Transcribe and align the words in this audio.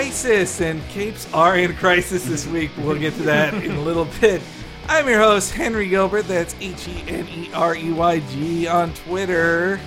crisis, 0.00 0.62
and 0.62 0.82
capes 0.88 1.30
are 1.34 1.58
in 1.58 1.76
crisis 1.76 2.24
this 2.24 2.46
week. 2.46 2.70
We'll 2.78 2.98
get 2.98 3.12
to 3.16 3.22
that 3.24 3.52
in 3.52 3.72
a 3.72 3.82
little 3.82 4.06
bit. 4.18 4.40
I'm 4.88 5.06
your 5.06 5.20
host, 5.20 5.52
Henry 5.52 5.90
Gilbert. 5.90 6.26
That's 6.26 6.56
H 6.58 6.88
E 6.88 7.04
N 7.06 7.28
E 7.28 7.50
R 7.52 7.76
E 7.76 7.92
Y 7.92 8.20
G 8.30 8.66
on 8.66 8.94
Twitter. 8.94 9.78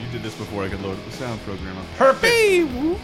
You 0.00 0.12
did 0.12 0.22
this 0.22 0.36
before 0.36 0.62
I 0.62 0.68
could 0.68 0.80
load 0.80 0.96
up 0.96 1.04
the 1.06 1.10
sound 1.10 1.40
program. 1.40 1.74
Hey, 2.20 2.62
whoop. 2.80 3.00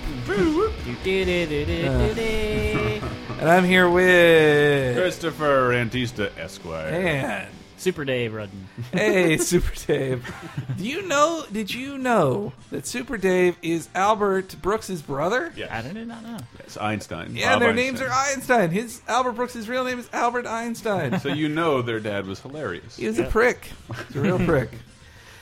And 3.40 3.50
I'm 3.50 3.64
here 3.64 3.90
with. 3.90 4.96
Christopher 4.96 5.70
Antista 5.70 6.30
Esquire. 6.38 6.86
And. 6.86 7.48
Super 7.84 8.04
Dave 8.06 8.32
Rudden. 8.32 8.66
Hey, 8.92 9.36
Super 9.36 9.74
Dave. 9.86 10.34
Do 10.78 10.84
you 10.84 11.02
know? 11.06 11.44
Did 11.52 11.72
you 11.74 11.98
know 11.98 12.52
that 12.70 12.86
Super 12.86 13.18
Dave 13.18 13.56
is 13.60 13.88
Albert 13.94 14.56
Brooks's 14.62 15.02
brother? 15.02 15.52
Yes. 15.54 15.70
I 15.70 15.82
did 15.92 16.08
not 16.08 16.22
know. 16.22 16.38
Yes, 16.60 16.78
Einstein. 16.78 17.36
Yeah, 17.36 17.52
Bob 17.52 17.60
their 17.60 17.68
Einstein. 17.70 17.84
names 17.86 18.00
are 18.00 18.10
Einstein. 18.10 18.70
His 18.70 19.02
Albert 19.06 19.32
Brooks' 19.32 19.68
real 19.68 19.84
name 19.84 19.98
is 19.98 20.08
Albert 20.14 20.46
Einstein. 20.46 21.20
So 21.20 21.28
you 21.28 21.48
know 21.50 21.82
their 21.82 22.00
dad 22.00 22.26
was 22.26 22.40
hilarious. 22.40 22.96
He 22.96 23.06
was 23.06 23.18
a 23.18 23.24
prick. 23.24 23.68
He's 24.08 24.16
a 24.16 24.20
real 24.20 24.38
prick. 24.46 24.70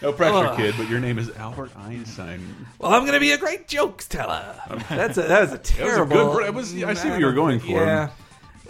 No 0.02 0.12
pressure, 0.12 0.34
Ugh. 0.48 0.56
kid, 0.56 0.74
but 0.76 0.88
your 0.90 0.98
name 0.98 1.16
is 1.20 1.30
Albert 1.36 1.70
Einstein. 1.76 2.44
Well, 2.80 2.92
I'm 2.92 3.02
going 3.02 3.12
to 3.14 3.20
be 3.20 3.30
a 3.30 3.38
great 3.38 3.68
jokes 3.68 4.08
teller. 4.08 4.44
That's 4.88 5.16
a 5.16 5.22
that 5.22 5.42
was 5.42 5.52
a 5.52 5.58
terrible. 5.58 6.32
good- 6.34 6.46
it 6.46 6.54
was- 6.54 6.74
I 6.82 6.94
see 6.94 7.08
what 7.08 7.20
you 7.20 7.26
were 7.26 7.32
going 7.32 7.60
for. 7.60 7.84
Yeah. 7.86 8.10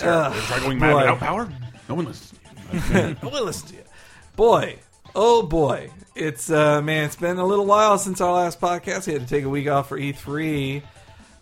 Ugh, 0.02 0.34
Try 0.34 0.60
going 0.60 0.78
mad 0.78 0.92
boy. 0.92 0.96
without 0.98 1.18
power? 1.20 1.48
No 1.88 1.94
one 1.94 2.04
listens. 2.04 2.38
Well, 3.22 3.44
listen 3.44 3.68
to 3.68 3.74
you, 3.74 3.82
boy. 4.36 4.78
Oh 5.14 5.42
boy, 5.42 5.90
it's 6.14 6.50
uh 6.50 6.80
man. 6.80 7.04
It's 7.04 7.16
been 7.16 7.38
a 7.38 7.44
little 7.44 7.66
while 7.66 7.98
since 7.98 8.20
our 8.20 8.32
last 8.32 8.60
podcast. 8.60 9.06
We 9.06 9.12
had 9.12 9.22
to 9.22 9.28
take 9.28 9.44
a 9.44 9.48
week 9.48 9.68
off 9.68 9.88
for 9.88 9.98
E3, 9.98 10.82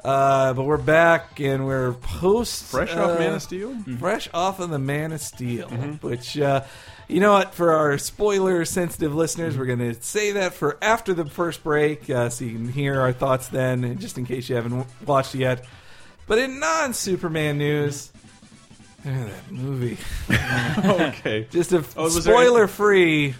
uh, 0.04 0.52
but 0.54 0.62
we're 0.64 0.76
back 0.76 1.38
and 1.38 1.66
we're 1.66 1.92
post 1.92 2.64
Fresh 2.64 2.94
uh, 2.96 3.04
off 3.12 3.18
Man 3.18 3.34
of 3.34 3.42
Steel? 3.42 3.76
fresh 3.98 4.28
off 4.34 4.58
of 4.58 4.70
the 4.70 4.78
Man 4.78 5.12
of 5.12 5.20
Steel, 5.20 5.68
which. 6.00 6.38
Uh, 6.38 6.64
you 7.06 7.18
know 7.18 7.32
what? 7.32 7.54
For 7.54 7.72
our 7.72 7.98
spoiler-sensitive 7.98 9.12
listeners, 9.12 9.58
we're 9.58 9.66
going 9.66 9.80
to 9.80 10.00
say 10.00 10.30
that 10.30 10.54
for 10.54 10.78
after 10.80 11.12
the 11.12 11.26
first 11.26 11.64
break, 11.64 12.08
uh, 12.08 12.28
so 12.28 12.44
you 12.44 12.52
can 12.52 12.68
hear 12.68 13.00
our 13.00 13.12
thoughts 13.12 13.48
then, 13.48 13.98
just 13.98 14.16
in 14.16 14.24
case 14.24 14.48
you 14.48 14.54
haven't 14.54 14.86
watched 15.04 15.34
it 15.34 15.38
yet. 15.38 15.64
But 16.28 16.38
in 16.38 16.60
non-Superman 16.60 17.58
news, 17.58 18.12
that 19.04 19.50
movie. 19.50 19.96
okay. 20.30 21.46
Just 21.50 21.72
a 21.72 21.84
Oh, 21.96 22.06
any- 22.06 22.20
spoiler-free. 22.20 23.34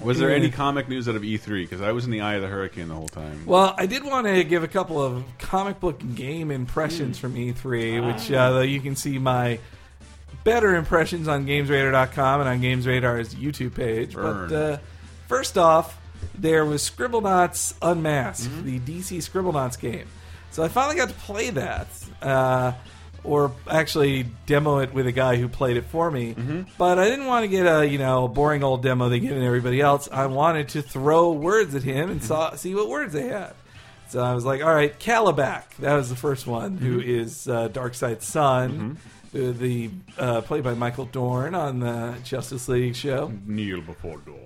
Was 0.00 0.18
there 0.18 0.30
any 0.34 0.50
comic 0.50 0.88
news 0.88 1.08
out 1.08 1.14
of 1.14 1.22
E3? 1.22 1.62
Because 1.62 1.80
I 1.80 1.92
was 1.92 2.06
in 2.06 2.10
the 2.10 2.22
eye 2.22 2.34
of 2.34 2.42
the 2.42 2.48
hurricane 2.48 2.88
the 2.88 2.94
whole 2.94 3.08
time. 3.08 3.44
Well, 3.46 3.72
I 3.78 3.86
did 3.86 4.02
want 4.02 4.26
to 4.26 4.42
give 4.42 4.64
a 4.64 4.68
couple 4.68 5.00
of 5.00 5.22
comic 5.38 5.78
book 5.78 6.00
game 6.14 6.50
impressions 6.50 7.18
from 7.18 7.34
E3, 7.34 8.04
which 8.12 8.32
uh, 8.32 8.60
you 8.60 8.80
can 8.80 8.96
see 8.96 9.18
my 9.18 9.60
better 10.42 10.74
impressions 10.74 11.28
on 11.28 11.46
GamesRadar.com 11.46 12.40
and 12.40 12.48
on 12.48 12.60
GamesRadar's 12.60 13.34
YouTube 13.36 13.74
page. 13.76 14.14
Burn. 14.14 14.48
But 14.48 14.54
uh, 14.56 14.78
first 15.28 15.56
off, 15.56 16.00
there 16.36 16.64
was 16.64 16.82
Scribblenauts 16.88 17.74
Unmasked, 17.82 18.64
the 18.64 18.80
DC 18.80 19.18
Scribblenauts 19.18 19.78
game. 19.78 20.06
So 20.50 20.64
I 20.64 20.68
finally 20.68 20.96
got 20.96 21.10
to 21.10 21.14
play 21.14 21.50
that. 21.50 21.86
Uh, 22.20 22.72
or 23.24 23.52
actually 23.70 24.24
demo 24.46 24.78
it 24.78 24.92
with 24.92 25.06
a 25.06 25.12
guy 25.12 25.36
who 25.36 25.48
played 25.48 25.76
it 25.76 25.84
for 25.84 26.10
me. 26.10 26.34
But 26.78 26.98
I 26.98 27.08
didn't 27.08 27.26
want 27.26 27.44
to 27.44 27.48
get 27.48 27.66
a 27.66 27.86
you 27.86 27.98
know 27.98 28.28
boring 28.28 28.62
old 28.64 28.82
demo 28.82 29.08
they 29.08 29.20
give 29.20 29.30
to 29.30 29.44
everybody 29.44 29.80
else. 29.80 30.08
I 30.10 30.26
wanted 30.26 30.68
to 30.70 30.82
throw 30.82 31.32
words 31.32 31.74
at 31.74 31.82
him 31.82 32.10
and 32.10 32.22
saw, 32.22 32.54
see 32.56 32.74
what 32.74 32.88
words 32.88 33.12
they 33.12 33.28
had. 33.28 33.54
So 34.08 34.22
I 34.22 34.34
was 34.34 34.44
like, 34.44 34.62
all 34.62 34.74
right, 34.74 34.98
Kalibak. 34.98 35.62
That 35.78 35.94
was 35.94 36.10
the 36.10 36.16
first 36.16 36.46
one, 36.46 36.76
who 36.76 37.00
is 37.00 37.48
uh, 37.48 37.68
Darkseid's 37.68 38.26
son, 38.26 38.98
uh, 39.34 39.52
the 39.52 39.90
uh, 40.18 40.40
played 40.42 40.64
by 40.64 40.74
Michael 40.74 41.06
Dorn 41.06 41.54
on 41.54 41.80
the 41.80 42.16
Justice 42.22 42.68
League 42.68 42.94
show. 42.94 43.32
Kneel 43.46 43.80
before 43.80 44.18
Dorn. 44.18 44.38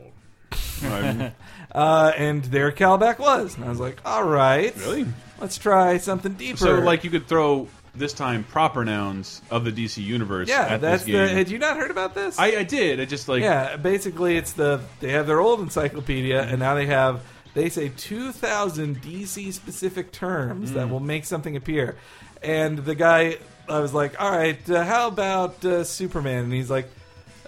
Uh, 1.72 2.12
and 2.16 2.42
there 2.44 2.70
Kalibak 2.72 3.18
was. 3.18 3.56
And 3.56 3.64
I 3.64 3.68
was 3.68 3.80
like, 3.80 4.00
all 4.04 4.24
right. 4.24 4.74
Really? 4.76 5.04
Let's 5.40 5.58
try 5.58 5.98
something 5.98 6.32
deeper. 6.34 6.56
so, 6.56 6.74
like, 6.78 7.04
you 7.04 7.10
could 7.10 7.26
throw 7.26 7.68
this 7.98 8.12
time 8.12 8.44
proper 8.44 8.84
nouns 8.84 9.42
of 9.50 9.64
the 9.64 9.72
DC 9.72 10.02
universe 10.02 10.48
yeah, 10.48 10.66
at 10.74 10.80
that's 10.80 11.04
the. 11.04 11.12
Had 11.28 11.48
you 11.50 11.58
not 11.58 11.76
heard 11.76 11.90
about 11.90 12.14
this? 12.14 12.38
I, 12.38 12.46
I 12.58 12.62
did. 12.62 13.00
I 13.00 13.04
just 13.04 13.28
like 13.28 13.42
yeah, 13.42 13.76
basically, 13.76 14.36
it's 14.36 14.52
the 14.52 14.80
they 15.00 15.10
have 15.12 15.26
their 15.26 15.40
old 15.40 15.60
encyclopedia, 15.60 16.42
and 16.42 16.58
now 16.58 16.74
they 16.74 16.86
have 16.86 17.22
they 17.54 17.68
say 17.68 17.90
two 17.96 18.32
thousand 18.32 19.00
DC 19.02 19.52
specific 19.52 20.12
terms 20.12 20.70
Mm. 20.70 20.74
that 20.74 20.90
will 20.90 21.00
make 21.00 21.24
something 21.24 21.56
appear. 21.56 21.96
And 22.42 22.78
the 22.78 22.94
guy, 22.94 23.38
I 23.68 23.80
was 23.80 23.94
like, 23.94 24.20
all 24.20 24.30
right, 24.30 24.70
uh, 24.70 24.84
how 24.84 25.08
about 25.08 25.64
uh, 25.64 25.84
Superman? 25.84 26.44
And 26.44 26.52
he's 26.52 26.70
like. 26.70 26.88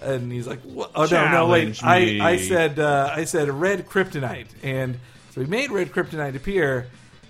And 0.01 0.31
he's 0.31 0.47
like, 0.47 0.61
what? 0.61 0.91
"Oh 0.95 1.05
no, 1.11 1.29
no, 1.29 1.47
wait! 1.47 1.73
Challenge 1.73 2.21
I. 2.21 2.25
I 2.31 2.37
said, 2.37 2.79
uh, 2.79 3.11
I 3.13 3.25
said 3.25 3.49
red 3.49 3.85
kryptonite, 3.85 4.47
and 4.63 4.97
so 5.31 5.41
we 5.41 5.45
made 5.47 5.71
red 5.71 5.91
kryptonite 5.91 6.35
appear. 6.37 6.87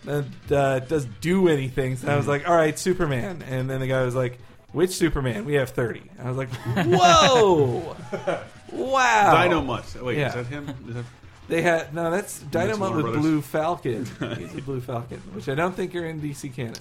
And 0.10 0.52
uh, 0.52 0.80
doesn't 0.80 1.22
do 1.22 1.48
anything. 1.48 1.96
So 1.98 2.08
I 2.12 2.16
was 2.16 2.28
like, 2.28 2.48
all 2.50 2.56
right, 2.56 2.78
Superman. 2.80 3.44
And 3.48 3.70
then 3.70 3.80
the 3.80 3.88
guy 3.88 4.04
was 4.04 4.16
like, 4.16 4.40
which 4.72 4.92
Superman? 4.92 5.46
We 5.46 5.54
have 5.56 5.70
thirty. 5.72 6.04
I 6.24 6.28
was 6.30 6.38
like, 6.38 6.50
whoa, 6.76 7.96
wow, 8.72 9.36
Dynomutt. 9.36 10.02
Wait, 10.02 10.18
Yeah. 10.18 10.28
is 10.30 10.34
that 10.36 10.46
him? 10.48 10.70
Is 10.88 10.96
that, 10.96 11.06
They 11.48 11.62
had 11.62 11.94
no. 11.94 12.12
That's 12.12 12.40
Dynamite 12.40 12.80
Warner 12.80 12.96
with 12.98 13.04
Brothers. 13.06 13.22
Blue 13.22 13.42
Falcon. 13.42 14.06
He's 14.38 14.56
a 14.56 14.62
Blue 14.62 14.80
Falcon, 14.82 15.18
which 15.34 15.50
I 15.50 15.56
don't 15.56 15.76
think 15.76 15.96
are 15.96 16.06
in 16.06 16.22
DC 16.22 16.54
canon. 16.54 16.76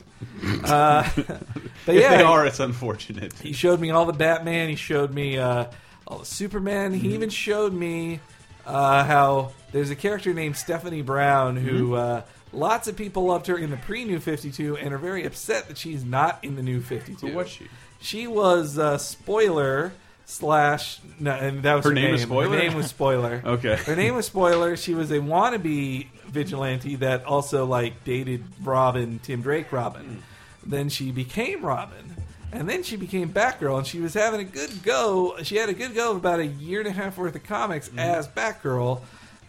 Uh, 0.65 1.09
but 1.17 1.94
if 1.94 2.03
yeah, 2.03 2.17
they 2.19 2.22
are, 2.22 2.44
it's 2.47 2.61
unfortunate. 2.61 3.33
he 3.34 3.53
showed 3.53 3.81
me 3.81 3.91
all 3.91 4.05
the 4.05 4.12
Batman. 4.12 4.69
He 4.69 4.77
showed 4.77 5.12
me 5.15 5.38
uh, 5.38 5.67
all 6.06 6.19
the 6.19 6.27
Superman. 6.27 6.93
Mm-hmm. 6.93 7.00
He 7.09 7.15
even 7.15 7.31
showed 7.31 7.72
me 7.72 8.21
uh, 8.67 9.05
how 9.05 9.53
there's 9.72 9.91
a 9.91 9.97
character 9.97 10.34
named 10.34 10.56
Stephanie 10.56 11.03
Brown 11.03 11.56
who 11.56 11.91
Mm-hmm. 11.91 11.94
uh, 11.94 12.21
lots 12.53 12.89
of 12.89 12.97
people 12.97 13.27
loved 13.27 13.47
her 13.47 13.57
in 13.59 13.71
the 13.71 13.77
pre 13.77 14.05
New 14.05 14.21
52 14.21 14.77
and 14.77 14.93
are 14.95 14.99
very 14.99 15.25
upset 15.25 15.69
that 15.69 15.79
she's 15.79 16.05
not 16.05 16.39
in 16.43 16.57
the 16.57 16.63
New 16.63 16.81
52. 16.81 17.27
Who 17.27 17.37
was 17.37 17.49
she? 17.49 17.67
She 18.01 18.27
was 18.27 18.79
uh, 18.79 18.99
spoiler 18.99 19.93
slash 20.25 21.01
no, 21.19 21.33
and 21.33 21.63
that 21.63 21.77
was 21.77 21.85
her, 21.85 21.91
Her 21.91 21.95
name 21.95 22.13
was 22.13 22.23
Spoiler? 22.23 22.51
Her 22.51 22.63
name 22.63 22.75
was 22.75 22.87
spoiler. 22.87 23.43
Okay. 23.49 23.77
Her 23.77 23.97
name 23.97 24.15
was 24.15 24.27
Spoiler. 24.27 24.77
She 24.77 24.95
was 24.95 25.11
a 25.11 25.19
wannabe 25.19 26.09
vigilante 26.27 26.97
that 26.97 27.25
also 27.25 27.65
like 27.65 28.05
dated 28.05 28.45
Robin, 28.63 29.19
Tim 29.23 29.43
Drake 29.43 29.73
Robin. 29.73 30.23
Then 30.65 30.91
she 30.91 31.11
became 31.11 31.65
Robin. 31.65 32.15
And 32.53 32.69
then 32.69 32.83
she 32.83 32.97
became 32.97 33.31
Batgirl 33.31 33.79
and 33.79 33.87
she 33.87 34.01
was 34.01 34.15
having 34.15 34.41
a 34.41 34.45
good 34.45 34.83
go. 34.83 35.37
She 35.43 35.57
had 35.57 35.69
a 35.69 35.75
good 35.75 35.95
go 35.95 36.13
of 36.13 36.19
about 36.19 36.41
a 36.41 36.47
year 36.47 36.81
and 36.81 36.89
a 36.89 36.93
half 36.93 37.19
worth 37.19 37.35
of 37.35 37.45
comics 37.45 37.91
as 37.97 38.27
Batgirl. 38.29 39.01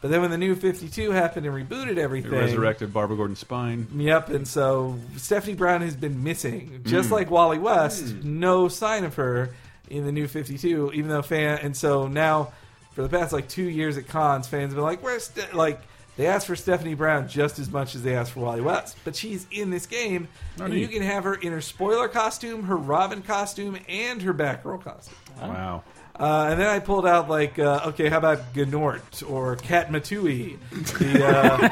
But 0.02 0.12
then 0.12 0.22
when 0.22 0.32
the 0.32 0.38
new 0.38 0.56
52 0.56 1.12
happened 1.12 1.46
and 1.46 1.54
rebooted 1.54 1.92
It 1.92 1.98
everything. 1.98 2.32
resurrected 2.32 2.94
Barbara 2.94 3.18
Gordon's 3.18 3.40
spine. 3.40 3.88
Yep, 3.96 4.30
and 4.30 4.48
so 4.48 4.98
Stephanie 5.18 5.56
Brown 5.56 5.82
has 5.82 5.96
been 5.96 6.24
missing, 6.24 6.80
Mm. 6.84 6.86
just 6.86 7.12
like 7.12 7.30
Wally 7.30 7.58
West. 7.60 8.16
No 8.24 8.68
sign 8.70 9.04
of 9.04 9.16
her 9.16 9.50
in 9.90 10.06
the 10.06 10.12
new 10.12 10.28
Fifty 10.28 10.58
Two, 10.58 10.92
even 10.94 11.10
though 11.10 11.22
fan. 11.22 11.60
And 11.62 11.76
so 11.76 12.08
now, 12.08 12.54
for 12.94 13.02
the 13.02 13.10
past 13.10 13.34
like 13.34 13.50
two 13.50 13.64
years 13.70 13.98
at 13.98 14.08
cons, 14.08 14.48
fans 14.48 14.68
have 14.72 14.76
been 14.76 14.84
like, 14.84 15.04
"Where's 15.04 15.26
Ste-? 15.26 15.54
like?" 15.54 15.82
They 16.16 16.28
asked 16.28 16.48
for 16.48 16.56
Stephanie 16.58 16.96
Brown 16.96 17.30
just 17.30 17.60
as 17.60 17.72
much 17.72 17.96
as 17.96 18.04
they 18.04 18.14
asked 18.14 18.34
for 18.34 18.42
Wally 18.42 18.60
West, 18.60 18.98
but 19.06 19.16
she's 19.16 19.48
in 19.52 19.70
this 19.70 19.86
game, 19.86 20.28
Oh, 20.60 20.66
and 20.66 20.74
neat. 20.74 20.82
you 20.82 20.88
can 20.90 21.02
have 21.02 21.24
her 21.24 21.34
in 21.36 21.54
her 21.54 21.62
spoiler 21.62 22.10
costume, 22.10 22.64
her 22.64 22.76
Robin 22.76 23.22
costume, 23.22 23.78
and 23.88 24.22
her 24.22 24.34
Batgirl 24.34 24.84
costume. 24.84 25.16
Wow. 25.42 25.84
Uh, 26.20 26.48
and 26.52 26.60
then 26.60 26.68
I 26.68 26.80
pulled 26.80 27.08
out 27.08 27.30
like, 27.30 27.58
uh, 27.58 27.84
okay, 27.88 28.10
how 28.10 28.18
about 28.18 28.54
Gnort 28.54 29.30
or 29.30 29.56
Katma 29.56 30.04
Tui, 30.04 30.58
the 31.00 31.26
uh, 31.26 31.70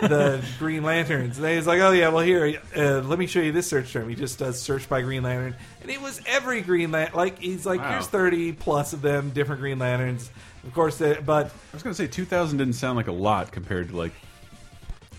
the 0.08 0.44
Green 0.58 0.82
Lanterns? 0.82 1.38
And 1.38 1.46
he's 1.46 1.66
like, 1.66 1.80
oh 1.80 1.92
yeah, 1.92 2.08
well 2.08 2.24
here, 2.24 2.60
uh, 2.76 3.00
let 3.02 3.20
me 3.20 3.28
show 3.28 3.38
you 3.40 3.52
this 3.52 3.68
search 3.68 3.92
term. 3.92 4.08
He 4.08 4.16
just 4.16 4.38
does 4.40 4.60
search 4.60 4.88
by 4.88 5.02
Green 5.02 5.22
Lantern, 5.22 5.54
and 5.80 5.90
it 5.90 6.00
was 6.02 6.20
every 6.26 6.60
Green 6.60 6.90
Lantern. 6.90 7.14
Like 7.16 7.38
he's 7.38 7.64
like, 7.64 7.80
Wow. 7.80 7.92
here's 7.92 8.08
thirty 8.08 8.50
plus 8.52 8.94
of 8.94 9.00
them, 9.00 9.30
different 9.30 9.60
Green 9.60 9.78
Lanterns. 9.78 10.28
Of 10.66 10.74
course, 10.74 10.98
they, 10.98 11.14
but 11.14 11.46
I 11.46 11.50
was 11.74 11.82
gonna 11.84 11.94
say 11.94 12.08
2000 12.08 12.58
didn't 12.58 12.72
sound 12.74 12.96
like 12.96 13.06
a 13.08 13.12
lot 13.12 13.52
compared 13.52 13.90
to 13.90 13.96
like 13.96 14.12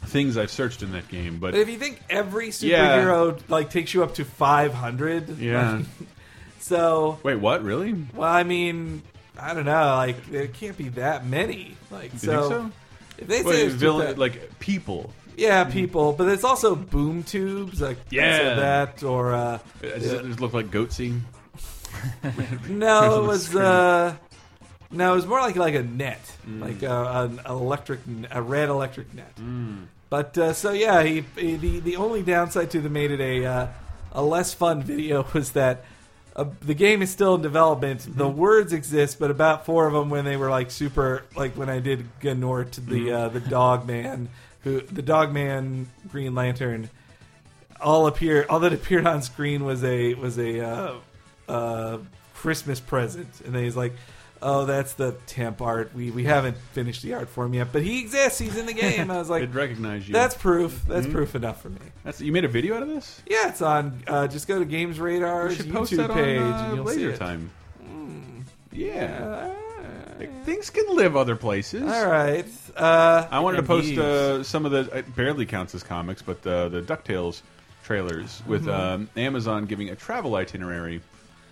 things 0.07 0.38
I've 0.38 0.51
searched 0.51 0.83
in 0.83 0.92
that 0.92 1.07
game, 1.07 1.39
but 1.39 1.51
but 1.51 1.60
if 1.62 1.69
you 1.69 1.77
think 1.77 2.01
every 2.10 2.48
Yeah. 2.60 2.98
superhero 2.98 3.39
like 3.48 3.69
takes 3.69 3.94
you 3.94 4.04
up 4.04 4.16
to 4.16 4.25
five 4.25 4.74
hundred, 4.74 5.38
yeah. 5.39 5.81
So 6.65 7.19
Wait, 7.23 7.35
what? 7.35 7.63
Really? 7.63 7.94
Well, 8.13 8.29
I 8.31 8.44
mean, 8.44 9.01
I 9.39 9.53
don't 9.53 9.65
know, 9.65 9.95
like 9.95 10.25
there 10.27 10.47
can't 10.47 10.77
be 10.77 10.89
that 10.89 11.25
many. 11.25 11.75
Like 11.91 12.12
think 12.12 12.23
so. 12.23 12.50
so? 12.50 12.71
If 13.17 13.27
they 13.27 13.44
say 13.44 13.67
villain, 13.69 14.15
2000 14.15 14.17
like 14.19 14.59
people. 14.59 15.13
Yeah, 15.38 15.65
people, 15.65 16.13
but 16.13 16.29
it's 16.29 16.44
also 16.45 16.75
boom 16.75 17.23
tubes, 17.23 17.81
like 17.81 17.97
Yeah. 18.09 18.56
that 18.56 19.03
or 19.03 19.33
uh, 19.33 19.59
Does 19.81 20.12
it 20.13 20.25
just 20.25 20.39
look 20.39 20.53
like 20.53 20.67
goatsy? 20.71 21.19
no, 22.69 23.23
it 23.23 23.27
was 23.27 23.56
uh, 23.56 24.15
no, 24.91 25.13
it 25.13 25.15
was 25.15 25.27
more 25.27 25.39
like 25.41 25.56
like 25.56 25.75
a 25.75 25.83
net, 25.83 26.21
Mm. 26.47 26.62
like 26.62 26.83
uh, 26.83 27.27
an 27.29 27.41
electric, 27.47 28.00
a 28.31 28.41
red 28.41 28.69
electric 28.69 29.13
net. 29.13 29.33
But 30.09 30.38
uh, 30.38 30.53
so 30.53 30.71
yeah, 30.71 31.03
he, 31.03 31.25
he 31.38 31.56
the 31.57 31.79
the 31.79 31.95
only 31.97 32.21
downside 32.23 32.71
to 32.71 32.81
the 32.81 32.89
made 32.89 33.12
it 33.12 33.19
a 33.19 33.45
uh, 33.45 33.67
a 34.13 34.21
less 34.23 34.53
fun 34.53 34.81
video 34.94 35.25
was 35.33 35.51
that 35.51 35.83
uh, 36.36 36.46
the 36.62 36.74
game 36.74 37.02
is 37.02 37.10
still 37.10 37.36
in 37.36 37.42
development. 37.42 38.02
The 38.02 38.26
Mm-hmm. 38.26 38.38
words 38.38 38.74
exist, 38.74 39.20
but 39.20 39.32
about 39.32 39.66
four 39.66 39.88
of 39.88 39.94
them 39.94 40.10
when 40.10 40.26
they 40.26 40.36
were 40.38 40.50
like 40.50 40.70
super, 40.72 41.24
like 41.36 41.54
when 41.58 41.70
I 41.70 41.80
did 41.80 42.06
Gnort, 42.22 42.72
the 42.74 42.82
Mm-hmm. 43.08 43.16
uh, 43.16 43.30
the 43.30 43.40
dog 43.40 43.88
man, 43.88 44.30
who 44.64 44.82
the 44.82 45.02
dog 45.02 45.32
man 45.34 45.88
Green 46.10 46.36
Lantern, 46.36 46.90
all 47.82 48.08
appear. 48.08 48.46
All 48.50 48.60
that 48.62 48.74
appeared 48.74 49.06
on 49.08 49.22
screen 49.22 49.64
was 49.66 49.84
a 49.84 50.14
was 50.16 50.38
a 50.38 50.60
uh, 50.62 50.94
uh, 51.48 51.98
Christmas 52.34 52.80
present, 52.80 53.30
and 53.46 53.54
then 53.56 53.64
he's 53.64 53.76
like. 53.78 53.94
Oh, 54.47 54.65
that's 54.65 54.94
the 54.94 55.13
temp 55.25 55.59
art. 55.62 55.89
We 55.95 56.12
we 56.12 56.24
haven't 56.24 56.56
finished 56.74 57.01
the 57.01 57.15
art 57.15 57.30
for 57.30 57.45
him 57.45 57.56
yet, 57.56 57.69
but 57.71 57.81
he 57.81 58.00
exists. 58.00 58.38
He's 58.38 58.56
in 58.57 58.68
the 58.68 58.74
game. 58.74 59.09
I 59.09 59.18
was 59.18 59.27
like, 59.36 59.42
It 59.44 59.53
recognize 59.53 60.07
you. 60.07 60.13
that's 60.13 60.36
proof. 60.36 60.83
That's 60.88 61.07
Mhm. 61.07 61.12
proof 61.13 61.33
enough 61.33 61.62
for 61.63 61.69
me. 61.69 61.80
That's 62.03 62.21
you 62.21 62.31
made 62.31 62.45
a 62.45 62.47
video 62.47 62.75
out 62.75 62.83
of 62.83 62.89
this. 62.89 63.24
Yeah, 63.27 63.50
it's 63.50 63.62
on. 63.63 64.03
Uh, 64.06 64.27
just 64.27 64.47
go 64.47 64.59
to 64.59 64.65
Games 64.65 64.97
You 64.97 65.03
Radar's 65.03 65.57
YouTube 65.57 66.13
page, 66.13 66.38
and 66.42 66.53
uh, 66.53 66.71
you'll 66.75 66.88
see 66.88 66.97
Laser 66.97 67.09
it. 67.12 67.18
Time. 67.18 67.50
Mm. 67.83 68.44
Yeah, 68.71 69.51
things 70.44 70.69
can 70.69 70.95
live 70.95 71.15
other 71.15 71.36
places. 71.36 71.81
all 71.91 72.07
right. 72.07 72.45
Uh, 72.75 73.27
I 73.31 73.39
wanted 73.39 73.57
to 73.57 73.63
post 73.63 73.98
uh, 73.98 74.44
some 74.44 74.65
of 74.65 74.71
the 74.71 74.98
it 75.00 75.15
barely 75.15 75.45
counts 75.45 75.74
as 75.74 75.81
comics, 75.81 76.21
but 76.21 76.45
uh, 76.45 76.69
the 76.69 76.81
Ducktales 76.81 77.41
trailers 77.83 78.44
with 78.45 78.65
Mm-hmm. 78.65 78.69
um, 78.71 79.09
Amazon 79.18 79.65
giving 79.65 79.89
a 79.89 79.95
travel 79.95 80.36
itinerary. 80.36 81.01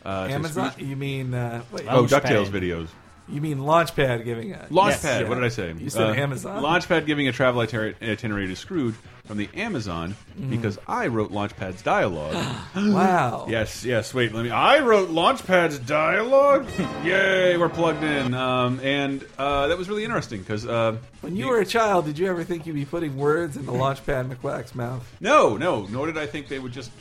Uh, 0.05 0.27
Amazon. 0.29 0.71
Scrooge- 0.71 0.87
You 0.87 0.95
mean 0.95 1.33
uh, 1.33 1.63
wait? 1.71 1.85
Oh, 1.89 2.03
Launchpad. 2.05 2.21
Ducktales 2.21 2.47
videos. 2.49 2.87
You 3.29 3.39
mean 3.39 3.59
Launchpad 3.59 4.25
giving 4.25 4.51
a 4.53 4.67
Launchpad. 4.69 5.21
Yeah. 5.21 5.29
What 5.29 5.35
did 5.35 5.45
I 5.45 5.49
say? 5.49 5.73
You 5.79 5.89
said 5.89 6.09
Uh, 6.09 6.13
Amazon. 6.13 6.61
Launchpad 6.61 7.05
giving 7.05 7.29
a 7.29 7.31
travel 7.31 7.61
itinerary 7.61 8.47
to 8.47 8.55
Scrooge 8.57 8.95
from 9.25 9.37
the 9.37 9.47
Amazon 9.55 10.13
Mm-hmm. 10.37 10.49
because 10.49 10.77
I 10.89 11.07
wrote 11.07 11.31
Launchpad's 11.31 11.81
dialogue. 11.83 12.35
Wow. 12.75 13.45
yes, 13.49 13.85
yes. 13.85 14.13
Wait, 14.13 14.33
let 14.33 14.43
me. 14.43 14.51
I 14.51 14.79
wrote 14.79 15.09
Launchpad's 15.09 15.79
dialogue. 15.79 16.67
Yay, 17.05 17.55
we're 17.55 17.69
plugged 17.69 18.03
in. 18.03 18.33
Um, 18.33 18.81
and 18.81 19.25
uh, 19.37 19.67
that 19.67 19.77
was 19.77 19.87
really 19.87 20.03
interesting 20.03 20.39
because 20.41 20.65
uh, 20.67 20.97
When 21.21 21.37
you 21.37 21.47
were 21.47 21.59
a 21.59 21.65
child, 21.65 22.03
did 22.05 22.19
you 22.19 22.27
ever 22.27 22.43
think 22.43 22.65
you'd 22.65 22.73
be 22.75 22.83
putting 22.83 23.15
words 23.15 23.55
in 23.55 23.65
the 23.65 23.71
Launchpad 23.71 24.35
McQuack's 24.35 24.75
mouth? 24.75 25.09
No, 25.21 25.55
no, 25.55 25.85
nor 25.85 26.07
did 26.07 26.17
I 26.17 26.25
think 26.25 26.49
they 26.49 26.59
would 26.59 26.73
just 26.73 26.91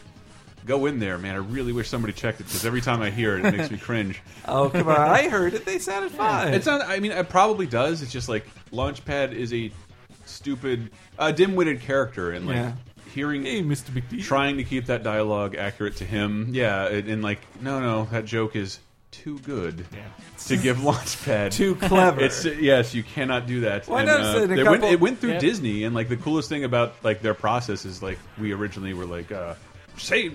go 0.67 0.87
in 0.87 0.99
there, 0.99 1.19
man. 1.19 1.35
I 1.35 1.39
really 1.39 1.73
wish 1.73 1.89
somebody 1.89 2.13
checked 2.13 2.41
it 2.41 2.45
because 2.45 2.65
every 2.65 2.81
time 2.81 3.03
I 3.03 3.11
hear 3.11 3.37
it, 3.39 3.45
it 3.45 3.57
makes 3.57 3.71
me 3.71 3.79
cringe. 3.79 4.21
Oh 4.47 4.69
come 4.71 4.89
on! 4.89 4.97
I 4.97 5.29
heard 5.29 5.55
it. 5.55 5.65
They 5.65 5.79
sounded 5.79 6.11
fine. 6.13 6.53
It's 6.53 6.67
not. 6.67 6.83
I 6.83 6.99
mean, 6.99 7.13
it 7.13 7.29
probably 7.29 7.67
does. 7.67 8.03
It's 8.03 8.11
just 8.13 8.29
like 8.29 8.45
Launchpad 8.73 9.33
is 9.33 9.53
a 9.55 9.71
stupid, 10.25 10.91
uh, 11.19 11.31
dim-witted 11.33 11.81
character, 11.81 12.33
and 12.33 12.47
like 12.47 12.57
Yeah. 12.57 12.73
hearing, 13.15 13.45
Hey, 13.45 13.63
Mr. 13.63 13.93
Big 13.95 14.09
D. 14.09 14.21
trying 14.23 14.57
to 14.57 14.65
keep 14.65 14.87
that 14.87 15.03
dialogue 15.03 15.55
accurate 15.55 15.97
to 15.97 16.05
him. 16.05 16.49
Yeah, 16.53 16.87
and, 16.89 17.09
and 17.09 17.23
like, 17.23 17.39
no, 17.61 17.81
no, 17.81 18.05
that 18.11 18.25
joke 18.25 18.57
is 18.57 18.79
too 19.11 19.39
good 19.41 19.85
to 20.47 20.57
give 20.57 20.79
Launchpad. 20.79 21.53
Too 21.57 21.75
clever. 21.75 22.23
It's 22.23 22.45
yes, 22.47 22.95
you 22.95 23.03
cannot 23.03 23.47
do 23.47 23.61
that. 23.61 23.87
Well, 23.87 23.99
I 23.99 24.01
And, 24.03 24.09
noticed 24.11 24.33
that 24.33 24.43
in 24.45 24.51
a 24.51 24.55
it, 24.55 24.65
went, 24.69 24.81
couple- 24.81 24.93
it 24.95 25.01
went 25.01 25.19
through 25.19 25.33
Yeah. 25.35 25.39
Disney, 25.39 25.85
and 25.85 25.95
like 25.95 26.09
the 26.09 26.17
coolest 26.17 26.49
thing 26.49 26.65
about 26.65 26.95
like 27.05 27.21
their 27.21 27.35
process 27.35 27.85
is 27.85 28.03
like 28.03 28.19
we 28.41 28.53
originally 28.53 28.95
were 28.95 29.05
like, 29.05 29.31
uh, 29.31 29.55
say, 29.97 30.31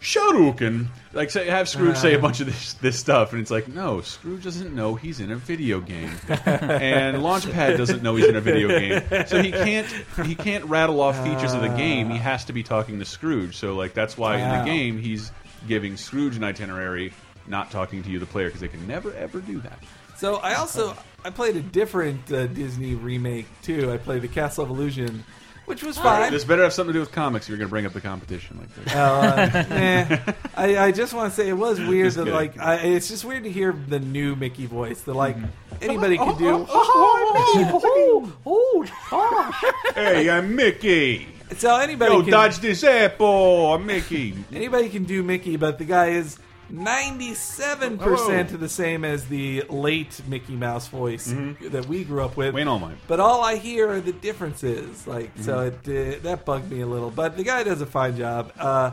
Sharuk, 0.00 0.60
and 0.60 0.88
like 1.12 1.30
say 1.30 1.46
have 1.46 1.68
Scrooge 1.68 1.96
say 1.96 2.14
a 2.14 2.18
bunch 2.18 2.40
of 2.40 2.46
this 2.46 2.74
this 2.74 2.98
stuff, 2.98 3.32
and 3.32 3.40
it's 3.40 3.50
like, 3.50 3.68
no, 3.68 4.00
Scrooge 4.02 4.44
doesn't 4.44 4.74
know 4.74 4.94
he's 4.94 5.20
in 5.20 5.30
a 5.32 5.36
video 5.36 5.80
game, 5.80 6.10
and 6.28 7.16
Launchpad 7.18 7.76
doesn't 7.76 8.02
know 8.02 8.14
he's 8.16 8.26
in 8.26 8.36
a 8.36 8.40
video 8.40 8.68
game, 8.68 9.02
so 9.26 9.42
he 9.42 9.50
can't 9.50 9.86
he 10.24 10.34
can't 10.34 10.64
rattle 10.66 11.00
off 11.00 11.22
features 11.24 11.54
of 11.54 11.62
the 11.62 11.68
game. 11.68 12.10
He 12.10 12.18
has 12.18 12.44
to 12.44 12.52
be 12.52 12.62
talking 12.62 12.98
to 12.98 13.04
Scrooge, 13.04 13.56
so 13.56 13.74
like 13.74 13.94
that's 13.94 14.16
why 14.16 14.36
in 14.36 14.58
the 14.58 14.70
game 14.70 14.98
he's 14.98 15.32
giving 15.66 15.96
Scrooge 15.96 16.36
an 16.36 16.44
itinerary. 16.44 17.12
Not 17.48 17.70
talking 17.70 18.02
to 18.02 18.10
you, 18.10 18.18
the 18.18 18.26
player, 18.26 18.46
because 18.46 18.60
they 18.60 18.68
can 18.68 18.86
never 18.86 19.12
ever 19.14 19.40
do 19.40 19.60
that. 19.60 19.78
So 20.16 20.36
I 20.36 20.54
also 20.54 20.96
I 21.24 21.30
played 21.30 21.56
a 21.56 21.60
different 21.60 22.30
uh, 22.32 22.46
Disney 22.46 22.94
remake 22.94 23.46
too. 23.62 23.92
I 23.92 23.98
played 23.98 24.22
the 24.22 24.28
Castle 24.28 24.64
of 24.64 24.70
Illusion, 24.70 25.24
which 25.66 25.82
was 25.82 25.98
fine. 25.98 26.32
This 26.32 26.44
better 26.44 26.62
have 26.62 26.72
something 26.72 26.92
to 26.92 26.96
do 26.96 27.00
with 27.00 27.12
comics. 27.12 27.46
If 27.46 27.50
you're 27.50 27.58
going 27.58 27.68
to 27.68 27.70
bring 27.70 27.86
up 27.86 27.92
the 27.92 28.00
competition 28.00 28.58
like 28.58 28.74
this. 28.74 28.94
Uh, 28.94 29.64
eh. 29.70 30.32
I, 30.56 30.78
I 30.86 30.92
just 30.92 31.12
want 31.12 31.32
to 31.32 31.36
say 31.36 31.48
it 31.48 31.52
was 31.52 31.80
weird 31.80 32.06
Just 32.06 32.16
that 32.16 32.24
kidding. 32.24 32.34
like 32.34 32.58
I, 32.58 32.76
it's 32.76 33.08
just 33.08 33.24
weird 33.24 33.44
to 33.44 33.50
hear 33.50 33.72
the 33.72 34.00
new 34.00 34.34
Mickey 34.36 34.66
voice. 34.66 35.02
that 35.02 35.14
like 35.14 35.36
anybody 35.82 36.16
could 36.16 36.38
do. 36.38 36.64
hey, 39.94 40.30
I'm 40.30 40.56
Mickey. 40.56 41.28
So 41.58 41.76
anybody 41.76 42.14
Yo, 42.14 42.22
can 42.22 42.30
dodge 42.30 42.58
this 42.58 42.82
apple. 42.82 43.74
I'm 43.74 43.86
Mickey. 43.86 44.34
anybody 44.52 44.88
can 44.88 45.04
do 45.04 45.22
Mickey, 45.22 45.56
but 45.56 45.78
the 45.78 45.84
guy 45.84 46.08
is 46.08 46.38
ninety 46.70 47.34
seven 47.34 47.98
percent 47.98 48.50
Oh. 48.52 48.56
the 48.56 48.68
same 48.68 49.04
as 49.04 49.26
the 49.26 49.62
late 49.68 50.20
Mickey 50.26 50.54
Mouse 50.56 50.88
voice 50.88 51.32
that 51.62 51.86
we 51.86 52.04
grew 52.04 52.22
up 52.24 52.36
with. 52.36 52.54
Wayne 52.54 52.66
Allwine. 52.66 52.96
But 53.06 53.20
all 53.20 53.42
I 53.42 53.56
hear 53.56 53.88
are 53.90 54.00
the 54.00 54.12
differences. 54.12 55.06
Like 55.06 55.30
so, 55.40 55.70
Mm-hmm. 55.70 55.90
it 55.90 56.18
uh, 56.18 56.22
that 56.22 56.44
bugged 56.44 56.70
me 56.70 56.80
a 56.80 56.86
little. 56.86 57.10
But 57.10 57.36
the 57.36 57.44
guy 57.44 57.62
does 57.62 57.80
a 57.80 57.86
fine 57.86 58.16
job. 58.16 58.52
Uh, 58.58 58.92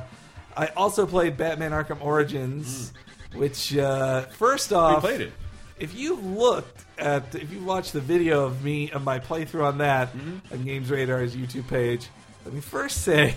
I 0.55 0.67
also 0.77 1.05
played 1.07 1.35
Batman 1.37 1.71
Arkham 1.71 1.99
Origins, 2.01 2.93
which 3.35 3.75
uh, 3.75 4.21
first 4.37 4.69
We 4.71 4.77
off, 4.77 5.01
played 5.01 5.21
it. 5.21 5.33
if 5.79 5.95
you 5.95 6.15
looked 6.15 6.85
at 6.99 7.33
if 7.33 7.51
you 7.51 7.63
watched 7.63 7.93
the 7.93 8.01
video 8.01 8.45
of 8.45 8.63
me 8.63 8.91
of 8.91 9.03
my 9.03 9.17
playthrough 9.19 9.63
on 9.63 9.77
that 9.79 10.13
Mm-hmm. 10.15 10.53
on 10.53 10.63
Games 10.63 10.89
Radar's 10.91 11.35
YouTube 11.35 11.67
page, 11.67 12.07
let 12.45 12.53
me 12.53 12.61
first 12.61 13.01
say 13.03 13.33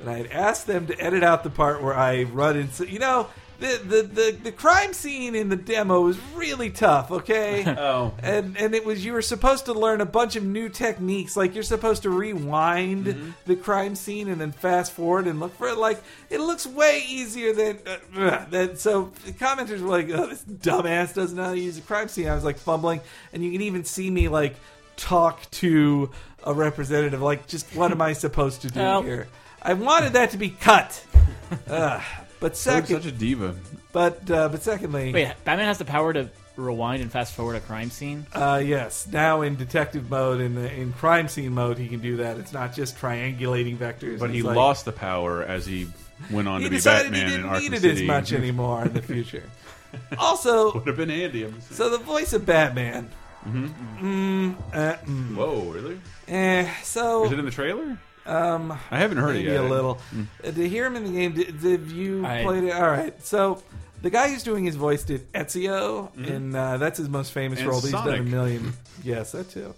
that 0.00 0.08
I 0.08 0.16
had 0.16 0.26
asked 0.28 0.66
them 0.66 0.86
to 0.86 0.98
edit 0.98 1.22
out 1.22 1.44
the 1.44 1.50
part 1.50 1.82
where 1.82 1.94
I 1.94 2.22
run 2.24 2.56
into 2.56 2.88
you 2.90 2.98
know. 2.98 3.28
The, 3.62 3.80
the, 3.84 4.02
the, 4.02 4.36
the 4.44 4.52
crime 4.52 4.92
scene 4.92 5.34
in 5.36 5.48
the 5.48 5.56
demo 5.56 6.00
was 6.02 6.18
really 6.34 6.70
tough, 6.70 7.10
okay? 7.10 7.64
Oh. 7.78 8.12
and 8.22 8.56
and 8.58 8.74
it 8.74 8.84
was 8.84 9.04
you 9.04 9.12
were 9.12 9.22
supposed 9.22 9.66
to 9.66 9.72
learn 9.72 10.00
a 10.00 10.06
bunch 10.06 10.36
of 10.36 10.44
new 10.44 10.68
techniques 10.68 11.36
like 11.36 11.54
you're 11.54 11.62
supposed 11.62 12.02
to 12.02 12.10
rewind 12.10 13.06
Mm-hmm. 13.06 13.30
the 13.46 13.56
crime 13.56 13.94
scene 13.94 14.28
and 14.28 14.40
then 14.40 14.52
fast 14.52 14.92
forward 14.92 15.26
and 15.26 15.40
look 15.40 15.54
for 15.56 15.68
it 15.68 15.78
like 15.78 16.02
it 16.30 16.40
looks 16.40 16.66
way 16.66 17.04
easier 17.08 17.52
than 17.52 17.78
uh, 18.16 18.44
than 18.50 18.76
so 18.76 19.12
the 19.24 19.32
commenters 19.32 19.80
were 19.80 19.88
like 19.88 20.10
oh, 20.10 20.26
this 20.28 20.42
dumbass 20.44 21.14
doesn't 21.14 21.36
know 21.36 21.44
how 21.44 21.52
to 21.54 21.58
use 21.60 21.78
a 21.78 21.82
crime 21.82 22.08
scene 22.08 22.28
i 22.28 22.34
was 22.34 22.44
like 22.44 22.58
fumbling 22.58 23.00
and 23.32 23.42
you 23.44 23.50
can 23.52 23.62
even 23.62 23.84
see 23.84 24.10
me 24.10 24.28
like 24.28 24.56
talk 24.96 25.48
to 25.50 26.10
a 26.44 26.52
representative 26.52 27.22
like 27.22 27.46
just 27.46 27.66
what 27.74 27.90
am 27.92 28.02
i 28.02 28.12
supposed 28.12 28.62
to 28.62 28.68
do 28.70 28.80
Help. 28.80 29.04
here 29.04 29.26
i 29.62 29.72
wanted 29.72 30.12
that 30.14 30.30
to 30.30 30.36
be 30.38 30.50
cut 30.50 31.04
Ugh. 31.68 32.02
But 32.42 32.50
You're 32.50 32.54
second 32.56 32.96
such 32.96 33.06
a 33.06 33.12
diva. 33.12 33.54
but 33.92 34.30
uh, 34.30 34.48
but 34.50 34.62
secondly 34.62 35.12
Wait, 35.12 35.32
Batman 35.44 35.64
has 35.66 35.78
the 35.78 35.86
power 35.86 36.12
to 36.12 36.28
rewind 36.56 37.00
and 37.00 37.10
fast 37.10 37.32
forward 37.34 37.56
a 37.56 37.60
crime 37.60 37.88
scene. 37.88 38.26
Uh, 38.34 38.60
yes. 38.62 39.06
Now 39.10 39.40
in 39.40 39.56
detective 39.56 40.10
mode, 40.10 40.42
in 40.42 40.54
the, 40.54 40.70
in 40.70 40.92
crime 40.92 41.26
scene 41.28 41.54
mode, 41.54 41.78
he 41.78 41.88
can 41.88 42.00
do 42.00 42.18
that. 42.18 42.36
It's 42.36 42.52
not 42.52 42.74
just 42.74 42.98
triangulating 42.98 43.78
vectors. 43.78 44.18
But 44.18 44.28
he 44.30 44.42
like- 44.42 44.56
lost 44.56 44.84
the 44.84 44.92
power 44.92 45.42
as 45.42 45.64
he 45.64 45.88
went 46.30 46.48
on 46.48 46.60
He 46.60 46.66
to 46.66 46.70
be 46.70 46.76
decided 46.76 47.12
Batman 47.12 47.28
he 47.28 47.34
in 47.36 47.40
didn't 47.40 47.50
Arkham 47.56 47.62
need 47.62 47.72
it 47.72 47.80
City. 47.80 48.02
as 48.02 48.06
much 48.06 48.32
anymore 48.38 48.84
in 48.84 48.92
the 48.92 49.00
future. 49.00 49.44
also, 50.18 50.72
Would 50.74 50.86
have 50.88 50.96
been 50.98 51.08
handy. 51.08 51.44
I'm 51.44 51.54
just- 51.54 51.72
so 51.72 51.88
the 51.88 51.98
voice 51.98 52.34
of 52.34 52.44
Batman. 52.44 53.10
Mm, 53.46 54.54
uh, 54.72 54.96
mm. 55.04 55.34
Whoa, 55.34 55.62
really? 55.70 56.00
Eh, 56.28 56.68
so 56.82 57.24
Is 57.24 57.32
it 57.32 57.38
in 57.38 57.44
the 57.44 57.50
trailer? 57.50 57.98
Um, 58.26 58.72
I 58.90 58.98
haven't 58.98 59.18
heard 59.18 59.34
maybe 59.36 59.48
it 59.48 59.52
yet. 59.52 59.60
a 59.64 59.68
little. 59.68 59.98
Uh, 60.44 60.50
to 60.50 60.68
hear 60.68 60.86
him 60.86 60.96
in 60.96 61.04
the 61.04 61.12
game, 61.12 61.32
did, 61.32 61.60
did 61.60 61.90
you 61.90 62.24
I- 62.24 62.42
played 62.42 62.64
it? 62.64 62.72
All 62.72 62.82
right. 62.88 63.14
So 63.24 63.62
the 64.02 64.10
guy 64.10 64.28
who's 64.30 64.42
doing 64.42 64.64
his 64.64 64.76
voice 64.76 65.04
did 65.04 65.30
Ezio, 65.32 66.10
and 66.28 66.54
uh, 66.56 66.76
that's 66.78 66.98
his 66.98 67.08
most 67.08 67.32
famous 67.32 67.58
Mm-hmm. 67.60 67.68
And 67.68 67.72
role. 67.72 67.80
He's 67.80 67.92
done 67.92 68.14
a 68.14 68.22
million. 68.22 68.72
yes, 69.04 69.32
that 69.32 69.50
too. 69.50 69.74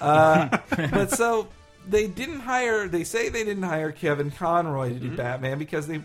Uh, 0.00 0.58
but 0.90 1.10
so 1.10 1.48
they 1.88 2.06
didn't 2.06 2.40
hire. 2.40 2.88
They 2.88 3.04
say 3.04 3.28
they 3.28 3.44
didn't 3.44 3.62
hire 3.64 3.92
Kevin 3.92 4.30
Conroy 4.30 4.90
to 4.90 4.94
do 4.98 5.06
Mm-hmm. 5.08 5.16
Batman 5.16 5.58
because 5.58 5.86
they 5.86 6.00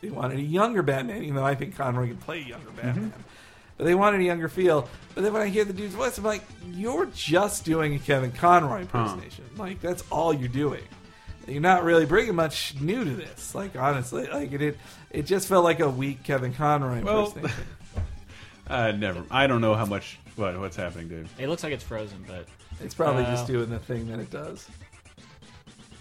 they 0.00 0.10
wanted 0.10 0.38
a 0.38 0.42
younger 0.42 0.82
Batman. 0.82 1.22
Even 1.22 1.36
though 1.36 1.44
I 1.44 1.54
think 1.54 1.76
Conroy 1.76 2.08
can 2.08 2.16
play 2.18 2.38
a 2.40 2.44
younger 2.44 2.70
Batman. 2.70 3.12
But 3.76 3.84
they 3.84 3.94
wanted 3.94 4.20
a 4.20 4.24
younger 4.24 4.48
feel. 4.48 4.88
But 5.14 5.22
then 5.22 5.32
when 5.32 5.42
I 5.42 5.46
hear 5.46 5.64
the 5.64 5.72
dude's 5.72 5.94
voice, 5.94 6.18
I'm 6.18 6.24
like, 6.24 6.42
you're 6.72 7.06
just 7.06 7.64
doing 7.64 7.94
a 7.94 7.98
Kevin 8.00 8.32
Conroy 8.32 8.80
impersonation. 8.80 9.44
Like, 9.56 9.80
that's 9.80 10.02
all 10.10 10.32
you're 10.34 10.48
doing. 10.48 10.82
You're 11.48 11.60
not 11.62 11.82
really 11.84 12.04
bringing 12.06 12.34
much 12.34 12.74
new 12.80 13.04
to 13.04 13.10
this. 13.10 13.54
Like, 13.54 13.76
honestly, 13.76 14.26
like 14.26 14.52
it, 14.52 14.62
it, 14.62 14.78
it 15.10 15.22
just 15.26 15.48
felt 15.48 15.64
like 15.64 15.80
a 15.80 15.88
weak 15.88 16.22
Kevin 16.22 16.52
Conroy 16.52 17.02
Well, 17.02 17.26
impersonation. 17.26 17.64
Uh, 18.70 18.92
never. 18.92 19.24
I 19.30 19.46
don't 19.46 19.62
know 19.62 19.74
how 19.74 19.86
much. 19.86 20.18
What? 20.36 20.60
What's 20.60 20.76
happening, 20.76 21.08
Dave? 21.08 21.32
It 21.38 21.48
looks 21.48 21.62
like 21.62 21.72
it's 21.72 21.82
frozen, 21.82 22.22
but 22.28 22.44
it's 22.84 22.94
probably 22.94 23.24
uh, 23.24 23.30
just 23.30 23.46
doing 23.46 23.70
the 23.70 23.78
thing 23.78 24.08
that 24.08 24.18
it 24.18 24.30
does. 24.30 24.68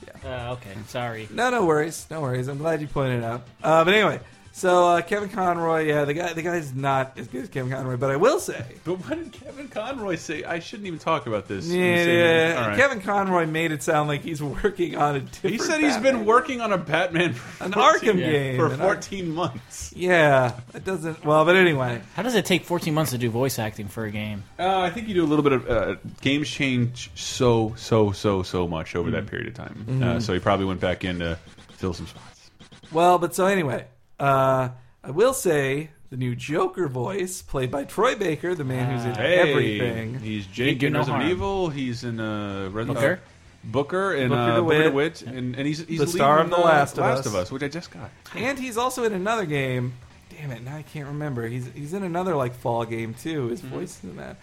Yeah. 0.05 0.49
Uh, 0.49 0.53
okay. 0.55 0.73
Sorry. 0.87 1.29
No, 1.31 1.49
no 1.49 1.65
worries, 1.65 2.05
no 2.11 2.19
worries. 2.19 2.49
I'm 2.49 2.57
glad 2.57 2.81
you 2.81 2.87
pointed 2.87 3.19
it 3.19 3.23
out. 3.23 3.47
Uh, 3.63 3.85
but 3.85 3.93
anyway, 3.93 4.19
So 4.57 4.87
uh, 4.87 5.01
Kevin 5.03 5.29
Conroy, 5.29 5.83
yeah, 5.85 6.03
the 6.05 6.15
guy, 6.15 6.33
the 6.33 6.41
guy's 6.41 6.73
not 6.73 7.15
as 7.19 7.27
good 7.27 7.43
as 7.43 7.49
Kevin 7.49 7.71
Conroy, 7.71 7.95
but 7.95 8.09
I 8.09 8.15
will 8.15 8.39
say, 8.39 8.65
But 8.85 8.95
what 8.95 9.09
did 9.09 9.31
Kevin 9.31 9.67
Conroy 9.67 10.15
say? 10.15 10.43
I 10.45 10.57
shouldn't 10.57 10.87
even 10.87 10.97
talk 10.97 11.27
about 11.27 11.47
this. 11.47 11.67
yeah, 11.67 11.75
in 11.83 12.07
the 12.07 12.13
yeah, 12.15 12.55
All 12.63 12.67
right. 12.69 12.75
Kevin 12.75 12.99
Conroy 13.01 13.45
made 13.45 13.71
it 13.71 13.83
sound 13.83 14.09
like 14.09 14.21
he's 14.21 14.41
working 14.63 14.95
on 14.95 15.15
a 15.17 15.19
different. 15.19 15.51
He 15.53 15.59
said 15.59 15.79
he's 15.79 15.93
Batman. 15.93 16.13
been 16.15 16.25
working 16.25 16.61
on 16.61 16.73
a 16.73 16.77
Batman 16.79 17.33
for 17.33 17.65
An 17.65 17.71
14 17.71 17.83
Arkham 18.15 18.19
Yeah. 18.19 18.31
game 18.31 18.55
for 18.57 18.65
an 18.73 18.81
Ar- 18.81 18.95
14 18.95 19.29
months. 19.31 19.93
Yeah, 19.95 20.59
it 20.73 20.83
doesn't. 20.83 21.23
Well, 21.23 21.45
but 21.45 21.55
anyway, 21.55 22.01
How 22.15 22.23
does 22.23 22.33
it 22.33 22.45
take 22.45 22.63
14 22.65 22.95
months 22.95 23.11
to 23.11 23.19
do 23.19 23.29
voice 23.29 23.59
acting 23.59 23.87
for 23.87 24.05
a 24.05 24.11
game? 24.11 24.43
Uh, 24.57 24.79
I 24.79 24.89
think 24.89 25.07
you 25.07 25.13
do 25.13 25.23
a 25.23 25.27
little 25.29 25.43
bit 25.43 25.51
of 25.53 25.69
uh, 25.69 25.95
games 26.21 26.49
change 26.49 27.11
so 27.13 27.75
so 27.77 28.11
so 28.11 28.41
so 28.41 28.67
much 28.67 28.95
over 28.95 29.11
that 29.11 29.27
period 29.27 29.49
of 29.49 29.53
time. 29.53 29.85
Mm-hmm. 29.87 30.03
Uh, 30.03 30.19
so 30.19 30.33
he 30.33 30.39
probably 30.39 30.65
went 30.65 30.79
back 30.79 31.03
in 31.03 31.19
to 31.19 31.37
fill 31.73 31.93
some 31.93 32.07
spots. 32.07 32.49
well, 32.91 33.19
but 33.19 33.35
so 33.35 33.45
anyway, 33.45 33.85
uh, 34.19 34.69
I 35.03 35.11
will 35.11 35.33
say 35.33 35.89
the 36.09 36.17
new 36.17 36.35
Joker 36.35 36.87
voice, 36.87 37.41
played 37.41 37.69
by 37.71 37.83
Troy 37.83 38.15
Baker, 38.15 38.55
the 38.55 38.63
man 38.63 38.93
who's 38.95 39.05
in 39.05 39.15
Hey, 39.15 39.37
everything. 39.51 40.19
He's 40.19 40.45
He 40.45 40.51
Jake 40.53 40.83
in 40.83 40.93
no 40.93 40.99
Resident 40.99 41.21
harm. 41.23 41.31
Evil. 41.31 41.69
He's 41.69 42.03
in 42.03 42.19
uh, 42.19 42.69
Res- 42.71 42.87
Booker? 42.87 43.13
uh, 43.23 43.29
Booker 43.63 44.13
and 44.13 44.29
Booker 44.29 44.41
uh, 44.41 44.61
Booker 44.61 44.83
DeWitt. 44.83 45.15
DeWitt, 45.15 45.21
and, 45.23 45.55
and 45.55 45.67
he's, 45.67 45.79
he's 45.79 45.87
The 45.99 46.05
leading 46.05 46.07
star 46.07 46.39
of 46.39 46.49
The 46.49 46.55
uh, 46.57 46.61
Last 46.61 46.93
of 46.93 46.99
Last 46.99 47.19
Us. 47.19 47.25
of 47.25 47.35
Us, 47.35 47.51
which 47.51 47.63
I 47.63 47.67
just 47.67 47.91
got. 47.91 48.09
And 48.35 48.57
he's 48.57 48.77
also 48.77 49.03
in 49.03 49.13
another 49.13 49.45
game. 49.45 49.93
Damn 50.29 50.51
it! 50.51 50.63
Now 50.63 50.75
I 50.77 50.83
can't 50.83 51.07
remember. 51.07 51.47
He's 51.47 51.67
he's 51.73 51.93
in 51.93 52.03
another 52.03 52.35
like 52.35 52.53
fall 52.53 52.85
game 52.85 53.13
too. 53.15 53.47
His 53.47 53.61
voice 53.61 53.97
is 53.97 54.03
in 54.11 54.17
that. 54.17 54.37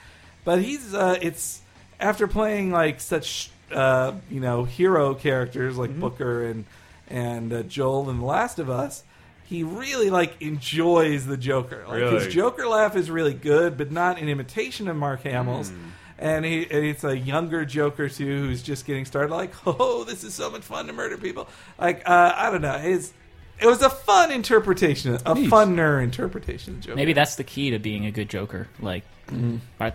But 0.44 0.60
he's 0.60 0.92
uh, 0.92 1.18
it's 1.22 1.60
after 2.00 2.26
playing 2.26 2.72
like 2.72 3.00
such 3.00 3.50
uh, 3.72 4.12
you 4.28 4.40
know 4.40 4.64
hero 4.64 5.14
characters 5.14 5.76
like 5.78 5.98
Booker 5.98 6.44
and 6.46 6.64
and 7.08 7.52
uh, 7.52 7.62
Joel 7.62 8.10
in 8.10 8.18
The 8.18 8.24
Last 8.24 8.58
of 8.58 8.68
Us. 8.68 9.04
He 9.44 9.62
really 9.62 10.10
like 10.10 10.40
enjoys 10.40 11.26
the 11.26 11.36
Joker. 11.36 11.84
Like 11.86 11.96
Really? 11.98 12.24
his 12.24 12.32
Joker 12.34 12.66
laugh 12.66 12.96
is 12.96 13.10
really 13.10 13.34
good, 13.34 13.76
but 13.76 13.92
not 13.92 14.18
an 14.20 14.28
imitation 14.28 14.88
of 14.88 14.96
Mark 14.96 15.22
Hamill's. 15.22 15.72
And, 16.18 16.44
he, 16.44 16.62
and 16.70 16.84
it's 16.86 17.04
a 17.04 17.16
younger 17.16 17.64
Joker 17.64 18.08
too, 18.08 18.24
who's 18.46 18.62
just 18.62 18.86
getting 18.86 19.04
started. 19.04 19.34
Like, 19.34 19.52
oh, 19.66 20.04
this 20.04 20.24
is 20.24 20.32
so 20.34 20.50
much 20.50 20.62
fun 20.62 20.86
to 20.86 20.92
murder 20.92 21.18
people. 21.18 21.48
Like, 21.78 22.08
uh, 22.08 22.32
I 22.36 22.50
don't 22.50 22.62
know. 22.62 22.78
His 22.78 23.12
it 23.60 23.66
was 23.68 23.82
a 23.82 23.90
fun 23.90 24.32
interpretation, 24.32 25.16
a 25.26 25.34
Neat. 25.34 25.48
funner 25.50 26.02
interpretation 26.02 26.74
of 26.74 26.80
Joker. 26.80 26.96
Maybe 26.96 27.12
that's 27.12 27.36
the 27.36 27.44
key 27.44 27.70
to 27.70 27.78
being 27.78 28.04
a 28.06 28.10
good 28.10 28.28
Joker. 28.28 28.66
Like, 28.80 29.04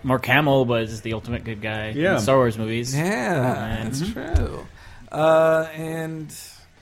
Mark 0.04 0.26
Hamill 0.26 0.64
was 0.66 1.02
the 1.02 1.14
ultimate 1.14 1.44
good 1.44 1.62
guy 1.62 1.90
Yeah. 1.90 2.14
in 2.16 2.20
Star 2.22 2.38
Wars 2.38 2.58
movies. 2.58 2.96
Yeah, 2.96 3.84
that's 3.84 4.12
true. 4.12 4.66
Uh, 5.12 5.68
and 5.76 6.34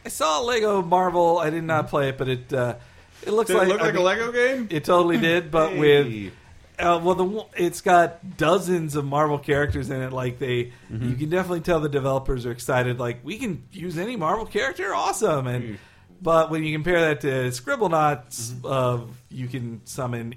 I 0.08 0.10
saw 0.10 0.40
Lego 0.40 0.82
Marvel. 0.82 1.38
I 1.38 1.50
did 1.50 1.66
not 1.66 1.90
play 1.90 2.08
it, 2.08 2.18
but 2.18 2.30
it 2.30 2.54
uh, 2.54 2.76
it 3.24 3.32
looks 3.32 3.50
Did 3.50 3.58
like 3.58 3.68
it 3.68 3.72
look 3.74 3.82
I 3.82 3.86
like 3.88 3.94
a 3.94 3.98
mean, 3.98 4.06
Lego 4.06 4.32
game? 4.32 4.68
It 4.72 4.86
totally 4.86 5.18
did, 5.18 5.52
but 5.52 5.72
Hey. 5.74 5.80
with 5.80 6.34
uh, 6.80 7.02
well, 7.04 7.16
the 7.16 7.46
it's 7.62 7.82
got 7.82 8.38
dozens 8.38 8.96
of 8.96 9.04
Marvel 9.04 9.38
characters 9.38 9.90
in 9.90 10.02
it. 10.02 10.14
Like 10.14 10.40
they, 10.40 10.72
Mm-hmm. 10.90 11.10
you 11.10 11.16
can 11.18 11.30
definitely 11.30 11.60
tell 11.60 11.82
the 11.82 11.90
developers 11.90 12.46
are 12.46 12.52
excited. 12.52 13.00
Like 13.02 13.20
we 13.26 13.38
can 13.38 13.64
use 13.74 13.98
any 13.98 14.16
Marvel 14.16 14.46
character, 14.46 14.96
awesome. 14.96 15.46
And 15.48 15.64
Mm. 15.66 15.78
but 16.22 16.50
when 16.52 16.64
you 16.64 16.74
compare 16.74 17.02
that 17.02 17.20
to 17.22 17.28
Scribblenauts, 17.52 18.52
Mm-hmm. 18.54 18.66
uh, 18.66 19.12
you 19.30 19.48
can 19.50 19.82
summon 19.84 20.36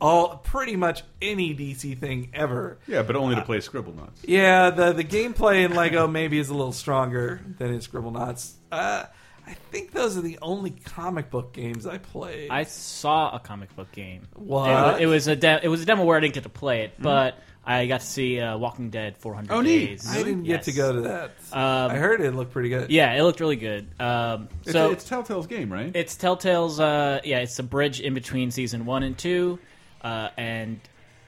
all 0.00 0.36
pretty 0.38 0.76
much 0.76 1.02
any 1.20 1.54
DC 1.54 1.98
thing 1.98 2.30
ever. 2.34 2.78
Yeah, 2.86 3.02
but 3.02 3.16
only 3.16 3.34
to 3.34 3.42
play 3.42 3.60
Scribble 3.60 3.92
Scribblenauts. 3.92 4.18
Yeah, 4.24 4.70
the 4.70 4.92
the 4.92 5.04
gameplay 5.04 5.64
in 5.64 5.74
Lego 5.74 6.06
maybe 6.08 6.38
is 6.38 6.48
a 6.50 6.54
little 6.54 6.72
stronger 6.72 7.40
than 7.58 7.72
in 7.72 7.80
Scribblenauts. 7.80 8.52
Uh, 8.70 9.04
I 9.46 9.52
think 9.70 9.92
those 9.92 10.18
are 10.18 10.20
the 10.20 10.38
only 10.42 10.70
comic 10.70 11.30
book 11.30 11.52
games 11.54 11.86
I 11.86 11.96
played. 11.98 12.50
I 12.50 12.64
saw 12.64 13.34
a 13.34 13.38
comic 13.38 13.74
book 13.76 13.90
game. 13.92 14.28
What? 14.34 14.68
It, 14.68 14.72
wa- 14.72 14.96
it 15.00 15.06
was 15.06 15.26
a 15.26 15.36
de- 15.36 15.60
it 15.64 15.68
was 15.68 15.80
a 15.82 15.86
demo 15.86 16.04
where 16.04 16.16
I 16.16 16.20
didn't 16.20 16.34
get 16.34 16.42
to 16.42 16.50
play 16.50 16.82
it, 16.82 16.92
but 17.00 17.38
I 17.64 17.86
got 17.86 18.00
to 18.00 18.06
see 18.06 18.38
uh, 18.40 18.58
Walking 18.58 18.90
Dead 18.90 19.16
400 19.16 19.52
Oh, 19.54 19.60
neat. 19.62 19.86
Days. 19.86 20.06
I 20.10 20.22
didn't 20.22 20.42
get 20.44 20.64
to 20.64 20.70
Yes. 20.70 20.76
go 20.76 20.92
to 20.92 21.00
that. 21.02 21.30
Um, 21.52 21.90
I 21.90 21.96
heard 21.96 22.20
it 22.20 22.34
looked 22.34 22.52
pretty 22.52 22.68
good. 22.68 22.90
Yeah, 22.90 23.14
it 23.14 23.22
looked 23.22 23.40
really 23.40 23.56
good. 23.56 23.88
Um, 23.98 24.48
It's, 24.64 24.72
so 24.72 24.90
it's 24.90 25.08
Telltale's 25.08 25.46
game, 25.46 25.72
right? 25.72 25.92
It's 25.94 26.14
Telltale's. 26.16 26.78
Uh, 26.78 27.20
yeah, 27.24 27.38
it's 27.38 27.58
a 27.58 27.62
bridge 27.62 28.00
in 28.00 28.12
between 28.14 28.50
season 28.50 28.84
one 28.86 29.02
and 29.02 29.16
two, 29.16 29.58
uh, 30.02 30.28
and 30.36 30.80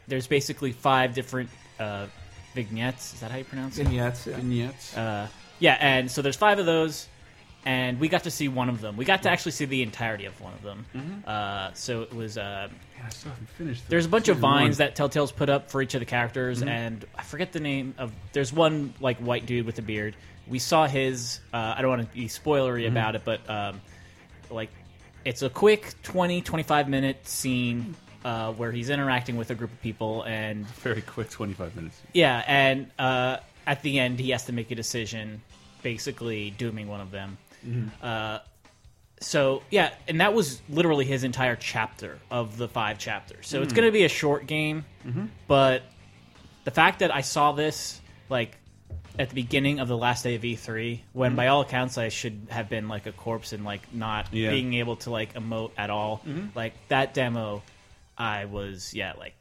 there's 0.08 0.26
basically 0.26 0.72
five 0.72 1.14
different 1.14 1.50
uh, 1.78 2.06
vignettes. 2.54 3.14
Is 3.14 3.20
that 3.20 3.30
how 3.30 3.38
you 3.38 3.44
pronounce 3.44 3.78
it? 3.78 3.84
Vignettes. 3.84 4.26
Yeah. 4.26 4.36
Vignettes. 4.36 4.96
Uh, 4.96 5.28
yeah, 5.58 5.76
and 5.80 6.10
so 6.10 6.22
there's 6.22 6.36
five 6.36 6.58
of 6.58 6.66
those, 6.66 7.06
and 7.64 8.00
we 8.00 8.08
got 8.08 8.24
to 8.24 8.30
see 8.30 8.48
one 8.48 8.68
of 8.68 8.80
them. 8.80 8.96
We 8.96 9.04
got 9.04 9.22
to 9.24 9.30
actually 9.30 9.52
see 9.52 9.66
the 9.66 9.82
entirety 9.82 10.24
of 10.24 10.40
one 10.40 10.54
of 10.54 10.62
them. 10.62 11.24
Uh, 11.26 11.70
so 11.74 12.02
it 12.02 12.14
was. 12.14 12.38
Uh, 12.38 12.68
Man, 12.96 13.06
I 13.06 13.10
still 13.10 13.30
haven't 13.30 13.48
finished. 13.50 13.88
there's 13.88 14.06
a 14.06 14.08
bunch 14.08 14.28
of 14.28 14.36
season 14.36 14.50
one. 14.50 14.62
vines 14.64 14.78
that 14.78 14.94
Telltale's 14.96 15.32
put 15.32 15.48
up 15.50 15.70
for 15.70 15.80
each 15.82 15.94
of 15.94 16.00
the 16.00 16.06
characters, 16.06 16.62
and 16.62 17.04
I 17.16 17.22
forget 17.22 17.52
the 17.52 17.60
name 17.60 17.94
of. 17.98 18.12
There's 18.32 18.52
one 18.52 18.94
like 19.00 19.18
white 19.18 19.46
dude 19.46 19.66
with 19.66 19.78
a 19.78 19.82
beard. 19.82 20.16
We 20.48 20.58
saw 20.58 20.86
his. 20.86 21.40
Uh, 21.52 21.74
I 21.76 21.82
don't 21.82 21.90
want 21.90 22.08
to 22.08 22.14
be 22.14 22.26
spoilery 22.26 22.88
about 22.88 23.14
it, 23.14 23.22
but 23.24 23.48
um, 23.48 23.80
like 24.50 24.70
it's 25.24 25.42
a 25.42 25.50
quick 25.50 25.92
20, 26.02 26.40
25 26.40 26.88
minute 26.88 27.28
scene 27.28 27.94
uh, 28.24 28.52
where 28.52 28.70
he's 28.72 28.90
interacting 28.90 29.36
with 29.36 29.50
a 29.50 29.54
group 29.54 29.72
of 29.72 29.80
people, 29.82 30.22
and 30.24 30.66
very 30.82 31.02
quick 31.02 31.30
25 31.30 31.76
minutes. 31.76 32.00
yeah, 32.12 32.42
and 32.46 32.90
uh, 32.98 33.38
at 33.66 33.82
the 33.82 33.98
end 33.98 34.18
he 34.18 34.30
has 34.30 34.44
to 34.46 34.52
make 34.52 34.70
a 34.70 34.74
decision, 34.74 35.40
basically 35.82 36.50
dooming 36.50 36.88
one 36.88 37.00
of 37.00 37.10
them. 37.10 37.38
Uh, 38.02 38.38
so 39.20 39.62
yeah, 39.70 39.90
and 40.08 40.20
that 40.20 40.32
was 40.32 40.62
literally 40.70 41.04
his 41.04 41.24
entire 41.24 41.56
chapter 41.56 42.18
of 42.30 42.56
the 42.56 42.68
five 42.68 42.98
chapters. 42.98 43.46
So 43.48 43.60
it's 43.62 43.72
going 43.74 43.86
to 43.86 43.92
be 43.92 44.04
a 44.04 44.08
short 44.08 44.46
game, 44.46 44.84
but 45.46 45.82
the 46.64 46.70
fact 46.70 47.00
that 47.00 47.14
I 47.14 47.20
saw 47.20 47.52
this 47.52 48.00
like 48.30 48.56
at 49.18 49.28
the 49.28 49.34
beginning 49.34 49.80
of 49.80 49.88
the 49.88 49.96
last 49.96 50.22
day 50.24 50.36
of 50.36 50.42
E3, 50.42 51.00
when 51.12 51.36
by 51.36 51.48
all 51.48 51.60
accounts 51.60 51.98
I 51.98 52.08
should 52.08 52.46
have 52.48 52.70
been 52.70 52.88
like 52.88 53.04
a 53.06 53.12
corpse 53.12 53.52
and 53.52 53.64
like 53.64 53.92
not 53.92 54.32
Yeah. 54.32 54.50
being 54.50 54.72
able 54.74 54.96
to 54.96 55.10
like 55.10 55.34
emote 55.34 55.72
at 55.76 55.90
all, 55.90 56.22
like 56.54 56.72
that 56.88 57.12
demo, 57.12 57.62
I 58.20 58.44
was 58.44 58.92
yeah 58.92 59.14
like 59.18 59.34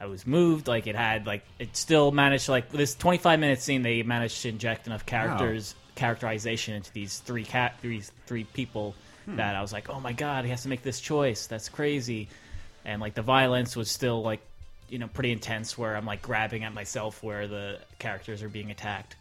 I 0.00 0.06
was 0.06 0.26
moved. 0.26 0.66
Like 0.66 0.86
it 0.86 0.96
had 0.96 1.26
like 1.26 1.44
it 1.58 1.76
still 1.76 2.10
managed 2.10 2.46
to 2.46 2.50
like 2.50 2.70
this 2.70 2.94
25 2.96 3.38
minute 3.38 3.62
scene. 3.62 3.82
They 3.82 4.02
managed 4.02 4.42
to 4.42 4.48
inject 4.48 4.86
enough 4.86 5.04
oh. 5.06 5.10
characters 5.10 5.74
characterization 5.94 6.74
into 6.74 6.92
these 6.92 7.20
three 7.20 7.44
cat 7.44 7.74
these 7.80 8.12
three 8.26 8.44
people 8.44 8.94
hmm. 9.24 9.36
that 9.36 9.54
I 9.54 9.62
was 9.62 9.72
like, 9.72 9.88
oh 9.88 10.00
my 10.00 10.12
god, 10.12 10.44
he 10.44 10.50
has 10.50 10.62
to 10.62 10.68
make 10.68 10.82
this 10.82 11.00
choice. 11.00 11.46
That's 11.46 11.68
crazy. 11.68 12.28
And 12.84 13.00
like 13.00 13.14
the 13.14 13.22
violence 13.22 13.76
was 13.76 13.90
still 13.90 14.22
like 14.22 14.40
you 14.88 14.98
know 14.98 15.08
pretty 15.08 15.30
intense, 15.30 15.78
where 15.78 15.96
I'm 15.96 16.04
like 16.04 16.20
grabbing 16.20 16.64
at 16.64 16.74
myself 16.74 17.22
where 17.22 17.46
the 17.46 17.78
characters 18.00 18.42
are 18.42 18.48
being 18.48 18.72
attacked. 18.72 19.14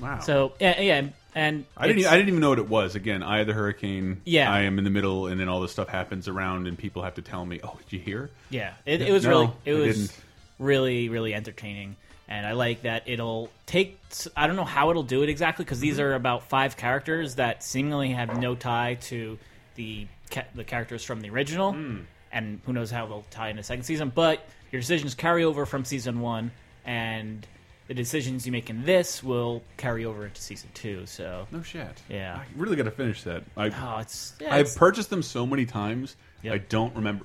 Wow. 0.00 0.20
So 0.20 0.52
yeah, 0.58 0.80
yeah, 0.80 1.08
and 1.34 1.64
I 1.76 1.86
didn't. 1.86 2.06
I 2.06 2.16
didn't 2.16 2.28
even 2.28 2.40
know 2.40 2.50
what 2.50 2.58
it 2.58 2.68
was. 2.68 2.94
Again, 2.94 3.22
I 3.22 3.38
had 3.38 3.46
the 3.46 3.52
hurricane. 3.52 4.20
Yeah. 4.24 4.52
I 4.52 4.62
am 4.62 4.78
in 4.78 4.84
the 4.84 4.90
middle, 4.90 5.26
and 5.26 5.40
then 5.40 5.48
all 5.48 5.60
this 5.60 5.72
stuff 5.72 5.88
happens 5.88 6.26
around, 6.28 6.66
and 6.66 6.76
people 6.76 7.02
have 7.02 7.14
to 7.14 7.22
tell 7.22 7.44
me, 7.46 7.60
"Oh, 7.62 7.78
did 7.78 7.92
you 7.92 7.98
hear?" 8.00 8.30
Yeah, 8.50 8.72
it, 8.84 9.00
it 9.00 9.12
was 9.12 9.24
No, 9.24 9.30
really 9.30 9.52
it 9.64 9.74
I 9.74 9.78
was 9.78 9.96
didn't. 9.96 10.24
really 10.58 11.08
really 11.08 11.34
entertaining, 11.34 11.96
and 12.28 12.46
I 12.46 12.52
like 12.52 12.82
that 12.82 13.04
it'll 13.06 13.50
take. 13.66 13.98
I 14.36 14.46
don't 14.46 14.56
know 14.56 14.64
how 14.64 14.90
it'll 14.90 15.02
do 15.04 15.22
it 15.22 15.28
exactly 15.28 15.64
because 15.64 15.80
these 15.80 15.98
mm-hmm. 15.98 16.04
are 16.04 16.14
about 16.14 16.48
five 16.48 16.76
characters 16.76 17.36
that 17.36 17.62
seemingly 17.62 18.10
have 18.10 18.40
no 18.40 18.54
tie 18.56 18.94
to 19.02 19.38
the 19.76 20.08
ca- 20.30 20.46
the 20.54 20.64
characters 20.64 21.04
from 21.04 21.20
the 21.20 21.30
original, 21.30 21.72
hmm. 21.72 22.00
and 22.32 22.60
who 22.66 22.72
knows 22.72 22.90
how 22.90 23.06
they'll 23.06 23.24
tie 23.30 23.50
in 23.50 23.56
the 23.56 23.62
second 23.62 23.84
season. 23.84 24.10
But 24.12 24.44
your 24.72 24.80
decisions 24.80 25.14
carry 25.14 25.44
over 25.44 25.64
from 25.64 25.84
season 25.84 26.20
one, 26.20 26.50
and 26.84 27.46
the 27.90 27.94
decisions 27.94 28.46
you 28.46 28.52
make 28.52 28.70
in 28.70 28.84
this 28.84 29.20
will 29.20 29.64
carry 29.76 30.04
over 30.04 30.24
into 30.24 30.40
season 30.40 30.70
two. 30.74 31.04
So 31.06 31.48
No 31.50 31.60
shit. 31.60 31.90
Yeah. 32.08 32.36
I 32.40 32.44
really 32.56 32.76
got 32.76 32.84
to 32.84 32.92
finish 32.92 33.24
that. 33.24 33.42
I 33.56 33.66
oh, 33.70 33.98
it's 33.98 34.34
yeah, 34.40 34.54
I've 34.54 34.60
it's- 34.60 34.78
purchased 34.78 35.10
them 35.10 35.24
so 35.24 35.44
many 35.44 35.66
times. 35.66 36.14
Yep. 36.44 36.54
I 36.54 36.58
don't 36.58 36.94
remember. 36.94 37.24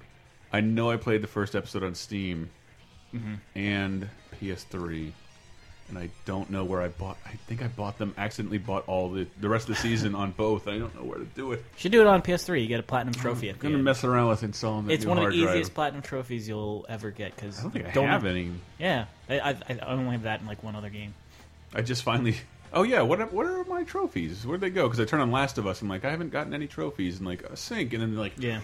I 0.51 0.61
know 0.61 0.89
I 0.89 0.97
played 0.97 1.21
the 1.21 1.27
first 1.27 1.55
episode 1.55 1.83
on 1.83 1.93
Steam 1.93 2.49
Mm-hmm. 3.13 3.33
and 3.53 4.09
PS3, 4.41 5.11
and 5.89 5.97
I 5.99 6.09
don't 6.25 6.49
know 6.49 6.63
where 6.63 6.81
I 6.81 6.87
bought. 6.87 7.17
I 7.25 7.31
think 7.47 7.61
I 7.61 7.67
bought 7.67 7.97
them. 7.99 8.13
Accidentally 8.17 8.57
bought 8.57 8.87
all 8.87 9.09
the 9.09 9.27
the 9.39 9.47
rest 9.49 9.69
of 9.69 9.75
the 9.75 9.81
season 9.81 10.15
on 10.15 10.31
both. 10.31 10.67
I 10.67 10.77
don't 10.77 10.93
know 10.95 11.03
where 11.03 11.19
to 11.19 11.25
do 11.25 11.51
it. 11.51 11.57
you 11.59 11.63
should 11.77 11.91
do 11.91 12.01
it 12.01 12.07
on 12.07 12.21
PS3. 12.21 12.61
You 12.61 12.67
get 12.67 12.79
a 12.79 12.83
platinum 12.83 13.13
trophy. 13.13 13.49
At 13.49 13.55
I'm 13.55 13.59
the 13.59 13.63
gonna 13.63 13.75
end. 13.75 13.83
mess 13.83 14.03
around 14.03 14.29
with 14.29 14.43
installing 14.43 14.89
It's 14.89 15.05
one 15.05 15.17
of 15.17 15.25
the 15.25 15.29
easiest 15.37 15.53
drive. 15.69 15.73
platinum 15.75 16.01
trophies 16.01 16.47
you'll 16.47 16.85
ever 16.89 17.11
get 17.11 17.35
because 17.35 17.59
I 17.59 17.61
don't 17.63 17.71
think 17.71 17.85
I 17.97 18.01
have 18.01 18.25
any. 18.25 18.51
Yeah, 18.79 19.05
I, 19.29 19.39
I, 19.39 19.49
I 19.69 19.77
only 19.87 20.11
have 20.13 20.23
that 20.23 20.41
in 20.41 20.47
like 20.47 20.63
one 20.63 20.75
other 20.75 20.89
game. 20.89 21.13
I 21.73 21.81
just 21.81 22.03
finally. 22.03 22.35
Oh 22.73 22.83
yeah, 22.83 23.01
what 23.03 23.21
are, 23.21 23.27
what 23.27 23.45
are 23.45 23.63
my 23.65 23.83
trophies? 23.83 24.45
Where'd 24.45 24.59
they 24.61 24.69
go? 24.71 24.83
Because 24.87 24.99
I 24.99 25.05
turn 25.05 25.21
on 25.21 25.31
Last 25.31 25.57
of 25.57 25.65
Us. 25.67 25.81
I'm 25.81 25.87
like, 25.87 26.03
I 26.03 26.09
haven't 26.11 26.31
gotten 26.31 26.53
any 26.53 26.67
trophies, 26.67 27.19
and 27.19 27.27
like 27.27 27.43
a 27.43 27.55
sync, 27.55 27.93
and 27.93 28.01
then 28.01 28.15
like, 28.17 28.33
Yeah, 28.37 28.59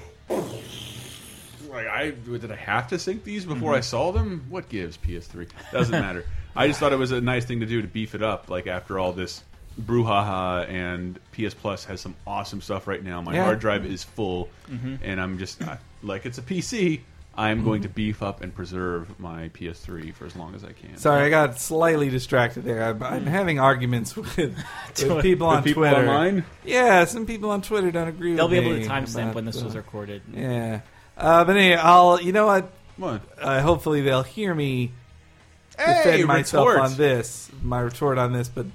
like 1.69 1.87
I 1.87 2.11
did 2.11 2.51
I 2.51 2.55
have 2.55 2.87
to 2.89 2.99
sync 2.99 3.23
these 3.23 3.45
before 3.45 3.69
Mm-hmm. 3.71 3.77
I 3.77 3.81
saw 3.81 4.11
them? 4.11 4.45
What 4.49 4.67
gives 4.69 4.97
PS3? 4.97 5.47
Doesn't 5.71 5.91
matter. 5.99 6.25
I 6.55 6.67
just 6.67 6.79
thought 6.79 6.93
it 6.93 6.99
was 6.99 7.11
a 7.11 7.21
nice 7.21 7.45
thing 7.45 7.59
to 7.61 7.65
do 7.65 7.81
to 7.81 7.87
beef 7.87 8.15
it 8.15 8.23
up. 8.23 8.49
Like 8.49 8.67
after 8.67 8.99
all 8.99 9.13
this 9.13 9.43
brouhaha 9.79 10.67
and 10.69 11.19
PS 11.31 11.53
Plus 11.53 11.85
has 11.85 12.01
some 12.01 12.15
awesome 12.27 12.61
stuff 12.61 12.87
right 12.87 13.03
now. 13.03 13.21
My 13.21 13.33
Yeah. 13.35 13.45
hard 13.45 13.59
drive 13.59 13.85
is 13.85 14.03
full, 14.03 14.49
Mm-hmm. 14.69 14.95
and 15.03 15.19
I'm 15.21 15.37
just 15.37 15.61
I, 15.63 15.77
like 16.03 16.25
it's 16.25 16.37
a 16.37 16.41
PC. 16.41 17.01
I'm 17.37 17.63
going 17.63 17.83
to 17.83 17.89
beef 17.89 18.21
up 18.21 18.41
and 18.41 18.53
preserve 18.53 19.17
my 19.17 19.47
PS3 19.53 20.13
for 20.13 20.25
as 20.25 20.35
long 20.35 20.53
as 20.53 20.65
I 20.65 20.73
can. 20.73 20.97
Sorry, 20.97 21.23
I 21.23 21.29
got 21.29 21.57
slightly 21.57 22.09
distracted 22.09 22.65
there. 22.65 22.83
I'm, 22.83 23.01
I'm 23.01 23.25
having 23.25 23.57
arguments 23.57 24.17
with, 24.17 24.35
with 24.37 24.57
people 25.21 25.49
The 25.49 25.55
on 25.55 25.63
people 25.63 25.83
Twitter. 25.83 26.01
online. 26.09 26.43
Yeah, 26.65 27.05
some 27.05 27.25
people 27.25 27.49
on 27.51 27.61
Twitter 27.61 27.89
don't 27.89 28.09
agree. 28.09 28.35
They'll 28.35 28.49
with 28.49 28.59
be 28.61 28.69
able 28.69 28.81
to 28.83 28.85
timestamp 28.89 29.21
about 29.23 29.35
when 29.35 29.45
this 29.45 29.59
the- 29.59 29.63
was 29.65 29.77
recorded. 29.77 30.21
Yeah, 30.33 30.81
uh, 31.17 31.45
but 31.45 31.55
anyway, 31.55 31.77
I'll. 31.81 32.19
You 32.21 32.33
know 32.33 32.47
what? 32.47 32.69
What? 32.97 33.21
Uh, 33.39 33.61
hopefully, 33.61 34.01
they'll 34.01 34.23
hear 34.23 34.53
me 34.53 34.91
Hey, 35.77 36.03
defend 36.03 36.25
myself 36.25 36.67
retort. 36.67 36.85
on 36.91 36.97
this, 36.97 37.49
my 37.63 37.79
retort 37.79 38.17
on 38.17 38.33
this, 38.33 38.49
but 38.49 38.65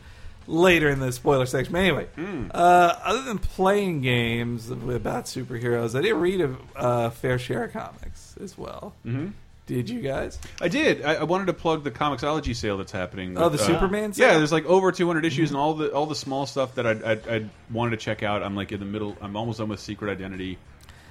later 0.46 0.88
in 0.88 1.00
the 1.00 1.12
spoiler 1.12 1.46
section. 1.46 1.72
But 1.72 1.78
anyway, 1.80 2.06
Hmm. 2.16 2.46
uh, 2.54 2.94
other 3.04 3.22
than 3.22 3.38
playing 3.38 4.00
games 4.02 4.70
about 4.70 5.24
superheroes, 5.26 5.96
I 5.98 6.02
did 6.02 6.14
read 6.14 6.40
a 6.40 6.56
uh, 6.76 7.10
fair 7.10 7.38
share 7.38 7.64
of 7.64 7.72
comics 7.72 8.34
as 8.42 8.56
well. 8.56 8.94
Mhm. 9.06 9.32
Did 9.66 9.90
you 9.90 10.00
guys? 10.00 10.38
I 10.60 10.68
did. 10.68 11.04
I, 11.04 11.14
I 11.16 11.22
wanted 11.24 11.46
to 11.46 11.52
plug 11.52 11.82
the 11.82 11.90
Comixology 11.90 12.54
sale 12.54 12.78
that's 12.78 12.92
happening. 12.92 13.36
Oh, 13.36 13.48
the 13.48 13.58
uh, 13.60 13.66
Superman 13.66 14.12
sale? 14.12 14.28
Yeah, 14.28 14.38
there's 14.38 14.52
like 14.52 14.64
over 14.66 14.92
200 14.92 15.24
issues 15.24 15.50
and 15.50 15.58
all 15.58 15.74
the 15.74 15.90
all 15.92 16.06
the 16.06 16.14
small 16.14 16.46
stuff 16.46 16.76
that 16.76 16.86
I 16.86 16.92
I, 16.92 17.36
I 17.36 17.44
wanted 17.72 17.90
to 17.90 17.96
check 17.96 18.22
out. 18.22 18.44
I'm 18.44 18.54
like 18.54 18.70
in 18.70 18.78
the 18.78 18.86
middle. 18.86 19.16
I'm 19.20 19.34
almost 19.36 19.58
done 19.58 19.68
with 19.68 19.80
Secret 19.80 20.08
Identity. 20.12 20.58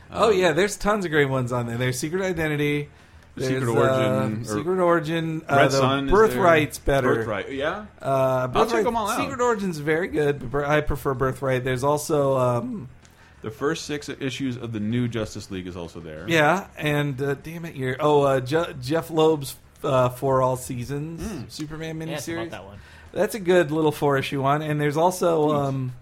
Oh 0.10 0.30
Um, 0.32 0.38
yeah, 0.38 0.54
there's 0.54 0.78
tons 0.78 1.04
of 1.04 1.12
great 1.12 1.28
ones 1.30 1.52
on 1.52 1.66
there. 1.68 1.78
There's 1.78 2.00
Secret 2.00 2.22
Identity, 2.24 2.84
there's, 2.84 2.90
Secret 3.38 3.68
Origin, 3.68 3.86
uh, 3.86 4.40
or- 4.42 4.58
Secret 4.58 4.80
Origin, 4.80 5.42
uh, 5.50 5.56
Red 5.56 5.68
the 5.72 5.78
Sun. 5.78 6.06
is 6.06 6.12
Birthright's 6.12 6.78
there. 6.80 7.02
better. 7.02 7.16
Birthright. 7.16 7.52
Yeah. 7.52 7.86
Uh, 8.02 8.44
check 8.48 8.54
Birthright, 8.54 8.84
them 8.86 8.96
all 8.96 9.10
out. 9.10 9.20
Secret 9.20 9.42
Origin's 9.42 9.78
very 9.80 10.08
good, 10.08 10.40
but 10.40 10.52
Bir- 10.52 10.66
I 10.66 10.82
prefer 10.82 11.14
Birthright. 11.14 11.64
There's 11.64 11.84
also 11.84 12.38
um, 12.38 12.88
The 13.42 13.52
first 13.52 13.86
six 13.86 14.08
issues 14.10 14.56
of 14.58 14.72
the 14.72 14.80
new 14.80 15.08
Justice 15.08 15.52
League 15.52 15.68
is 15.68 15.76
also 15.76 16.00
there. 16.00 16.26
yeah, 16.28 16.68
and 16.78 17.22
uh, 17.22 17.34
damn 17.36 17.66
it, 17.66 17.76
you're 17.76 17.98
oh 18.00 18.22
uh, 18.24 18.40
Je- 18.40 18.74
Jeph 18.82 19.10
Loeb's 19.10 19.56
uh, 19.84 20.10
for 20.10 20.42
all 20.42 20.56
seasons 20.56 21.22
Hmm. 21.22 21.42
Superman 21.50 22.00
Yeah, 22.08 22.16
it's 22.16 22.28
about 22.28 22.38
miniseries. 22.48 22.52
that 22.52 22.66
one. 22.66 22.78
That's 23.12 23.36
a 23.36 23.40
good 23.40 23.70
little 23.72 23.92
four 23.92 24.18
issue 24.18 24.42
one, 24.42 24.62
and 24.62 24.80
there's 24.82 24.98
also 24.98 25.52
um, 25.52 25.94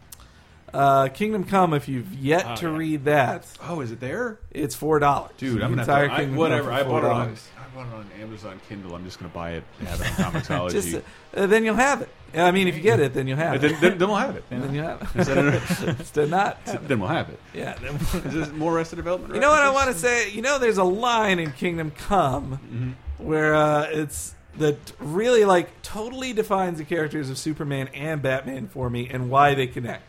uh, 0.73 1.07
Kingdom 1.09 1.43
Come. 1.43 1.73
If 1.73 1.87
you've 1.87 2.13
yet 2.13 2.45
Oh, 2.47 2.55
to 2.57 2.67
yeah. 2.71 2.77
read 2.77 3.05
that, 3.05 3.45
Oh, 3.67 3.81
is 3.81 3.91
it 3.91 3.99
there? 3.99 4.39
it's 4.51 4.75
four 4.75 4.99
dollars. 4.99 5.31
Dude, 5.37 5.61
I'm 5.61 5.69
gonna 5.71 5.81
entire 5.83 6.07
have 6.07 6.09
to, 6.09 6.15
I, 6.15 6.19
Kingdom 6.21 6.37
whatever. 6.37 6.69
Come 6.69 6.73
I 6.79 6.83
for 6.83 6.89
bought 6.89 7.03
it 7.03 7.11
on. 7.11 7.35
$4. 7.35 7.39
I 7.57 7.75
bought 7.75 7.87
it 7.87 7.93
on 7.93 8.05
Amazon 8.21 8.61
Kindle. 8.69 8.95
I'm 8.95 9.03
just 9.05 9.19
gonna 9.19 9.33
buy 9.33 9.51
it. 9.53 9.63
and 9.79 9.87
Have 9.87 10.01
it 10.01 10.19
on 10.19 10.31
Comixology. 10.33 10.71
Just 10.71 10.95
uh, 11.35 11.47
then 11.47 11.63
you'll 11.65 11.75
have 11.75 12.01
it. 12.01 12.09
I 12.35 12.51
mean, 12.51 12.67
if 12.67 12.75
you 12.75 12.81
get 12.81 12.99
it, 12.99 13.13
then 13.13 13.27
you'll 13.27 13.37
have 13.37 13.55
And 13.55 13.63
it. 13.63 13.71
then, 13.73 13.81
then, 13.81 13.97
then 13.99 14.07
we'll 14.07 14.17
have 14.17 14.35
it. 14.35 14.43
And 14.51 14.63
then 14.63 14.73
you 14.75 14.81
have 14.81 15.01
it. 15.01 15.09
Instead 15.99 16.23
of- 16.25 16.29
not. 16.31 16.57
have 16.65 16.87
then 16.87 16.99
we'll 16.99 17.09
have 17.09 17.29
it. 17.29 17.39
Yeah. 17.53 17.73
then- 17.75 17.95
Is 18.25 18.33
this 18.33 18.51
more 18.51 18.75
Arrested 18.75 18.95
Development? 18.97 19.33
You 19.35 19.39
know 19.41 19.49
what 19.49 19.61
I 19.61 19.69
want 19.71 19.91
to 19.91 19.97
say? 19.97 20.31
You 20.31 20.41
know, 20.41 20.57
there's 20.59 20.77
a 20.79 20.83
line 20.83 21.37
in 21.39 21.51
Kingdom 21.51 21.91
Come 21.91 22.53
Mm-hmm. 22.53 23.23
where 23.27 23.53
uh, 23.55 23.87
it's 23.91 24.33
that 24.57 24.77
really 24.99 25.45
like 25.45 25.81
totally 25.83 26.33
defines 26.33 26.77
the 26.77 26.85
characters 26.85 27.29
of 27.31 27.37
Superman 27.39 27.87
and 27.89 28.21
Batman 28.21 28.67
for 28.67 28.87
me 28.89 29.09
and 29.09 29.29
why 29.31 29.53
they 29.55 29.65
connect. 29.67 30.03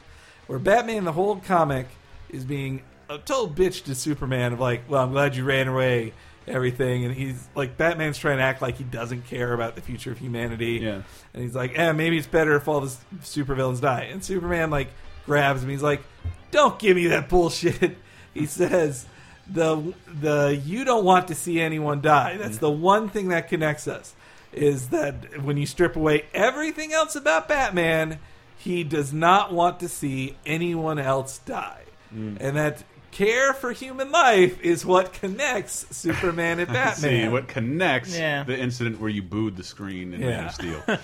Where 0.46 0.58
Batman, 0.58 1.04
the 1.04 1.12
whole 1.12 1.36
comic, 1.36 1.86
is 2.28 2.44
being 2.44 2.82
a 3.08 3.18
total 3.18 3.48
bitch 3.48 3.84
to 3.84 3.94
Superman 3.94 4.52
of 4.52 4.60
like, 4.60 4.82
well, 4.88 5.02
I'm 5.02 5.12
glad 5.12 5.36
you 5.36 5.44
ran 5.44 5.68
away, 5.68 6.12
everything, 6.46 7.04
and 7.04 7.14
he's 7.14 7.48
like, 7.54 7.76
Batman's 7.76 8.18
trying 8.18 8.38
to 8.38 8.42
act 8.42 8.60
like 8.60 8.76
he 8.76 8.84
doesn't 8.84 9.26
care 9.26 9.52
about 9.52 9.74
the 9.74 9.80
future 9.80 10.12
of 10.12 10.18
humanity. 10.18 10.80
Yeah. 10.82 11.02
And 11.32 11.42
he's 11.42 11.54
like, 11.54 11.78
eh, 11.78 11.92
maybe 11.92 12.18
it's 12.18 12.26
better 12.26 12.56
if 12.56 12.68
all 12.68 12.80
the 12.80 12.94
supervillains 13.22 13.80
die. 13.80 14.04
And 14.04 14.24
Superman 14.24 14.70
like 14.70 14.88
grabs 15.26 15.62
him. 15.62 15.70
He's 15.70 15.82
like, 15.82 16.02
don't 16.50 16.78
give 16.78 16.96
me 16.96 17.08
that 17.08 17.28
bullshit. 17.28 17.96
He 18.34 18.46
says, 18.46 19.06
the 19.46 19.94
the 20.12 20.60
you 20.64 20.84
don't 20.84 21.04
want 21.04 21.28
to 21.28 21.36
see 21.36 21.60
anyone 21.60 22.00
die. 22.00 22.36
That's 22.36 22.58
the 22.58 22.68
one 22.68 23.08
thing 23.08 23.28
that 23.28 23.48
connects 23.48 23.86
us. 23.86 24.12
Is 24.52 24.88
that 24.88 25.42
when 25.42 25.56
you 25.56 25.66
strip 25.66 25.94
away 25.94 26.24
everything 26.34 26.92
else 26.92 27.14
about 27.14 27.46
Batman, 27.46 28.18
he 28.56 28.84
does 28.84 29.12
not 29.12 29.52
want 29.52 29.80
to 29.80 29.88
see 29.88 30.36
anyone 30.46 30.98
else 30.98 31.38
die, 31.38 31.82
and 32.12 32.56
that 32.56 32.82
care 33.10 33.52
for 33.54 33.70
human 33.72 34.10
life 34.10 34.60
is 34.60 34.84
what 34.84 35.12
connects 35.12 35.86
Superman 35.96 36.58
and 36.58 36.66
Batman. 36.72 36.94
See 36.96 37.28
what 37.28 37.46
connects 37.46 38.16
Yeah. 38.16 38.42
the 38.42 38.58
incident 38.58 39.00
where 39.00 39.08
you 39.10 39.22
booed 39.22 39.56
the 39.56 39.62
screen 39.62 40.12
in 40.14 40.20
Man 40.20 40.46
of 40.46 40.52
Steel. 40.52 40.82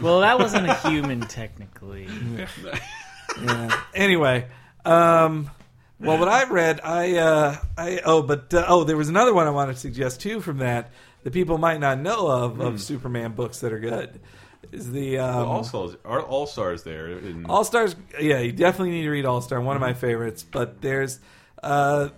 Well, 0.00 0.20
that 0.20 0.38
wasn't 0.38 0.68
a 0.68 0.74
human 0.88 1.20
technically. 1.22 2.06
yeah. 3.42 3.80
Anyway, 3.94 4.46
um, 4.84 5.50
well, 6.00 6.18
what 6.18 6.28
I 6.28 6.48
read, 6.48 6.80
I, 6.84 7.16
uh, 7.16 7.56
I 7.76 8.00
oh, 8.04 8.22
but 8.22 8.54
uh, 8.54 8.64
oh, 8.68 8.84
there 8.84 8.96
was 8.96 9.08
another 9.08 9.34
one 9.34 9.46
I 9.46 9.50
wanted 9.50 9.74
to 9.74 9.80
suggest 9.80 10.20
too 10.20 10.40
from 10.40 10.58
that 10.58 10.90
that 11.24 11.32
people 11.32 11.58
might 11.58 11.80
not 11.80 11.98
know 11.98 12.28
of 12.28 12.60
of 12.60 12.80
Superman 12.80 13.32
books 13.32 13.58
that 13.60 13.72
are 13.72 13.80
good. 13.80 14.20
Is 14.72 14.90
the 14.92 15.18
um, 15.18 15.48
All 15.48 15.64
Stars 15.64 15.96
are 16.04 16.20
All 16.20 16.46
Stars 16.46 16.82
there? 16.82 17.08
In, 17.08 17.46
All 17.46 17.64
Stars? 17.64 17.96
Yeah, 18.20 18.40
you 18.40 18.52
definitely 18.52 18.90
need 18.92 19.02
to 19.02 19.10
read 19.10 19.24
All 19.24 19.40
Star. 19.40 19.60
One 19.60 19.76
of 19.76 19.80
my 19.80 19.94
favorites. 19.94 20.42
But 20.42 20.80
there's 20.82 21.20
uh, 21.62 22.10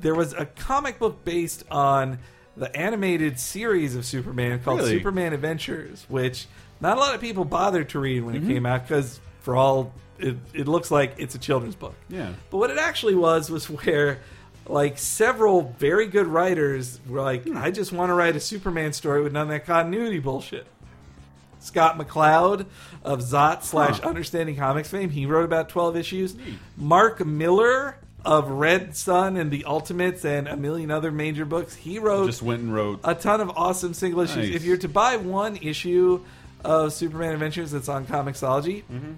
there 0.00 0.14
was 0.14 0.32
a 0.32 0.46
comic 0.46 0.98
book 0.98 1.24
based 1.24 1.64
on 1.70 2.18
the 2.56 2.74
animated 2.76 3.38
series 3.38 3.94
of 3.96 4.04
Superman 4.04 4.60
called 4.60 4.80
Really? 4.80 4.98
Superman 4.98 5.32
Adventures, 5.32 6.06
which 6.08 6.46
not 6.80 6.96
a 6.96 7.00
lot 7.00 7.14
of 7.14 7.20
people 7.20 7.44
bothered 7.44 7.88
to 7.90 7.98
read 8.00 8.22
when 8.22 8.34
it 8.36 8.46
came 8.46 8.66
out 8.66 8.82
because 8.86 9.20
for 9.40 9.56
all 9.56 9.92
it, 10.18 10.36
it 10.52 10.68
looks 10.68 10.90
like 10.90 11.14
it's 11.18 11.34
a 11.34 11.38
children's 11.38 11.76
book. 11.76 11.94
yeah. 12.08 12.32
But 12.50 12.58
what 12.58 12.70
it 12.70 12.78
actually 12.78 13.14
was 13.14 13.50
was 13.50 13.68
where 13.70 14.20
like 14.66 14.98
several 14.98 15.74
very 15.78 16.06
good 16.06 16.26
writers 16.26 17.00
were 17.08 17.22
like, 17.22 17.48
I 17.48 17.70
just 17.70 17.92
want 17.92 18.10
to 18.10 18.14
write 18.14 18.36
a 18.36 18.40
Superman 18.40 18.92
story 18.92 19.22
with 19.22 19.32
none 19.32 19.42
of 19.42 19.48
that 19.48 19.64
continuity 19.64 20.18
bullshit. 20.18 20.66
Scott 21.68 21.96
McCloud 21.98 22.66
of 23.04 23.20
Zot 23.20 23.62
slash 23.62 24.00
Understanding 24.00 24.56
Comics 24.56 24.88
fame, 24.90 25.10
he 25.10 25.26
wrote 25.26 25.44
about 25.44 25.68
twelve 25.68 25.96
issues. 25.96 26.34
Mark 26.76 27.24
Millar 27.24 27.96
of 28.24 28.50
Red 28.50 28.96
Sun 28.96 29.36
and 29.36 29.50
the 29.50 29.64
Ultimates 29.64 30.24
and 30.24 30.48
a 30.48 30.56
million 30.56 30.90
other 30.90 31.12
major 31.12 31.44
books, 31.44 31.74
he 31.76 31.98
wrote 32.00 32.26
Just 32.26 32.42
went 32.42 32.60
and 32.62 32.74
wrote. 32.74 33.00
a 33.04 33.14
ton 33.14 33.40
of 33.40 33.50
awesome 33.50 33.94
single 33.94 34.20
issues. 34.22 34.48
Nice. 34.48 34.56
If 34.56 34.64
you're 34.64 34.76
to 34.78 34.88
buy 34.88 35.16
one 35.16 35.56
issue 35.56 36.24
of 36.64 36.92
Superman 36.92 37.32
Adventures 37.34 37.70
that's 37.70 37.88
on 37.88 38.04
Comixology, 38.06 38.82
Mm-hmm. 38.92 39.12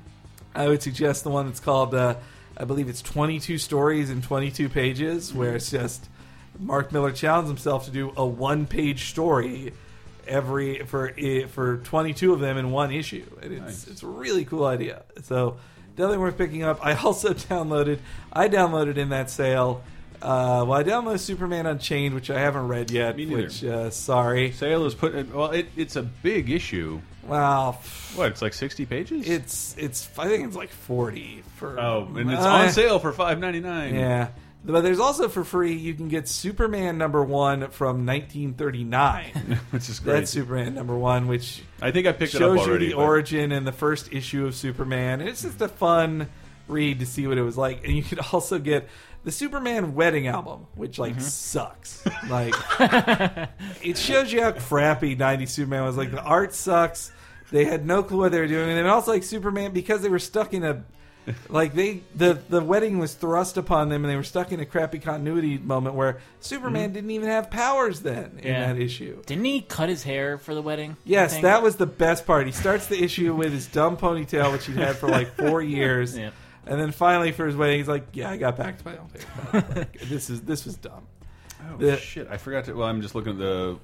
I 0.55 0.67
would 0.69 0.83
suggest 0.83 1.23
the 1.25 1.31
one 1.31 1.47
that's 1.47 1.61
called, 1.61 1.95
uh, 1.95 2.17
I 2.57 2.65
believe 2.65 2.89
it's 2.89 3.01
22 3.03 3.57
stories 3.59 4.11
in 4.11 4.21
22 4.21 4.69
pages, 4.69 5.33
where 5.33 5.55
it's 5.55 5.71
just 5.71 6.09
Mark 6.59 6.93
Millar 6.93 7.13
challenged 7.13 7.49
himself 7.49 7.85
to 7.85 7.91
do 7.93 8.13
a 8.17 8.27
one 8.27 8.67
page 8.67 9.09
story 9.11 9.73
every 10.31 10.85
for 10.87 11.13
for 11.49 11.79
22 11.79 12.33
of 12.33 12.41
them 12.41 12.57
in 12.57 12.71
one 12.71 12.93
issue. 12.93 13.27
And 13.43 13.53
it's 13.53 13.63
Nice. 13.63 13.87
it's 13.89 14.03
a 14.03 14.07
really 14.07 14.45
cool 14.45 14.65
idea. 14.65 15.03
So 15.23 15.57
definitely 15.97 16.19
worth 16.19 16.39
picking 16.39 16.63
up. 16.63 16.79
I 16.85 16.95
also 17.05 17.35
downloaded 17.35 17.99
I 18.33 18.49
downloaded 18.49 18.97
in 18.97 19.11
that 19.11 19.29
sale. 19.31 19.83
Uh, 20.23 20.65
well, 20.69 20.75
I 20.79 20.83
downloaded 20.85 21.21
Superman 21.21 21.65
Unchained, 21.67 22.15
which 22.15 22.31
I 22.31 22.39
haven't 22.39 22.69
read 22.69 22.91
yet. 22.91 23.17
Me 23.17 23.25
neither. 23.25 23.43
Which 23.45 23.65
uh, 23.65 23.89
sorry. 23.91 24.53
Sale 24.53 24.85
is 24.85 24.95
put. 24.95 25.35
Well, 25.35 25.51
it, 25.51 25.69
it's 25.77 25.97
a 25.97 26.03
big 26.03 26.51
issue. 26.51 27.01
Well, 27.27 27.81
What? 28.17 28.29
It's 28.33 28.43
like 28.43 28.53
sixty 28.55 28.85
pages. 28.87 29.27
it's 29.29 29.75
it's 29.79 30.11
I 30.19 30.29
think 30.29 30.47
it's 30.47 30.57
like 30.57 30.71
40 30.71 31.43
for 31.57 31.79
oh, 31.81 32.07
and 32.17 32.31
it's 32.31 32.41
Uh, 32.43 32.49
on 32.49 32.71
sale 32.71 32.99
for 32.99 33.13
five 33.13 33.39
ninety 33.39 33.61
nine. 33.61 33.95
Yeah. 33.95 34.29
But 34.63 34.83
there's 34.83 35.01
also 35.01 35.29
for 35.29 35.43
free, 35.43 35.73
you 35.75 35.95
can 35.95 36.09
get 36.09 36.29
Superman 36.29 36.99
number 36.99 37.25
one 37.25 37.71
from 37.71 38.05
1939. 38.07 39.59
which 39.71 39.89
is 39.89 40.01
great. 40.01 40.13
That's 40.21 40.31
Superman 40.31 40.75
number 40.75 40.97
one, 40.97 41.27
which 41.29 41.63
I 41.81 41.91
think 41.91 42.07
I 42.07 42.13
picked 42.13 42.35
it 42.35 42.43
up 42.43 42.57
shows 42.59 42.67
you 42.67 42.79
the 42.79 42.93
but- 42.95 42.99
origin 43.03 43.53
and 43.53 43.67
the 43.67 43.73
first 43.73 44.13
issue 44.13 44.47
of 44.47 44.55
Superman. 44.55 45.21
And 45.21 45.29
It's 45.31 45.43
just 45.43 45.61
a 45.61 45.69
fun 45.69 46.29
read 46.69 47.01
to 47.01 47.07
see 47.07 47.27
what 47.27 47.39
it 47.39 47.43
was 47.43 47.57
like. 47.57 47.85
And 47.87 47.97
you 47.97 48.03
could 48.03 48.21
also 48.33 48.59
get 48.59 48.89
the 49.25 49.33
Superman 49.33 49.95
wedding 49.95 50.27
album, 50.29 50.67
which 50.75 50.99
like 50.99 51.13
Mm-hmm. 51.13 51.21
sucks. 51.23 52.05
Like 52.29 52.55
it 53.83 53.97
shows 53.99 54.33
you 54.33 54.43
how 54.43 54.53
crappy 54.53 55.17
90s 55.17 55.49
Superman 55.49 55.85
was. 55.85 55.97
Like 55.97 56.11
the 56.11 56.23
art 56.23 56.53
sucks. 56.55 57.11
They 57.51 57.65
had 57.65 57.85
no 57.87 58.03
clue 58.03 58.19
what 58.19 58.33
they 58.33 58.41
were 58.41 58.47
doing. 58.47 58.69
And 58.69 58.79
then 58.79 58.87
also 58.87 59.11
like 59.13 59.25
Superman 59.25 59.73
because 59.73 60.03
they 60.03 60.09
were 60.09 60.19
stuck 60.21 60.53
in 60.55 60.63
a 60.65 60.85
like 61.49 61.75
they 61.75 62.03
the 62.15 62.39
the 62.49 62.63
wedding 62.63 62.99
was 62.99 63.15
thrust 63.15 63.57
upon 63.57 63.89
them 63.89 64.05
and 64.05 64.11
they 64.11 64.17
were 64.17 64.23
stuck 64.23 64.53
in 64.53 64.61
a 64.61 64.65
crappy 64.67 64.99
continuity 64.99 65.59
moment 65.59 65.95
where 65.95 66.19
Superman 66.41 66.87
mm-hmm. 66.87 66.95
didn't 66.95 67.11
even 67.11 67.29
have 67.29 67.51
powers 67.51 68.01
then 68.01 68.39
in 68.43 68.49
Yeah. 68.49 68.73
that 68.73 68.81
issue. 68.81 69.23
Didn't 69.27 69.45
he 69.45 69.61
cut 69.61 69.89
his 69.89 70.03
hair 70.03 70.39
for 70.39 70.55
the 70.55 70.63
wedding? 70.63 70.97
Yes, 71.05 71.39
that 71.41 71.63
was 71.63 71.77
the 71.77 71.87
best 71.87 72.27
part. 72.27 72.47
He 72.47 72.53
starts 72.53 72.87
the 72.87 73.03
issue 73.03 73.35
with 73.37 73.53
his 73.53 73.67
dumb 73.67 73.97
ponytail, 73.97 74.53
which 74.53 74.67
he'd 74.67 74.77
had 74.77 74.97
for 74.97 75.09
like 75.09 75.33
four 75.37 75.61
years, 75.79 76.17
Yeah. 76.17 76.31
and 76.67 76.81
then 76.81 76.91
finally 76.93 77.33
for 77.33 77.47
his 77.47 77.57
wedding, 77.57 77.79
he's 77.79 77.89
like, 77.89 78.07
"Yeah, 78.13 78.31
I 78.31 78.37
got 78.37 78.57
back 78.57 78.79
to 78.79 78.85
my 78.85 78.97
own 78.97 79.11
hair. 79.53 79.65
Like, 79.77 80.01
this 80.01 80.31
is 80.31 80.41
this 80.43 80.65
was 80.65 80.77
dumb." 80.77 81.07
Oh 81.71 81.77
The- 81.77 81.97
shit! 81.99 82.29
I 82.31 82.39
forgot 82.39 82.65
to. 82.65 82.73
Well, 82.75 82.89
I'm 82.89 83.03
just 83.03 83.15
looking 83.15 83.33
at 83.33 83.39
the 83.39 83.79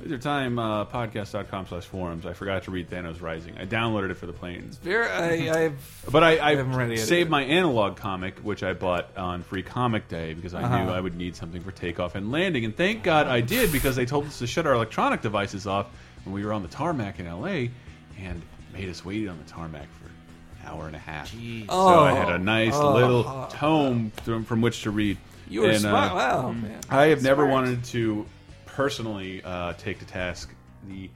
Laser 0.00 0.18
Time 0.18 0.58
uh, 0.58 0.84
podcast.com 0.86 1.68
slash 1.68 1.84
forums. 1.84 2.26
I 2.26 2.32
forgot 2.32 2.64
to 2.64 2.70
read 2.70 2.90
Thanos 2.90 3.22
Rising. 3.22 3.56
I 3.58 3.64
downloaded 3.64 4.10
it 4.10 4.14
for 4.16 4.26
the 4.26 4.32
plane. 4.32 4.68
Very, 4.82 5.08
I, 5.48 5.64
I've 5.66 6.04
But 6.10 6.24
I, 6.24 6.38
I, 6.50 6.56
haven't 6.56 6.74
read 6.74 6.90
it 6.90 6.98
saved 6.98 7.30
my 7.30 7.42
analog 7.44 7.96
comic, 7.96 8.38
which 8.40 8.62
I 8.62 8.72
bought 8.74 9.16
on 9.16 9.42
Free 9.44 9.62
Comic 9.62 10.08
Day 10.08 10.34
because 10.34 10.52
I 10.52 10.62
Uh-huh. 10.62 10.84
knew 10.84 10.90
I 10.90 11.00
would 11.00 11.14
need 11.16 11.36
something 11.36 11.62
for 11.62 11.70
takeoff 11.70 12.16
and 12.16 12.32
landing. 12.32 12.64
And 12.64 12.76
thank 12.76 13.02
God 13.02 13.28
I 13.28 13.40
did 13.40 13.70
because 13.72 13.94
they 13.96 14.04
told 14.04 14.26
us 14.26 14.40
to 14.40 14.46
shut 14.46 14.66
our 14.66 14.74
electronic 14.74 15.22
devices 15.22 15.66
off 15.66 15.86
when 16.24 16.34
we 16.34 16.44
were 16.44 16.52
on 16.52 16.62
the 16.62 16.68
tarmac 16.68 17.20
in 17.20 17.26
LA 17.26 17.68
and 18.20 18.42
made 18.72 18.88
us 18.88 19.04
wait 19.04 19.28
on 19.28 19.38
the 19.38 19.44
tarmac 19.50 19.86
for 20.00 20.06
an 20.06 20.66
hour 20.72 20.86
and 20.88 20.96
a 20.96 20.98
half. 20.98 21.30
So 21.30 22.00
I 22.00 22.12
had 22.12 22.28
a 22.30 22.38
nice 22.38 22.74
Oh. 22.74 22.94
little 22.94 23.46
tome 23.50 24.10
from, 24.24 24.44
from 24.44 24.60
which 24.60 24.82
to 24.82 24.90
read. 24.90 25.18
you 25.48 25.60
were 25.62 25.68
And, 25.68 25.76
uh, 25.76 25.90
smart. 25.90 26.14
wow, 26.14 26.50
man. 26.52 26.80
I 26.90 27.06
have 27.06 27.22
never 27.22 27.42
Smart. 27.44 27.52
wanted 27.52 27.84
to 27.84 28.26
personally 28.74 29.42
uh, 29.44 29.72
take 29.74 30.00
to 30.00 30.04
task 30.04 30.52
the 30.88 31.08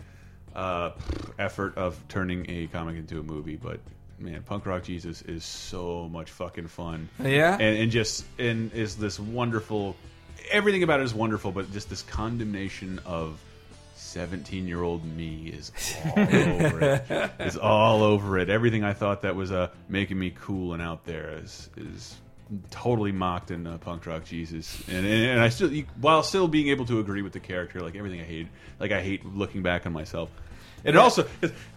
uh, 0.54 0.90
effort 1.38 1.76
of 1.76 2.00
turning 2.08 2.48
a 2.48 2.66
comic 2.68 2.96
into 2.96 3.18
a 3.18 3.22
movie, 3.22 3.56
but 3.56 3.80
man, 4.18 4.42
Punk 4.42 4.66
Rock 4.66 4.84
Jesus 4.84 5.22
is 5.22 5.44
so 5.44 6.08
much 6.08 6.30
fucking 6.30 6.68
fun. 6.68 7.08
Yeah? 7.22 7.52
and, 7.54 7.78
and 7.78 7.90
just 7.90 8.24
and 8.38 8.72
is 8.72 8.96
this 8.96 9.18
wonderful. 9.18 9.96
Everything 10.50 10.82
about 10.82 11.00
it 11.00 11.02
is 11.02 11.14
wonderful, 11.14 11.52
but 11.52 11.70
just 11.72 11.90
this 11.90 12.02
condemnation 12.02 13.00
of. 13.04 13.40
17 14.00 14.68
year 14.68 14.80
old 14.80 15.04
me 15.04 15.52
is 15.54 15.72
all 16.06 16.22
over 16.22 16.80
it. 16.80 17.30
Is 17.40 17.56
all 17.58 18.02
over 18.04 18.38
it. 18.38 18.48
Everything 18.48 18.84
I 18.84 18.94
thought 18.94 19.22
that 19.22 19.34
was 19.34 19.50
uh, 19.50 19.70
making 19.88 20.18
me 20.18 20.32
cool 20.34 20.72
and 20.72 20.80
out 20.80 21.04
there 21.04 21.32
is 21.42 21.68
is 21.76 22.16
totally 22.70 23.12
mocked 23.12 23.50
in 23.50 23.66
uh, 23.66 23.78
punk 23.78 24.06
rock 24.06 24.24
Jesus, 24.24 24.82
and, 24.88 25.04
and 25.06 25.26
and 25.30 25.40
I 25.40 25.48
still 25.50 25.70
while 26.00 26.22
still 26.22 26.48
being 26.48 26.68
able 26.68 26.86
to 26.86 27.00
agree 27.00 27.22
with 27.22 27.32
the 27.32 27.40
character, 27.40 27.80
like 27.80 27.94
everything 27.96 28.20
I 28.20 28.24
hate, 28.24 28.48
like 28.80 28.92
I 28.92 29.02
hate 29.02 29.24
looking 29.26 29.62
back 29.62 29.86
on 29.86 29.92
myself. 29.92 30.30
And 30.84 30.96
also, 30.96 31.26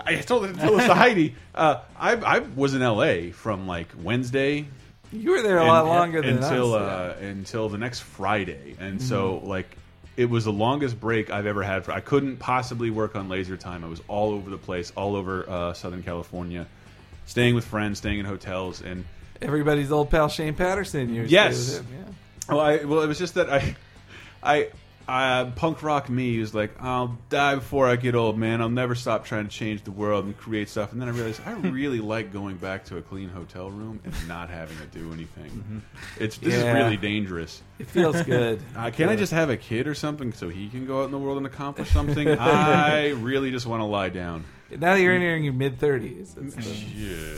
I 0.06 0.16
told, 0.18 0.44
told 0.60 0.80
this 0.80 0.86
to 0.88 0.94
Heidi. 0.94 1.36
Uh, 1.56 1.82
I, 1.98 2.16
I 2.16 2.40
was 2.40 2.76
in 2.76 2.82
L.A. 2.84 3.32
from 3.32 3.66
like 3.68 3.88
Wednesday 4.00 4.68
You 5.12 5.32
were 5.32 5.42
there 5.42 5.58
a 5.58 5.62
and- 5.62 5.68
lot 5.70 5.86
longer 5.88 6.22
than 6.22 6.36
until 6.38 6.76
us. 6.76 6.82
uh, 6.82 7.18
until 7.22 7.68
the 7.70 7.80
next 7.80 8.02
Friday, 8.02 8.76
and 8.80 9.02
so 9.02 9.42
like 9.44 9.76
it 10.18 10.26
was 10.30 10.46
the 10.46 10.52
longest 10.54 11.00
break 11.00 11.32
I've 11.32 11.48
ever 11.48 11.64
had. 11.64 11.84
For 11.86 11.94
I 11.94 12.00
couldn't 12.00 12.38
possibly 12.38 12.92
work 12.92 13.16
on 13.16 13.28
Laser 13.28 13.58
Time. 13.58 13.84
I 13.84 13.88
was 13.88 14.02
all 14.08 14.32
over 14.34 14.50
the 14.50 14.58
place, 14.58 14.92
all 14.96 15.16
over 15.16 15.50
uh, 15.50 15.74
Southern 15.74 16.04
California, 16.04 16.68
staying 17.26 17.56
with 17.56 17.66
friends, 17.66 17.98
staying 17.98 18.20
in 18.20 18.26
hotels, 18.26 18.82
and 18.82 19.04
Everybody's 19.42 19.92
old 19.92 20.10
pal 20.10 20.30
Shane 20.30 20.54
Patterson. 20.54 21.14
You 21.14 21.24
Yes. 21.24 21.78
with 21.80 21.88
well, 22.50 22.60
I, 22.60 22.78
well, 22.84 23.02
it 23.02 23.08
was 23.08 23.18
just 23.20 23.36
that 23.36 23.50
I, 23.50 23.76
I. 24.44 24.70
Uh, 25.08 25.50
punk 25.56 25.84
rock 25.84 26.10
me 26.10 26.38
was 26.40 26.54
like, 26.54 26.72
I'll 26.82 27.18
die 27.30 27.56
before 27.56 27.86
I 27.88 27.98
get 27.98 28.16
old, 28.16 28.38
man. 28.38 28.62
I'll 28.62 28.70
never 28.70 28.96
stop 28.96 29.26
trying 29.26 29.46
to 29.46 29.50
change 29.52 29.84
the 29.84 29.92
world 29.92 30.24
and 30.26 30.38
create 30.38 30.70
stuff. 30.70 30.94
And 30.94 31.02
then 31.02 31.10
I 31.10 31.12
realized 31.12 31.42
I 31.46 31.52
really 31.54 32.00
like 32.00 32.32
going 32.32 32.56
back 32.56 32.86
to 32.86 32.98
a 32.98 33.02
clean 33.02 33.28
hotel 33.28 33.70
room 33.70 34.00
and 34.06 34.14
not 34.28 34.50
having 34.50 34.78
to 34.78 34.86
do 34.86 35.12
anything. 35.12 35.82
It's 36.18 36.38
this 36.38 36.54
Yeah. 36.54 36.60
is 36.78 36.84
really 36.84 36.98
dangerous. 36.98 37.62
It 37.80 37.88
feels 37.88 38.22
good. 38.24 38.62
Uh, 38.78 38.92
can 38.92 39.10
I 39.10 39.18
just 39.18 39.34
have 39.34 39.50
a 39.50 39.58
kid 39.58 39.86
or 39.88 39.96
something 39.96 40.32
so 40.32 40.48
he 40.48 40.70
can 40.70 40.86
go 40.86 41.02
out 41.02 41.06
in 41.06 41.12
the 41.12 41.18
world 41.20 41.38
and 41.38 41.48
accomplish 41.48 41.90
something? 41.94 42.30
I 42.30 43.10
really 43.10 43.52
just 43.52 43.66
want 43.66 43.82
to 43.82 43.86
lie 43.86 44.10
down. 44.10 44.46
now 44.70 44.94
that 44.94 45.02
you're 45.02 45.14
entering 45.14 45.44
your 45.44 45.54
mid 45.54 45.78
thirties? 45.80 46.38
Yeah. 46.96 47.38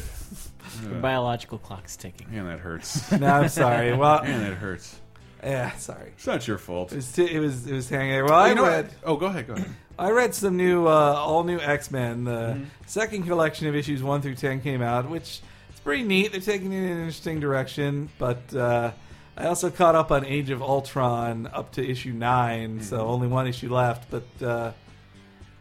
The 0.83 0.95
biological 0.95 1.57
clock's 1.57 1.95
ticking. 1.97 2.31
Man, 2.31 2.45
that 2.47 2.59
hurts. 2.59 3.11
No, 3.19 3.27
I'm 3.27 3.49
sorry. 3.49 3.93
Well, 3.95 4.23
Man, 4.23 4.41
that 4.43 4.53
hurts. 4.55 4.99
yeah, 5.43 5.71
sorry. 5.73 6.09
It's 6.15 6.25
not 6.27 6.47
your 6.47 6.57
fault. 6.57 6.91
It 6.91 6.97
was 6.97 7.11
t- 7.11 7.31
it 7.33 7.39
was 7.39 7.67
it 7.67 7.73
was 7.73 7.89
hanging 7.89 8.11
there. 8.11 8.25
Well, 8.25 8.33
I 8.35 8.49
You 8.49 8.55
know 8.55 8.63
what? 8.63 8.71
read 8.71 8.89
Oh, 9.03 9.15
go 9.17 9.25
ahead. 9.27 9.47
Go 9.47 9.53
ahead. 9.53 9.69
I 9.99 10.09
read 10.11 10.33
some 10.33 10.57
new 10.57 10.87
uh, 10.87 10.91
all 10.91 11.43
new 11.43 11.59
X 11.59 11.91
Men. 11.91 12.23
The 12.23 12.31
Mm-hmm. 12.31 12.63
second 12.87 13.23
collection 13.23 13.67
of 13.67 13.75
issues 13.75 14.01
one 14.01 14.21
through 14.21 14.35
ten 14.35 14.61
came 14.61 14.81
out, 14.81 15.09
which 15.09 15.41
is 15.73 15.79
pretty 15.83 16.03
neat. 16.03 16.31
They're 16.31 16.41
taking 16.41 16.71
it 16.73 16.77
in 16.77 16.83
an 16.83 16.97
interesting 16.99 17.39
direction, 17.39 18.09
but. 18.17 18.53
Uh, 18.55 18.91
I 19.35 19.47
also 19.47 19.71
caught 19.71 19.95
up 19.95 20.11
on 20.11 20.25
Age 20.27 20.51
of 20.51 20.61
Ultron 20.61 21.47
up 21.51 21.71
to 21.71 21.83
issue 21.83 22.11
9 22.13 22.69
Mm-hmm. 22.69 22.81
so 22.83 22.99
only 23.07 23.25
one 23.25 23.47
issue 23.47 23.73
left. 23.73 24.11
But 24.11 24.27
uh, 24.47 24.73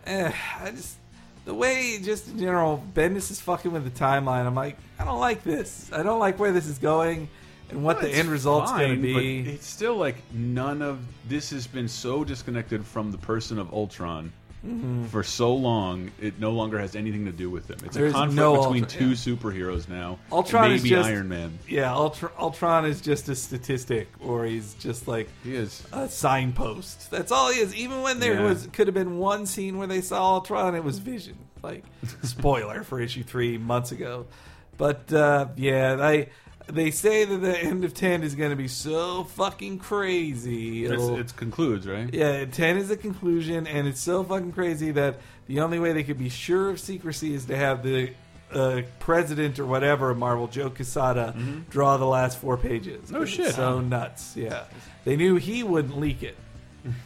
eh, 0.04 0.30
I 0.60 0.70
just 0.72 0.98
the 1.44 1.54
way 1.54 1.98
just 2.02 2.28
in 2.28 2.38
general 2.38 2.82
Bendis 2.94 3.30
is 3.30 3.40
fucking 3.40 3.72
with 3.72 3.84
the 3.84 3.90
timeline. 3.90 4.46
I'm 4.46 4.54
like, 4.54 4.76
I 4.98 5.04
don't 5.04 5.20
like 5.20 5.42
this. 5.42 5.90
I 5.92 6.02
don't 6.02 6.20
like 6.20 6.38
where 6.38 6.52
this 6.52 6.66
is 6.66 6.78
going 6.78 7.28
and 7.70 7.82
what 7.82 8.00
the 8.00 8.08
end 8.08 8.28
result's 8.28 8.70
going 8.70 8.96
to 8.96 9.02
be. 9.02 9.40
It's 9.50 9.66
still 9.66 9.96
like 9.96 10.16
none 10.32 10.82
of 10.82 11.00
this 11.28 11.50
has 11.50 11.66
been 11.66 11.88
so 11.88 12.22
disconnected 12.22 12.84
from 12.84 13.10
the 13.10 13.18
person 13.18 13.58
of 13.58 13.72
Ultron 13.72 14.32
for 15.10 15.22
so 15.24 15.54
long. 15.54 16.10
It 16.20 16.38
no 16.38 16.52
longer 16.52 16.78
has 16.78 16.94
anything 16.94 17.24
to 17.24 17.32
do 17.32 17.50
with 17.50 17.68
him. 17.68 17.78
It's 17.84 17.96
There's 17.96 18.12
a 18.12 18.14
conflict 18.14 18.36
no 18.36 18.62
between 18.62 18.84
Ultron- 18.84 19.00
two 19.00 19.08
yeah. 19.10 19.14
superheroes 19.36 19.88
now. 19.88 20.18
Ultron 20.30 20.70
maybe 20.70 20.88
just- 20.88 21.08
Iron 21.08 21.28
Man. 21.28 21.58
Yeah, 21.68 21.92
Ultra, 21.92 22.30
Ultron 22.38 22.84
is 22.86 23.00
just 23.00 23.28
a 23.28 23.34
statistic, 23.34 24.08
or 24.20 24.44
he's 24.44 24.74
just 24.74 25.08
like 25.08 25.28
He 25.42 25.54
is. 25.56 25.82
a 25.92 26.08
signpost. 26.08 27.10
That's 27.10 27.32
all 27.32 27.50
he 27.52 27.58
is. 27.60 27.74
Even 27.74 28.02
when 28.02 28.20
there 28.20 28.34
Yeah. 28.34 28.44
was 28.44 28.68
could 28.72 28.86
have 28.86 28.94
been 28.94 29.18
one 29.18 29.46
scene 29.46 29.78
where 29.78 29.86
they 29.88 30.00
saw 30.00 30.34
Ultron, 30.34 30.74
it 30.74 30.84
was 30.84 30.98
Vision. 30.98 31.36
Like 31.62 31.84
spoiler 32.22 32.82
for 32.84 33.00
issue 33.00 33.22
three 33.22 33.58
months 33.58 33.92
ago. 33.92 34.26
But 34.78 35.12
uh, 35.12 35.48
yeah, 35.56 35.94
they 35.96 36.28
they 36.72 36.90
say 36.90 37.24
that 37.24 37.36
the 37.38 37.56
end 37.58 37.84
of 37.84 37.94
ten 37.94 38.22
is 38.22 38.34
going 38.34 38.50
to 38.50 38.56
be 38.56 38.68
so 38.68 39.24
fucking 39.24 39.78
crazy. 39.78 40.84
It's, 40.84 40.92
It'll- 40.94 41.18
it 41.18 41.36
concludes 41.36 41.86
right. 41.86 42.12
yeah, 42.12 42.44
10 42.46 42.76
is 42.78 42.88
the 42.88 42.96
conclusion, 42.96 43.66
and 43.66 43.86
it's 43.86 44.00
so 44.00 44.24
fucking 44.24 44.52
crazy 44.52 44.90
that 44.92 45.16
the 45.46 45.60
only 45.60 45.78
way 45.78 45.92
they 45.92 46.02
could 46.02 46.18
be 46.18 46.28
sure 46.28 46.70
of 46.70 46.80
secrecy 46.80 47.34
is 47.34 47.44
to 47.46 47.56
have 47.56 47.82
the 47.82 48.10
uh, 48.52 48.82
president 49.00 49.58
or 49.58 49.66
whatever 49.66 50.10
of 50.10 50.18
Marvel, 50.18 50.46
Joe 50.46 50.70
Quesada, 50.70 51.34
draw 51.70 51.96
the 51.96 52.06
last 52.06 52.38
four 52.38 52.56
pages. 52.56 53.10
Oh, 53.14 53.22
It's 53.22 53.30
shit. 53.30 53.54
So 53.54 53.80
nuts, 53.80 54.36
yeah. 54.36 54.64
They 55.04 55.16
knew 55.16 55.36
he 55.36 55.62
wouldn't 55.62 55.98
leak 55.98 56.22
it. 56.22 56.36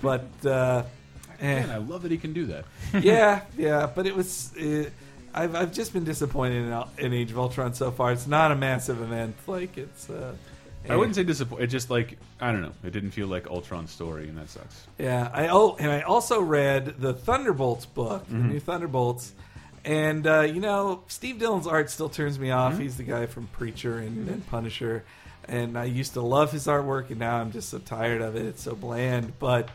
But, 0.02 0.26
uh, 0.44 0.82
eh. 1.40 1.60
Man, 1.60 1.70
I 1.70 1.76
love 1.78 2.02
that 2.02 2.10
he 2.10 2.18
can 2.18 2.32
do 2.32 2.46
that. 2.46 2.64
yeah, 3.00 3.42
yeah, 3.58 3.86
but 3.94 4.06
it 4.06 4.14
was. 4.16 4.52
Uh, 4.56 4.90
I've, 5.36 5.54
I've 5.54 5.72
just 5.72 5.92
been 5.92 6.04
disappointed 6.04 6.66
in, 6.98 7.04
in 7.06 7.12
Age 7.12 7.30
of 7.30 7.38
Ultron 7.38 7.74
so 7.74 7.90
far. 7.90 8.12
It's 8.12 8.26
not 8.26 8.50
a 8.52 8.56
massive 8.56 9.00
event. 9.00 9.36
Like, 9.46 9.76
it's. 9.78 10.08
Uh, 10.10 10.34
I 10.88 10.94
wouldn't 10.94 11.16
say 11.16 11.24
disappointed. 11.24 11.64
It 11.64 11.66
just 11.66 11.90
like 11.90 12.16
I 12.40 12.52
don't 12.52 12.62
know. 12.62 12.72
It 12.84 12.90
didn't 12.92 13.10
feel 13.10 13.26
like 13.26 13.48
Ultron's 13.48 13.90
story, 13.90 14.28
and 14.28 14.38
that 14.38 14.48
sucks. 14.48 14.86
Yeah, 14.98 15.28
I 15.32 15.48
oh, 15.48 15.74
and 15.80 15.90
I 15.90 16.02
also 16.02 16.40
read 16.40 17.00
the 17.00 17.12
Thunderbolts 17.12 17.86
book, 17.86 18.24
the 18.28 18.34
Mm-hmm. 18.34 18.48
new 18.50 18.60
Thunderbolts, 18.60 19.32
and 19.84 20.24
uh, 20.28 20.42
you 20.42 20.60
know 20.60 21.02
Steve 21.08 21.40
Dillon's 21.40 21.66
art 21.66 21.90
still 21.90 22.08
turns 22.08 22.38
me 22.38 22.52
off. 22.52 22.74
Mm-hmm. 22.74 22.82
He's 22.82 22.96
the 22.98 23.02
guy 23.02 23.26
from 23.26 23.48
Preacher 23.48 23.98
and, 23.98 24.28
and 24.28 24.46
Punisher, 24.46 25.02
and 25.48 25.76
I 25.76 25.86
used 25.86 26.12
to 26.12 26.20
love 26.20 26.52
his 26.52 26.68
artwork, 26.68 27.10
and 27.10 27.18
now 27.18 27.38
I'm 27.40 27.50
just 27.50 27.68
so 27.70 27.78
tired 27.78 28.20
of 28.22 28.36
it. 28.36 28.46
It's 28.46 28.62
so 28.62 28.76
bland, 28.76 29.32
but 29.40 29.68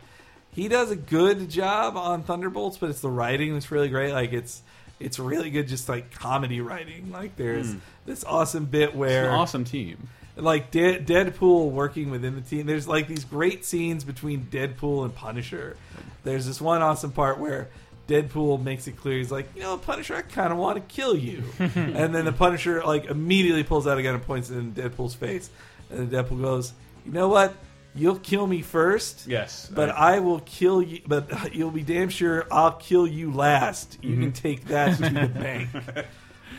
he 0.54 0.69
does 0.69 0.91
a 0.91 0.95
good 0.95 1.50
job 1.50 1.97
on 1.97 2.24
Thunderbolts. 2.24 2.78
But 2.78 2.89
it's 2.89 3.02
the 3.02 3.10
writing 3.12 3.54
that's 3.54 3.69
really 3.69 3.89
great. 3.89 4.13
Like 4.13 4.32
it's 4.32 4.62
it's 5.02 5.20
really 5.20 5.50
good, 5.50 5.68
just 5.68 5.90
like 5.90 6.14
comedy 6.14 6.62
writing. 6.62 7.12
Like 7.12 7.36
there's 7.36 7.74
hmm. 7.74 7.80
this 8.06 8.24
awesome 8.24 8.66
bit. 8.66 8.90
It's 8.90 8.96
where 8.96 9.30
an 9.30 9.36
awesome 9.36 9.64
team. 9.64 10.10
like 10.36 10.72
De- 10.72 11.00
Deadpool 11.00 11.72
working 11.72 12.12
within 12.12 12.36
the 12.36 12.42
team. 12.42 12.66
There's 12.66 12.88
like 12.88 13.08
these 13.08 13.26
great 13.26 13.66
scenes 13.66 14.04
between 14.04 14.48
Deadpool 14.52 15.06
and 15.06 15.14
Punisher. 15.14 15.78
There's 16.24 16.46
this 16.46 16.62
one 16.62 16.82
awesome 16.82 17.12
part 17.12 17.40
where 17.40 17.70
Deadpool 18.08 18.62
makes 18.62 18.88
it 18.88 18.98
clear 18.98 19.18
he's 19.18 19.32
like, 19.32 19.48
you 19.56 19.62
know, 19.62 19.78
Punisher, 19.78 20.16
I 20.16 20.22
kind 20.22 20.52
of 20.52 20.60
want 20.60 20.76
to 20.76 20.94
kill 20.94 21.16
you, 21.16 21.44
and 21.60 22.14
then 22.14 22.26
the 22.26 22.34
Punisher 22.34 22.84
like 22.84 23.06
immediately 23.06 23.64
pulls 23.64 23.88
out 23.88 23.98
a 23.98 24.04
gun 24.04 24.16
and 24.16 24.24
points 24.24 24.50
it 24.50 24.58
in 24.58 24.74
Deadpool's 24.74 25.16
face, 25.16 25.50
and 25.90 26.10
then 26.10 26.26
Deadpool 26.26 26.42
goes, 26.42 26.74
you 27.06 27.12
know 27.12 27.30
what? 27.30 27.56
You'll 27.93 28.19
kill 28.19 28.47
me 28.47 28.62
first. 28.62 29.27
Yes, 29.27 29.69
But 29.73 29.89
I, 29.89 30.19
will 30.19 30.39
kill 30.39 30.82
you. 30.82 31.01
But 31.06 31.54
you'll 31.56 31.71
be 31.71 31.84
damn 31.84 32.10
sure 32.10 32.47
I'll 32.51 32.71
kill 32.73 33.06
you 33.06 33.32
last. 33.32 33.97
You 34.01 34.17
can 34.17 34.32
take 34.32 34.65
that 34.65 34.95
to 34.97 35.04
the 35.04 35.27
bank. 35.39 35.69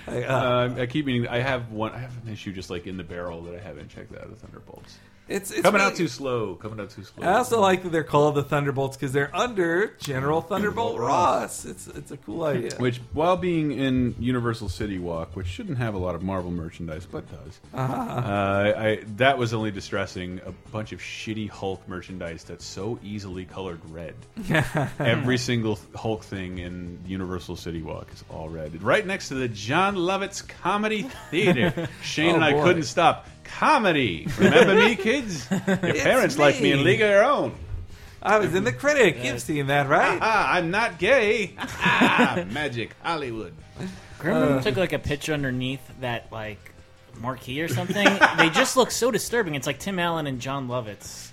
I, 0.06 0.22
uh, 0.24 0.36
Uh, 0.36 0.74
I 0.80 0.86
keep 0.86 1.06
meaning 1.06 1.28
I 1.28 1.38
have 1.38 1.70
one. 1.70 1.92
I 1.92 1.98
have 1.98 2.12
an 2.26 2.32
issue 2.32 2.52
just 2.52 2.70
like 2.70 2.86
in 2.86 2.96
the 2.96 3.04
barrel 3.04 3.42
that 3.42 3.54
I 3.54 3.60
haven't 3.60 3.88
checked 3.88 4.14
out 4.16 4.24
of 4.24 4.38
Thunderbolts. 4.38 4.98
It's, 5.32 5.50
it's 5.50 5.62
Coming 5.62 5.80
really- 5.80 5.92
out 5.92 5.96
too 5.96 6.08
slow. 6.08 6.54
Coming 6.56 6.80
out 6.80 6.90
too 6.90 7.04
slow. 7.04 7.26
I 7.26 7.34
also 7.38 7.60
like 7.60 7.82
that 7.82 7.90
they're 7.90 8.04
called 8.04 8.34
the 8.34 8.42
Thunderbolts 8.42 8.96
because 8.96 9.12
they're 9.12 9.34
under 9.34 9.94
General 9.98 10.40
Thunderbolt 10.42 10.98
Ross. 10.98 11.64
It's 11.64 11.86
it's 11.88 12.10
a 12.10 12.16
cool 12.16 12.44
idea. 12.44 12.72
Which, 12.78 12.98
while 13.12 13.36
being 13.36 13.72
in 13.72 14.14
Universal 14.18 14.68
City 14.68 14.98
Walk, 14.98 15.34
which 15.34 15.46
shouldn't 15.46 15.78
have 15.78 15.94
a 15.94 15.98
lot 15.98 16.14
of 16.14 16.22
Marvel 16.22 16.50
merchandise, 16.50 17.06
but 17.10 17.24
does, 17.30 17.60
Uh-huh. 17.74 17.92
uh, 17.94 18.74
I 18.76 19.02
that 19.16 19.38
was 19.38 19.54
only 19.54 19.70
distressing. 19.70 20.40
A 20.46 20.52
bunch 20.70 20.92
of 20.92 21.00
shitty 21.00 21.48
Hulk 21.48 21.86
merchandise 21.88 22.44
that's 22.44 22.64
so 22.64 22.98
easily 23.02 23.44
colored 23.44 23.80
red. 23.90 24.14
Every 24.98 25.38
single 25.38 25.78
Hulk 25.94 26.24
thing 26.24 26.58
in 26.58 26.98
Universal 27.06 27.56
City 27.56 27.82
Walk 27.82 28.08
is 28.12 28.24
all 28.30 28.48
red. 28.48 28.82
Right 28.82 29.06
next 29.06 29.28
to 29.28 29.34
the 29.34 29.48
Jon 29.48 29.96
Lovitz 29.96 30.46
Comedy 30.46 31.02
Theater. 31.30 31.88
Shane 32.02 32.32
Oh, 32.32 32.34
and 32.36 32.44
I 32.44 32.52
boy. 32.52 32.62
couldn't 32.64 32.82
stop. 32.84 33.26
Comedy. 33.58 34.26
Remember 34.38 34.74
me, 34.74 34.96
kids? 34.96 35.48
Your 35.50 35.58
parents 35.76 36.38
like 36.38 36.60
me 36.60 36.72
in 36.72 36.78
me. 36.78 36.84
League 36.84 37.00
of 37.00 37.08
Their 37.08 37.24
Own. 37.24 37.54
I 38.22 38.38
was 38.38 38.54
in 38.54 38.64
the 38.64 38.72
critic. 38.72 39.18
You've 39.22 39.40
seen 39.42 39.66
that, 39.66 39.88
right? 39.88 40.18
Ah, 40.22 40.52
I'm 40.52 40.70
not 40.70 40.98
gay. 40.98 41.54
Ah, 41.58 42.44
magic 42.50 42.94
Hollywood. 43.02 43.52
Remember 44.22 44.62
took 44.62 44.76
like 44.76 44.92
a 44.92 44.98
picture 44.98 45.32
underneath 45.32 45.80
that 46.00 46.30
like 46.30 46.72
marquee 47.18 47.60
or 47.60 47.68
something. 47.68 48.06
they 48.38 48.48
just 48.50 48.76
look 48.76 48.90
so 48.92 49.10
disturbing. 49.10 49.54
It's 49.56 49.66
like 49.66 49.80
Tim 49.80 49.98
Allen 49.98 50.26
and 50.28 50.40
Jon 50.40 50.68
Lovitz, 50.68 51.30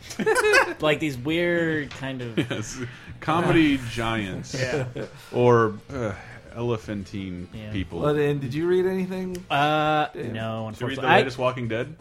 like 0.82 1.00
these 1.00 1.18
weird 1.18 1.92
kind 1.92 2.22
of. 2.22 2.38
Yes. 2.38 2.80
Comedy 3.22 3.80
giants. 3.92 4.56
Yeah. 4.56 4.86
Or 5.32 5.74
uh, 5.94 6.14
elephantine 6.56 7.48
Yeah. 7.54 7.72
people. 7.72 8.02
But, 8.02 8.16
and 8.18 8.42
did 8.42 8.54
you 8.54 8.66
read 8.68 8.86
anything? 8.86 9.38
Uh, 9.52 10.08
no, 10.16 10.16
Did 10.16 10.26
you 10.26 10.32
read 10.32 10.36
the 10.38 10.66
unfortunately. 10.68 11.08
I, 11.08 11.18
latest 11.18 11.38
Walking 11.38 11.68
Dead? 11.68 11.96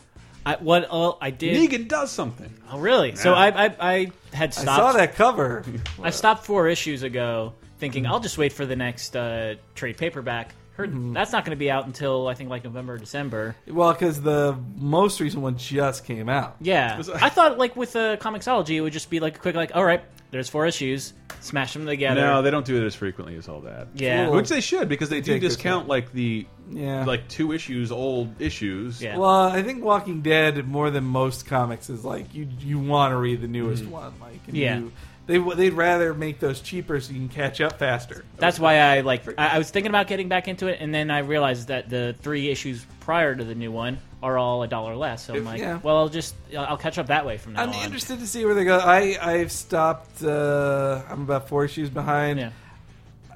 I 0.47 0.57
what? 0.57 0.89
Oh, 0.91 1.19
I 1.21 1.31
did. 1.31 1.57
Negan 1.57 1.89
does 1.89 2.11
something. 2.11 2.53
Oh, 2.71 2.79
really? 2.79 3.17
So 3.17 3.31
Yeah. 3.33 3.37
I, 3.37 3.67
I, 3.67 3.77
I 3.81 4.13
had 4.33 4.51
I 4.59 4.65
saw 4.65 4.93
that 4.93 5.15
cover. 5.15 5.65
I 6.03 6.11
stopped 6.11 6.45
four 6.45 6.69
issues 6.69 7.03
ago, 7.03 7.55
thinking 7.79 8.07
I'll 8.07 8.21
just 8.21 8.39
wait 8.39 8.53
for 8.53 8.67
the 8.67 8.77
next 8.77 9.17
uh, 9.17 9.57
trade 9.75 9.97
paperback. 9.99 10.55
Heard 10.79 10.93
Mm-hmm. 10.93 11.13
that's 11.13 11.33
not 11.33 11.45
going 11.45 11.57
to 11.57 11.59
be 11.59 11.71
out 11.73 11.87
until 11.87 12.29
I 12.29 12.35
think 12.35 12.51
like 12.51 12.63
November 12.63 12.95
or 12.95 12.99
December. 12.99 13.57
well, 13.67 13.93
because 13.93 14.23
the 14.23 14.57
most 14.77 15.19
recent 15.21 15.43
one 15.43 15.57
just 15.59 16.05
came 16.05 16.29
out. 16.29 16.55
Yeah, 16.61 17.03
I 17.21 17.29
thought 17.31 17.59
like 17.59 17.75
with 17.75 17.97
uh, 17.97 18.17
Comixology, 18.19 18.77
it 18.77 18.81
would 18.81 18.93
just 18.93 19.11
be 19.11 19.19
like 19.19 19.37
a 19.37 19.41
quick 19.41 19.57
like, 19.57 19.73
all 19.75 19.85
right, 19.85 20.03
there's 20.31 20.49
four 20.49 20.67
issues, 20.67 21.15
smash 21.41 21.73
them 21.73 21.85
together. 21.85 22.21
No, 22.21 22.43
they 22.43 22.53
don't 22.53 22.65
do 22.65 22.81
it 22.81 22.87
as 22.87 22.95
frequently 22.95 23.35
as 23.35 23.49
all 23.49 23.63
that. 23.63 23.89
Yeah. 23.95 24.27
Cool. 24.27 24.37
Which 24.37 24.51
they 24.51 24.61
should 24.61 24.89
because 24.89 25.09
they 25.09 25.21
do 25.21 25.37
discount 25.41 25.89
like 25.89 26.13
the 26.13 26.47
Yeah. 26.71 27.05
like 27.05 27.27
two 27.29 27.51
issues 27.53 27.91
old 27.91 28.41
issues. 28.41 29.03
Yeah. 29.03 29.17
Well, 29.19 29.49
I 29.49 29.65
think 29.65 29.83
Walking 29.83 30.23
Dead 30.23 30.65
more 30.69 30.91
than 30.91 31.03
most 31.03 31.45
comics 31.47 31.91
is 31.91 32.05
like 32.05 32.33
you 32.35 32.47
you 32.61 32.79
want 32.79 33.11
to 33.11 33.17
read 33.17 33.41
the 33.41 33.49
newest 33.49 33.83
Mm-hmm. 33.83 33.93
one. 33.93 34.13
Like 34.21 34.41
and 34.47 34.57
Yeah. 34.57 34.79
you, 34.79 34.93
they 35.29 35.39
they'd 35.39 35.75
rather 35.75 36.15
make 36.15 36.41
those 36.41 36.61
cheaper 36.61 36.99
so 37.01 37.13
you 37.13 37.19
can 37.21 37.29
catch 37.29 37.61
up 37.61 37.79
faster. 37.79 38.25
That's 38.39 38.59
why 38.59 38.79
I 38.79 39.03
like. 39.03 39.29
I, 39.39 39.49
I 39.55 39.59
was 39.59 39.71
thinking 39.71 39.91
about 39.91 40.09
getting 40.09 40.29
back 40.29 40.49
into 40.49 40.67
it, 40.67 40.79
and 40.81 40.93
then 40.93 41.11
I 41.11 41.19
realized 41.19 41.69
that 41.69 41.89
the 41.89 42.17
three 42.23 42.49
issues 42.49 42.85
prior 43.01 43.37
to 43.37 43.45
the 43.45 43.55
new 43.55 43.71
one 43.71 43.99
are 44.23 44.37
all 44.39 44.63
a 44.63 44.67
dollar 44.67 44.97
less. 44.97 45.27
So 45.27 45.35
I'm 45.35 45.41
If- 45.41 45.45
like, 45.47 45.61
yeah. 45.61 45.79
well, 45.83 45.99
I'll 45.99 46.09
just 46.09 46.35
I'll 46.57 46.79
catch 46.79 46.99
up 46.99 47.07
that 47.09 47.25
way 47.27 47.37
from 47.37 47.53
now 47.53 47.63
on. 47.63 47.69
I'm 47.69 47.75
on. 47.77 47.85
interested 47.85 48.19
to 48.21 48.27
see 48.27 48.45
where 48.45 48.55
they 48.55 48.65
go. 48.65 48.79
I 48.79 49.19
I've 49.21 49.53
stopped. 49.53 50.25
Uh, 50.25 51.03
I'm 51.09 51.23
about 51.23 51.49
four 51.49 51.65
issues 51.65 51.91
behind. 51.91 52.41
Yeah. 52.41 52.51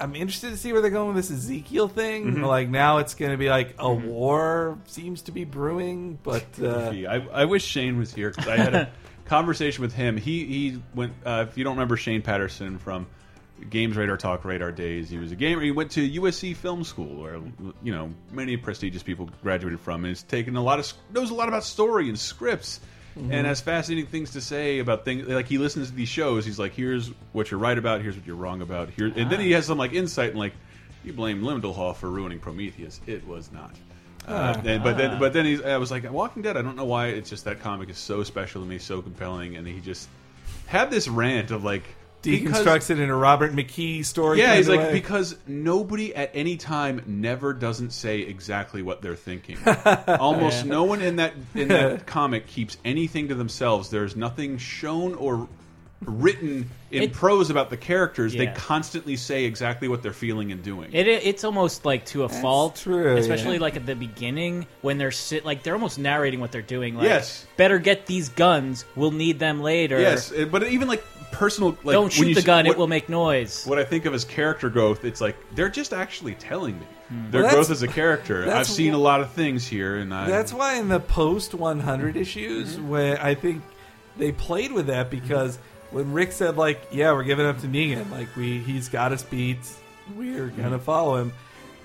I'm 0.01 0.15
interested 0.15 0.49
to 0.49 0.57
see 0.57 0.73
where 0.73 0.81
they're 0.81 0.89
going 0.89 1.13
with 1.13 1.17
this 1.17 1.31
Ezekiel 1.31 1.87
thing. 1.87 2.25
Mm-hmm. 2.25 2.43
Like 2.43 2.67
now, 2.67 2.97
it's 2.97 3.13
going 3.13 3.31
to 3.31 3.37
be 3.37 3.49
like 3.49 3.75
a 3.77 3.93
war 3.93 4.79
seems 4.87 5.21
to 5.23 5.31
be 5.31 5.45
brewing, 5.45 6.17
but 6.23 6.43
uh, 6.61 6.89
I, 6.89 7.25
I 7.31 7.45
wish 7.45 7.63
Shane 7.63 7.99
was 7.99 8.11
here 8.11 8.31
because 8.31 8.47
I 8.47 8.57
had 8.57 8.73
a 8.73 8.91
conversation 9.25 9.81
with 9.81 9.93
him. 9.93 10.17
He 10.17 10.45
he 10.45 10.81
went. 10.95 11.13
Uh, 11.25 11.45
if 11.49 11.57
you 11.57 11.63
don't 11.63 11.75
remember 11.75 11.97
Shane 11.97 12.21
Patterson 12.21 12.77
from 12.77 13.07
Games 13.69 13.95
Radar 13.95 14.17
Talk 14.17 14.45
Radar 14.45 14.71
days, 14.71 15.09
he 15.09 15.17
was 15.17 15.31
a 15.31 15.35
gamer. 15.35 15.61
He 15.61 15.71
went 15.71 15.91
to 15.91 16.09
USC 16.21 16.55
Film 16.55 16.83
School, 16.83 17.21
where 17.21 17.39
you 17.81 17.93
know 17.93 18.11
many 18.31 18.57
prestigious 18.57 19.03
people 19.03 19.29
graduated 19.41 19.79
from, 19.79 20.05
and 20.05 20.11
has 20.11 20.23
taken 20.23 20.55
a 20.55 20.63
lot 20.63 20.79
of 20.79 20.91
knows 21.11 21.29
a 21.29 21.33
lot 21.33 21.47
about 21.47 21.63
story 21.63 22.09
and 22.09 22.17
scripts. 22.17 22.79
And 23.15 23.45
has 23.45 23.61
fascinating 23.61 24.07
things 24.07 24.31
to 24.31 24.41
say 24.41 24.79
about 24.79 25.05
things. 25.05 25.27
Like 25.27 25.45
he 25.45 25.59
listens 25.59 25.91
to 25.91 25.95
these 25.95 26.09
shows, 26.09 26.45
he's 26.45 26.57
like, 26.57 26.73
"Here's 26.73 27.09
what 27.31 27.51
you're 27.51 27.59
right 27.59 27.77
about. 27.77 28.01
Here's 28.01 28.15
what 28.17 28.25
you're 28.25 28.35
wrong 28.35 28.63
about." 28.63 28.89
Here, 28.89 29.05
and 29.15 29.29
then 29.29 29.39
he 29.39 29.51
has 29.51 29.67
some 29.67 29.77
like 29.77 29.93
insight 29.93 30.31
and 30.31 30.39
like, 30.39 30.53
"You 31.03 31.13
blame 31.13 31.43
Lindelof 31.43 31.97
for 31.97 32.09
ruining 32.09 32.39
Prometheus. 32.39 32.99
It 33.05 33.27
was 33.27 33.51
not." 33.51 33.75
Uh, 34.27 34.61
and, 34.63 34.83
but 34.83 34.97
then, 34.97 35.19
but 35.19 35.33
then 35.33 35.45
he's. 35.45 35.61
I 35.61 35.77
was 35.77 35.91
like, 35.91 36.09
Walking 36.11 36.41
Dead. 36.41 36.57
I 36.57 36.61
don't 36.61 36.75
know 36.75 36.85
why. 36.85 37.07
It's 37.07 37.29
just 37.29 37.45
that 37.45 37.61
comic 37.61 37.89
is 37.89 37.97
so 37.97 38.23
special 38.23 38.61
to 38.61 38.67
me, 38.67 38.77
so 38.77 39.01
compelling, 39.01 39.57
and 39.57 39.67
he 39.67 39.79
just 39.79 40.07
had 40.65 40.89
this 40.89 41.07
rant 41.07 41.51
of 41.51 41.63
like 41.63 41.83
because- 42.21 42.65
deconstructs 42.65 42.89
it 42.89 42.99
in 42.99 43.09
a 43.09 43.15
Robert 43.15 43.51
McKee 43.53 44.05
story. 44.05 44.39
Yeah, 44.39 44.55
he's 44.55 44.69
like 44.69 44.79
way. 44.79 44.93
because 44.93 45.35
nobody 45.45 46.15
at 46.15 46.31
any 46.33 46.57
time 46.57 47.03
never 47.05 47.53
doesn't 47.53 47.91
say 47.91 48.19
exactly 48.19 48.81
what 48.81 49.01
they're 49.01 49.15
thinking. 49.15 49.57
Almost 50.07 50.65
no 50.65 50.83
one 50.85 51.01
in 51.01 51.17
that 51.17 51.33
in 51.53 51.67
that 51.67 52.05
comic 52.05 52.47
keeps 52.47 52.77
anything 52.85 53.27
to 53.27 53.35
themselves. 53.35 53.89
There's 53.89 54.15
nothing 54.15 54.57
shown 54.57 55.15
or 55.15 55.47
written 56.07 56.69
in 56.91 57.03
It- 57.03 57.13
prose 57.13 57.49
about 57.49 57.69
the 57.69 57.77
characters. 57.77 58.33
They 58.33 58.47
constantly 58.47 59.15
say 59.15 59.45
exactly 59.45 59.87
what 59.87 60.03
they're 60.03 60.13
feeling 60.13 60.51
and 60.51 60.61
doing. 60.63 60.89
It, 60.93 61.07
it- 61.07 61.25
it's 61.25 61.43
almost 61.43 61.85
like 61.85 62.05
to 62.07 62.23
a 62.23 62.29
fault, 62.29 62.77
true, 62.77 63.17
especially 63.17 63.55
yeah. 63.55 63.61
like 63.61 63.75
at 63.75 63.85
the 63.85 63.95
beginning 63.95 64.67
when 64.81 64.97
they're 64.97 65.11
sit 65.11 65.45
like 65.45 65.63
they're 65.63 65.73
almost 65.75 65.97
narrating 65.99 66.39
what 66.39 66.51
they're 66.51 66.61
doing. 66.61 66.95
Like, 66.95 67.05
Yes. 67.05 67.45
better 67.57 67.79
get 67.79 68.05
these 68.05 68.29
guns. 68.29 68.85
We'll 68.95 69.11
need 69.11 69.39
them 69.39 69.61
later. 69.61 69.99
yes, 69.99 70.31
but 70.51 70.67
even 70.67 70.87
like 70.87 71.03
personal, 71.31 71.75
like 71.83 71.93
don't 71.93 72.11
shoot 72.13 72.27
you 72.27 72.35
the 72.35 72.41
gun; 72.43 72.65
what- 72.65 72.73
it 72.73 72.77
will 72.77 72.87
make 72.87 73.09
noise. 73.09 73.65
what 73.65 73.79
I 73.79 73.83
think 73.83 74.05
of 74.05 74.13
as 74.13 74.23
character 74.23 74.69
growth, 74.69 75.03
it's 75.03 75.19
like 75.21 75.35
they're 75.55 75.69
just 75.69 75.93
actually 75.93 76.35
telling 76.35 76.79
me 76.79 76.85
Hmm. 77.09 77.31
their 77.31 77.41
Well, 77.43 77.53
growth 77.55 77.71
as 77.71 77.81
a 77.83 77.87
character. 77.87 78.49
I've 78.53 78.67
seen 78.67 78.93
a 78.93 78.97
lot 78.97 79.19
of 79.21 79.31
things 79.31 79.65
here, 79.67 79.97
and 79.97 80.13
I, 80.13 80.29
That's 80.29 80.53
why 80.53 80.75
in 80.75 80.87
the 80.89 80.99
post 81.01 81.53
100 81.53 82.15
issues, 82.15 82.75
Mm-hmm. 82.75 82.89
where 82.89 83.21
I 83.21 83.33
think 83.35 83.61
they 84.15 84.31
played 84.31 84.71
with 84.71 84.87
that 84.87 85.09
because 85.09 85.57
when 85.93 86.11
Rick 86.11 86.31
said 86.33 86.57
like, 86.57 86.81
"Yeah, 86.91 87.13
we're 87.13 87.23
giving 87.23 87.45
up 87.45 87.59
to 87.61 87.67
Negan. 87.67 88.09
Like 88.11 88.35
we, 88.35 88.59
he's 88.59 88.89
got 88.89 89.11
us 89.13 89.23
beat. 89.23 89.59
We're 90.15 90.47
gonna 90.47 90.79
follow 90.79 91.15
him." 91.17 91.31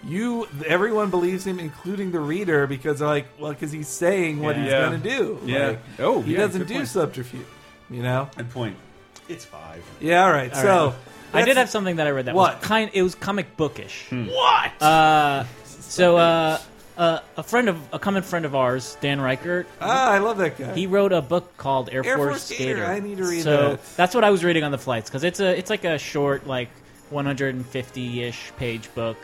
You, 0.06 0.46
everyone 0.64 1.10
believes 1.10 1.44
him, 1.44 1.58
including 1.58 2.12
the 2.12 2.20
reader, 2.20 2.68
because 2.68 3.00
they're 3.00 3.08
like, 3.08 3.26
well, 3.36 3.50
because 3.52 3.72
he's 3.72 3.88
saying 3.88 4.38
what 4.40 4.54
Yeah. 4.54 4.62
he's 4.62 4.70
Yeah. 4.72 4.80
gonna 4.82 4.98
do. 4.98 5.40
Yeah. 5.44 5.66
Like, 5.66 5.78
Oh, 5.98 6.22
he 6.22 6.32
yeah, 6.34 6.38
doesn't 6.38 6.60
good 6.60 6.68
do 6.68 6.74
point. 6.74 6.88
subterfuge. 6.88 7.46
You 7.90 8.02
know? 8.04 8.28
Good 8.36 8.50
point. 8.50 8.76
It's 9.28 9.44
five. 9.44 9.82
Yeah. 10.00 10.24
All 10.24 10.30
right. 10.30 10.54
All 10.54 10.62
so 10.62 10.86
right. 11.34 11.42
I 11.42 11.44
did 11.44 11.56
have 11.56 11.68
something 11.68 11.96
that 11.96 12.06
I 12.06 12.10
read 12.10 12.26
that 12.26 12.34
What? 12.36 12.60
was 12.60 12.64
kind. 12.68 12.90
It 12.94 13.02
was 13.02 13.16
comic 13.16 13.56
bookish. 13.56 14.06
Hmm. 14.08 14.26
what? 14.26 14.80
Uh, 14.80 15.44
so 15.64 16.16
uh, 16.16 16.58
uh, 16.98 17.20
a 17.36 17.42
friend 17.42 17.68
of 17.68 17.80
a 17.92 17.98
common 17.98 18.22
friend 18.22 18.44
of 18.44 18.54
ours, 18.54 18.96
Dan 19.00 19.18
Ryckert, 19.18 19.66
ah, 19.80 20.10
I 20.10 20.18
love 20.18 20.38
that 20.38 20.58
guy. 20.58 20.74
he 20.74 20.86
wrote 20.86 21.12
a 21.12 21.22
book 21.22 21.56
called 21.56 21.88
Air, 21.92 22.04
Air 22.04 22.16
Force, 22.16 22.28
Force 22.28 22.42
Skater. 22.42 22.84
I 22.84 22.98
need 22.98 23.18
to 23.18 23.24
read 23.24 23.42
so 23.42 23.70
that. 23.70 23.96
that's 23.96 24.14
what 24.14 24.24
I 24.24 24.30
was 24.30 24.44
reading 24.44 24.64
on 24.64 24.72
the 24.72 24.78
flights 24.78 25.08
because 25.08 25.24
it's 25.24 25.40
a 25.40 25.56
it's 25.56 25.70
like 25.70 25.84
a 25.84 25.96
short 25.96 26.46
like 26.46 26.68
150-ish 27.12 28.52
page 28.56 28.92
book 28.94 29.16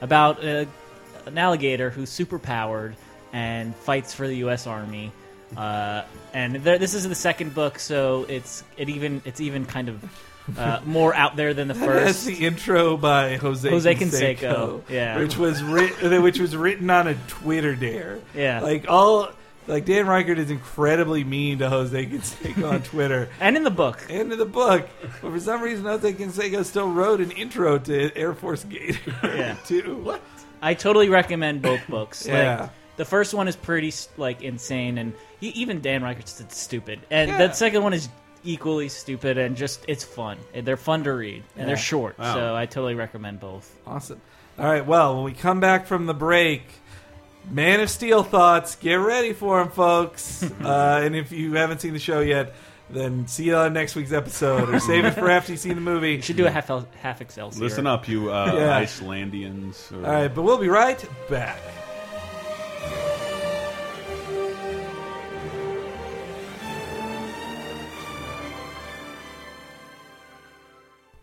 about 0.00 0.42
a, 0.42 0.66
an 1.26 1.38
alligator 1.38 1.90
who's 1.90 2.10
super 2.10 2.38
powered 2.38 2.96
and 3.32 3.76
fights 3.76 4.14
for 4.14 4.26
the 4.26 4.36
U.S. 4.38 4.66
Army. 4.66 5.12
Uh, 5.56 6.02
and 6.32 6.56
there, 6.56 6.78
this 6.78 6.94
is 6.94 7.08
the 7.08 7.14
second 7.14 7.54
book, 7.54 7.78
so 7.78 8.24
it's 8.28 8.64
it 8.76 8.88
even 8.88 9.22
it's 9.24 9.40
even 9.40 9.64
kind 9.66 9.88
of 9.88 10.02
uh, 10.56 10.80
more 10.84 11.14
out 11.14 11.36
there 11.36 11.52
than 11.54 11.68
the 11.68 11.74
first. 11.74 11.86
That's 12.04 12.24
first. 12.24 12.26
the 12.26 12.46
intro 12.46 12.96
by 12.96 13.36
Jose, 13.36 13.68
Jose 13.68 13.94
Canseco, 13.94 14.38
Canseco, 14.38 14.82
yeah. 14.88 15.18
which 15.18 15.36
was 15.36 15.62
writ- 15.62 16.00
which 16.22 16.38
was 16.38 16.56
written 16.56 16.88
on 16.90 17.08
a 17.08 17.14
Twitter 17.28 17.74
dare. 17.74 18.18
Yeah. 18.34 18.60
like 18.60 18.86
all 18.88 19.30
like 19.66 19.84
Dan 19.84 20.06
Ryckert 20.06 20.38
is 20.38 20.50
incredibly 20.50 21.24
mean 21.24 21.58
to 21.58 21.68
Jose 21.68 22.06
Canseco 22.06 22.70
on 22.72 22.82
Twitter. 22.82 23.28
And 23.40 23.56
in 23.56 23.64
the 23.64 23.70
book, 23.70 24.06
End 24.08 24.32
of 24.32 24.38
the 24.38 24.46
book, 24.46 24.88
but 25.20 25.30
for 25.32 25.40
some 25.40 25.60
reason 25.60 25.84
Jose 25.84 26.12
Canseco 26.14 26.64
still 26.64 26.90
wrote 26.90 27.20
an 27.20 27.30
intro 27.32 27.78
to 27.78 28.16
Air 28.16 28.32
Force 28.34 28.64
Gator. 28.64 28.98
Yeah. 29.22 29.56
too. 29.66 29.96
What? 29.98 30.22
I 30.62 30.74
totally 30.74 31.08
recommend 31.08 31.62
both 31.62 31.86
books. 31.88 32.26
Yeah. 32.26 32.60
Like, 32.62 32.70
the 32.96 33.04
first 33.04 33.32
one 33.32 33.46
is 33.46 33.54
pretty 33.54 33.92
like 34.16 34.42
insane, 34.42 34.98
and 34.98 35.12
e- 35.40 35.52
even 35.54 35.80
Dan 35.80 36.00
Ryckert's 36.02 36.40
it's 36.40 36.58
stupid, 36.58 36.98
and 37.12 37.30
Yeah. 37.30 37.46
the 37.46 37.52
second 37.52 37.84
one 37.84 37.92
is 37.92 38.08
equally 38.44 38.88
stupid 38.88 39.38
and 39.38 39.56
just 39.56 39.84
it's 39.88 40.04
fun. 40.04 40.38
They're 40.54 40.76
fun 40.76 41.04
to 41.04 41.12
read, 41.12 41.42
and 41.54 41.60
Yeah. 41.60 41.66
they're 41.66 41.76
short, 41.76 42.18
Wow. 42.18 42.34
so 42.34 42.56
I 42.56 42.66
totally 42.66 42.94
recommend 42.94 43.40
both. 43.40 43.70
Awesome. 43.86 44.20
All 44.58 44.66
right. 44.66 44.84
Well, 44.86 45.16
when 45.16 45.24
we 45.24 45.32
come 45.32 45.60
back 45.60 45.86
from 45.86 46.06
the 46.06 46.14
break, 46.14 46.62
Man 47.50 47.80
of 47.80 47.88
Steel 47.88 48.22
thoughts. 48.24 48.74
Get 48.76 48.94
ready 48.96 49.32
for 49.32 49.58
them, 49.62 49.70
folks. 49.72 50.42
uh, 50.64 51.00
and 51.02 51.14
if 51.16 51.32
you 51.32 51.54
haven't 51.54 51.80
seen 51.80 51.92
the 51.94 51.98
show 51.98 52.20
yet, 52.20 52.54
then 52.90 53.26
see 53.26 53.44
you 53.44 53.54
on 53.56 53.72
next 53.72 53.94
week's 53.94 54.12
episode, 54.12 54.68
or 54.68 54.80
save 54.80 55.04
it 55.04 55.12
for 55.12 55.30
after 55.30 55.52
you've 55.52 55.60
seen 55.60 55.74
the 55.74 55.80
movie. 55.80 56.12
You 56.14 56.22
should 56.22 56.36
do 56.36 56.46
a 56.46 56.50
half 56.50 56.68
L- 56.70 56.88
half 57.00 57.20
Excelsior. 57.20 57.62
Listen 57.62 57.86
up, 57.86 58.08
you 58.08 58.32
uh, 58.32 58.52
Yeah. 58.54 58.80
Icelandians. 58.82 59.92
Or, 59.92 60.06
All 60.06 60.12
right, 60.12 60.34
but 60.34 60.42
we'll 60.42 60.58
be 60.58 60.68
right 60.68 61.02
back. 61.30 61.58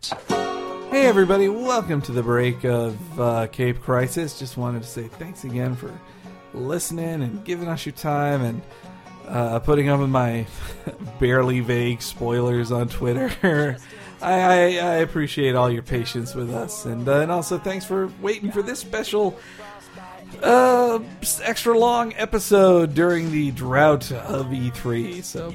Hey, 0.10 1.08
everybody, 1.08 1.50
welcome 1.50 2.02
to 2.04 2.12
the 2.12 2.22
break 2.22 2.64
of 2.64 3.20
uh, 3.20 3.48
Cape 3.48 3.82
Crisis. 3.82 4.38
Just 4.38 4.58
wanted 4.58 4.84
to 4.84 4.88
say 4.88 5.08
thanks 5.08 5.44
again 5.44 5.76
for 5.76 5.92
listening 6.54 7.24
and 7.24 7.44
giving 7.44 7.68
us 7.68 7.86
your 7.86 7.94
time 7.94 8.42
and 8.42 8.62
uh, 9.28 9.60
putting 9.60 9.90
up 9.90 10.00
with 10.00 10.10
my 10.10 10.46
barely 11.20 11.60
vague 11.60 12.02
spoilers 12.02 12.72
on 12.72 12.88
Twitter. 12.88 13.78
I, 14.22 14.34
I, 14.34 14.60
I 14.62 14.96
appreciate 14.98 15.56
all 15.56 15.72
your 15.72 15.84
patience 15.84 16.36
with 16.36 16.54
us, 16.54 16.86
and 16.86 17.08
uh, 17.08 17.20
and 17.20 17.32
also 17.32 17.58
thanks 17.58 17.86
for 17.86 18.12
waiting 18.22 18.52
for 18.52 18.62
this 18.62 18.80
special 18.80 19.38
uh, 20.42 21.00
extra 21.44 21.78
long 21.78 22.14
episode 22.16 22.94
during 22.94 23.32
the 23.32 23.52
drought 23.52 24.12
of 24.12 24.48
E3. 24.48 25.24
So, 25.24 25.54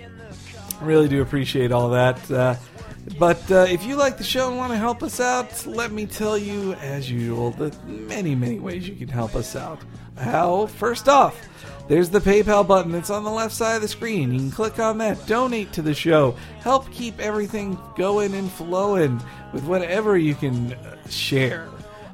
really 0.80 1.08
do 1.08 1.22
appreciate 1.22 1.72
all 1.72 1.90
that. 1.90 2.58
But 3.18 3.50
uh, 3.50 3.66
if 3.68 3.84
you 3.84 3.96
like 3.96 4.16
the 4.16 4.24
show 4.24 4.48
and 4.48 4.56
want 4.56 4.72
to 4.72 4.78
help 4.78 5.02
us 5.02 5.20
out, 5.20 5.66
let 5.66 5.92
me 5.92 6.06
tell 6.06 6.38
you, 6.38 6.74
as 6.74 7.10
usual, 7.10 7.50
the 7.50 7.74
many, 7.84 8.34
many 8.34 8.58
ways 8.58 8.88
you 8.88 8.96
can 8.96 9.08
help 9.08 9.34
us 9.34 9.56
out. 9.56 9.80
How? 10.16 10.66
First 10.66 11.08
off, 11.08 11.38
there's 11.88 12.10
the 12.10 12.20
PayPal 12.20 12.66
button 12.66 12.92
that's 12.92 13.10
on 13.10 13.24
the 13.24 13.30
left 13.30 13.54
side 13.54 13.76
of 13.76 13.82
the 13.82 13.88
screen. 13.88 14.32
You 14.32 14.38
can 14.38 14.50
click 14.50 14.78
on 14.78 14.98
that, 14.98 15.26
donate 15.26 15.72
to 15.72 15.82
the 15.82 15.94
show, 15.94 16.36
help 16.60 16.90
keep 16.92 17.18
everything 17.18 17.78
going 17.96 18.34
and 18.34 18.50
flowing 18.52 19.20
with 19.52 19.64
whatever 19.64 20.16
you 20.16 20.34
can 20.34 20.72
uh, 20.72 20.96
share. 21.08 21.68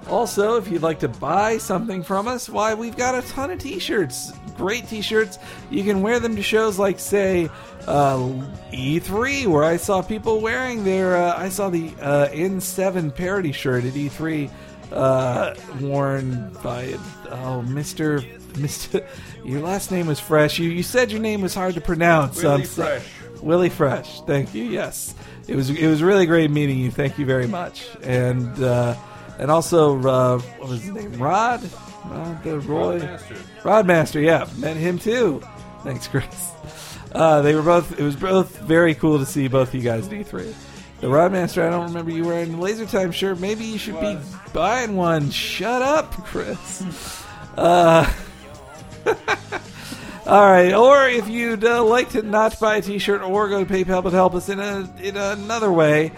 Also, 0.08 0.56
if 0.56 0.68
you'd 0.68 0.82
like 0.82 1.00
to 1.00 1.08
buy 1.08 1.58
something 1.58 2.02
from 2.02 2.28
us, 2.28 2.48
why, 2.48 2.74
we've 2.74 2.96
got 2.96 3.14
a 3.16 3.26
ton 3.28 3.50
of 3.50 3.58
t 3.58 3.78
shirts. 3.78 4.32
Great 4.56 4.88
t 4.88 5.00
shirts. 5.00 5.38
You 5.70 5.84
can 5.84 6.02
wear 6.02 6.20
them 6.20 6.36
to 6.36 6.42
shows 6.42 6.78
like, 6.78 6.98
say, 6.98 7.48
uh, 7.86 8.18
E3, 8.72 9.46
where 9.46 9.64
I 9.64 9.76
saw 9.76 10.02
people 10.02 10.40
wearing 10.40 10.84
their. 10.84 11.16
Uh, 11.16 11.36
I 11.36 11.48
saw 11.48 11.68
the 11.68 11.92
uh, 12.00 12.28
N7 12.28 13.14
parody 13.14 13.52
shirt 13.52 13.84
at 13.84 13.92
E3 13.92 14.50
uh, 14.92 15.54
worn 15.80 16.50
by. 16.62 16.94
Oh, 17.28 17.64
Mr. 17.66 18.22
Mr. 18.56 19.06
Your 19.44 19.60
last 19.60 19.90
name 19.90 20.06
was 20.06 20.18
Fresh. 20.18 20.58
You, 20.58 20.70
you 20.70 20.82
said 20.82 21.10
your 21.10 21.20
name 21.20 21.42
was 21.42 21.54
hard 21.54 21.74
to 21.74 21.80
pronounce. 21.80 22.42
Willie 22.42 22.64
so- 22.64 22.82
Fresh. 22.84 23.06
Willie 23.42 23.68
Fresh. 23.68 24.22
Thank 24.22 24.54
you. 24.54 24.64
Yes, 24.64 25.14
it 25.46 25.54
was 25.54 25.70
it 25.70 25.86
was 25.86 26.02
really 26.02 26.26
great 26.26 26.50
meeting 26.50 26.78
you. 26.78 26.90
Thank 26.90 27.18
you 27.18 27.26
very 27.26 27.46
much. 27.46 27.86
And 28.02 28.62
uh, 28.62 28.96
and 29.38 29.50
also 29.50 29.98
uh, 30.00 30.38
what 30.38 30.68
was 30.70 30.82
his 30.82 30.90
name? 30.90 31.12
Rod. 31.22 31.60
Rod 32.10 32.42
the 32.42 32.60
Roy. 32.60 32.98
Master. 32.98 33.36
Rod 33.64 33.86
Master. 33.86 34.20
Yeah, 34.20 34.46
met 34.56 34.76
him 34.76 34.98
too. 34.98 35.42
Thanks, 35.82 36.08
Chris. 36.08 36.52
Uh, 37.12 37.42
they 37.42 37.54
were 37.54 37.62
both. 37.62 37.98
It 37.98 38.02
was 38.02 38.16
both 38.16 38.58
very 38.58 38.94
cool 38.94 39.18
to 39.18 39.26
see 39.26 39.48
both 39.48 39.68
of 39.68 39.74
you 39.74 39.82
guys 39.82 40.06
at 40.06 40.12
E3. 40.12 40.54
The 41.00 41.08
Rod 41.08 41.32
Master. 41.32 41.66
I 41.66 41.70
don't 41.70 41.86
remember 41.86 42.10
you 42.10 42.24
wearing 42.24 42.54
a 42.54 42.60
Laser 42.60 42.86
Time 42.86 43.12
shirt. 43.12 43.38
Maybe 43.38 43.64
you 43.64 43.78
should 43.78 44.00
be 44.00 44.18
buying 44.52 44.96
one. 44.96 45.30
Shut 45.30 45.82
up, 45.82 46.12
Chris. 46.12 47.22
Uh, 47.56 48.06
all 50.26 50.44
right. 50.44 50.74
Or 50.74 51.08
if 51.08 51.26
you'd 51.26 51.64
uh, 51.64 51.82
like 51.82 52.10
to 52.10 52.20
not 52.20 52.60
buy 52.60 52.76
a 52.76 52.82
T-shirt 52.82 53.22
or 53.22 53.48
go 53.48 53.64
to 53.64 53.72
PayPal 53.72 54.02
but 54.02 54.12
help 54.12 54.34
us 54.34 54.50
in 54.50 54.60
a 54.60 54.92
in 55.00 55.16
another 55.16 55.72
way, 55.72 56.12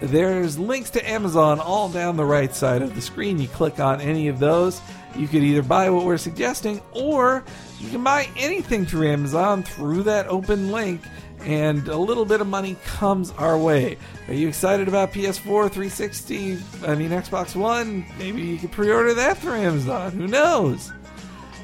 there's 0.00 0.56
links 0.56 0.90
to 0.90 1.10
Amazon 1.10 1.58
all 1.58 1.88
down 1.88 2.16
the 2.16 2.24
right 2.24 2.54
side 2.54 2.82
of 2.82 2.94
the 2.94 3.00
screen. 3.00 3.40
You 3.40 3.48
click 3.48 3.80
on 3.80 4.00
any 4.00 4.28
of 4.28 4.38
those. 4.38 4.80
You 5.16 5.28
could 5.28 5.42
either 5.42 5.62
buy 5.62 5.90
what 5.90 6.04
we're 6.04 6.16
suggesting, 6.18 6.80
or 6.92 7.44
you 7.78 7.90
can 7.90 8.02
buy 8.02 8.28
anything 8.36 8.86
through 8.86 9.08
Amazon 9.08 9.62
through 9.62 10.02
that 10.04 10.26
open 10.26 10.72
link, 10.72 11.00
and 11.40 11.86
a 11.88 11.96
little 11.96 12.24
bit 12.24 12.40
of 12.40 12.46
money 12.46 12.76
comes 12.84 13.30
our 13.32 13.58
way. 13.58 13.96
Are 14.28 14.34
you 14.34 14.48
excited 14.48 14.88
about 14.88 15.12
PS4, 15.12 15.70
360? 15.70 16.58
I 16.86 16.94
mean, 16.94 17.10
Xbox 17.10 17.54
One? 17.54 18.06
Maybe 18.18 18.42
you 18.42 18.58
could 18.58 18.72
pre-order 18.72 19.14
that 19.14 19.38
through 19.38 19.54
Amazon. 19.54 20.12
Who 20.12 20.26
knows? 20.26 20.92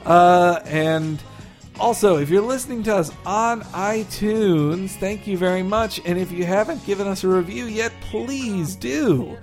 Uh, 0.04 0.60
and 0.66 1.22
also, 1.78 2.18
if 2.18 2.28
you're 2.28 2.42
listening 2.42 2.82
to 2.84 2.94
us 2.94 3.10
on 3.24 3.62
iTunes, 3.62 4.90
thank 4.90 5.26
you 5.26 5.38
very 5.38 5.62
much. 5.62 5.98
And 6.04 6.18
if 6.18 6.30
you 6.30 6.44
haven't 6.44 6.84
given 6.84 7.06
us 7.06 7.24
a 7.24 7.28
review 7.28 7.64
yet, 7.64 7.92
please 8.02 8.76
do. 8.76 9.38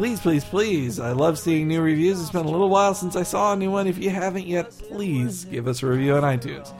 Please, 0.00 0.18
please, 0.18 0.44
please. 0.46 0.98
I 0.98 1.12
love 1.12 1.38
seeing 1.38 1.68
new 1.68 1.82
reviews. 1.82 2.22
It's 2.22 2.30
been 2.30 2.46
a 2.46 2.50
little 2.50 2.70
while 2.70 2.94
since 2.94 3.16
I 3.16 3.22
saw 3.22 3.52
a 3.52 3.56
new 3.56 3.70
one. 3.70 3.86
If 3.86 3.98
you 3.98 4.08
haven't 4.08 4.46
yet, 4.46 4.70
please 4.70 5.44
give 5.44 5.68
us 5.68 5.82
a 5.82 5.88
review 5.88 6.14
on 6.14 6.22
iTunes. 6.22 6.72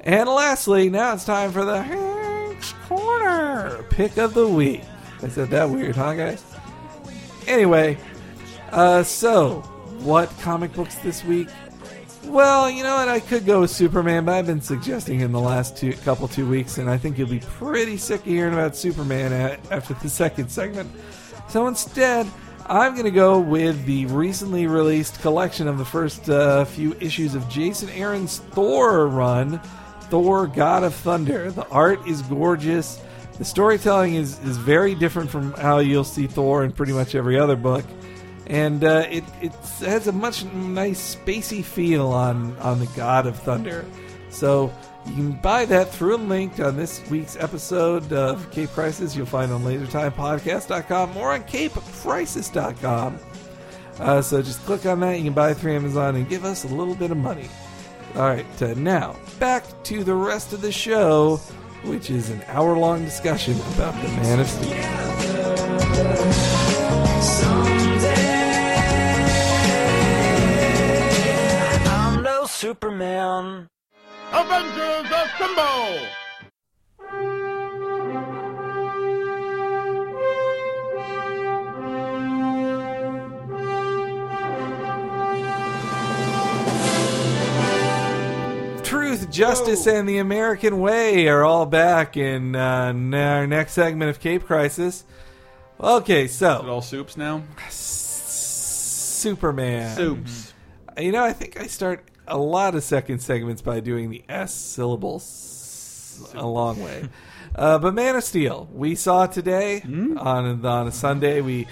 And 0.00 0.28
lastly, 0.28 0.90
now 0.90 1.14
it's 1.14 1.24
time 1.24 1.52
for 1.52 1.64
the 1.64 1.82
Hank's 1.82 2.74
Corner 2.86 3.82
pick 3.88 4.18
of 4.18 4.34
the 4.34 4.46
week. 4.46 4.82
I 5.22 5.28
said 5.28 5.48
that 5.48 5.70
weird, 5.70 5.96
huh, 5.96 6.12
guys? 6.12 6.44
Anyway, 7.46 7.96
uh, 8.72 9.04
so 9.04 9.62
what 10.00 10.28
comic 10.40 10.74
books 10.74 10.96
this 10.96 11.24
week? 11.24 11.48
Well, 12.24 12.68
you 12.70 12.82
know 12.82 12.96
what? 12.96 13.08
I 13.08 13.20
could 13.20 13.46
go 13.46 13.62
with 13.62 13.70
Superman, 13.70 14.26
but 14.26 14.34
I've 14.34 14.46
been 14.46 14.60
suggesting 14.60 15.20
in 15.20 15.32
the 15.32 15.40
last 15.40 15.78
two 15.78 15.94
couple 15.94 16.28
two 16.28 16.46
weeks, 16.46 16.76
and 16.76 16.90
I 16.90 16.98
think 16.98 17.16
you'll 17.16 17.26
be 17.26 17.40
pretty 17.40 17.96
sick 17.96 18.20
of 18.20 18.26
hearing 18.26 18.52
about 18.52 18.76
Superman 18.76 19.32
a- 19.32 19.74
after 19.74 19.94
the 19.94 20.10
second 20.10 20.50
segment. 20.50 20.90
So 21.48 21.66
instead, 21.66 22.26
I'm 22.70 22.92
going 22.92 23.04
to 23.04 23.10
go 23.10 23.40
with 23.40 23.84
the 23.84 24.06
recently 24.06 24.68
released 24.68 25.20
collection 25.20 25.66
of 25.66 25.76
the 25.76 25.84
first 25.84 26.30
uh, 26.30 26.64
few 26.64 26.94
issues 27.00 27.34
of 27.34 27.48
Jason 27.48 27.88
Aaron's 27.90 28.38
Thor 28.38 29.08
run, 29.08 29.58
Thor: 30.02 30.46
God 30.46 30.84
of 30.84 30.94
Thunder. 30.94 31.50
The 31.50 31.66
art 31.66 32.06
is 32.06 32.22
gorgeous. 32.22 33.00
The 33.38 33.44
storytelling 33.44 34.14
is 34.14 34.38
is 34.44 34.56
very 34.56 34.94
different 34.94 35.30
from 35.30 35.52
how 35.54 35.80
you'll 35.80 36.04
see 36.04 36.28
Thor 36.28 36.62
in 36.62 36.70
pretty 36.70 36.92
much 36.92 37.16
every 37.16 37.36
other 37.36 37.56
book 37.56 37.84
and 38.50 38.82
uh, 38.82 39.06
it 39.08 39.24
it 39.40 39.52
has 39.80 40.08
a 40.08 40.12
much 40.12 40.44
nice 40.44 41.16
spacey 41.16 41.64
feel 41.64 42.08
on 42.08 42.56
on 42.58 42.80
the 42.80 42.86
God 42.96 43.26
of 43.26 43.38
Thunder. 43.38 43.84
So 44.28 44.72
you 45.06 45.14
can 45.14 45.32
buy 45.32 45.64
that 45.66 45.90
through 45.90 46.16
a 46.16 46.18
link 46.18 46.60
on 46.60 46.76
this 46.76 47.08
week's 47.10 47.36
episode 47.36 48.12
of 48.12 48.50
Cape 48.50 48.70
Crisis. 48.70 49.16
You'll 49.16 49.26
find 49.26 49.50
on 49.50 49.62
LaserTimePodcast.com 49.62 51.16
or 51.16 51.32
on 51.32 51.42
CapeCrisis.com. 51.44 53.18
Uh, 53.98 54.22
so 54.22 54.42
just 54.42 54.64
click 54.64 54.86
on 54.86 55.00
that. 55.00 55.18
You 55.18 55.24
can 55.24 55.32
buy 55.32 55.50
it 55.50 55.56
through 55.56 55.74
Amazon 55.74 56.16
and 56.16 56.28
give 56.28 56.44
us 56.44 56.64
a 56.64 56.68
little 56.68 56.94
bit 56.94 57.10
of 57.10 57.16
money. 57.16 57.48
All 58.16 58.22
right, 58.22 58.62
uh, 58.62 58.74
now 58.74 59.16
back 59.38 59.64
to 59.84 60.02
the 60.02 60.14
rest 60.14 60.52
of 60.52 60.62
the 60.62 60.72
show, 60.72 61.36
which 61.84 62.10
is 62.10 62.30
an 62.30 62.42
hour-long 62.48 63.04
discussion 63.04 63.54
about 63.74 63.94
the 64.02 64.08
Man 64.08 64.40
of 64.40 64.46
Steel. 64.48 65.80
I'm 71.86 72.22
no 72.22 72.46
Superman. 72.46 73.68
Avengers 74.32 75.10
Assemble! 75.10 76.06
Truth, 88.82 89.30
Justice, 89.30 89.86
and 89.86 90.08
the 90.08 90.18
American 90.18 90.80
Way 90.80 91.28
are 91.28 91.44
all 91.44 91.64
back 91.66 92.16
in 92.16 92.56
uh, 92.56 92.86
n- 92.86 93.14
our 93.14 93.46
next 93.46 93.74
segment 93.74 94.10
of 94.10 94.18
Cape 94.18 94.44
Crisis. 94.44 95.04
Okay, 95.78 96.24
Is 96.24 96.32
it 96.32 96.38
so 96.38 96.66
all 96.68 96.82
soups 96.82 97.16
now? 97.16 97.42
Superman. 99.20 99.94
Soups. 99.96 100.52
You 100.98 101.12
know, 101.12 101.22
I 101.22 101.32
think 101.32 101.60
I 101.60 101.68
start 101.68 102.04
a 102.30 102.38
lot 102.38 102.74
of 102.74 102.82
second 102.82 103.18
segments 103.20 103.60
by 103.62 103.80
doing 103.80 104.08
the 104.10 104.22
S 104.28 104.54
syllables 104.54 106.30
a 106.34 106.46
long 106.46 106.82
way. 106.82 107.08
Uh, 107.52 107.80
but 107.80 107.92
Man 107.94 108.14
of 108.14 108.22
Steel, 108.22 108.68
we 108.72 108.94
saw 108.94 109.26
today 109.26 109.80
Hmm? 109.80 110.16
on 110.16 110.64
on 110.64 110.86
a 110.86 110.92
Sunday. 110.92 111.40
We 111.40 111.66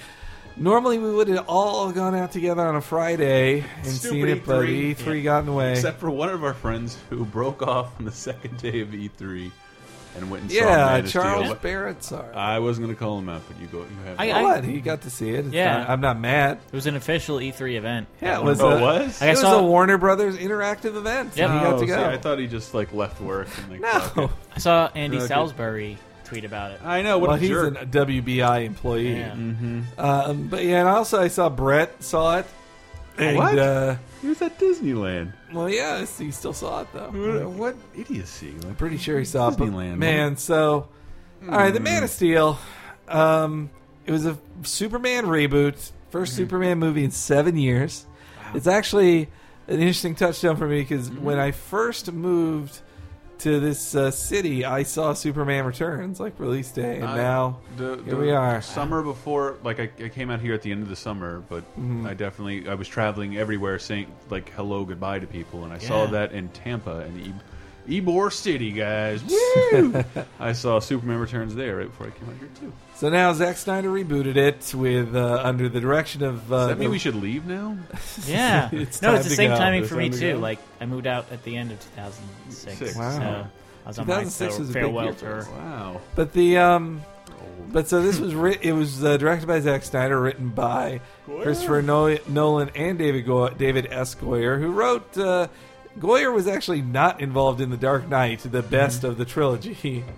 normally 0.56 0.98
we 0.98 1.08
would 1.12 1.28
have 1.28 1.44
all 1.48 1.92
gone 1.92 2.16
out 2.16 2.32
together 2.32 2.62
on 2.66 2.74
a 2.74 2.80
Friday 2.80 3.60
and 3.76 3.86
Stupid 3.86 4.10
seen 4.10 4.28
it, 4.28 4.44
but 4.44 4.62
E3. 4.66 4.96
E3 4.96 5.22
got 5.22 5.38
in 5.40 5.46
the 5.46 5.52
way. 5.52 5.70
Except 5.74 6.00
for 6.00 6.10
one 6.10 6.30
of 6.30 6.42
our 6.42 6.52
friends 6.52 6.98
who 7.10 7.24
broke 7.24 7.62
off 7.62 7.96
on 8.00 8.06
the 8.06 8.10
second 8.10 8.58
day 8.58 8.80
of 8.80 8.88
E3 8.88 9.52
and 10.18 10.30
went 10.30 10.42
and 10.44 10.52
saw 10.52 10.58
yeah, 10.58 10.66
Man 10.86 11.04
of 11.04 11.10
Charles 11.10 11.44
Steel. 11.46 11.54
Barrett. 11.56 12.02
Sorry. 12.04 12.34
I 12.34 12.58
wasn't 12.58 12.86
going 12.86 12.94
to 12.96 12.98
call 13.00 13.18
him 13.18 13.28
out, 13.28 13.42
but 13.48 13.60
you 13.60 13.66
go. 13.68 13.78
You 13.78 13.86
have. 14.06 14.20
I- 14.20 14.26
Well, 14.28 14.42
what? 14.44 14.64
He 14.64 14.80
got 14.80 15.02
to 15.02 15.10
see 15.10 15.30
it. 15.30 15.46
It's 15.46 15.54
Yeah. 15.54 15.78
not- 15.78 15.90
I'm 15.90 16.00
not 16.00 16.18
mad. 16.20 16.58
It 16.70 16.76
was 16.76 16.86
an 16.86 16.96
official 16.96 17.38
E3 17.38 17.76
event. 17.76 18.06
Yeah, 18.20 18.38
it 18.38 18.44
was. 18.44 18.60
oh, 18.60 18.68
a, 18.70 18.76
it 18.76 18.80
was. 18.80 19.22
I 19.22 19.26
It 19.26 19.30
was 19.30 19.40
saw- 19.40 19.58
a 19.58 19.62
Warner 19.62 19.98
Brothers 19.98 20.36
interactive 20.36 20.96
event. 20.96 21.32
Yep. 21.36 21.48
and 21.50 21.58
he 21.58 21.64
got 21.64 21.72
Oh, 21.74 21.80
to 21.80 21.80
see, 21.80 21.86
go. 21.86 22.04
I 22.04 22.18
thought 22.18 22.38
he 22.38 22.46
just 22.46 22.74
like 22.74 22.92
left 22.92 23.20
work 23.20 23.48
and 23.58 23.70
like. 23.70 23.80
no. 23.80 24.00
fuck 24.00 24.30
it. 24.30 24.30
I 24.54 24.58
saw 24.58 24.90
Andy 24.94 25.16
Okay. 25.18 25.26
Salisbury 25.26 25.98
tweet 26.24 26.44
about 26.44 26.72
it. 26.72 26.80
I 26.84 27.00
know. 27.02 27.18
What 27.18 27.28
well, 27.28 27.36
a 27.36 27.40
he's 27.40 27.48
jerk. 27.48 27.80
a 27.80 27.86
WBI 27.86 28.64
employee. 28.66 29.16
Yeah. 29.16 29.32
Um, 29.96 30.48
but 30.48 30.62
yeah, 30.64 30.80
and 30.80 30.88
also 30.88 31.20
I 31.20 31.28
saw 31.28 31.48
Brett 31.48 32.02
saw 32.02 32.38
it. 32.38 32.46
And, 33.18 33.36
What? 33.36 33.58
Uh, 33.58 33.96
He 34.22 34.28
was 34.28 34.40
at 34.42 34.58
Disneyland. 34.58 35.32
well, 35.52 35.68
yeah, 35.68 36.04
he 36.18 36.30
still 36.30 36.52
saw 36.52 36.82
it 36.82 36.88
though. 36.92 37.10
What, 37.10 37.50
what 37.50 37.76
idiocy! 37.96 38.52
Like, 38.52 38.64
I'm 38.66 38.76
pretty 38.76 38.96
sure 38.98 39.18
he 39.18 39.24
saw 39.24 39.48
it. 39.48 39.56
But 39.58 39.68
Disneyland, 39.68 39.96
man, 39.98 40.36
so 40.36 40.88
all 41.42 41.48
right, 41.48 41.70
the 41.72 41.78
Hmm. 41.78 41.84
Man 41.84 42.04
of 42.04 42.10
Steel. 42.10 42.58
Um, 43.08 43.70
it 44.06 44.12
was 44.12 44.26
a 44.26 44.38
Superman 44.62 45.24
reboot, 45.26 45.74
1st 45.74 45.92
Mm-hmm. 46.12 46.24
Superman 46.24 46.78
movie 46.78 47.04
in 47.04 47.10
seven 47.10 47.56
years. 47.56 48.06
It's 48.54 48.66
actually 48.66 49.28
an 49.66 49.74
interesting 49.80 50.14
touchdown 50.14 50.56
for 50.56 50.66
me 50.66 50.80
because 50.80 51.10
Mm-hmm. 51.10 51.24
when 51.24 51.38
I 51.38 51.50
first 51.52 52.10
moved 52.12 52.80
to 53.40 53.60
this 53.60 53.94
uh, 53.94 54.10
city, 54.10 54.64
I 54.64 54.82
saw 54.82 55.12
Superman 55.12 55.64
Returns 55.64 56.18
like 56.20 56.38
release 56.38 56.70
day, 56.70 56.96
and 56.96 57.04
I- 57.06 57.16
now 57.16 57.58
the, 57.76 57.96
here 57.96 58.14
the 58.14 58.16
we 58.16 58.30
are. 58.32 58.60
Summer 58.62 59.02
before, 59.02 59.56
like 59.62 59.78
I, 59.80 59.90
I 60.02 60.08
came 60.08 60.30
out 60.30 60.40
here 60.40 60.54
at 60.54 60.62
the 60.62 60.72
end 60.72 60.82
of 60.82 60.88
the 60.88 60.96
summer, 60.96 61.42
but 61.48 61.62
Mm-hmm. 61.78 62.06
I 62.06 62.14
definitely 62.14 62.68
I 62.68 62.74
was 62.74 62.88
traveling 62.88 63.36
everywhere, 63.36 63.78
saying 63.78 64.06
like 64.30 64.50
hello, 64.50 64.84
goodbye 64.84 65.20
to 65.20 65.26
people, 65.26 65.64
and 65.64 65.72
I 65.72 65.78
saw 65.78 66.06
that 66.06 66.32
in 66.32 66.48
Tampa, 66.48 67.00
and 67.00 67.34
Ybor 67.88 68.32
City, 68.32 68.70
guys. 68.70 69.22
Woo! 69.72 70.04
I 70.38 70.52
saw 70.52 70.78
Superman 70.78 71.18
Returns 71.18 71.54
there 71.54 71.76
right 71.78 71.86
before 71.86 72.08
I 72.08 72.10
came 72.10 72.28
out 72.28 72.36
here 72.38 72.48
too. 72.60 72.72
So 72.96 73.08
now 73.08 73.32
Zack 73.32 73.56
Snyder 73.56 73.88
rebooted 73.88 74.36
it 74.36 74.74
with 74.74 75.14
uh, 75.16 75.40
under 75.42 75.68
the 75.68 75.80
direction 75.80 76.22
of. 76.22 76.52
Uh, 76.52 76.56
Does 76.58 76.68
that 76.68 76.78
mean 76.78 76.88
the- 76.88 76.90
we 76.92 76.98
should 76.98 77.14
leave 77.14 77.46
now? 77.46 77.76
Yeah, 78.26 78.68
It's 78.72 79.00
no, 79.00 79.08
time 79.08 79.16
it's 79.16 79.24
the 79.24 79.30
to 79.30 79.36
same 79.36 79.50
go. 79.50 79.56
timing 79.56 79.80
It's 79.82 79.88
for 79.88 79.96
me 79.96 80.10
time 80.10 80.18
to 80.18 80.18
too. 80.20 80.32
go. 80.34 80.38
Like 80.40 80.58
I 80.80 80.86
moved 80.86 81.06
out 81.06 81.30
at 81.32 81.42
the 81.44 81.56
end 81.56 81.70
of 81.72 81.80
2006, 81.94 82.78
Six. 82.78 82.96
Wow. 82.96 83.10
so 83.18 83.22
I 83.84 83.88
was 83.88 83.98
on 83.98 84.06
my 84.06 84.14
2006 84.24 84.54
so 84.54 84.58
was 84.60 84.70
a 84.70 84.72
big 84.72 84.82
farewell 84.82 85.04
year 85.04 85.12
for 85.14 85.20
tour. 85.20 85.38
us. 85.38 85.48
Wow. 85.48 86.00
But 86.14 86.32
the 86.32 86.58
um, 86.58 87.00
but 87.70 87.88
so 87.88 88.02
this 88.02 88.18
was 88.18 88.34
writ- 88.34 88.62
it 88.62 88.72
was 88.72 89.02
uh, 89.04 89.16
directed 89.16 89.46
by 89.46 89.60
Zack 89.60 89.82
Snyder, 89.84 90.20
written 90.20 90.48
by 90.50 91.00
Christopher 91.26 91.80
no- 91.82 92.18
Nolan 92.28 92.70
and 92.74 92.98
David 92.98 93.24
Go- 93.26 93.48
David 93.50 93.86
S. 93.90 94.14
Goyer, 94.14 94.58
who 94.60 94.72
wrote. 94.72 95.16
Uh, 95.16 95.48
Goyer 95.98 96.32
was 96.32 96.46
actually 96.46 96.82
not 96.82 97.20
involved 97.20 97.60
in 97.60 97.70
The 97.70 97.76
Dark 97.76 98.08
Knight, 98.08 98.40
the 98.40 98.62
best 98.62 99.04
of 99.04 99.18
the 99.18 99.24
trilogy. 99.24 100.04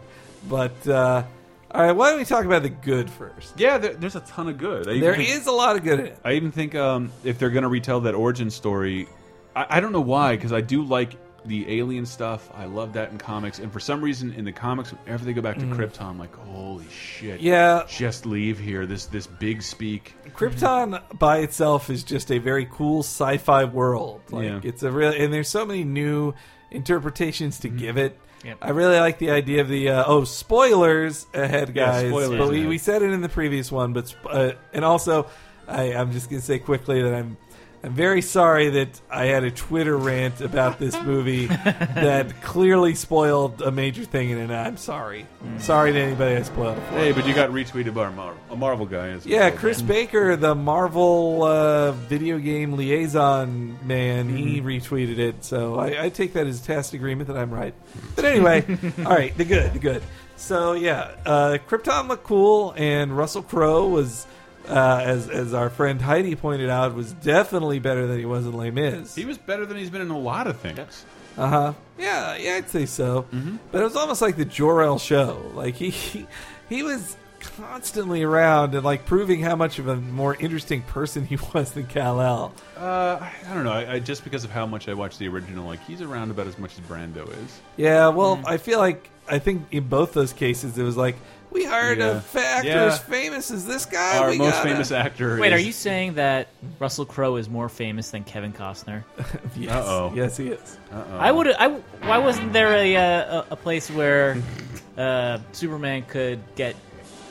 But 0.49 0.89
uh, 0.89 1.22
all 1.70 1.83
right, 1.83 1.93
why 1.93 2.09
don't 2.11 2.18
we 2.18 2.24
talk 2.24 2.47
about 2.47 2.62
the 2.62 2.70
good 2.70 3.11
first? 3.11 3.61
Yeah, 3.61 3.76
there, 3.76 3.93
there's 3.93 4.16
a 4.16 4.20
ton 4.20 4.49
of 4.49 4.57
good. 4.57 4.89
I 4.89 4.93
even 4.93 5.01
There 5.03 5.14
think- 5.16 5.28
is 5.28 5.47
a 5.47 5.53
lot 5.53 5.76
of 5.76 5.85
good 5.85 6.01
in 6.01 6.07
it. 6.07 6.18
I 6.24 6.33
even 6.33 6.51
think 6.51 6.74
um, 6.74 7.12
if 7.24 7.39
they're 7.39 7.51
going 7.51 7.64
to 7.64 7.68
retell 7.68 8.01
that 8.01 8.14
origin 8.14 8.49
story, 8.51 9.07
I, 9.55 9.66
I 9.68 9.81
don't 9.81 9.93
know 9.93 10.01
why, 10.01 10.37
because 10.37 10.55
I 10.55 10.62
do 10.62 10.83
like 10.83 11.14
the 11.45 11.78
alien 11.78 12.07
stuff. 12.07 12.51
I 12.55 12.64
love 12.64 12.95
that 12.95 13.11
in 13.12 13.18
comics, 13.18 13.59
and 13.59 13.70
for 13.70 13.81
some 13.81 14.01
reason 14.03 14.33
in 14.33 14.47
the 14.47 14.53
comics, 14.53 14.91
whenever 14.91 15.26
they 15.26 15.35
go 15.35 15.43
back 15.43 15.59
to 15.59 15.66
Krypton, 15.66 16.03
I'm 16.07 16.18
like, 16.18 16.35
holy 16.35 16.89
shit! 16.89 17.41
Yeah, 17.41 17.85
just 17.87 18.24
leave 18.24 18.59
here. 18.59 18.87
This 18.87 19.05
this 19.07 19.26
big 19.26 19.61
speak. 19.62 20.14
Krypton 20.41 21.18
by 21.18 21.38
itself 21.38 21.91
is 21.91 22.03
just 22.03 22.30
a 22.32 22.38
very 22.38 22.66
cool 22.70 23.01
sci-fi 23.01 23.64
world. 23.64 24.22
Like 24.30 24.45
Yeah. 24.45 24.61
it's 24.62 24.82
a 24.82 24.91
real, 24.91 25.12
and 25.12 25.32
there's 25.32 25.49
so 25.49 25.66
many 25.66 25.84
new 25.84 26.34
interpretations 26.70 27.59
to 27.61 27.68
give 27.68 27.97
it. 27.99 28.18
Yep. 28.45 28.59
I 28.62 28.70
really 28.70 28.99
like 28.99 29.18
the 29.18 29.30
idea 29.32 29.61
of 29.61 29.68
the 29.68 29.91
uh, 29.91 30.05
oh 30.07 30.24
spoilers 30.24 31.26
ahead, 31.34 31.68
Yeah, 31.74 31.86
guys. 31.93 32.09
spoilers 32.09 32.38
but 32.38 32.49
we, 32.49 32.57
ahead. 32.59 32.68
we 32.70 32.78
said 32.78 33.03
it 33.03 33.11
in 33.11 33.20
the 33.20 33.28
previous 33.28 33.70
one, 33.70 33.93
but 33.93 34.09
sp- 34.09 34.26
uh, 34.30 34.53
and 34.72 34.82
also 34.84 35.26
I, 35.68 35.93
I'm 35.95 36.11
just 36.12 36.30
gonna 36.30 36.41
say 36.41 36.59
quickly 36.59 37.03
that 37.03 37.14
I'm 37.14 37.36
I'm 37.83 37.95
very 37.95 38.20
sorry 38.20 38.68
that 38.70 39.01
I 39.11 39.24
had 39.24 39.43
a 39.43 39.51
Twitter 39.51 39.97
rant 39.97 40.43
about 40.43 40.78
this 40.78 41.01
movie 41.03 41.47
that 41.47 42.43
clearly 42.43 42.95
spoiled 42.95 43.62
a 43.62 43.70
major 43.70 44.05
thing 44.05 44.28
in 44.28 44.39
it. 44.39 44.51
I'm 44.55 44.76
sorry. 44.76 45.26
Sorry 45.59 45.93
to 45.93 45.99
anybody 45.99 46.37
I 46.37 46.43
spoiled 46.43 46.76
it 46.76 46.81
for. 46.83 46.95
Hey, 46.97 47.12
but 47.12 47.26
you 47.26 47.33
got 47.33 47.49
retweeted 47.51 47.95
by 47.95 48.09
a 48.09 48.12
Marvel, 48.12 48.39
a 48.51 48.57
Marvel 48.57 48.85
guy. 48.85 49.09
as 49.09 49.24
Yeah, 49.24 49.49
well. 49.49 49.59
Chris 49.59 49.81
Baker, 49.81 50.37
the 50.37 50.55
Marvel 50.55 51.43
uh, 51.43 51.93
video 51.93 52.39
game 52.39 52.74
liaison 52.74 53.78
man, 53.87 54.28
he 54.28 54.61
retweeted 54.61 55.16
it. 55.18 55.43
So 55.43 55.78
I, 55.78 56.05
I 56.05 56.09
take 56.11 56.35
that 56.35 56.47
as 56.47 56.61
a 56.61 56.64
tacit 56.64 56.95
agreement 56.95 57.28
that 57.28 57.39
I'm 57.39 57.51
right. 57.51 57.72
But 58.14 58.26
anyway, 58.26 58.62
all 58.99 59.05
right, 59.05 59.35
the 59.39 59.47
good, 59.47 59.72
the 59.72 59.78
good. 59.78 60.03
So 60.37 60.74
yeah, 60.74 61.12
uh, 61.24 61.57
Krypton 61.66 62.09
looked 62.09 62.24
cool, 62.24 62.74
and 62.76 63.16
Russell 63.16 63.43
Crowe 63.43 63.89
was, 63.89 64.26
uh, 64.71 65.01
as 65.05 65.29
as 65.29 65.53
our 65.53 65.68
friend 65.71 66.01
Heidi 66.01 66.37
pointed 66.37 66.71
out, 66.71 66.95
was 66.95 67.12
definitely 67.12 67.79
better 67.79 68.07
than 68.07 68.18
he 68.18 68.25
was 68.25 68.47
in 68.47 68.53
Les 68.53 68.71
Mis. 68.71 69.14
He 69.14 69.25
was 69.25 69.39
better 69.39 69.66
than 69.66 69.77
he's 69.77 69.91
been 69.91 70.03
in 70.03 70.11
a 70.11 70.18
lot 70.18 70.47
of 70.47 70.59
things. 70.59 71.05
Uh 71.37 71.49
huh. 71.49 71.73
Yeah, 71.99 72.37
yeah, 72.37 72.55
I'd 72.57 72.71
say 72.71 72.87
so. 72.87 73.27
But 73.73 73.81
it 73.81 73.85
was 73.85 73.97
almost 73.97 74.21
like 74.23 74.37
the 74.37 74.45
Jor-El 74.45 74.99
show. 74.99 75.51
Like 75.55 75.75
he, 75.75 75.91
he, 75.91 76.27
he 76.68 76.83
was 76.83 77.16
constantly 77.41 78.23
around 78.23 78.75
and 78.75 78.85
like 78.85 79.07
proving 79.07 79.41
how 79.41 79.57
much 79.57 79.79
of 79.79 79.89
a 79.89 79.97
more 79.97 80.35
interesting 80.37 80.83
person 80.83 81.25
he 81.25 81.37
was 81.55 81.73
than 81.73 81.87
Kal 81.87 82.21
El. 82.21 82.55
Uh, 82.77 83.18
I 83.49 83.55
don't 83.55 83.64
know. 83.64 83.73
I, 83.73 83.95
I 83.95 83.99
just 83.99 84.25
because 84.25 84.45
of 84.45 84.51
how 84.51 84.66
much 84.66 84.89
I 84.89 84.95
watched 84.95 85.18
the 85.18 85.29
original, 85.29 85.66
like 85.66 85.83
he's 85.85 86.03
around 86.03 86.31
about 86.31 86.47
as 86.47 86.59
much 86.59 86.79
as 86.79 86.81
Brando 86.81 87.29
is. 87.45 87.61
Yeah. 87.77 88.09
Well, 88.09 88.41
I 88.47 88.57
feel 88.57 88.79
like 88.79 89.09
I 89.29 89.39
think 89.39 89.66
in 89.71 89.89
both 89.89 90.12
those 90.12 90.33
cases 90.33 90.77
it 90.79 90.83
was 90.83 90.97
like 90.97 91.16
we 91.51 91.64
hired 91.64 91.98
Yeah. 91.98 92.07
a 92.18 92.20
fa- 92.20 92.40
actor 92.46 92.68
Yeah. 92.68 92.84
as 92.84 92.98
famous 93.01 93.51
as 93.51 93.66
this 93.66 93.84
guy. 93.86 94.18
Our 94.18 94.30
we 94.30 94.38
most 94.38 94.53
gotta- 94.53 94.68
famous 94.68 94.92
actor. 94.92 95.38
Wait, 95.38 95.53
is, 95.53 95.61
are 95.61 95.64
you 95.64 95.72
saying 95.72 96.14
that 96.14 96.48
Russell 96.78 97.05
Crowe 97.05 97.36
is 97.36 97.48
more 97.48 97.68
famous 97.68 98.11
than 98.11 98.24
Kevin 98.24 98.53
Costner? 98.53 99.05
Yes. 99.57 99.72
Uh-oh. 99.72 100.12
Yes, 100.14 100.36
he 100.36 100.48
is. 100.48 100.78
Uh-oh. 100.92 101.18
I 101.18 101.32
would. 101.32 101.48
I 101.53 101.68
why 101.68 102.18
wasn't 102.18 102.53
there 102.53 102.74
a 102.76 102.96
uh, 102.96 103.42
a, 103.42 103.46
a 103.53 103.57
place 103.57 103.90
where 103.90 104.36
uh, 104.96 105.38
Superman 105.53 106.03
could 106.09 106.40
get 106.57 106.76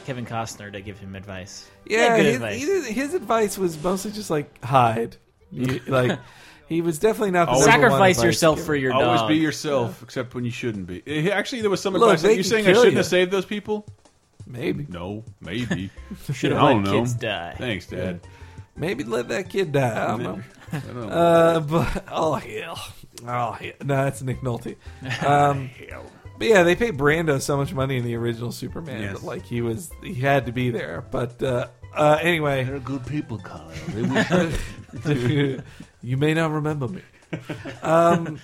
Kevin 0.06 0.26
Costner 0.26 0.72
to 0.72 0.82
give 0.82 1.00
him 1.00 1.16
advice? 1.16 1.68
He 1.88 1.94
Yeah, 1.96 2.18
good 2.18 2.26
his, 2.26 2.36
advice. 2.36 2.60
he 2.60 2.66
did- 2.66 2.86
his 2.86 3.14
advice 3.14 3.58
was 3.58 3.82
mostly 3.84 4.12
just 4.12 4.30
like 4.30 4.64
hide. 4.64 5.16
You- 5.52 5.80
like 5.88 6.20
he 6.68 6.82
was 6.82 7.00
definitely 7.00 7.32
not 7.32 7.46
the 7.46 7.52
Always- 7.54 7.68
number 7.68 7.88
one 7.90 7.92
Sacrifice 7.94 8.18
advice 8.18 8.26
yourself 8.26 8.58
giver. 8.58 8.66
for 8.68 8.76
your 8.76 8.94
Always 8.94 9.22
dog. 9.22 9.30
be 9.30 9.36
yourself, 9.38 10.04
except 10.04 10.36
when 10.36 10.46
you 10.46 10.52
shouldn't 10.52 10.86
be. 10.86 11.02
Eh, 11.08 11.30
Actually, 11.30 11.62
there 11.62 11.72
was 11.72 11.82
some 11.82 11.94
Look, 11.94 12.04
advice. 12.04 12.22
they 12.22 12.28
That 12.30 12.34
you're 12.36 12.44
can 12.44 12.50
saying 12.52 12.66
I 12.66 12.72
kill 12.74 12.82
shouldn't 12.82 12.92
you. 12.94 12.98
have 12.98 13.06
saved 13.08 13.32
those 13.32 13.46
people? 13.46 13.88
Maybe. 14.50 14.86
No, 14.90 15.24
maybe. 15.40 15.92
Should 16.34 16.52
have 16.52 16.60
I 16.62 16.64
let 16.66 16.74
don't 16.74 16.84
know. 16.84 17.00
kids 17.00 17.14
die. 17.14 17.54
Thanks, 17.58 17.86
Dad. 17.88 18.20
Maybe 18.76 19.04
let 19.04 19.28
that 19.30 19.50
kid 19.50 19.72
die. 19.72 20.04
I 20.04 20.08
don't 20.08 20.24
know. 20.24 20.42
I 20.72 20.80
don't 20.80 20.96
know. 20.96 21.08
Uh, 21.10 21.60
but 21.60 22.04
oh 22.12 22.34
hell, 22.36 22.80
oh 23.28 23.52
hell. 23.54 23.72
no, 23.84 24.04
that's 24.06 24.22
Nick 24.22 24.42
Nolte. 24.42 24.76
Um, 25.26 25.70
but 26.40 26.48
yeah, 26.48 26.64
they 26.64 26.76
paid 26.76 26.98
Brando 26.98 27.40
so 27.42 27.58
much 27.58 27.74
money 27.74 27.98
in 27.98 28.04
the 28.06 28.16
original 28.16 28.52
Superman, 28.52 29.02
Yes. 29.04 29.14
but 29.14 29.24
like 29.24 29.46
he 29.46 29.62
was, 29.62 29.92
he 30.04 30.14
had 30.16 30.46
to 30.48 30.52
be 30.52 30.70
there. 30.72 31.04
But 31.12 31.42
uh, 31.44 31.68
uh, 31.96 32.18
anyway, 32.22 32.64
They're 32.64 32.80
good 32.80 33.06
people, 33.06 33.38
Kyle. 33.40 33.70
you 35.06 36.18
may 36.18 36.34
not 36.34 36.52
remember 36.52 36.88
me. 36.88 37.02
Um, 37.84 38.40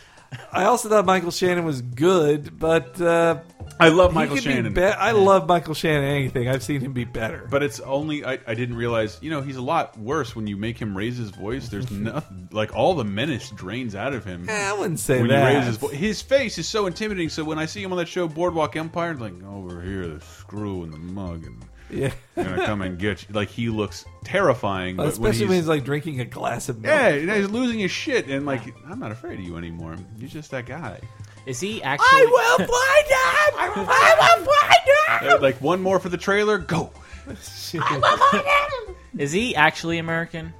I 0.52 0.66
also 0.66 0.90
thought 0.90 1.06
Michael 1.06 1.32
Shannon 1.32 1.64
was 1.66 1.82
good, 1.82 2.60
but 2.60 3.00
uh, 3.02 3.40
I 3.80 3.90
love 3.90 4.12
he 4.12 4.16
Michael 4.16 4.38
Shannon. 4.38 4.74
be- 4.74 4.84
I 4.84 5.12
love 5.12 5.48
Michael 5.48 5.74
Shannon. 5.74 6.04
Anything 6.06 6.48
I've 6.48 6.64
seen 6.64 6.82
him 6.82 6.94
be 6.94 7.04
better. 7.04 7.48
But 7.50 7.64
it's 7.64 7.80
only 7.82 8.24
I, 8.26 8.40
I 8.48 8.54
didn't 8.54 8.78
realize. 8.78 9.18
You 9.22 9.30
know, 9.30 9.42
he's 9.42 9.58
a 9.58 9.62
lot 9.62 9.98
worse 9.98 10.36
when 10.36 10.48
you 10.48 10.56
make 10.56 10.78
him 10.78 10.96
raise 10.96 11.18
his 11.18 11.30
voice. 11.30 11.68
There's 11.70 11.92
nothing 11.92 12.48
like 12.52 12.74
all 12.76 12.94
the 12.96 13.04
menace 13.04 13.50
drains 13.52 13.96
out 13.96 14.14
of 14.14 14.24
him. 14.24 14.48
Eh, 14.50 14.70
I 14.70 14.74
wouldn't 14.74 15.00
say 15.00 15.20
when 15.20 15.30
that. 15.30 15.52
you 15.52 15.60
raise 15.60 15.80
his 15.80 15.92
his 15.92 16.22
face 16.22 16.58
is 16.58 16.68
so 16.68 16.86
intimidating. 16.88 17.30
So 17.30 17.44
when 17.44 17.60
I 17.60 17.66
see 17.66 17.84
him 17.84 17.92
on 17.92 17.98
that 17.98 18.08
show, 18.08 18.28
Boardwalk 18.28 18.76
Empire, 18.76 19.12
it's 19.12 19.22
like 19.22 19.44
over 19.44 19.82
here, 19.82 20.08
the 20.08 20.22
screw 20.22 20.84
in 20.84 20.92
the 20.92 20.98
mug, 20.98 21.46
and 21.46 21.66
yeah, 21.90 22.12
gonna 22.36 22.66
come 22.66 22.82
and 22.82 22.98
get 22.98 23.28
you. 23.28 23.34
Like 23.34 23.50
he 23.50 23.70
looks 23.70 24.06
terrifying. 24.24 24.96
But 24.96 25.08
especially 25.08 25.42
when 25.42 25.50
when 25.50 25.58
he's, 25.58 25.68
like 25.68 25.84
drinking 25.84 26.22
a 26.22 26.26
glass 26.26 26.70
of 26.70 26.80
milk. 26.82 26.94
yeah, 26.94 27.36
he's 27.36 27.50
losing 27.50 27.80
his 27.80 27.92
shit, 27.92 28.28
and 28.28 28.46
like 28.46 28.62
I'm 28.90 29.00
not 29.00 29.12
afraid 29.12 29.40
of 29.40 29.46
you 29.46 29.58
anymore. 29.58 29.96
You're 30.18 30.30
just 30.30 30.52
that 30.52 30.66
guy. 30.66 31.00
Is 31.46 31.60
he 31.60 31.82
actually? 31.84 32.08
I 32.12 32.26
will 32.26 32.58
find 32.58 33.08
him. 33.08 33.60
I 33.60 33.70
will 33.76 33.86
find 33.86 35.34
Uh, 35.34 35.42
like 35.42 35.62
one 35.62 35.82
more 35.82 36.00
for 36.00 36.10
the 36.10 36.18
trailer. 36.18 36.58
Go. 36.58 36.92
I 37.28 37.98
will 37.98 38.18
find 38.18 38.44
him. 38.46 38.96
Is 39.18 39.32
he 39.32 39.56
actually 39.56 39.98
American? 40.00 40.54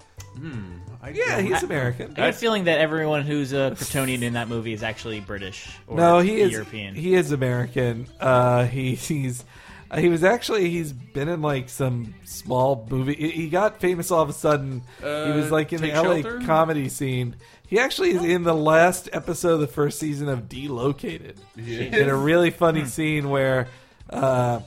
I, 1.02 1.10
Yeah, 1.10 1.40
he's 1.40 1.62
American. 1.64 2.14
I 2.18 2.26
have 2.26 2.36
a 2.36 2.38
feeling 2.38 2.64
that 2.66 2.80
everyone 2.80 3.24
who's 3.24 3.54
a 3.54 3.72
Kryptonian 3.78 4.22
in 4.22 4.34
that 4.34 4.48
movie 4.48 4.74
is 4.74 4.82
actually 4.84 5.20
British 5.20 5.70
or 5.88 5.98
No, 5.98 6.20
he 6.20 6.42
is 6.42 6.52
European. 6.52 6.96
He 6.96 7.14
is 7.14 7.32
American. 7.32 8.08
Uh, 8.20 8.66
he 8.66 8.96
he's 8.96 9.44
uh, 9.92 9.98
he 10.00 10.10
was 10.10 10.24
actually 10.24 10.70
he's 10.70 10.92
been 10.92 11.28
in 11.30 11.42
like 11.42 11.70
some 11.70 12.14
small 12.24 12.88
movie. 12.90 13.14
He 13.16 13.30
he 13.32 13.50
got 13.50 13.80
famous 13.80 14.12
all 14.12 14.22
of 14.22 14.30
a 14.30 14.34
sudden. 14.34 14.82
he 15.00 15.06
was 15.06 15.48
Uh, 15.48 15.50
like 15.52 15.74
in 15.74 15.82
the 15.82 15.88
Take 15.88 15.96
LA 15.96 16.22
Shelter? 16.22 16.42
comedy 16.46 16.90
scene. 16.90 17.36
He 17.68 17.80
actually 17.80 18.12
is 18.12 18.24
in 18.24 18.44
the 18.44 18.54
last 18.54 19.10
episode 19.12 19.54
of 19.56 19.60
the 19.60 19.68
first 19.68 20.00
season 20.00 20.30
of 20.30 20.48
Delocated. 20.48 21.40
In 21.58 22.10
a 22.10 22.16
really 22.16 22.52
funny 22.52 22.86
scene 22.86 23.30
where, 23.32 23.68
uh, 24.12 24.60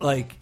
like, 0.00 0.34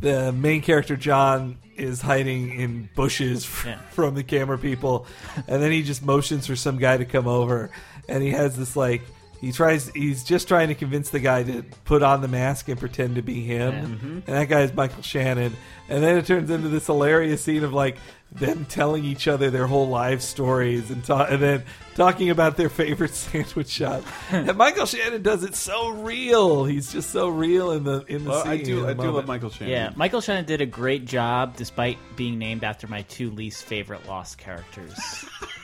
the 0.00 0.32
main 0.32 0.62
character 0.62 0.96
John 0.96 1.58
is 1.76 2.00
hiding 2.00 2.58
in 2.58 2.88
bushes 2.94 3.44
f- 3.44 3.64
Yeah. 3.66 3.78
from 3.90 4.14
the 4.14 4.22
camera 4.22 4.56
people, 4.58 5.06
and 5.46 5.62
then 5.62 5.70
he 5.70 5.82
just 5.82 6.02
motions 6.02 6.46
for 6.46 6.56
some 6.56 6.78
guy 6.78 6.96
to 6.96 7.04
come 7.04 7.26
over, 7.28 7.70
and 8.08 8.22
he 8.22 8.30
has 8.30 8.56
this 8.56 8.74
like 8.74 9.02
he 9.40 9.52
tries 9.52 9.88
he's 9.90 10.24
just 10.24 10.48
trying 10.48 10.68
to 10.68 10.74
convince 10.74 11.10
the 11.10 11.20
guy 11.20 11.42
to 11.44 11.62
put 11.84 12.02
on 12.02 12.20
the 12.22 12.28
mask 12.28 12.68
and 12.68 12.78
pretend 12.78 13.16
to 13.16 13.22
be 13.22 13.42
him, 13.42 13.72
mm-hmm. 13.72 14.08
and 14.08 14.24
that 14.26 14.48
guy 14.48 14.62
is 14.62 14.74
Michael 14.74 15.02
Shannon, 15.02 15.54
and 15.88 16.02
then 16.02 16.18
it 16.18 16.26
turns 16.26 16.50
into 16.50 16.68
this 16.68 16.86
hilarious 16.86 17.42
scene 17.42 17.64
of 17.64 17.72
like 17.72 17.96
them 18.30 18.66
telling 18.66 19.06
each 19.06 19.26
other 19.26 19.50
their 19.50 19.66
whole 19.66 19.88
life 19.88 20.20
stories 20.20 20.90
and, 20.90 21.02
ta- 21.02 21.24
and 21.30 21.40
then 21.40 21.62
talking 21.94 22.28
about 22.28 22.58
their 22.58 22.68
favorite 22.68 23.14
sandwich 23.14 23.68
shop. 23.70 24.02
and 24.30 24.54
Michael 24.54 24.84
Shannon 24.84 25.22
does 25.22 25.44
it 25.44 25.54
so 25.54 25.88
real. 25.88 26.66
He's 26.66 26.92
just 26.92 27.08
so 27.10 27.28
real 27.30 27.70
in 27.72 27.84
the 27.84 28.04
in 28.06 28.24
the 28.24 28.30
Well, 28.30 28.42
scene. 28.42 28.50
I 28.52 28.56
do. 28.58 28.82
the 28.82 28.88
I 28.88 28.92
do 28.92 29.10
love. 29.12 29.26
Michael 29.26 29.48
Shannon. 29.50 29.72
yeah, 29.72 29.92
Michael 29.96 30.20
Shannon 30.20 30.44
did 30.44 30.60
a 30.60 30.66
great 30.66 31.06
job 31.06 31.56
despite 31.56 31.96
being 32.16 32.38
named 32.38 32.64
after 32.64 32.86
my 32.86 33.00
two 33.02 33.30
least 33.30 33.64
favorite 33.64 34.06
Lost 34.06 34.36
characters. 34.36 34.98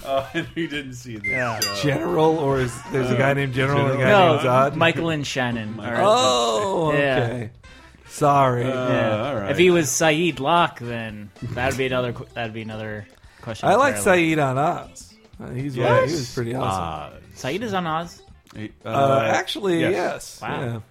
Uh, 0.04 0.26
we 0.54 0.66
didn't 0.66 0.94
see 0.94 1.16
this. 1.16 1.30
Yeah. 1.30 1.58
so- 1.60 1.74
General, 1.82 2.38
or 2.38 2.60
is 2.60 2.72
there's 2.92 3.10
a 3.10 3.16
guy 3.16 3.34
named 3.34 3.54
General 3.54 3.86
and 3.86 3.94
a 4.00 4.04
guy 4.04 4.10
no, 4.10 4.32
named 4.36 4.46
Zod? 4.46 4.74
Michael 4.76 5.10
and 5.10 5.26
Shannon. 5.26 5.78
are- 5.80 5.98
Oh, 6.00 6.92
Yeah. 6.92 7.16
okay. 7.24 7.50
Sorry. 8.08 8.64
Uh, 8.64 8.68
yeah. 8.88 9.26
all 9.28 9.34
right. 9.36 9.50
If 9.50 9.58
he 9.58 9.70
was 9.70 9.90
Saeed 9.90 10.38
Locke, 10.40 10.78
then 10.80 11.30
that'd 11.42 11.78
be 11.78 11.86
another. 11.86 12.12
qu- 12.12 12.26
That'd 12.34 12.52
be 12.52 12.60
another 12.62 13.06
question. 13.40 13.68
I 13.68 13.74
like 13.76 13.96
entirely. 13.96 14.20
Saeed 14.30 14.38
on 14.38 14.58
Oz. 14.58 15.14
Uh, 15.42 15.50
he's 15.50 15.76
Yes. 15.76 15.90
right. 15.90 16.08
He 16.08 16.14
was 16.14 16.34
pretty 16.34 16.54
awesome. 16.54 17.16
Oz. 17.16 17.22
Saeed 17.34 17.62
is 17.62 17.72
on 17.74 17.86
Oz. 17.86 18.20
He- 18.54 18.70
uh, 18.84 19.22
actually, 19.32 19.80
yes. 19.80 19.92
yes. 19.92 20.40
Wow. 20.42 20.82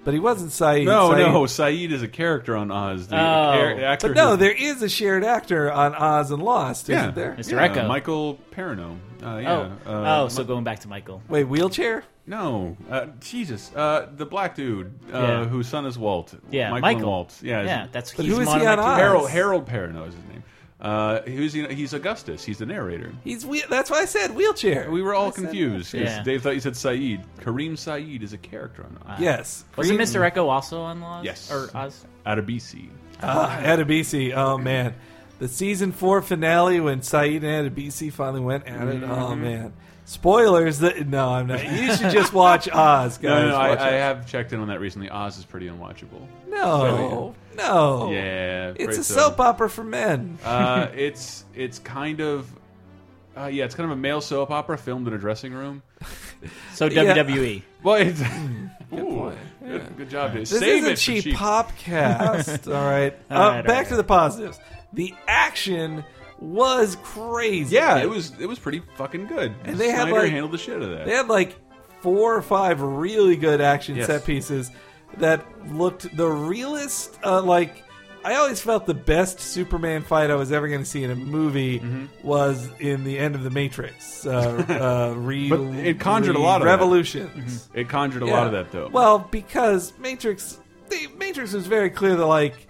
Yeah. 0.00 0.04
But 0.04 0.14
he 0.14 0.20
wasn't 0.20 0.52
Saeed. 0.52 0.86
No, 0.86 1.12
Saeed- 1.12 1.26
no, 1.26 1.46
Saeed 1.46 1.92
is 1.92 2.02
a 2.02 2.08
character 2.08 2.56
on 2.56 2.70
Oz. 2.70 3.08
The 3.08 3.16
Oh. 3.16 3.18
act- 3.20 3.80
actor 3.80 4.08
But 4.08 4.16
no, 4.16 4.30
who- 4.30 4.36
there 4.38 4.52
is 4.52 4.82
a 4.82 4.88
shared 4.88 5.24
actor 5.24 5.70
on 5.70 5.94
Oz 5.94 6.30
and 6.30 6.42
Lost, 6.42 6.88
isn't 6.88 6.94
yeah, 7.04 7.10
there? 7.10 7.36
Mr. 7.38 7.52
Yeah, 7.52 7.68
Eko. 7.68 7.86
Michael 7.86 8.38
Perrineau. 8.54 8.96
Uh, 9.22 9.36
yeah. 9.36 9.68
Oh, 9.86 9.90
uh, 9.92 10.22
oh, 10.24 10.28
so 10.28 10.42
going 10.44 10.64
back 10.64 10.78
to 10.80 10.88
Michael. 10.88 11.20
Wait, 11.28 11.44
wheelchair? 11.44 12.04
No, 12.26 12.76
uh, 12.90 13.06
Jesus, 13.20 13.70
uh, 13.74 14.06
the 14.16 14.24
black 14.24 14.54
dude 14.54 14.92
uh, 15.12 15.18
Yeah. 15.18 15.44
whose 15.46 15.66
son 15.66 15.84
is 15.84 15.98
Walt. 15.98 16.32
Yeah, 16.50 16.70
Michael, 16.70 16.74
and 16.76 16.82
Michael. 16.96 17.10
Walt. 17.10 17.38
Yeah, 17.42 17.62
Yeah, 17.62 17.86
that's 17.92 18.14
But 18.14 18.24
he's 18.24 18.34
who 18.34 18.40
is 18.42 18.48
he 18.52 18.64
on. 18.66 18.78
Oz? 18.78 18.98
Harold. 18.98 19.28
Harold 19.30 19.66
Perrineau 19.66 20.06
is 20.08 20.14
his 20.14 20.24
name. 20.24 20.39
Uh, 20.80 21.20
who's 21.22 21.52
he, 21.52 21.66
he's 21.68 21.92
Augustus. 21.92 22.42
He's 22.42 22.56
the 22.58 22.64
narrator. 22.66 23.12
He's 23.22 23.44
wheel- 23.44 23.66
that's 23.68 23.90
why 23.90 23.98
I 24.00 24.04
said 24.06 24.34
wheelchair. 24.34 24.90
We 24.90 25.02
were 25.02 25.14
all 25.14 25.26
I 25.28 25.30
said 25.30 25.44
confused. 25.44 25.92
'cause 25.92 26.00
Yeah. 26.00 26.22
Dave 26.22 26.42
thought 26.42 26.54
you 26.54 26.60
said 26.60 26.74
Saeed. 26.76 27.20
Kareem 27.40 27.76
Saeed 27.76 28.22
is 28.22 28.32
a 28.32 28.38
character 28.38 28.84
on 28.84 28.98
Oz. 29.06 29.20
Yes. 29.20 29.64
Wasn't 29.76 29.98
Mr. 30.00 30.20
Eko 30.30 30.48
also 30.48 30.80
on 30.80 31.02
Oz? 31.02 31.24
Yes. 31.24 31.52
Or 31.52 31.68
Oz? 31.74 32.06
Out 32.24 32.38
of 32.38 32.46
BC. 32.46 32.88
Ah, 33.22 33.60
Adebisi. 33.62 34.32
Oh 34.34 34.56
man, 34.56 34.94
the 35.38 35.48
season 35.48 35.92
four 35.92 36.22
finale 36.22 36.80
when 36.80 37.02
Saeed 37.02 37.44
and 37.44 37.70
Adebisi 37.70 38.10
finally 38.10 38.40
went 38.40 38.66
at 38.66 38.88
it. 38.88 39.02
Oh 39.02 39.06
Mm-hmm. 39.06 39.42
man, 39.42 39.72
spoilers. 40.06 40.78
That 40.78 41.06
no, 41.06 41.28
I'm 41.28 41.46
not. 41.46 41.62
You 41.62 41.94
should 41.94 42.10
just 42.10 42.32
watch 42.32 42.68
Oz, 42.72 43.18
guys. 43.18 43.22
No, 43.22 43.42
no, 43.42 43.48
no 43.50 43.56
I, 43.56 43.68
Watch 43.70 43.78
I 43.80 43.86
Oz. 43.96 44.00
have 44.00 44.26
checked 44.26 44.54
in 44.54 44.60
on 44.60 44.68
that 44.68 44.80
recently. 44.80 45.10
Oz 45.10 45.36
is 45.36 45.44
pretty 45.44 45.68
unwatchable. 45.68 46.26
no, 46.48 47.34
no. 47.56 48.10
Yeah, 48.10 48.72
it's 48.76 48.98
a 48.98 49.04
so. 49.04 49.14
soap 49.14 49.40
opera 49.40 49.68
for 49.70 49.84
men. 49.84 50.38
Uh, 50.44 50.88
it's 50.94 51.44
it's 51.54 51.78
kind 51.78 52.20
of 52.20 52.50
uh, 53.36 53.46
yeah, 53.46 53.64
it's 53.64 53.74
kind 53.74 53.90
of 53.90 53.96
a 53.96 54.00
male 54.00 54.20
soap 54.20 54.50
opera 54.50 54.76
filmed 54.76 55.06
in 55.08 55.14
a 55.14 55.18
dressing 55.18 55.52
room. 55.52 55.82
So 56.72 56.86
Yeah. 56.86 57.14
WWE. 57.14 57.62
Well, 57.82 57.96
it's 57.96 58.20
Ooh, 58.94 58.96
point. 58.96 59.38
good, 59.62 59.96
good 59.98 60.08
job, 60.08 60.32
Dave. 60.32 60.48
This 60.48 60.58
Save 60.58 60.84
isn't 60.84 60.92
it 60.92 60.94
for 60.96 61.00
cheap, 61.02 61.24
cheap. 61.24 61.36
popcast. 61.36 62.66
all 62.74 62.82
right. 62.90 63.14
All 63.30 63.42
uh, 63.42 63.50
right, 63.56 63.66
back 63.66 63.84
all 63.86 63.90
to 63.90 63.96
the 63.96 64.04
positives. 64.04 64.58
The 64.94 65.14
action 65.28 66.02
was 66.38 66.96
crazy. 67.02 67.74
Yeah, 67.76 67.98
it 67.98 68.08
was 68.08 68.32
it 68.40 68.46
was 68.46 68.58
pretty 68.58 68.80
fucking 68.96 69.26
good. 69.26 69.54
And 69.64 69.76
they 69.76 69.90
had, 69.90 70.04
Snyder 70.08 70.20
like- 70.20 70.30
handled 70.30 70.52
the 70.52 70.58
shit 70.58 70.80
of 70.80 70.88
that. 70.90 71.04
They 71.04 71.12
had 71.14 71.28
like 71.28 71.56
four 72.00 72.34
or 72.34 72.40
five 72.42 72.80
really 72.80 73.36
good 73.36 73.60
action 73.60 73.96
Yes. 73.96 74.06
set 74.06 74.24
pieces 74.24 74.70
that 75.18 75.44
looked 75.72 76.14
the 76.16 76.26
realest. 76.28 77.18
Uh, 77.24 77.42
like 77.42 77.82
I 78.24 78.34
always 78.34 78.60
felt 78.60 78.86
the 78.86 78.94
best 78.94 79.40
Superman 79.40 80.02
fight 80.02 80.30
I 80.30 80.34
was 80.34 80.52
ever 80.52 80.68
going 80.68 80.80
to 80.80 80.86
see 80.86 81.02
in 81.04 81.10
a 81.10 81.14
movie 81.16 81.80
Mm-hmm. 81.80 82.26
was 82.26 82.68
in 82.78 83.04
the 83.04 83.18
end 83.18 83.34
of 83.34 83.42
the 83.42 83.50
Matrix. 83.50 84.26
Uh, 84.26 85.10
uh, 85.14 85.18
re- 85.18 85.48
But 85.48 85.60
it 85.60 85.98
conjured 86.00 86.36
a 86.36 86.38
lot 86.38 86.60
of 86.60 86.66
that. 86.66 86.70
revolutions. 86.72 87.68
it 87.74 87.88
conjured 87.88 88.22
a 88.22 88.26
Yeah. 88.26 88.32
lot 88.32 88.46
of 88.46 88.52
that 88.52 88.70
though. 88.72 88.88
Well, 88.92 89.18
because 89.30 89.92
Matrix, 89.98 90.58
the 90.90 91.08
Matrix 91.18 91.52
was 91.54 91.66
very 91.66 91.88
clear 91.90 92.16
that 92.16 92.26
like 92.26 92.66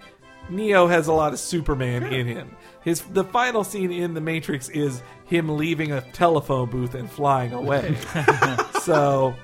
Neo 0.49 0.87
has 0.87 1.07
a 1.07 1.13
lot 1.13 1.33
of 1.33 1.39
Superman 1.39 2.03
in 2.03 2.27
him. 2.27 2.55
His 2.83 3.01
the 3.01 3.23
final 3.25 3.63
scene 3.63 3.91
in 3.91 4.13
the 4.15 4.21
Matrix 4.21 4.67
is 4.69 5.03
him 5.25 5.55
leaving 5.57 5.91
a 5.91 6.01
telephone 6.13 6.69
booth 6.69 6.95
and 6.95 7.09
flying 7.11 7.53
away. 7.53 7.95
so, 8.81 9.35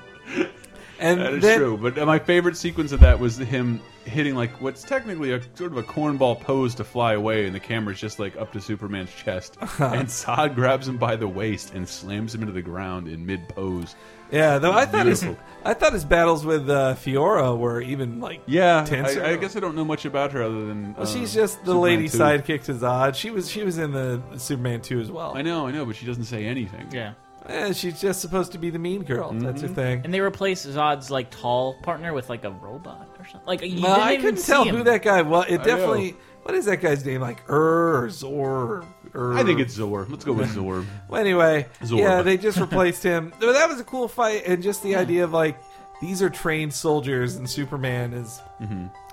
and 0.99 1.19
that 1.21 1.33
is 1.33 1.41
then, 1.41 1.59
true. 1.59 1.77
But 1.77 1.97
uh, 1.97 2.05
my 2.05 2.19
favorite 2.19 2.57
sequence 2.57 2.91
of 2.91 2.99
that 3.01 3.19
was 3.19 3.37
him 3.37 3.79
hitting 4.05 4.35
like 4.35 4.61
what's 4.61 4.83
technically 4.83 5.33
a 5.33 5.41
sort 5.55 5.71
of 5.71 5.77
a 5.77 5.83
cornball 5.83 6.39
pose 6.39 6.75
to 6.75 6.83
fly 6.83 7.13
away, 7.13 7.45
and 7.45 7.53
the 7.53 7.59
camera's 7.59 7.99
just 7.99 8.19
like 8.19 8.35
up 8.37 8.51
to 8.53 8.61
Superman's 8.61 9.13
chest, 9.13 9.57
and 9.61 10.07
Zod 10.07 10.55
grabs 10.55 10.87
him 10.87 10.97
by 10.97 11.15
the 11.15 11.27
waist 11.27 11.73
and 11.73 11.87
slams 11.87 12.33
him 12.33 12.41
into 12.41 12.53
the 12.53 12.61
ground 12.61 13.07
in 13.07 13.25
mid 13.25 13.47
pose. 13.49 13.95
Yeah, 14.31 14.59
though 14.59 14.73
I 14.73 14.85
thought 14.85 15.05
his 15.05 15.25
I 15.63 15.73
thought 15.73 15.93
his 15.93 16.03
battles 16.03 16.45
with 16.45 16.69
uh, 16.69 16.95
Faora 16.95 17.57
were 17.57 17.81
even 17.81 18.19
like 18.19 18.41
Yeah, 18.45 18.83
tenser. 18.85 19.23
I, 19.23 19.31
I 19.31 19.35
guess 19.37 19.55
I 19.55 19.61
don't 19.61 19.75
know 19.75 19.85
much 19.85 20.03
about 20.05 20.33
her 20.33 20.43
other 20.43 20.65
than 20.65 20.93
Well, 20.95 21.03
uh, 21.03 21.05
she's 21.05 21.33
just 21.33 21.59
the 21.59 21.71
Superman 21.71 21.81
lady 21.81 22.09
2. 22.09 22.17
sidekick 22.17 22.63
to 22.65 22.73
Zod. 22.73 23.15
She 23.15 23.29
was 23.29 23.49
she 23.49 23.63
was 23.63 23.77
in 23.77 23.91
the 23.91 24.21
Superman 24.37 24.81
two 24.81 24.99
as 24.99 25.09
well. 25.09 25.35
I 25.37 25.41
know, 25.43 25.67
I 25.67 25.71
know, 25.71 25.85
but 25.85 25.95
she 25.95 26.05
doesn't 26.05 26.25
say 26.25 26.45
anything. 26.45 26.89
Yeah. 26.91 27.13
Eh, 27.47 27.71
she's 27.73 28.01
just 28.01 28.19
supposed 28.21 28.51
to 28.51 28.57
be 28.57 28.69
the 28.69 28.79
mean 28.79 29.03
girl. 29.03 29.31
That's 29.31 29.61
Mm-hmm. 29.61 29.67
her 29.67 29.73
thing. 29.73 30.01
And 30.03 30.13
they 30.13 30.19
replace 30.19 30.65
Zod's 30.65 31.09
like 31.09 31.29
tall 31.31 31.75
partner 31.81 32.13
with 32.13 32.29
like 32.29 32.43
a 32.43 32.51
robot 32.51 33.09
or 33.19 33.25
something. 33.25 33.41
Like 33.47 33.61
you 33.61 33.81
Well, 33.81 33.95
didn't 33.95 34.07
I 34.07 34.11
even 34.13 34.21
couldn't 34.25 34.39
see 34.41 34.51
tell 34.51 34.63
him. 34.65 34.75
who 34.75 34.83
that 34.83 35.01
guy 35.01 35.21
was. 35.21 35.45
It 35.49 35.61
I 35.61 35.63
definitely. 35.63 36.11
know. 36.11 36.17
What 36.43 36.55
is 36.55 36.65
that 36.65 36.77
guy's 36.81 37.05
name? 37.05 37.19
Like 37.21 37.49
Ur 37.49 38.03
or 38.03 38.09
Zor? 38.09 38.85
Or, 39.13 39.33
I 39.33 39.43
think 39.43 39.59
it's 39.59 39.73
Zor. 39.73 40.05
Let's 40.09 40.23
go 40.25 40.33
with 40.33 40.49
Zor. 40.51 40.85
Well, 41.09 41.19
anyway, 41.21 41.67
Zorba. 41.81 41.99
yeah, 41.99 42.21
they 42.21 42.37
just 42.37 42.57
replaced 42.59 43.03
him. 43.03 43.33
But 43.39 43.53
that 43.53 43.67
was 43.69 43.79
a 43.79 43.83
cool 43.83 44.07
fight, 44.07 44.43
and 44.45 44.61
just 44.63 44.83
the 44.83 44.95
idea 44.95 45.23
of 45.23 45.31
like 45.33 45.57
these 46.01 46.21
are 46.21 46.29
trained 46.29 46.73
soldiers, 46.73 47.35
and 47.35 47.49
Superman 47.49 48.13
is. 48.13 48.41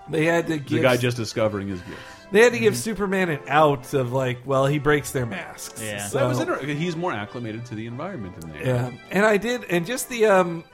They 0.09 0.26
had 0.26 0.47
to 0.49 0.59
the 0.59 0.80
guy 0.80 0.97
just 0.97 1.16
discovering 1.16 1.68
his 1.68 1.80
gifts. 1.80 2.24
They 2.35 2.41
had 2.41 2.53
to 2.53 2.59
give 2.59 2.76
Superman 2.76 3.28
an 3.28 3.41
out 3.49 3.95
of 3.95 4.12
like, 4.12 4.39
well, 4.45 4.66
he 4.66 4.78
breaks 4.78 5.12
their 5.12 5.24
masks. 5.24 5.80
Yeah. 5.80 6.07
so, 6.09 6.18
That 6.18 6.26
was 6.28 6.41
interesting. 6.41 6.76
He's 6.76 6.97
more 6.97 7.12
acclimated 7.12 7.64
to 7.66 7.74
the 7.74 7.87
environment 7.87 8.41
than 8.41 8.53
they 8.53 8.59
are. 8.59 8.66
Yeah, 8.66 8.91
and 9.11 9.24
I 9.24 9.37
did, 9.37 9.64
and 9.70 9.87
just 9.87 10.09
the 10.09 10.26
um, 10.26 10.64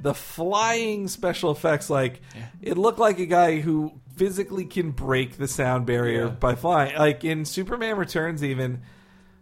the 0.00 0.14
flying 0.14 1.06
special 1.08 1.50
effects, 1.52 1.88
like 1.90 2.20
it 2.60 2.76
looked 2.76 2.98
like 2.98 3.18
a 3.20 3.26
guy 3.26 3.60
who 3.60 3.92
physically 4.16 4.64
can 4.64 4.90
break 4.90 5.36
the 5.38 5.46
sound 5.48 5.86
barrier 5.86 6.24
Yeah. 6.24 6.30
by 6.30 6.54
flying. 6.54 6.96
Like 6.96 7.24
in 7.24 7.44
Superman 7.44 7.96
Returns, 7.96 8.42
even 8.42 8.82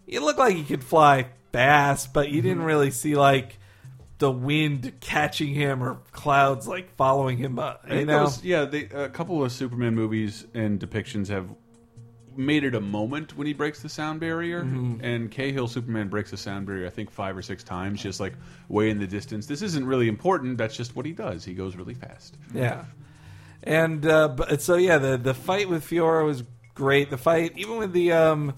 it 0.06 0.20
looked 0.22 0.38
like 0.38 0.54
he 0.54 0.64
could 0.64 0.84
fly 0.84 1.28
fast, 1.52 2.12
but 2.12 2.28
you 2.28 2.40
Mm-hmm. 2.40 2.48
didn't 2.48 2.64
really 2.64 2.90
see 2.90 3.16
like 3.16 3.58
the 4.18 4.30
wind 4.30 4.94
catching 5.00 5.54
him 5.54 5.82
or 5.82 6.00
clouds 6.12 6.66
like 6.66 6.94
following 6.96 7.38
him. 7.38 7.58
Up, 7.58 7.84
you 7.90 8.04
know, 8.04 8.24
was- 8.24 8.44
yeah, 8.44 8.64
they, 8.64 8.84
a 8.84 9.08
couple 9.08 9.42
of 9.42 9.52
Superman 9.52 9.94
movies 9.94 10.46
and 10.54 10.80
depictions 10.80 11.28
have 11.28 11.48
made 12.36 12.62
it 12.62 12.74
a 12.74 12.80
moment 12.80 13.36
when 13.36 13.46
he 13.46 13.52
breaks 13.52 13.82
the 13.82 13.88
sound 13.88 14.20
barrier. 14.20 14.62
Mm-hmm. 14.62 15.04
And 15.04 15.30
Cavill 15.30 15.68
Superman 15.68 16.08
breaks 16.08 16.30
the 16.30 16.36
sound 16.36 16.66
barrier, 16.66 16.86
I 16.86 16.90
think 16.90 17.10
five 17.10 17.36
or 17.36 17.42
six 17.42 17.64
times, 17.64 18.00
just 18.02 18.20
like 18.20 18.34
way 18.68 18.90
in 18.90 18.98
the 18.98 19.06
distance. 19.06 19.46
This 19.46 19.62
isn't 19.62 19.84
really 19.84 20.08
important. 20.08 20.58
That's 20.58 20.76
just 20.76 20.94
what 20.94 21.04
he 21.04 21.12
does. 21.12 21.44
He 21.44 21.54
goes 21.54 21.76
really 21.76 21.94
fast. 21.94 22.36
Yeah, 22.54 22.84
and 23.62 24.06
uh, 24.06 24.28
but 24.28 24.62
so 24.62 24.76
yeah, 24.76 24.98
the 24.98 25.16
the 25.16 25.34
fight 25.34 25.68
with 25.68 25.84
Faora 25.84 26.24
was 26.24 26.44
great. 26.74 27.10
The 27.10 27.18
fight, 27.18 27.52
even 27.56 27.76
with 27.78 27.92
the 27.92 28.12
um, 28.12 28.54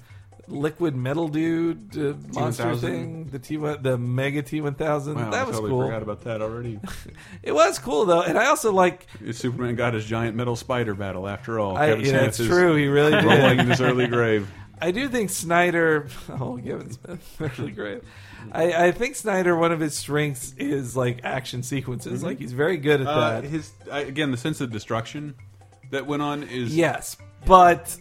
liquid 0.51 0.95
metal 0.97 1.29
dude 1.29 1.97
uh, 1.97 2.15
monster 2.33 2.75
thing, 2.77 3.27
the 3.27 3.39
T 3.39 3.57
the 3.57 3.97
Mega 3.99 4.43
T 4.43 4.61
one 4.61 4.75
thousand, 4.75 5.15
Wow, 5.17 5.31
that 5.31 5.41
I 5.41 5.45
was 5.45 5.57
totally 5.57 5.71
cool. 5.71 5.83
forgot 5.87 6.03
about 6.03 6.21
that 6.23 6.43
already. 6.43 6.79
It 7.43 7.53
was 7.53 7.79
cool 7.79 8.05
though, 8.05 8.23
and 8.23 8.37
I 8.39 8.47
also 8.47 8.73
like. 8.73 9.07
Superman 9.33 9.75
got 9.77 9.95
his 9.95 10.05
giant 10.05 10.37
metal 10.37 10.57
spider 10.57 10.95
battle 10.95 11.27
after 11.29 11.59
all. 11.59 11.77
I, 11.77 11.89
Kevin 12.03 12.15
it's 12.27 12.37
true. 12.37 12.75
He 12.77 12.87
really 12.87 13.13
rolling 13.15 13.61
in 13.61 13.69
his 13.69 13.81
early 13.81 14.07
grave. 14.07 14.51
I 14.83 14.91
do 14.93 15.09
think 15.09 15.31
Snyder. 15.31 16.09
Oh, 16.31 16.57
Kevin 16.63 16.91
Smith, 16.91 17.37
really 17.59 17.71
great. 17.73 18.03
I, 18.53 18.87
I 18.87 18.93
think 18.93 19.15
Snyder. 19.17 19.55
One 19.57 19.73
of 19.73 19.81
his 19.81 19.95
strengths 19.95 20.55
is 20.59 20.97
like 20.97 21.21
action 21.25 21.63
sequences. 21.63 22.23
Like 22.23 22.39
he's 22.39 22.53
very 22.53 22.77
good 22.79 23.01
at 23.03 23.07
Uh, 23.07 23.41
that. 23.41 23.45
his 23.45 23.71
I, 23.93 24.01
again, 24.01 24.31
the 24.31 24.37
sense 24.39 24.61
of 24.63 24.71
destruction 24.73 25.35
that 25.91 26.07
went 26.07 26.23
on 26.23 26.43
is 26.45 26.75
yes, 26.75 27.17
but 27.47 27.95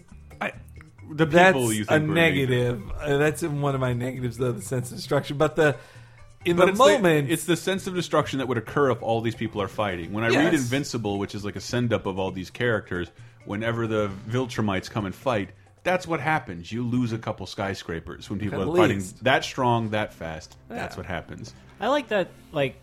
I, 1.10 1.14
the 1.14 1.26
that's 1.26 1.54
people 1.56 1.74
you 1.74 1.84
a 1.84 1.86
think 1.86 2.08
were 2.08 2.14
negative. 2.16 2.92
Uh, 3.00 3.18
that's 3.18 3.44
in 3.44 3.62
one 3.62 3.76
of 3.76 3.82
my 3.82 3.94
negatives, 3.94 4.38
though, 4.38 4.52
the 4.52 4.62
sense 4.62 4.92
of 4.92 4.98
destruction. 4.98 5.38
But 5.38 5.56
the 5.56 5.76
in 6.46 6.56
But 6.56 6.66
the 6.66 6.70
it's 6.72 6.78
moment, 6.80 7.28
the, 7.28 7.34
it's 7.34 7.46
the 7.46 7.58
sense 7.58 7.86
of 7.88 7.96
destruction 7.96 8.40
that 8.40 8.48
would 8.48 8.58
occur 8.58 8.92
if 8.92 9.02
all 9.02 9.20
these 9.22 9.36
people 9.36 9.62
are 9.62 9.68
fighting. 9.68 10.14
When 10.14 10.24
I 10.24 10.28
read 10.28 10.54
Yes. 10.54 10.62
Invincible, 10.62 11.20
which 11.20 11.36
is 11.36 11.44
like 11.44 11.56
a 11.58 11.62
send 11.62 11.92
up 11.94 12.06
of 12.06 12.18
all 12.18 12.32
these 12.32 12.50
characters, 12.50 13.10
whenever 13.46 13.88
the 13.88 14.10
Viltrumites 14.30 14.90
come 14.90 15.06
and 15.06 15.14
fight, 15.14 15.50
that's 15.84 16.08
what 16.08 16.20
happens. 16.20 16.72
You 16.72 16.84
lose 16.84 17.12
a 17.14 17.18
couple 17.18 17.46
skyscrapers 17.46 18.30
when 18.30 18.40
people 18.40 18.62
At 18.62 18.68
are 18.70 18.76
fighting 18.76 18.98
least. 19.00 19.24
that 19.24 19.44
strong, 19.44 19.90
that 19.90 20.14
fast. 20.14 20.56
That's 20.70 20.96
what 20.96 21.06
happens. 21.06 21.54
I 21.80 21.88
like 21.88 22.10
that. 22.10 22.30
Like, 22.52 22.76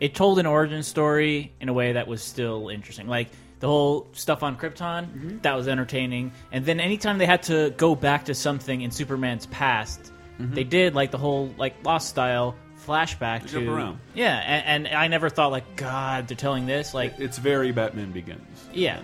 it 0.00 0.14
told 0.14 0.38
an 0.38 0.46
origin 0.46 0.82
story 0.82 1.52
in 1.60 1.68
a 1.68 1.72
way 1.72 1.92
that 1.94 2.06
was 2.06 2.22
still 2.22 2.68
interesting. 2.68 3.08
Like 3.08 3.28
the 3.60 3.66
whole 3.66 4.06
stuff 4.12 4.42
on 4.42 4.56
Krypton, 4.56 5.06
Mm-hmm. 5.06 5.38
that 5.42 5.54
was 5.54 5.66
entertaining. 5.68 6.32
And 6.52 6.64
then 6.64 6.78
anytime 6.80 7.18
they 7.18 7.26
had 7.26 7.42
to 7.44 7.70
go 7.76 7.94
back 7.94 8.26
to 8.26 8.34
something 8.34 8.80
in 8.82 8.90
Superman's 8.90 9.46
past, 9.46 10.12
they 10.38 10.64
did 10.64 10.94
like 10.94 11.10
the 11.10 11.18
whole 11.18 11.50
like 11.56 11.74
Lost 11.84 12.08
style 12.10 12.54
flashback 12.86 13.40
They 13.42 13.46
to 13.48 13.52
jump 13.54 13.68
around. 13.68 13.98
yeah. 14.14 14.36
And, 14.44 14.86
and 14.86 14.94
I 14.96 15.08
never 15.08 15.30
thought 15.30 15.50
like 15.50 15.76
God, 15.76 16.28
they're 16.28 16.36
telling 16.36 16.66
this 16.66 16.92
like 16.92 17.14
It's 17.18 17.38
very 17.38 17.72
Batman 17.72 18.12
Begins. 18.12 18.68
Yeah. 18.72 19.00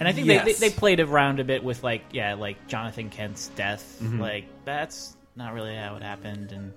And 0.00 0.08
I 0.08 0.12
think 0.12 0.26
Yes. 0.26 0.44
they, 0.46 0.52
they 0.54 0.68
they 0.70 0.74
played 0.74 1.00
around 1.00 1.38
a 1.38 1.44
bit 1.44 1.62
with 1.62 1.84
like 1.84 2.02
yeah 2.12 2.34
like 2.34 2.66
Jonathan 2.66 3.10
Kent's 3.10 3.48
death. 3.48 3.98
Mm-hmm. 4.02 4.20
Like 4.20 4.46
that's 4.64 5.16
not 5.36 5.52
really 5.52 5.76
how 5.76 5.96
it 5.96 6.02
happened. 6.02 6.50
And 6.52 6.72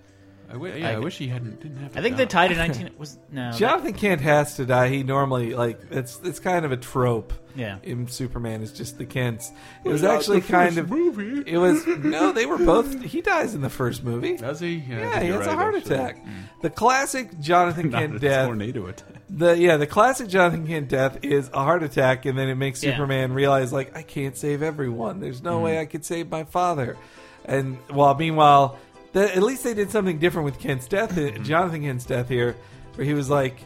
I, 0.49 0.53
wi- 0.53 0.77
yeah, 0.77 0.91
I, 0.91 0.99
wish 0.99 1.17
he 1.17 1.27
hadn't 1.27 1.61
didn't 1.61 1.77
have. 1.77 1.97
I 1.97 2.01
think 2.01 2.15
the 2.15 2.23
they 2.23 2.27
tied 2.27 2.47
to 2.49 2.55
19 2.67 2.91
was 2.97 3.17
no. 3.31 3.51
that- 3.51 3.57
Jonathan 3.59 3.93
Kent 3.93 4.21
has 4.21 4.55
to 4.55 4.65
die. 4.65 4.87
He 4.89 5.03
normally 5.03 5.53
like 5.55 5.79
it's 5.91 6.19
it's 6.23 6.39
kind 6.39 6.63
of 6.65 6.71
a 6.71 6.77
trope. 6.77 7.33
Yeah. 7.55 7.79
In 7.81 8.07
Superman, 8.07 8.61
it's 8.61 8.71
just 8.71 8.99
the 8.99 9.05
Kents. 9.05 9.51
It 9.83 9.89
was 9.89 10.03
actually 10.03 10.41
kind 10.41 10.77
of 10.77 10.89
movie. 10.91 11.43
It 11.49 11.57
was 11.57 11.85
no, 11.87 12.31
they 12.31 12.45
were 12.45 12.59
both. 12.59 13.01
He 13.01 13.21
dies 13.21 13.55
in 13.55 13.61
the 13.61 13.69
first 13.69 14.03
movie. 14.03 14.37
Does 14.37 14.59
he? 14.59 14.75
Yeah, 14.75 15.19
he 15.19 15.27
you're 15.27 15.39
has 15.39 15.47
a 15.47 15.55
heart 15.55 15.75
actually. 15.75 15.95
attack. 15.95 16.25
The 16.61 16.69
classic 16.69 17.39
Jonathan 17.39 17.89
Not 17.91 17.99
Kent 18.01 18.15
a 18.15 18.19
death. 18.19 18.45
tornado 18.47 18.85
attack. 18.85 19.07
The 19.29 19.57
yeah, 19.57 19.77
the 19.77 19.87
classic 19.87 20.27
Jonathan 20.29 20.65
Kent 20.67 20.87
death 20.89 21.17
is 21.23 21.49
a 21.51 21.63
heart 21.63 21.81
attack, 21.83 22.25
and 22.25 22.37
then 22.37 22.47
it 22.47 22.55
makes 22.55 22.83
Yeah. 22.83 22.91
Superman 22.91 23.33
realize 23.33 23.73
like 23.73 23.97
I 23.97 24.03
can't 24.03 24.37
save 24.37 24.61
everyone. 24.61 25.19
There's 25.19 25.41
no 25.41 25.55
Mm-hmm. 25.55 25.63
way 25.63 25.79
I 25.79 25.85
could 25.87 26.05
save 26.05 26.29
my 26.29 26.43
father. 26.45 26.95
And 27.43 27.77
while 27.89 28.13
meanwhile, 28.13 28.77
the, 29.17 29.35
at 29.35 29.43
least 29.43 29.63
they 29.63 29.73
did 29.73 29.89
something 29.91 30.19
different 30.19 30.45
with 30.45 30.59
Kent's 30.59 30.87
death, 30.87 31.11
Mm-hmm. 31.15 31.41
uh, 31.41 31.43
Jonathan 31.45 31.81
Kent's 31.81 32.05
death 32.05 32.29
here, 32.29 32.55
where 32.95 33.05
he 33.05 33.13
was 33.13 33.29
like, 33.29 33.59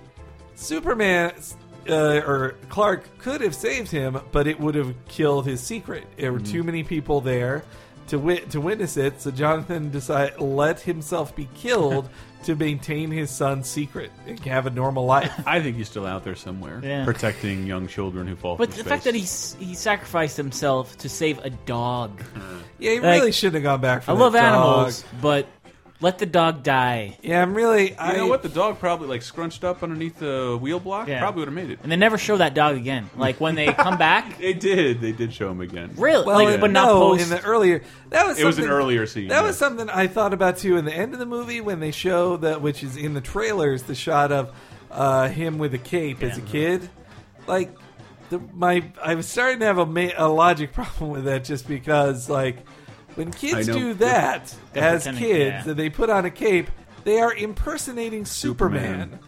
Superman 0.55 1.33
uh, 1.89 2.21
or 2.25 2.55
Clark 2.69 3.17
could 3.17 3.41
have 3.41 3.55
saved 3.55 3.89
him, 3.91 4.19
but 4.31 4.47
it 4.47 4.59
would 4.59 4.75
have 4.75 4.93
killed 5.07 5.45
his 5.45 5.61
secret. 5.61 6.05
There 6.17 6.31
were 6.31 6.39
Mm-hmm. 6.39 6.51
too 6.51 6.63
many 6.63 6.83
people 6.83 7.21
there 7.21 7.63
to 8.07 8.19
wit- 8.19 8.49
to 8.51 8.59
witness 8.61 8.97
it, 8.97 9.21
so 9.21 9.31
Jonathan 9.31 9.89
decided 9.89 10.39
let 10.39 10.79
himself 10.81 11.35
be 11.35 11.47
killed 11.55 12.09
to 12.43 12.55
maintain 12.55 13.11
his 13.11 13.29
son's 13.29 13.67
secret 13.69 14.11
and 14.27 14.39
have 14.41 14.65
a 14.65 14.69
normal 14.69 15.05
life. 15.05 15.31
I 15.47 15.61
think 15.61 15.77
he's 15.77 15.87
still 15.89 16.05
out 16.05 16.23
there 16.23 16.35
somewhere, 16.35 16.79
Yeah. 16.83 17.05
protecting 17.05 17.65
young 17.67 17.87
children 17.87 18.27
who 18.27 18.35
fall. 18.35 18.55
But 18.57 18.69
the 18.69 18.75
space. 18.79 18.87
fact 18.87 19.03
that 19.05 19.15
he 19.15 19.23
s- 19.23 19.55
he 19.59 19.75
sacrificed 19.75 20.37
himself 20.37 20.97
to 20.99 21.09
save 21.09 21.39
a 21.39 21.49
dog. 21.51 22.21
Uh, 22.35 22.39
yeah, 22.79 22.91
he 22.91 22.99
Like, 22.99 23.19
really 23.19 23.31
shouldn't 23.31 23.55
have 23.55 23.63
gone 23.63 23.81
back 23.81 24.03
for 24.03 24.11
I 24.11 24.13
that 24.15 24.19
love 24.19 24.33
dog. 24.33 24.43
animals, 24.43 25.03
but 25.21 25.45
let 26.01 26.17
the 26.17 26.25
dog 26.25 26.63
die. 26.63 27.17
Yeah, 27.21 27.41
I'm 27.41 27.53
really. 27.53 27.91
You 27.91 27.95
I 27.99 28.17
know 28.17 28.27
what? 28.27 28.41
The 28.41 28.49
dog 28.49 28.79
probably 28.79 29.07
like 29.07 29.21
scrunched 29.21 29.63
up 29.63 29.83
underneath 29.83 30.17
the 30.19 30.57
wheel 30.59 30.79
block. 30.79 31.07
Yeah. 31.07 31.19
Probably 31.19 31.41
would 31.41 31.47
have 31.47 31.55
made 31.55 31.69
it. 31.69 31.79
And 31.83 31.91
they 31.91 31.95
never 31.95 32.17
show 32.17 32.37
that 32.37 32.53
dog 32.53 32.75
again. 32.75 33.09
Like 33.15 33.39
when 33.39 33.55
they 33.55 33.67
come 33.67 33.97
back, 33.97 34.37
They 34.39 34.53
did. 34.53 34.99
They 34.99 35.11
did 35.11 35.33
show 35.33 35.49
him 35.49 35.61
again. 35.61 35.91
really, 35.97 36.25
Well, 36.25 36.43
like, 36.43 36.59
but 36.59 36.71
not 36.71 36.87
no, 36.87 36.99
post. 37.11 37.23
in 37.23 37.29
the 37.29 37.41
earlier. 37.43 37.83
That 38.09 38.25
was 38.27 38.39
It 38.39 38.45
was 38.45 38.57
an 38.57 38.63
something- 38.63 38.77
earlier 38.77 39.05
scene. 39.05 39.27
That 39.29 39.41
yeah. 39.41 39.47
was 39.47 39.57
something 39.57 39.89
I 39.89 40.07
thought 40.07 40.33
about 40.33 40.57
too 40.57 40.77
in 40.77 40.85
the 40.85 40.93
end 40.93 41.13
of 41.13 41.19
the 41.19 41.25
movie 41.25 41.61
when 41.61 41.79
they 41.79 41.91
show 41.91 42.37
that, 42.37 42.61
which 42.61 42.83
is 42.83 42.97
in 42.97 43.13
the 43.13 43.21
trailers, 43.21 43.83
the 43.83 43.95
shot 43.95 44.31
of 44.31 44.53
uh, 44.89 45.29
him 45.29 45.57
with 45.59 45.73
a 45.73 45.77
cape 45.77 46.21
as 46.23 46.37
a 46.37 46.41
kid. 46.41 46.89
Like, 47.47 47.75
the, 48.29 48.39
my 48.53 48.83
I 49.03 49.15
was 49.15 49.27
starting 49.27 49.59
to 49.59 49.65
have 49.65 49.77
a, 49.77 49.85
ma- 49.85 50.09
a 50.17 50.27
logic 50.27 50.73
problem 50.73 51.11
with 51.11 51.25
that 51.25 51.43
just 51.43 51.67
because, 51.67 52.29
like, 52.29 52.57
when 53.15 53.31
kids 53.31 53.69
I 53.69 53.71
know. 53.73 53.79
do 53.79 53.93
that 53.95 54.53
They're 54.73 54.83
as 54.83 55.03
pretending- 55.03 55.23
kids 55.23 55.65
yeah. 55.65 55.69
and 55.71 55.79
they 55.79 55.89
put 55.89 56.09
on 56.09 56.25
a 56.25 56.31
cape, 56.31 56.69
they 57.03 57.19
are 57.19 57.33
impersonating 57.33 58.25
Superman. 58.25 58.83
Superman. 59.11 59.19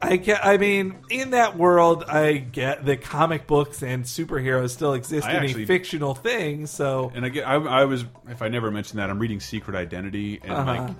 I 0.00 0.16
get, 0.16 0.46
I 0.46 0.58
mean, 0.58 0.94
in 1.10 1.30
that 1.30 1.56
world, 1.58 2.04
I 2.04 2.34
get 2.34 2.86
the 2.86 2.96
comic 2.96 3.48
books 3.48 3.82
and 3.82 4.04
superheroes 4.04 4.70
still 4.70 4.92
exist 4.94 5.26
I 5.26 5.32
in 5.38 5.42
actually- 5.44 5.64
a 5.64 5.66
fictional 5.66 6.14
thing. 6.14 6.66
So 6.68 7.10
And 7.16 7.24
again, 7.24 7.42
I, 7.44 7.54
I 7.54 7.84
was 7.84 8.04
if 8.28 8.40
I 8.40 8.46
never 8.48 8.70
mentioned 8.70 9.00
that, 9.00 9.10
I'm 9.10 9.18
reading 9.18 9.40
Secret 9.40 9.74
Identity, 9.76 10.38
and 10.42 10.52
Uh-huh. 10.52 10.90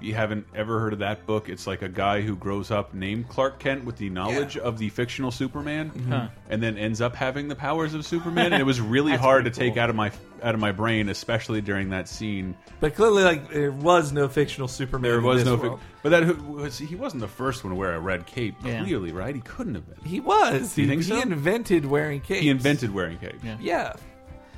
Like 0.00 0.06
you 0.06 0.14
haven't 0.14 0.46
ever 0.54 0.80
heard 0.80 0.92
of 0.92 1.00
that 1.00 1.26
book. 1.26 1.48
It's 1.48 1.66
like 1.66 1.82
a 1.82 1.88
guy 1.88 2.20
who 2.20 2.36
grows 2.36 2.70
up 2.70 2.94
named 2.94 3.28
Clark 3.28 3.58
Kent 3.58 3.84
with 3.84 3.96
the 3.96 4.08
knowledge 4.10 4.56
of 4.56 4.78
the 4.78 4.88
fictional 4.88 5.30
Superman, 5.30 5.90
mm-hmm. 5.90 6.10
Huh. 6.10 6.28
and 6.48 6.62
then 6.62 6.78
ends 6.78 7.00
up 7.00 7.14
having 7.14 7.48
the 7.48 7.54
powers 7.54 7.94
of 7.94 8.06
Superman. 8.06 8.52
and 8.52 8.60
it 8.60 8.64
was 8.64 8.80
really 8.80 9.12
That's 9.12 9.22
hard 9.22 9.44
to 9.44 9.50
pretty 9.50 9.70
take 9.70 9.78
out 9.78 9.90
of 9.90 9.96
my 9.96 10.10
out 10.42 10.54
of 10.54 10.60
my 10.60 10.72
brain, 10.72 11.10
especially 11.10 11.60
during 11.60 11.90
that 11.90 12.08
scene. 12.08 12.56
But 12.80 12.94
clearly, 12.94 13.24
like 13.24 13.50
there 13.50 13.72
was 13.72 14.12
no 14.12 14.28
fictional 14.28 14.68
Superman. 14.68 15.10
There 15.10 15.18
in 15.18 15.24
was 15.24 15.38
this 15.38 15.46
no, 15.46 15.56
world. 15.56 15.80
but 16.02 16.10
that 16.10 16.42
was 16.46 16.78
he 16.78 16.96
wasn't 16.96 17.20
the 17.20 17.28
first 17.28 17.62
one 17.64 17.72
to 17.72 17.78
wear 17.78 17.94
a 17.94 18.00
red 18.00 18.26
cape. 18.26 18.54
Yeah. 18.64 18.82
Clearly, 18.84 19.12
right? 19.12 19.34
He 19.34 19.42
couldn't 19.42 19.74
have 19.74 19.86
been. 19.86 20.04
He 20.04 20.20
was. 20.20 20.76
You 20.76 20.84
he, 20.84 20.90
think 20.90 21.02
he 21.02 21.08
so? 21.08 21.20
invented 21.20 21.84
wearing 21.84 22.20
capes. 22.20 22.40
He 22.40 22.48
invented 22.48 22.94
wearing 22.94 23.18
capes. 23.18 23.44
Yeah. 23.44 23.56
Yeah, 23.60 23.92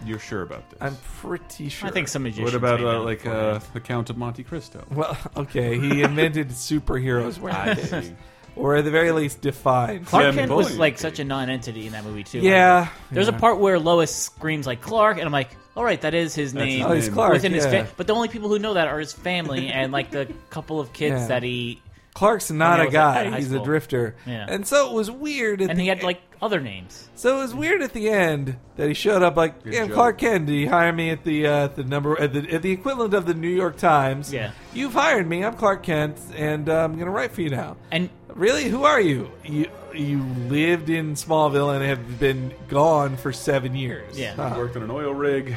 You're 0.04 0.18
sure 0.18 0.42
about 0.42 0.68
this? 0.70 0.78
I'm 0.80 0.96
pretty 1.20 1.68
sure. 1.68 1.88
I 1.88 1.92
think 1.92 2.08
some 2.08 2.22
magicians. 2.24 2.44
what 2.44 2.54
about 2.54 2.80
made 2.80 2.86
uh, 2.86 2.92
that 2.92 2.98
like 3.00 3.20
uh, 3.26 3.30
beforehand. 3.54 3.62
the 3.74 3.80
Count 3.80 4.10
of 4.10 4.16
Monte 4.16 4.42
Cristo? 4.44 4.84
Well, 4.90 5.16
okay. 5.36 5.78
He 5.78 6.02
invented 6.02 6.48
superheroes 6.48 7.38
wearing 7.38 7.56
I 7.56 7.74
capes, 7.74 7.90
see. 8.08 8.14
or 8.56 8.76
at 8.76 8.84
the 8.84 8.90
very 8.90 9.12
least, 9.12 9.40
defined. 9.40 10.06
Clark 10.06 10.24
Yeah, 10.24 10.32
Kent 10.32 10.50
Boeing 10.52 10.56
was 10.56 10.78
like 10.78 10.98
such 10.98 11.18
a 11.18 11.24
non-entity 11.24 11.86
in 11.86 11.92
that 11.92 12.04
movie 12.04 12.24
too. 12.24 12.40
Yeah, 12.40 12.80
Like, 12.80 12.90
there's 13.10 13.28
a 13.28 13.32
yeah. 13.32 13.38
part 13.38 13.58
where 13.58 13.78
Lois 13.78 14.14
screams 14.14 14.66
like 14.66 14.80
Clark, 14.80 15.16
and 15.18 15.26
I'm 15.26 15.32
like, 15.32 15.50
all 15.76 15.84
right, 15.84 16.00
that 16.02 16.12
is 16.14 16.34
his 16.34 16.52
That's 16.52 16.66
name. 16.66 16.78
his 16.80 16.86
Oh, 16.86 16.92
he's 16.92 17.04
name. 17.06 17.14
Clark. 17.14 17.32
Within 17.34 17.52
his 17.52 17.64
yeah. 17.64 17.84
fa- 17.84 17.92
but 17.96 18.06
the 18.06 18.14
only 18.14 18.28
people 18.28 18.48
who 18.48 18.58
know 18.58 18.74
that 18.74 18.88
are 18.88 18.98
his 18.98 19.12
family 19.12 19.68
and 19.72 19.92
like 19.92 20.10
the 20.10 20.32
couple 20.50 20.80
of 20.80 20.92
kids 20.92 21.20
Yeah. 21.22 21.26
that 21.28 21.42
he 21.42 21.80
Clark's 22.14 22.50
not 22.50 22.72
When 22.72 22.80
I 22.80 22.82
a 22.82 22.86
was 22.88 22.92
guy. 22.92 23.24
at 23.24 23.26
high 23.32 23.36
He's 23.38 23.46
a 23.46 23.54
school. 23.54 23.64
drifter. 23.64 24.16
Yeah. 24.26 24.44
And 24.46 24.66
so 24.66 24.90
it 24.90 24.92
was 24.92 25.10
weird. 25.10 25.62
At 25.62 25.70
and 25.70 25.78
the 25.78 25.84
he 25.84 25.88
had 25.88 26.02
like 26.02 26.20
other 26.42 26.60
names. 26.60 27.08
So 27.14 27.38
it 27.38 27.40
was 27.42 27.54
weird 27.54 27.80
at 27.82 27.92
the 27.94 28.10
end 28.10 28.56
that 28.76 28.88
he 28.88 28.94
showed 28.94 29.22
up 29.22 29.36
like, 29.36 29.62
Good 29.62 29.72
yeah, 29.72 29.86
joke. 29.86 29.94
Clark 29.94 30.18
Kent. 30.18 30.46
Did 30.46 30.54
you 30.56 30.68
hire 30.68 30.92
me 30.92 31.10
at 31.10 31.24
the 31.24 31.46
uh, 31.46 31.66
the 31.68 31.84
number 31.84 32.20
at 32.20 32.32
the, 32.32 32.50
at 32.52 32.60
the 32.62 32.72
equivalent 32.72 33.14
of 33.14 33.24
the 33.26 33.34
New 33.34 33.48
York 33.48 33.76
Times? 33.78 34.32
Yeah. 34.32 34.50
You've 34.74 34.92
hired 34.92 35.26
me. 35.28 35.44
I'm 35.44 35.54
Clark 35.54 35.84
Kent, 35.84 36.18
and 36.36 36.68
uh, 36.68 36.84
I'm 36.84 36.94
going 36.94 37.06
to 37.06 37.10
write 37.12 37.32
for 37.32 37.40
you 37.40 37.50
now. 37.50 37.76
And 37.90 38.10
Really? 38.34 38.64
Who 38.68 38.84
are 38.84 39.00
you? 39.00 39.30
You 39.44 39.66
you 39.94 40.22
lived 40.48 40.88
in 40.88 41.14
Smallville 41.14 41.74
and 41.76 41.84
have 41.84 42.18
been 42.18 42.54
gone 42.68 43.16
for 43.16 43.32
seven 43.32 43.76
years. 43.76 44.18
Yeah. 44.18 44.34
Huh. 44.34 44.54
Worked 44.56 44.76
on 44.76 44.82
an 44.82 44.90
oil 44.90 45.12
rig. 45.12 45.54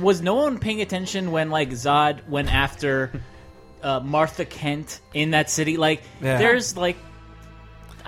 was 0.00 0.20
no 0.20 0.34
one 0.34 0.58
paying 0.58 0.80
attention 0.82 1.30
when 1.32 1.50
like 1.50 1.70
Zod 1.70 2.28
went 2.28 2.52
after 2.52 3.22
uh, 3.82 4.00
Martha 4.00 4.44
Kent 4.44 5.00
in 5.14 5.30
that 5.30 5.50
city? 5.50 5.76
Like, 5.78 6.02
Yeah. 6.20 6.38
there's 6.38 6.76
like, 6.76 6.96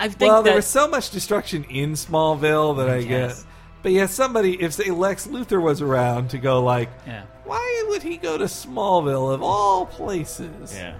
I 0.00 0.08
think 0.08 0.32
Well, 0.32 0.42
there 0.42 0.54
that 0.54 0.56
was 0.56 0.66
so 0.66 0.88
much 0.88 1.10
destruction 1.10 1.62
in 1.64 1.92
Smallville 1.92 2.76
that 2.78 2.88
I 2.88 3.02
guess. 3.02 3.42
get. 3.42 3.46
But 3.82 3.92
yeah, 3.92 4.06
somebody, 4.06 4.60
if 4.60 4.72
say 4.72 4.90
Lex 4.90 5.26
Luthor 5.28 5.62
was 5.62 5.80
around 5.80 6.30
to 6.30 6.38
go 6.38 6.62
like, 6.62 6.88
yeah, 7.06 7.22
why 7.44 7.84
would 7.88 8.02
he 8.02 8.16
go 8.16 8.36
to 8.36 8.44
Smallville 8.44 9.32
of 9.32 9.42
all 9.42 9.86
places? 9.86 10.74
yeah. 10.74 10.94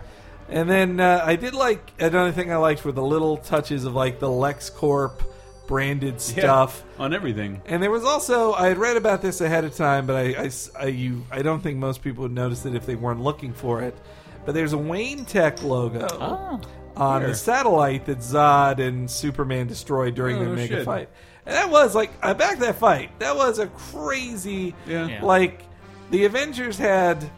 And 0.49 0.69
then 0.69 0.99
uh, 1.01 1.23
I 1.25 1.37
did 1.37 1.55
like 1.55 1.93
another 2.01 2.33
thing 2.33 2.53
I 2.53 2.57
liked 2.57 2.85
were 2.85 2.93
the 2.93 3.03
little 3.03 3.37
touches 3.37 3.85
of 3.85 3.95
like 3.95 4.19
the 4.19 4.27
LexCorp 4.29 5.23
branded 5.69 6.21
stuff. 6.21 6.83
on 6.99 7.15
everything. 7.15 7.63
And 7.67 7.81
there 7.83 7.91
was 7.91 8.03
also 8.05 8.53
I 8.55 8.67
had 8.69 8.79
read 8.79 8.97
about 8.97 9.23
this 9.23 9.41
ahead 9.41 9.65
of 9.65 9.77
time, 9.77 10.07
but 10.07 10.17
I, 10.17 10.45
I 10.45 10.51
I- 10.81 10.85
you 10.87 11.25
I 11.31 11.43
don't 11.43 11.63
think 11.63 11.79
most 11.79 12.03
people 12.03 12.23
would 12.23 12.33
notice 12.33 12.67
it 12.67 12.75
if 12.75 12.85
they 12.87 12.97
weren't 12.97 13.21
looking 13.21 13.53
for 13.53 13.81
it. 13.83 13.97
But 14.45 14.55
there's 14.55 14.73
a 14.73 14.79
Wayne 14.79 15.25
Tech 15.25 15.63
logo 15.63 16.09
Oh, 16.13 16.61
on 17.01 17.23
Where? 17.23 17.31
the 17.31 17.35
satellite 17.35 18.05
that 18.07 18.19
Zod 18.19 18.79
and 18.79 19.11
Superman 19.11 19.67
destroyed 19.67 20.15
during 20.15 20.37
Oh, 20.37 20.45
their 20.45 20.55
mega 20.55 20.77
shit. 20.77 20.85
fight. 20.85 21.09
And 21.47 21.55
that 21.57 21.71
was 21.71 21.95
like 21.95 22.13
I 22.23 22.35
back 22.35 22.59
that 22.61 22.77
fight. 22.77 23.19
That 23.19 23.35
was 23.35 23.59
a 23.59 23.67
crazy 23.69 24.75
Yeah. 24.87 25.07
Yeah. 25.09 25.25
like 25.25 25.63
the 26.11 26.25
Avengers 26.27 26.77
had 26.79 27.29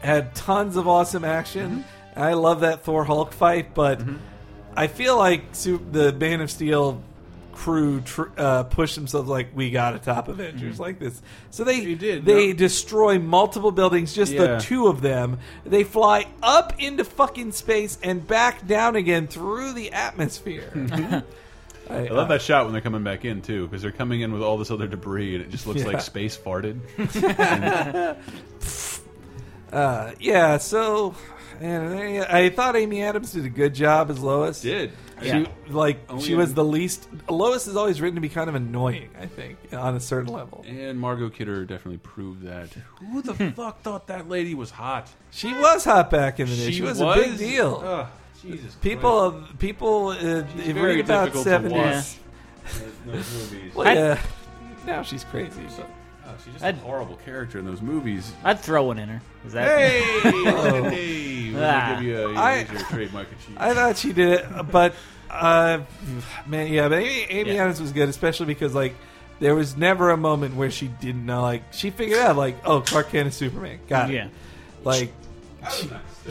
had 0.00 0.34
tons 0.34 0.76
of 0.76 0.86
awesome 0.88 1.24
action. 1.24 1.84
Mm-hmm. 2.14 2.20
I 2.20 2.32
love 2.34 2.60
that 2.60 2.82
Thor 2.82 3.04
Hulk 3.04 3.32
fight, 3.32 3.74
but 3.74 4.00
I 4.76 4.86
feel 4.88 5.16
like 5.16 5.42
su- 5.52 5.84
the 5.92 6.12
Man 6.12 6.40
of 6.40 6.50
Steel 6.50 7.02
crew 7.56 8.00
tr- 8.02 8.24
uh, 8.36 8.62
pushed 8.64 8.94
themselves 8.94 9.28
like 9.28 9.48
we 9.54 9.70
got 9.70 9.92
to 9.92 9.98
top 9.98 10.28
Avengers 10.28 10.78
like 10.78 10.98
this. 10.98 11.20
So 11.50 11.64
they 11.64 11.80
You 11.80 11.96
did, 11.96 12.24
they 12.26 12.48
no? 12.48 12.52
destroy 12.52 13.18
multiple 13.18 13.70
buildings, 13.72 14.14
just 14.14 14.32
Yeah. 14.32 14.56
the 14.56 14.60
two 14.60 14.88
of 14.88 15.00
them. 15.00 15.38
They 15.64 15.82
fly 15.82 16.26
up 16.42 16.74
into 16.78 17.02
fucking 17.04 17.52
space 17.52 17.98
and 18.02 18.26
back 18.26 18.66
down 18.66 18.94
again 18.96 19.26
through 19.26 19.72
the 19.72 19.92
atmosphere. 19.92 20.70
I 21.88 22.08
love 22.08 22.28
that 22.28 22.42
shot 22.42 22.64
when 22.64 22.72
they're 22.72 22.82
coming 22.82 23.04
back 23.04 23.24
in 23.24 23.40
too, 23.42 23.66
because 23.66 23.80
they're 23.80 23.92
coming 23.92 24.20
in 24.20 24.32
with 24.32 24.42
all 24.42 24.58
this 24.58 24.70
other 24.70 24.86
debris, 24.88 25.36
and 25.36 25.44
it 25.44 25.50
just 25.50 25.66
looks 25.66 25.80
Yeah. 25.82 25.86
like 25.86 26.00
space 26.02 26.36
farted. 26.36 26.80
Uh, 29.72 30.12
yeah, 30.20 30.58
so 30.58 31.14
and 31.60 31.92
I, 31.98 32.44
I 32.44 32.50
thought 32.50 32.76
Amy 32.76 33.02
Adams 33.02 33.32
did 33.32 33.44
a 33.44 33.48
good 33.50 33.74
job 33.74 34.10
as 34.10 34.20
Lois. 34.20 34.60
Did 34.60 34.92
She 35.22 35.28
Yeah. 35.28 35.46
like 35.70 35.98
Oh, 36.10 36.20
she 36.20 36.32
yeah. 36.32 36.38
was 36.38 36.52
the 36.54 36.64
least. 36.64 37.08
Lois 37.30 37.66
is 37.66 37.74
always 37.76 38.00
written 38.02 38.16
to 38.16 38.20
be 38.20 38.28
kind 38.28 38.48
of 38.50 38.54
annoying. 38.54 39.08
I 39.18 39.26
think 39.26 39.56
on 39.72 39.94
a 39.94 40.00
certain 40.00 40.32
level. 40.32 40.64
and 40.68 40.98
Margot 41.00 41.30
Kidder 41.30 41.64
definitely 41.64 41.98
proved 41.98 42.42
that. 42.42 42.68
Who 43.12 43.22
the 43.22 43.34
fuck 43.52 43.80
thought 43.82 44.08
that 44.08 44.28
lady 44.28 44.54
was 44.54 44.70
hot? 44.70 45.08
She 45.30 45.52
was 45.54 45.84
hot 45.84 46.10
back 46.10 46.38
in 46.38 46.48
the 46.48 46.54
day. 46.56 46.70
She, 46.70 46.82
was, 46.82 47.00
a 47.00 47.14
big 47.14 47.38
deal. 47.38 47.82
Ugh, 47.84 48.06
Jesus, 48.42 48.74
people, 48.76 49.42
people, 49.58 50.08
uh, 50.08 50.42
very 50.42 50.96
read 50.96 51.04
about 51.06 51.32
difficult 51.32 51.44
to 51.44 51.50
seventies. 51.50 52.18
watch. 52.66 52.82
Those 53.06 53.50
movies. 53.50 53.72
Well, 53.74 53.88
I- 53.88 53.94
yeah. 53.94 54.18
Now 54.86 55.02
she's 55.02 55.24
crazy. 55.24 55.62
But. 55.76 55.90
She's 56.44 56.52
just 56.54 56.64
I'd- 56.64 56.78
a 56.78 56.82
horrible 56.82 57.16
character 57.24 57.58
in 57.58 57.64
those 57.64 57.82
movies. 57.82 58.32
I'd 58.44 58.60
throw 58.60 58.84
one 58.84 58.98
in 58.98 59.08
her. 59.08 59.20
Is 59.46 59.52
that 59.52 59.78
Hey, 59.78 60.00
hey, 60.30 61.52
we're 61.52 61.64
Ah. 61.64 61.80
gonna 61.80 61.94
give 61.96 62.04
you 62.04 62.18
a 62.28 62.34
I- 62.34 62.56
here's 62.64 62.80
your 62.80 62.88
trademark 62.90 63.26
achievement. 63.32 63.60
I 63.60 63.74
thought 63.74 63.96
she 63.96 64.12
did 64.12 64.28
it, 64.40 64.46
but 64.70 64.94
uh, 65.30 65.80
man, 66.46 66.72
yeah, 66.72 66.88
but 66.88 66.98
Amy, 66.98 67.26
Amy 67.30 67.54
Yeah. 67.54 67.62
Adams 67.64 67.80
was 67.80 67.92
good, 67.92 68.08
especially 68.08 68.46
because 68.46 68.74
like 68.74 68.94
there 69.40 69.54
was 69.54 69.76
never 69.76 70.10
a 70.10 70.16
moment 70.16 70.56
where 70.56 70.70
she 70.70 70.88
didn't 70.88 71.26
know. 71.26 71.42
Like 71.42 71.62
she 71.72 71.90
figured 71.90 72.20
out, 72.20 72.36
like, 72.36 72.56
oh, 72.64 72.80
Clark 72.80 73.10
Kent 73.10 73.28
is 73.28 73.34
Superman. 73.34 73.78
Got 73.88 74.10
it. 74.10 74.14
Yeah. 74.14 74.28
Like 74.84 75.12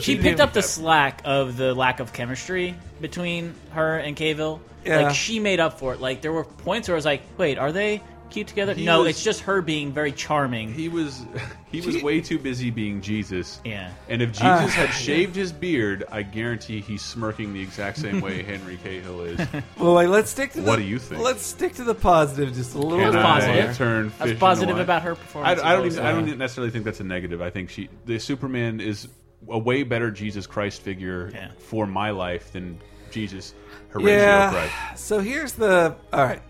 She 0.00 0.16
picked 0.18 0.40
up 0.40 0.52
the 0.52 0.62
slack 0.62 1.22
of 1.24 1.56
the 1.56 1.74
lack 1.74 2.00
of 2.00 2.12
chemistry 2.12 2.74
between 3.00 3.54
her 3.70 3.98
and 3.98 4.16
Cavill. 4.16 4.60
Yeah. 4.84 5.00
Like 5.00 5.14
she 5.14 5.40
made 5.40 5.60
up 5.60 5.78
for 5.78 5.92
it. 5.94 6.00
Like 6.00 6.20
there 6.22 6.32
were 6.32 6.44
points 6.44 6.88
where 6.88 6.94
I 6.94 6.98
was 6.98 7.04
like, 7.04 7.22
"Wait, 7.38 7.58
are 7.58 7.72
they 7.72 8.02
cute 8.30 8.46
together?" 8.46 8.74
He 8.74 8.84
no, 8.84 9.00
was- 9.00 9.10
it's 9.10 9.22
just 9.24 9.40
her 9.42 9.60
being 9.62 9.92
very 9.92 10.12
charming. 10.12 10.72
He 10.72 10.88
was 10.88 11.24
he 11.72 11.80
was 11.80 11.96
She- 11.96 12.02
way 12.02 12.20
too 12.20 12.38
busy 12.38 12.70
being 12.70 13.00
Jesus. 13.00 13.60
Yeah. 13.64 13.90
And 14.08 14.22
if 14.22 14.32
Jesus 14.32 14.44
Uh, 14.44 14.66
had 14.68 14.90
shaved 14.90 15.34
his 15.36 15.52
beard, 15.52 16.04
I 16.10 16.22
guarantee 16.22 16.80
he's 16.80 17.02
smirking 17.02 17.52
the 17.52 17.60
exact 17.62 17.98
same 17.98 18.20
way 18.20 18.42
Henry 18.44 18.78
Cavill 18.78 19.26
is. 19.38 19.46
Well, 19.78 19.94
wait, 19.94 20.08
let's 20.08 20.30
stick 20.30 20.52
to. 20.52 20.62
What 20.62 20.76
the, 20.76 20.82
do 20.82 20.88
you 20.88 20.98
think? 20.98 21.22
Let's 21.22 21.44
stick 21.44 21.74
to 21.74 21.84
the 21.84 21.94
positive 21.94 22.54
just 22.54 22.74
a 22.74 22.78
little 22.78 22.98
Can 22.98 23.12
bit. 23.12 23.18
I 23.20 23.22
positive. 23.22 23.76
turn 23.76 24.12
I 24.18 24.22
was 24.24 24.32
fish 24.32 24.40
positive 24.40 24.68
into 24.70 24.74
wine? 24.74 24.82
about 24.84 25.02
her 25.02 25.14
performance. 25.14 25.60
I, 25.60 25.72
I 25.72 25.76
don't 25.76 25.86
even. 25.86 26.04
I 26.04 26.12
don't 26.12 26.38
necessarily 26.38 26.70
think 26.70 26.84
that's 26.84 27.00
a 27.00 27.04
negative. 27.04 27.40
I 27.42 27.50
think 27.50 27.70
she, 27.70 27.88
the 28.06 28.18
Superman, 28.18 28.80
is 28.80 29.08
a 29.48 29.58
way 29.58 29.82
better 29.82 30.10
Jesus 30.10 30.46
Christ 30.46 30.82
figure 30.82 31.30
Yeah. 31.32 31.50
for 31.58 31.86
my 31.86 32.10
life 32.10 32.52
than 32.52 32.80
Jesus 33.10 33.54
Horatio 33.90 34.10
Yeah. 34.16 34.50
Christ. 34.50 35.06
So 35.06 35.20
here's 35.20 35.52
the 35.52 35.94
all 36.12 36.24
right. 36.24 36.42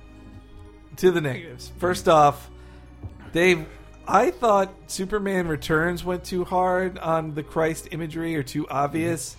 To 0.99 1.11
the 1.11 1.21
negatives. 1.21 1.71
First 1.79 2.09
off, 2.09 2.49
Dave, 3.33 3.67
I 4.09 4.31
thought 4.31 4.73
Superman 4.87 5.47
Returns 5.49 6.05
went 6.05 6.25
too 6.25 6.45
hard 6.45 6.97
on 6.99 7.35
the 7.35 7.43
Christ 7.43 7.89
imagery 7.91 8.35
or 8.37 8.43
too 8.43 8.67
obvious. 8.69 9.37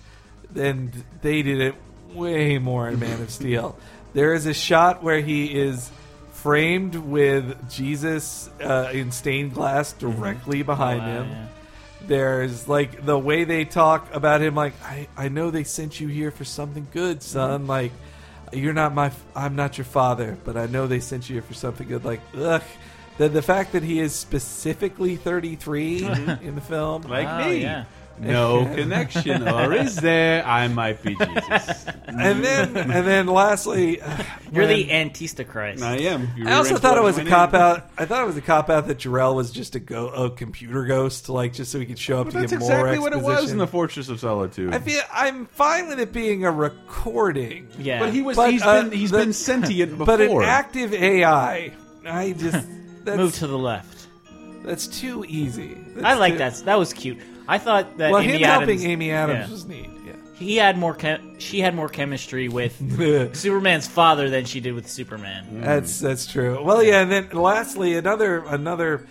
Then 0.50 0.92
they 1.22 1.42
did 1.42 1.60
it 1.60 1.74
way 2.14 2.58
more 2.58 2.88
in 2.88 2.98
Man 3.00 3.20
of 3.20 3.30
Steel. 3.30 3.76
There 4.14 4.34
is 4.34 4.46
a 4.46 4.54
shot 4.54 5.02
where 5.02 5.20
he 5.20 5.46
is 5.58 5.90
framed 6.32 6.94
with 6.94 7.68
Jesus 7.70 8.48
uh, 8.62 8.90
in 8.92 9.10
stained 9.10 9.54
glass 9.54 9.92
directly 9.92 10.62
behind 10.62 11.00
Wow, 11.00 11.06
him. 11.06 11.28
yeah. 11.30 11.46
There's 12.06 12.68
like 12.68 13.04
the 13.04 13.18
way 13.18 13.42
they 13.44 13.64
talk 13.64 14.14
about 14.14 14.40
him, 14.40 14.54
like 14.54 14.72
I, 14.84 15.08
I 15.16 15.28
know 15.28 15.50
they 15.50 15.64
sent 15.64 15.98
you 16.00 16.06
here 16.08 16.30
for 16.30 16.44
something 16.44 16.86
good, 16.92 17.22
son. 17.22 17.66
Like 17.66 17.90
you're 18.52 18.72
not 18.72 18.94
my, 18.94 19.10
I'm 19.34 19.56
not 19.56 19.78
your 19.78 19.84
father, 19.84 20.36
but 20.44 20.56
I 20.56 20.66
know 20.66 20.86
they 20.86 21.00
sent 21.00 21.28
you 21.28 21.34
here 21.34 21.42
for 21.42 21.54
something 21.54 21.86
good. 21.88 22.04
Like 22.04 22.20
ugh, 22.36 22.62
the 23.18 23.28
the 23.28 23.42
fact 23.42 23.72
that 23.72 23.82
he 23.82 24.00
is 24.00 24.14
specifically 24.14 25.16
33 25.16 26.00
mm-hmm. 26.00 26.46
in 26.46 26.54
the 26.54 26.60
film, 26.60 27.02
Like 27.02 27.28
Oh, 27.28 27.48
me. 27.48 27.62
yeah. 27.62 27.84
No 28.20 28.64
connection, 28.74 29.46
or 29.48 29.72
is 29.72 29.96
there? 29.96 30.44
I 30.46 30.68
might 30.68 31.02
be 31.02 31.14
Jesus. 31.14 31.86
and 32.06 32.44
then 32.44 32.76
and 32.76 33.06
then 33.06 33.26
lastly, 33.26 34.00
uh, 34.00 34.22
You're 34.52 34.64
when- 34.66 34.76
the 34.76 34.92
Antichrist. 34.92 35.82
I 35.82 35.96
am. 35.98 36.28
You 36.36 36.48
I 36.48 36.52
also 36.52 36.70
rearranged 36.70 36.82
thought 36.82 36.98
it 36.98 37.02
was 37.02 37.16
a 37.16 37.18
my 37.20 37.24
name. 37.24 37.32
cop 37.32 37.54
out. 37.54 37.90
I 37.98 38.04
thought 38.06 38.22
it 38.22 38.26
was 38.26 38.36
a 38.36 38.40
cop 38.42 38.70
out 38.70 38.86
that 38.88 38.98
Jor-El 38.98 39.34
was 39.36 39.50
just 39.50 39.74
a 39.74 39.80
go 39.80 40.08
a 40.08 40.30
computer 40.30 40.84
ghost, 40.84 41.28
like 41.28 41.52
just 41.52 41.70
so 41.72 41.78
he 41.78 41.86
could 41.86 41.98
show 41.98 42.20
up 42.20 42.26
But 42.26 42.32
to 42.32 42.38
that's 42.40 42.52
get 42.52 42.60
more 42.60 42.70
exactly 42.70 42.98
what 42.98 43.12
it 43.12 43.20
was 43.20 43.52
in 43.52 43.58
the 43.58 43.66
Fortress 43.66 44.08
of 44.08 44.20
Solitude. 44.20 44.74
I 44.74 44.78
feel 44.78 45.00
I'm 45.12 45.46
fine 45.46 45.88
with 45.88 46.00
it 46.00 46.12
being 46.12 46.44
a 46.44 46.50
recording. 46.52 47.68
Yeah. 47.78 48.00
but 48.00 48.12
he 48.12 48.22
was. 48.22 48.36
But, 48.36 48.50
he's 48.52 48.62
uh, 48.62 48.82
been. 48.82 48.92
He's 48.92 49.10
the- 49.10 49.18
been 49.18 49.32
sentient 49.32 49.92
before. 49.98 50.06
But 50.18 50.20
an 50.22 50.42
active 50.42 50.94
AI, 50.94 51.72
I 52.06 52.32
just 52.32 52.66
that's, 53.04 53.16
Move 53.16 53.34
to 53.36 53.46
the 53.46 53.58
left. 53.58 54.06
that's 54.64 54.86
too 54.86 55.24
easy. 55.28 55.74
That's 55.94 56.04
I 56.06 56.14
like 56.14 56.32
too- 56.34 56.38
that. 56.38 56.54
That 56.64 56.78
was 56.78 56.92
cute. 56.92 57.18
I 57.48 57.58
thought 57.58 57.96
that 57.96 58.12
Well, 58.12 58.20
Amy 58.20 58.38
him 58.38 58.44
Adams, 58.44 58.68
helping 58.68 58.90
Amy 58.90 59.10
Adams 59.10 59.46
yeah. 59.46 59.50
was 59.50 59.66
neat. 59.66 59.90
Yeah. 60.06 60.12
he 60.34 60.56
had 60.56 60.78
more. 60.78 60.94
Chem- 60.94 61.40
she 61.40 61.60
had 61.60 61.74
more 61.74 61.88
chemistry 61.88 62.48
with 62.48 62.76
Superman's 63.34 63.88
father 63.88 64.28
than 64.28 64.44
she 64.44 64.60
did 64.60 64.74
with 64.74 64.88
Superman. 64.88 65.46
Mm. 65.46 65.64
That's 65.64 65.98
that's 65.98 66.26
true. 66.26 66.62
Well, 66.62 66.82
yeah, 66.82 67.00
and 67.00 67.10
then 67.10 67.30
lastly, 67.30 67.96
another 67.96 68.44
another 68.46 69.06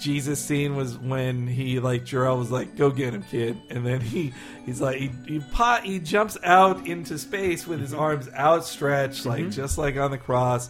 Jesus 0.00 0.38
scene 0.38 0.76
was 0.76 0.96
when 0.96 1.46
he 1.46 1.80
like 1.80 2.04
Jor-El 2.04 2.38
was 2.38 2.50
like, 2.50 2.76
"Go 2.76 2.90
get 2.90 3.14
him, 3.14 3.22
kid," 3.22 3.60
and 3.70 3.84
then 3.84 4.00
he 4.00 4.32
he's 4.64 4.80
like 4.80 4.98
he 4.98 5.10
he, 5.26 5.40
pot, 5.40 5.84
he 5.84 5.98
jumps 5.98 6.36
out 6.44 6.86
into 6.86 7.18
space 7.18 7.66
with 7.66 7.80
his 7.80 7.92
mm-hmm. 7.92 8.00
arms 8.00 8.28
outstretched, 8.28 9.26
like 9.26 9.40
mm-hmm. 9.40 9.50
just 9.50 9.78
like 9.78 9.96
on 9.96 10.10
the 10.10 10.18
cross. 10.18 10.68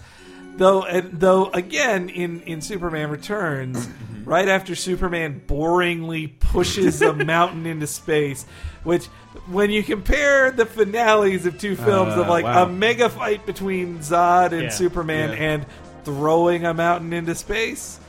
Though, 0.59 0.83
and, 0.85 1.19
though 1.21 1.47
again 1.51 2.09
in 2.09 2.41
in 2.43 2.61
Superman 2.61 3.11
Returns, 3.11 3.89
right 4.25 4.49
after 4.49 4.75
Superman 4.75 5.41
boringly 5.47 6.39
pushes 6.39 7.01
a 7.01 7.13
mountain 7.35 7.65
into 7.65 7.87
space, 7.87 8.45
which 8.85 9.07
when 9.47 9.71
you 9.71 9.83
compare 9.83 10.51
the 10.51 10.67
finales 10.67 11.47
of 11.47 11.59
two 11.59 11.77
films 11.77 12.13
of 12.15 12.27
Uh, 12.27 12.31
like 12.31 12.45
wow. 12.45 12.65
a 12.65 12.69
mega 12.69 13.09
fight 13.09 13.47
between 13.47 14.01
Zod 14.01 14.53
and 14.53 14.65
Yeah. 14.65 14.69
Superman 14.71 15.31
Yeah. 15.31 15.37
and 15.37 15.67
throwing 16.05 16.65
a 16.67 16.75
mountain 16.75 17.13
into 17.13 17.35
space. 17.35 18.01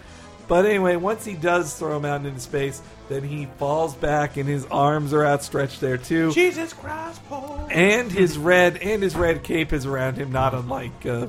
But 0.47 0.65
anyway, 0.65 0.95
once 0.95 1.23
he 1.25 1.35
does 1.35 1.75
throw 1.75 1.97
a 1.97 1.99
mountain 1.99 2.29
into 2.29 2.41
space, 2.41 2.81
then 3.07 3.21
he 3.23 3.47
falls 3.59 3.93
back 3.93 4.35
and 4.37 4.49
his 4.49 4.65
arms 4.71 5.13
are 5.13 5.23
outstretched 5.23 5.79
there 5.81 5.97
too. 5.97 6.31
Jesus 6.31 6.73
Christ, 6.73 7.21
Paul. 7.29 7.67
And 7.69 8.11
his 8.11 8.35
red 8.37 8.77
and 8.77 9.03
his 9.03 9.15
red 9.15 9.43
cape 9.43 9.71
is 9.73 9.85
around 9.85 10.15
him, 10.17 10.31
not 10.31 10.55
unlike 10.55 11.05
uh, 11.05 11.27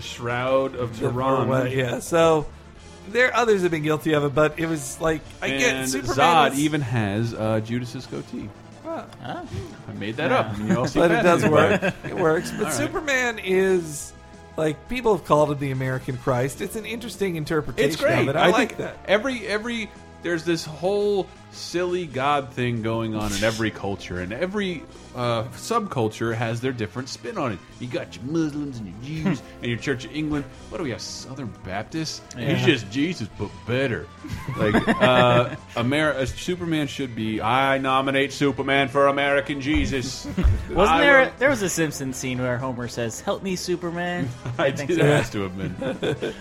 Shroud 0.00 0.74
of 0.76 0.98
the 0.98 1.10
Turin. 1.10 1.16
Norway- 1.48 1.76
Yeah, 1.76 2.00
so 2.00 2.46
there 3.08 3.34
others 3.34 3.62
have 3.62 3.70
been 3.70 3.82
guilty 3.82 4.12
of 4.14 4.24
it, 4.24 4.34
but 4.34 4.58
it 4.58 4.66
was 4.66 5.00
like 5.00 5.22
I 5.42 5.48
get 5.50 5.74
and 5.74 5.88
Superman 5.88 6.16
Zod 6.16 6.52
is- 6.52 6.58
even 6.60 6.80
has 6.80 7.34
uh, 7.34 7.60
Judas's 7.64 8.06
goatee. 8.06 8.48
Oh. 8.88 9.04
I 9.24 9.92
made 9.94 10.16
that 10.16 10.32
up. 10.32 10.56
You 10.58 10.78
all 10.78 10.86
see 10.86 11.00
but 11.00 11.10
it 11.10 11.22
does 11.22 11.42
fascinated 11.42 11.80
by 11.80 11.86
work. 11.86 11.94
It 12.04 12.14
works. 12.16 12.50
But 12.52 12.64
right. 12.64 12.72
Superman 12.72 13.38
is 13.40 14.12
like 14.56 14.88
people 14.88 15.14
have 15.16 15.26
called 15.26 15.50
it 15.50 15.58
the 15.58 15.70
American 15.72 16.16
Christ. 16.16 16.60
It's 16.60 16.76
an 16.76 16.86
interesting 16.86 17.36
interpretation 17.36 17.90
It's 17.92 18.00
great. 18.00 18.20
of 18.22 18.28
it. 18.28 18.36
I, 18.36 18.50
like 18.50 18.68
think 18.68 18.78
that. 18.78 18.96
Every 19.06 19.46
every 19.46 19.90
there's 20.22 20.44
this 20.44 20.64
whole 20.64 21.26
silly 21.56 22.06
god 22.06 22.52
thing 22.52 22.82
going 22.82 23.14
on 23.14 23.32
in 23.32 23.42
every 23.42 23.70
culture, 23.70 24.20
and 24.20 24.32
every 24.32 24.82
uh, 25.14 25.44
subculture 25.54 26.34
has 26.34 26.60
their 26.60 26.72
different 26.72 27.08
spin 27.08 27.38
on 27.38 27.52
it. 27.52 27.58
You 27.80 27.86
got 27.88 28.14
your 28.14 28.24
Muslims 28.26 28.78
and 28.78 28.86
your 28.88 29.24
Jews 29.24 29.42
and 29.62 29.66
your 29.70 29.78
Church 29.78 30.04
of 30.04 30.14
England. 30.14 30.44
What 30.68 30.78
do 30.78 30.84
we 30.84 30.90
have? 30.90 31.00
Southern 31.00 31.52
Baptists. 31.64 32.20
He's 32.36 32.64
just 32.64 32.90
Jesus, 32.90 33.28
but 33.38 33.48
better. 33.66 34.06
Like 34.58 34.74
uh, 34.74 35.54
Ameri- 35.74 36.14
uh, 36.16 36.26
Superman 36.26 36.86
should 36.86 37.14
be. 37.16 37.40
I 37.40 37.78
nominate 37.78 38.32
Superman 38.32 38.88
for 38.88 39.06
American 39.08 39.60
Jesus. 39.60 40.26
Wasn't 40.70 40.78
I 40.78 41.00
there? 41.00 41.20
will- 41.22 41.32
There 41.38 41.50
was 41.50 41.62
a 41.62 41.68
Simpsons 41.70 42.16
scene 42.16 42.38
where 42.38 42.58
Homer 42.58 42.88
says, 42.88 43.20
"Help 43.20 43.42
me, 43.42 43.56
Superman." 43.56 44.28
I 44.58 44.70
think 44.70 44.88
did. 44.88 44.98
so. 44.98 45.04
It 45.04 45.08
has 45.08 45.30
to 45.30 45.40
have 45.48 45.56
been. 45.56 46.34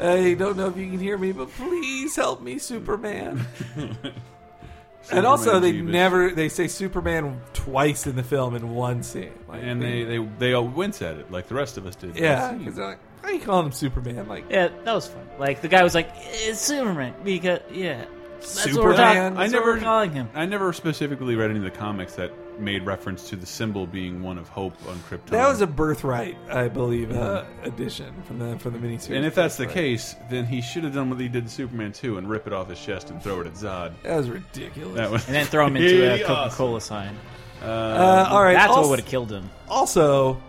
I 0.00 0.34
don't 0.34 0.56
know 0.56 0.68
if 0.68 0.76
you 0.76 0.88
can 0.90 0.98
hear 0.98 1.18
me, 1.18 1.32
but 1.32 1.50
please 1.52 2.16
help 2.16 2.40
me, 2.42 2.58
Superman. 2.58 3.46
and 5.12 5.26
also, 5.26 5.60
they 5.60 5.72
Jeebus. 5.72 5.84
never 5.84 6.30
they 6.30 6.48
say 6.48 6.68
Superman 6.68 7.40
twice 7.52 8.06
in 8.06 8.16
the 8.16 8.22
film 8.22 8.54
in 8.54 8.74
one 8.74 9.02
scene. 9.02 9.32
Like, 9.48 9.62
And 9.62 9.82
they, 9.82 10.04
they 10.04 10.18
they 10.38 10.52
all 10.52 10.66
wince 10.66 11.02
at 11.02 11.16
it 11.16 11.30
like 11.30 11.48
the 11.48 11.54
rest 11.54 11.76
of 11.76 11.86
us 11.86 11.96
did. 11.96 12.16
yeah, 12.16 12.52
because 12.52 12.74
hmm. 12.74 12.80
they're 12.80 12.88
like, 12.88 12.98
why 13.22 13.30
are 13.30 13.32
you 13.32 13.40
calling 13.40 13.66
him 13.66 13.72
Superman? 13.72 14.28
Like, 14.28 14.44
Yeah, 14.50 14.68
that 14.84 14.92
was 14.94 15.08
fun. 15.08 15.26
Like 15.38 15.60
the 15.62 15.68
guy 15.68 15.82
was 15.82 15.94
like, 15.94 16.10
"It's 16.16 16.60
Superman," 16.60 17.14
because 17.24 17.60
yeah, 17.72 18.04
that's 18.38 18.56
what 18.56 18.66
we're 18.66 18.72
Superman? 18.72 18.96
talking. 18.96 19.38
I 19.38 19.42
That's 19.42 19.52
what 19.52 19.58
never- 19.60 19.72
we're 19.72 19.80
calling 19.80 20.12
him. 20.12 20.28
I 20.34 20.46
never 20.46 20.72
specifically 20.72 21.34
read 21.36 21.50
any 21.50 21.58
of 21.58 21.64
the 21.64 21.70
comics 21.70 22.14
that 22.14 22.32
made 22.60 22.84
reference 22.84 23.28
to 23.30 23.36
the 23.36 23.46
symbol 23.46 23.86
being 23.86 24.22
one 24.22 24.38
of 24.38 24.48
hope 24.48 24.74
on 24.88 24.96
Krypton. 25.08 25.26
that 25.30 25.48
was 25.48 25.60
a 25.60 25.66
birthright, 25.66 26.36
I 26.50 26.68
believe, 26.68 27.10
uh, 27.12 27.44
edition 27.64 28.12
from 28.26 28.38
the 28.38 28.58
from 28.58 28.72
the 28.74 28.78
miniseries. 28.78 29.16
and 29.16 29.24
if 29.26 29.34
that's 29.34 29.56
the 29.56 29.64
Birthright. 29.64 29.74
case, 29.84 30.16
then 30.30 30.44
he 30.46 30.60
should 30.60 30.84
have 30.84 30.94
done 30.94 31.10
what 31.10 31.18
he 31.20 31.28
did 31.28 31.44
to 31.46 31.50
Superman 31.50 31.92
2 31.92 32.18
and 32.18 32.28
rip 32.28 32.46
it 32.46 32.52
off 32.52 32.68
his 32.68 32.80
chest 32.80 33.10
and 33.10 33.22
throw 33.22 33.40
it 33.40 33.46
at 33.46 33.54
Zod. 33.54 33.92
that 34.02 34.16
was 34.16 34.28
ridiculous. 34.30 34.96
That 34.96 35.10
was 35.10 35.26
And 35.26 35.34
then 35.34 35.46
throw 35.46 35.66
him 35.66 35.76
into 35.76 36.04
a 36.04 36.08
pretty 36.10 36.24
Coca 36.24 36.32
awesome. 36.40 36.56
Cola 36.56 36.80
sign. 36.80 37.16
uh, 37.62 38.28
all 38.30 38.42
right, 38.42 38.54
That's 38.54 38.68
also, 38.68 38.80
what 38.82 38.90
would 38.90 38.98
have 39.00 39.08
killed 39.08 39.30
him. 39.30 39.50
Also, 39.68 40.40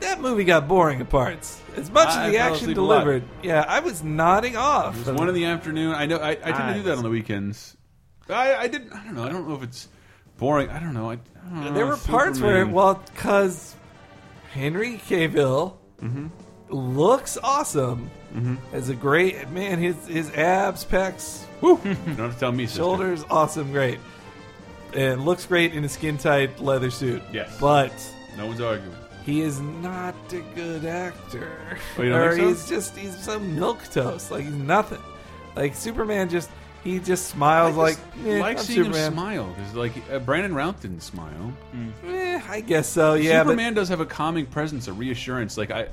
that 0.00 0.20
movie 0.20 0.44
got 0.44 0.66
boring 0.68 1.00
at 1.00 1.10
parts. 1.10 1.60
As 1.76 1.90
much 1.90 2.08
I 2.08 2.26
as 2.26 2.32
the 2.32 2.38
fell 2.38 2.46
action 2.52 2.64
asleep 2.64 2.78
a 2.78 2.80
lot. 2.80 2.94
delivered, 3.04 3.22
yeah, 3.42 3.64
I 3.68 3.80
was 3.80 4.02
nodding 4.02 4.56
off. 4.56 4.96
It 4.98 5.06
was 5.06 5.16
one 5.18 5.28
in 5.28 5.34
the 5.34 5.44
afternoon. 5.44 5.94
I 5.94 6.06
know. 6.06 6.16
I, 6.16 6.30
I 6.30 6.34
tend 6.52 6.68
to 6.68 6.74
do 6.74 6.82
that 6.84 6.96
on 6.96 7.02
the 7.04 7.10
weekends. 7.10 7.76
I, 8.28 8.54
I 8.56 8.66
didn't. 8.68 8.92
I 8.92 9.04
don't 9.04 9.14
know. 9.14 9.24
I 9.24 9.28
don't 9.28 9.48
know 9.48 9.54
if 9.56 9.62
it's 9.62 9.88
boring. 10.40 10.68
I 10.70 10.80
don't 10.80 10.94
know. 10.94 11.10
I, 11.10 11.14
I 11.14 11.64
don't 11.64 11.74
there 11.74 11.84
know. 11.84 11.90
were 11.92 11.96
parts 11.96 12.40
where, 12.40 12.54
Superman- 12.56 12.72
well, 12.74 13.02
because 13.14 13.76
Henry 14.52 15.00
Cavill 15.08 15.74
Mm-hmm. 16.02 16.28
looks 16.74 17.36
awesome. 17.42 18.10
As 18.72 18.88
a 18.88 18.94
great 18.94 19.50
man, 19.50 19.78
his 19.80 20.06
his 20.06 20.30
abs, 20.34 20.84
pecs, 20.84 21.42
you 21.62 21.76
don't 21.76 22.16
have 22.16 22.34
to 22.34 22.40
tell 22.40 22.52
me. 22.52 22.64
sister. 22.66 22.78
shoulders, 22.78 23.24
awesome, 23.28 23.72
great, 23.72 23.98
and 24.94 25.24
looks 25.24 25.44
great 25.46 25.74
in 25.74 25.84
a 25.84 25.88
skin 25.88 26.16
tight 26.16 26.60
leather 26.60 26.90
suit. 26.90 27.22
Yes. 27.32 27.54
but 27.60 27.92
No 28.38 28.46
one's 28.46 28.60
arguing. 28.60 28.94
he 29.26 29.40
is 29.42 29.60
not 29.60 30.14
a 30.32 30.40
good 30.54 30.84
actor. 30.84 31.78
Oh, 31.98 32.02
you 32.02 32.10
don't 32.10 32.20
or 32.20 32.30
think 32.36 32.42
so? 32.42 32.48
he's 32.48 32.68
just 32.68 32.96
he's 32.96 33.18
some 33.18 33.56
milk 33.58 33.82
toast. 33.90 34.30
Like 34.30 34.44
he's 34.44 34.54
nothing. 34.54 35.02
Like 35.56 35.74
Superman 35.74 36.28
just 36.28 36.48
he 36.84 36.98
just 36.98 37.28
smiles 37.28 37.76
I 37.76 37.80
like 37.80 37.96
just 38.16 38.26
eh, 38.26 38.40
like 38.40 38.58
I'm 38.58 38.64
seeing 38.64 38.84
Superman. 38.84 39.06
him 39.08 39.12
smile 39.14 39.54
because 39.56 39.74
like 39.74 39.92
uh, 40.10 40.18
Brandon 40.20 40.54
Routh 40.54 40.80
didn't 40.82 41.00
smile. 41.02 41.52
Eh, 42.06 42.40
I 42.48 42.60
guess 42.60 42.88
so. 42.88 43.14
Yeah, 43.14 43.42
Superman 43.42 43.74
does 43.74 43.88
have 43.88 44.00
a 44.00 44.06
calming 44.06 44.46
presence, 44.46 44.88
a 44.88 44.92
reassurance. 44.92 45.56
Like 45.58 45.70
I, 45.70 45.88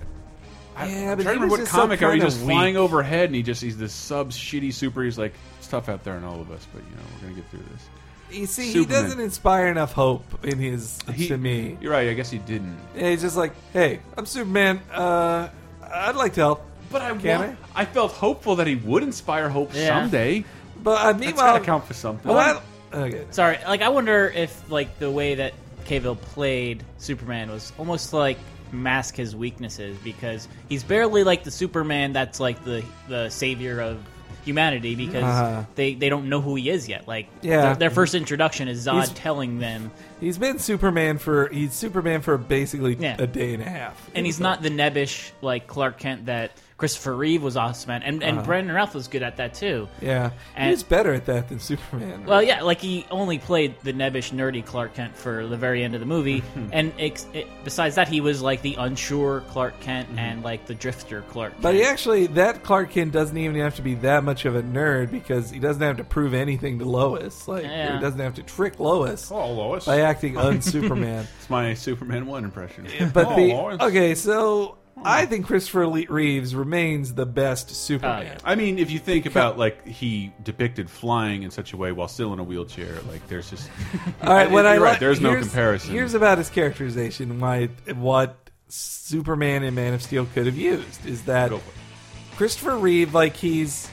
I 0.75 0.87
Yeah, 0.87 1.11
I'm 1.11 1.17
but 1.17 1.23
trying 1.23 1.35
to 1.35 1.41
remember 1.41 1.47
what 1.63 1.65
comic 1.67 2.01
are 2.01 2.11
he 2.13 2.19
kinda 2.19 2.25
just 2.31 2.41
flying 2.43 2.77
overhead 2.77 3.25
and 3.25 3.35
he 3.35 3.43
just 3.43 3.61
he's 3.61 3.77
this 3.77 3.93
sub 3.93 4.31
shitty 4.31 4.73
super. 4.73 5.03
He's 5.03 5.17
like 5.17 5.33
it's 5.59 5.67
tough 5.67 5.89
out 5.89 6.03
there 6.03 6.15
in 6.17 6.23
all 6.23 6.39
of 6.39 6.51
us, 6.51 6.65
but 6.73 6.81
you 6.83 6.95
know 6.95 7.01
we're 7.15 7.27
gonna 7.29 7.33
get 7.41 7.49
through 7.49 7.63
this. 7.73 7.83
You 8.29 8.45
see, 8.45 8.71
Superman. 8.73 8.87
he 9.01 9.07
doesn't 9.07 9.19
inspire 9.21 9.67
enough 9.67 9.93
hope 9.93 10.43
in 10.45 10.57
his 10.59 10.99
He- 11.13 11.27
to 11.29 11.37
me. 11.37 11.77
You're 11.79 11.93
right. 11.93 12.09
I 12.09 12.13
guess 12.13 12.29
he 12.29 12.39
didn't. 12.39 12.77
Yeah, 12.95 13.11
he's 13.11 13.21
just 13.21 13.37
like, 13.37 13.53
hey, 13.71 13.99
I'm 14.17 14.25
Superman. 14.25 14.81
Uh, 14.93 15.47
I'd 15.81 16.15
like 16.17 16.33
to 16.33 16.41
help, 16.41 16.63
But 16.91 17.01
I 17.01 17.15
Can 17.15 17.39
wa- 17.51 17.55
I 17.73 17.85
felt 17.85 18.11
hopeful 18.11 18.57
that 18.57 18.67
he 18.67 18.75
would 18.75 19.01
inspire 19.03 19.47
hope 19.49 19.71
Yeah. 19.73 19.87
someday. 20.01 20.43
But 20.87 21.01
uh, 21.01 21.11
That's 21.11 21.19
meanwhile, 21.19 21.53
gotta 21.55 21.65
count 21.65 21.85
for 21.85 21.93
something. 21.93 22.33
well, 22.33 22.61
I, 22.93 22.97
okay. 22.97 23.25
Sorry, 23.31 23.57
like 23.67 23.81
I 23.81 23.89
wonder 23.89 24.31
if 24.33 24.69
like 24.71 24.99
the 24.99 25.11
way 25.11 25.35
that 25.35 25.53
Cavill 25.85 26.19
played 26.19 26.83
Superman 26.97 27.49
was 27.51 27.73
almost 27.77 28.13
like 28.13 28.37
mask 28.71 29.15
his 29.15 29.35
weaknesses 29.35 29.97
because 30.03 30.47
he's 30.69 30.83
barely 30.83 31.23
like 31.23 31.43
the 31.43 31.51
Superman 31.51 32.13
that's 32.13 32.39
like 32.39 32.63
the 32.63 32.83
the 33.09 33.29
savior 33.29 33.79
of 33.81 33.97
humanity 34.45 34.95
because 34.95 35.23
Uh-huh. 35.23 35.63
they 35.75 35.93
they 35.93 36.07
don't 36.07 36.29
know 36.29 36.39
who 36.39 36.55
he 36.55 36.69
is 36.69 36.87
yet. 36.87 37.05
Like 37.05 37.27
Yeah. 37.41 37.61
their, 37.61 37.75
their 37.75 37.89
first 37.89 38.15
introduction 38.15 38.69
is 38.69 38.85
Zod 38.87 38.93
He's- 38.93 39.11
telling 39.13 39.59
them, 39.59 39.91
He's 40.21 40.37
been 40.37 40.57
Superman 40.59 41.17
for 41.17 41.49
he's 41.49 41.73
Superman 41.73 42.21
for 42.21 42.37
basically 42.37 42.95
Yeah. 42.97 43.17
a 43.19 43.27
day 43.27 43.53
and 43.53 43.61
a 43.61 43.69
half, 43.69 44.09
and 44.15 44.25
he's 44.25 44.39
not 44.39 44.61
the 44.61 44.69
nebbish 44.69 45.31
like 45.41 45.67
Clark 45.67 45.97
Kent 45.99 46.27
that 46.27 46.51
Christopher 46.77 47.15
Reeve 47.15 47.41
was 47.41 47.57
awesome 47.57 47.89
at, 47.89 48.03
and 48.03 48.21
and 48.21 48.37
uh-huh. 48.37 48.45
Brandon 48.45 48.75
Routh 48.75 48.93
was 48.93 49.07
good 49.07 49.23
at 49.23 49.37
that 49.37 49.55
too. 49.55 49.87
Yeah, 49.99 50.29
And- 50.55 50.69
he's 50.69 50.83
better 50.83 51.11
at 51.11 51.25
that 51.25 51.49
than 51.49 51.59
Superman. 51.59 52.25
Well, 52.25 52.43
yeah, 52.43 52.61
like 52.61 52.79
he 52.79 53.07
only 53.09 53.39
played 53.39 53.75
the 53.81 53.93
nebbish, 53.93 54.31
nerdy 54.31 54.63
Clark 54.63 54.93
Kent 54.93 55.15
for 55.15 55.47
the 55.47 55.57
very 55.57 55.83
end 55.83 55.95
of 55.95 55.99
the 55.99 56.05
movie, 56.05 56.43
and 56.71 56.93
ex- 56.99 57.25
it, 57.33 57.47
besides 57.63 57.95
that, 57.95 58.07
he 58.07 58.21
was 58.21 58.43
like 58.43 58.61
the 58.61 58.75
unsure 58.75 59.41
Clark 59.49 59.79
Kent 59.79 60.07
mm-hmm. 60.09 60.19
and 60.19 60.43
like 60.43 60.67
the 60.67 60.75
drifter 60.75 61.23
Clark. 61.23 61.53
Kent. 61.53 61.63
But 61.63 61.73
he 61.73 61.83
actually, 61.83 62.27
that 62.27 62.63
Clark 62.63 62.91
Kent 62.91 63.11
doesn't 63.11 63.37
even 63.37 63.59
have 63.59 63.75
to 63.77 63.81
be 63.81 63.95
that 63.95 64.23
much 64.23 64.45
of 64.45 64.55
a 64.55 64.61
nerd 64.61 65.09
because 65.09 65.49
he 65.49 65.59
doesn't 65.59 65.81
have 65.81 65.97
to 65.97 66.03
prove 66.03 66.35
anything 66.35 66.77
to 66.79 66.85
Lois. 66.85 67.47
Like 67.47 67.63
Yeah. 67.63 67.95
he 67.95 68.01
doesn't 68.01 68.19
have 68.19 68.35
to 68.35 68.43
trick 68.43 68.79
Lois 68.79 69.31
oh, 69.31 69.51
Lois. 69.51 69.85
by 69.85 70.01
acting 70.01 70.37
un-Superman. 70.37 71.27
It's 71.39 71.49
my 71.49 71.73
Superman 71.73 72.25
one 72.25 72.43
impression. 72.43 72.87
But 73.13 73.27
Oh, 73.27 73.35
the 73.35 73.53
Lois. 73.53 73.81
okay, 73.81 74.15
so 74.15 74.77
I 75.03 75.25
think 75.25 75.45
Christopher 75.45 75.87
Lee 75.87 76.07
Reeves 76.09 76.55
remains 76.55 77.13
the 77.13 77.25
best 77.25 77.69
Superman. 77.69 78.19
Oh, 78.19 78.21
yeah. 78.23 78.37
I 78.43 78.55
mean, 78.55 78.79
if 78.79 78.89
you 78.91 78.99
think 78.99 79.25
about 79.31 79.57
like 79.57 79.85
he 79.85 80.33
depicted 80.43 80.89
flying 80.89 81.43
in 81.43 81.51
such 81.51 81.73
a 81.73 81.77
way 81.77 81.91
while 81.91 82.07
still 82.07 82.33
in 82.33 82.39
a 82.39 82.43
wheelchair, 82.43 82.95
like 83.09 83.25
there's 83.27 83.49
just 83.49 83.69
All 84.21 84.33
right, 84.33 84.49
what 84.49 84.65
You're 84.65 84.73
I 84.73 84.77
right, 84.77 84.89
like- 84.91 84.99
there's 84.99 85.21
no 85.21 85.29
here's- 85.29 85.45
comparison. 85.45 85.91
Here's 85.91 86.13
about 86.13 86.37
his 86.39 86.49
characterization. 86.49 87.39
Why 87.39 87.67
what 87.95 88.35
Superman 88.69 89.63
and 89.63 89.75
Man 89.75 89.93
of 89.93 90.01
Steel 90.01 90.25
could 90.33 90.45
have 90.45 90.57
used 90.57 91.05
is 91.05 91.23
that 91.23 91.49
Go 91.51 91.57
for 91.59 91.69
it. 91.69 92.35
Christopher 92.37 92.77
Reeve, 92.77 93.13
like 93.13 93.35
he's 93.35 93.89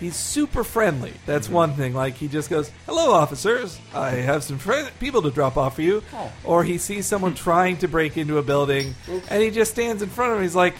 he's 0.00 0.16
super 0.16 0.64
friendly. 0.64 1.12
That's 1.26 1.46
Mm-hmm. 1.46 1.54
one 1.56 1.72
thing. 1.74 1.94
Like 1.94 2.14
he 2.14 2.28
just 2.28 2.50
goes, 2.50 2.70
"Hello, 2.86 3.12
officers. 3.12 3.78
I 3.94 4.10
have 4.10 4.42
some 4.44 4.58
friend- 4.58 4.90
people 5.00 5.22
to 5.22 5.30
drop 5.30 5.56
off 5.56 5.76
for 5.76 5.82
you." 5.82 6.02
Oh. 6.14 6.32
Or 6.44 6.64
he 6.64 6.78
sees 6.78 7.06
someone 7.06 7.34
trying 7.34 7.76
to 7.78 7.88
break 7.88 8.16
into 8.16 8.38
a 8.38 8.42
building, 8.42 8.94
and 9.30 9.42
he 9.42 9.50
just 9.50 9.70
stands 9.72 10.02
in 10.02 10.08
front 10.08 10.32
of 10.32 10.38
him. 10.38 10.42
He's 10.44 10.54
like, 10.56 10.74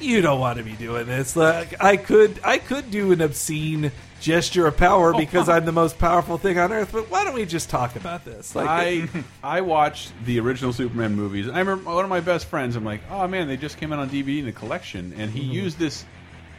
"You 0.00 0.20
don't 0.20 0.40
want 0.40 0.58
to 0.58 0.64
be 0.64 0.72
doing 0.72 1.06
this. 1.06 1.36
Like 1.36 1.82
I 1.82 1.96
could, 1.96 2.40
I 2.44 2.58
could 2.58 2.90
do 2.90 3.12
an 3.12 3.20
obscene." 3.20 3.92
Gesture 4.20 4.68
of 4.68 4.74
Oh, 4.74 4.78
power 4.78 5.12
because 5.12 5.48
I'm 5.48 5.64
the 5.64 5.72
most 5.72 5.98
powerful 5.98 6.38
thing 6.38 6.56
on 6.56 6.72
earth. 6.72 6.90
But 6.92 7.10
why 7.10 7.24
don't 7.24 7.34
we 7.34 7.44
just 7.44 7.68
talk 7.68 7.96
about 7.96 8.24
this? 8.24 8.54
Like, 8.54 8.68
I 8.68 9.08
I 9.42 9.62
watched 9.62 10.12
the 10.24 10.38
original 10.38 10.72
Superman 10.72 11.16
movies. 11.16 11.48
I 11.48 11.58
remember 11.58 11.92
one 11.92 12.04
of 12.04 12.08
my 12.08 12.20
best 12.20 12.46
friends. 12.46 12.76
I'm 12.76 12.84
like, 12.84 13.00
oh 13.10 13.26
man, 13.26 13.48
they 13.48 13.56
just 13.56 13.78
came 13.78 13.92
out 13.92 13.98
on 13.98 14.08
DVD 14.08 14.38
in 14.38 14.44
the 14.44 14.52
collection, 14.52 15.12
and 15.18 15.28
he 15.28 15.40
Mm-hmm. 15.40 15.50
used 15.50 15.76
this. 15.76 16.04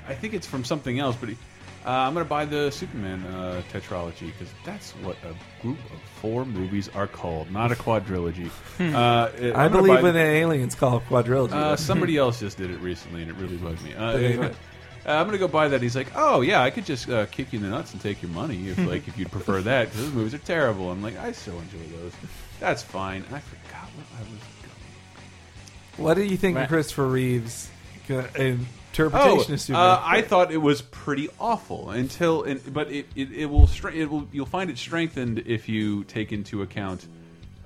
I 0.10 0.14
think 0.14 0.34
it's 0.34 0.46
from 0.46 0.66
something 0.66 1.00
else, 1.00 1.16
but 1.18 1.30
he, 1.30 1.38
uh, 1.86 1.90
I'm 1.90 2.14
gonna 2.14 2.26
buy 2.26 2.46
the 2.46 2.72
Superman 2.72 3.24
uh, 3.26 3.62
tetralogy 3.72 4.28
because 4.28 4.54
that's 4.66 4.92
what 5.04 5.18
a 5.24 5.34
group 5.62 5.78
of 5.92 6.00
four 6.22 6.46
movies 6.46 6.90
are 6.96 7.08
called, 7.08 7.52
not 7.52 7.72
a 7.72 7.76
quadrilogy. 7.76 8.48
uh, 8.80 9.28
Hmm. 9.30 9.56
I 9.58 9.68
believe 9.68 9.96
buy 9.98 10.02
when 10.02 10.14
the- 10.14 10.20
the 10.20 10.26
aliens 10.26 10.76
call 10.76 11.02
quadrilogy. 11.02 11.52
Uh, 11.54 11.76
somebody 11.76 12.18
else 12.24 12.40
just 12.40 12.58
did 12.58 12.70
it 12.72 12.80
recently, 12.80 13.22
and 13.22 13.32
it 13.32 13.38
really 13.38 13.58
bugged 13.58 13.84
me. 13.84 13.94
Uh, 13.94 14.12
Okay, 14.14 14.38
uh. 14.38 14.50
I'm 15.06 15.26
gonna 15.26 15.38
go 15.38 15.50
buy 15.50 15.68
that. 15.68 15.82
He's 15.82 15.98
like, 15.98 16.08
"Oh 16.16 16.40
yeah, 16.40 16.62
I 16.64 16.70
could 16.70 16.86
just 16.86 17.10
uh, 17.10 17.26
kick 17.26 17.52
you 17.52 17.58
in 17.60 17.64
the 17.64 17.70
nuts 17.70 17.92
and 17.92 18.02
take 18.02 18.22
your 18.22 18.32
money 18.32 18.70
if 18.70 18.78
like 18.88 19.06
if 19.10 19.18
you'd 19.18 19.32
prefer 19.32 19.62
that 19.62 19.90
because 19.90 20.02
those 20.06 20.14
movies 20.14 20.34
are 20.34 20.38
terrible." 20.38 20.90
I'm 20.92 21.04
like, 21.04 21.18
I 21.20 21.34
still 21.34 21.60
enjoy 21.60 21.86
those. 21.98 22.14
That's 22.62 22.82
fine. 22.84 23.26
I 23.34 23.40
forgot 23.40 23.90
what 23.98 24.06
I 24.18 24.22
was. 24.22 24.40
Gonna 25.98 26.08
What 26.08 26.14
do 26.14 26.24
you 26.24 26.38
think 26.38 26.56
Right. 26.56 26.64
of 26.64 26.70
Christopher 26.70 27.08
Reeve's 27.08 27.68
uh, 28.10 28.24
Oh, 28.38 28.58
interpretation 28.94 29.54
of 29.54 29.62
Superman? 29.62 29.86
uh, 29.90 30.02
I 30.04 30.22
thought 30.22 30.52
it 30.52 30.58
was 30.58 30.82
pretty 30.84 31.30
awful 31.40 31.90
until, 31.90 32.44
and, 32.44 32.62
but 32.74 32.92
it, 32.92 33.08
it, 33.16 33.32
it 33.32 33.46
will 33.48 33.68
it 33.94 34.10
will 34.10 34.28
you'll 34.32 34.46
find 34.46 34.70
it 34.70 34.78
strengthened 34.78 35.44
if 35.48 35.68
you 35.68 36.04
take 36.04 36.32
into 36.32 36.62
account 36.62 37.08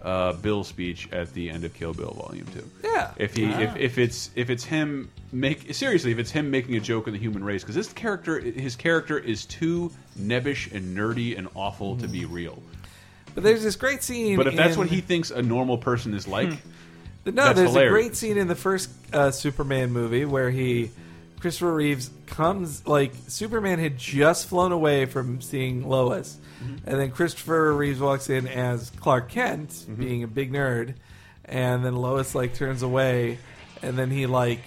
uh, 0.04 0.32
Bill's 0.34 0.68
speech 0.70 1.12
at 1.12 1.34
the 1.34 1.50
end 1.50 1.66
of 1.66 1.74
Kill 1.74 1.94
Bill 1.94 2.12
Volume 2.12 2.46
Two. 2.54 2.64
Yeah. 2.84 3.12
If 3.18 3.36
he 3.36 3.44
if, 3.46 3.76
if 3.76 3.98
it's 3.98 4.30
if 4.36 4.50
it's 4.50 4.64
him 4.64 5.10
make 5.34 5.74
seriously 5.74 6.12
if 6.14 6.20
it's 6.20 6.32
him 6.32 6.50
making 6.50 6.76
a 6.76 6.80
joke 6.80 7.08
of 7.08 7.14
the 7.14 7.20
human 7.20 7.44
race 7.44 7.62
because 7.62 7.76
this 7.76 7.92
character 7.92 8.40
his 8.40 8.78
character 8.78 9.18
is 9.20 9.44
too 9.46 9.92
nebbish 10.18 10.72
and 10.74 10.96
nerdy 10.98 11.38
and 11.38 11.50
awful 11.56 11.98
to 11.98 12.08
be 12.08 12.24
real. 12.24 12.62
But 13.36 13.44
there's 13.44 13.64
this 13.64 13.76
great 13.76 14.02
scene. 14.02 14.38
But 14.38 14.48
if 14.48 14.56
that's 14.56 14.74
in- 14.74 14.80
what 14.80 14.88
he 14.88 15.02
thinks 15.02 15.30
a 15.30 15.42
normal 15.42 15.78
person 15.78 16.14
is 16.14 16.28
like, 16.28 16.54
no, 17.36 17.46
that's 17.54 17.60
there's 17.60 17.76
a 17.76 17.90
great 17.90 18.16
scene 18.16 18.38
in 18.38 18.48
the 18.48 18.56
first 18.56 18.90
uh, 19.14 19.32
Superman 19.32 19.92
movie 19.92 20.26
where 20.26 20.50
he, 20.50 20.92
Christopher 21.40 21.74
Reeves 21.74 22.10
comes 22.26 22.86
like 22.88 23.14
Superman 23.28 23.80
had 23.80 23.98
just 23.98 24.48
flown 24.48 24.72
away 24.72 25.06
from 25.06 25.42
seeing 25.42 25.88
Lois, 25.88 26.38
Mm-hmm. 26.64 26.90
and 26.90 27.00
then 27.00 27.12
Christopher 27.12 27.72
Reeves 27.72 28.00
walks 28.00 28.32
in 28.32 28.48
as 28.48 28.90
Clark 29.00 29.30
Kent, 29.30 29.70
Mm-hmm. 29.70 29.94
being 29.96 30.24
a 30.24 30.28
big 30.28 30.52
nerd, 30.52 30.96
and 31.46 31.86
then 31.86 31.96
Lois 31.96 32.34
like 32.34 32.56
turns 32.56 32.82
away, 32.82 33.38
and 33.84 33.96
then 33.98 34.10
he 34.10 34.26
like, 34.26 34.62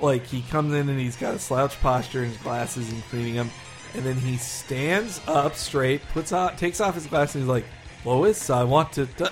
like 0.00 0.24
he 0.26 0.42
comes 0.42 0.74
in 0.74 0.88
and 0.88 0.98
he's 0.98 1.16
got 1.16 1.34
a 1.34 1.38
slouch 1.38 1.80
posture 1.80 2.22
and 2.22 2.32
his 2.32 2.42
glasses 2.42 2.90
and 2.92 3.02
cleaning 3.04 3.34
them. 3.36 3.50
And 3.94 4.04
then 4.04 4.16
he 4.16 4.36
stands 4.36 5.20
up 5.26 5.54
straight, 5.54 6.02
puts 6.12 6.32
on, 6.32 6.56
takes 6.56 6.80
off 6.80 6.96
his 6.96 7.06
glasses, 7.06 7.36
and 7.36 7.44
he's 7.44 7.48
like, 7.48 7.64
"Lois, 8.04 8.50
I 8.50 8.64
want 8.64 8.92
to." 8.94 9.06
t- 9.06 9.24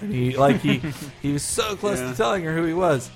and 0.00 0.12
he 0.12 0.36
like 0.36 0.60
he 0.60 0.82
he 1.22 1.32
was 1.32 1.42
so 1.42 1.76
close 1.76 1.98
Yeah. 2.00 2.10
to 2.10 2.16
telling 2.16 2.44
her 2.44 2.54
who 2.54 2.64
he 2.64 2.74
was. 2.74 3.10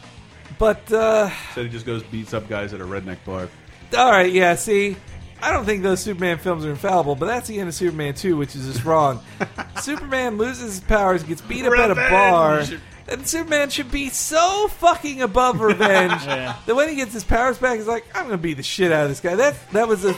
But 0.59 0.91
uh 0.93 1.31
said 1.55 1.65
he 1.67 1.71
just 1.71 1.87
goes 1.87 2.03
beats 2.05 2.35
up 2.35 2.49
guys 2.49 2.73
at 2.73 2.81
a 2.81 2.85
redneck 2.85 3.19
bar. 3.25 3.49
all 3.97 4.11
right, 4.11 4.33
yeah. 4.33 4.55
See, 4.57 4.97
I 5.41 5.53
don't 5.53 5.65
think 5.65 5.83
those 5.83 6.01
Superman 6.01 6.39
films 6.39 6.65
are 6.65 6.71
infallible, 6.71 7.15
but 7.15 7.27
that's 7.27 7.47
the 7.49 7.59
end 7.61 7.69
of 7.69 7.75
Superman 7.75 8.15
two, 8.15 8.37
which 8.37 8.57
is 8.57 8.67
just 8.67 8.85
wrong. 8.85 9.21
Superman 9.81 10.37
loses 10.39 10.75
his 10.75 10.81
powers, 10.81 11.23
gets 11.23 11.41
beat 11.43 11.65
up 11.65 11.73
at 11.79 11.91
a 11.91 11.95
bar. 11.95 12.59
Revenge! 12.59 12.81
And 13.11 13.27
Superman 13.27 13.71
should 13.71 13.91
be 13.91 14.11
so 14.11 14.69
fucking 14.69 15.23
above 15.23 15.61
revenge 15.63 16.25
Yeah. 16.27 16.57
that 16.67 16.75
when 16.75 16.89
he 16.91 16.97
gets 16.97 17.13
his 17.15 17.25
powers 17.25 17.57
back, 17.57 17.77
he's 17.79 17.87
like, 17.87 18.05
"I'm 18.15 18.25
gonna 18.25 18.37
beat 18.37 18.59
the 18.59 18.63
shit 18.63 18.91
out 18.93 19.05
of 19.05 19.09
this 19.11 19.21
guy." 19.21 19.35
That 19.37 19.55
that 19.73 19.87
was 19.89 20.05
a 20.05 20.15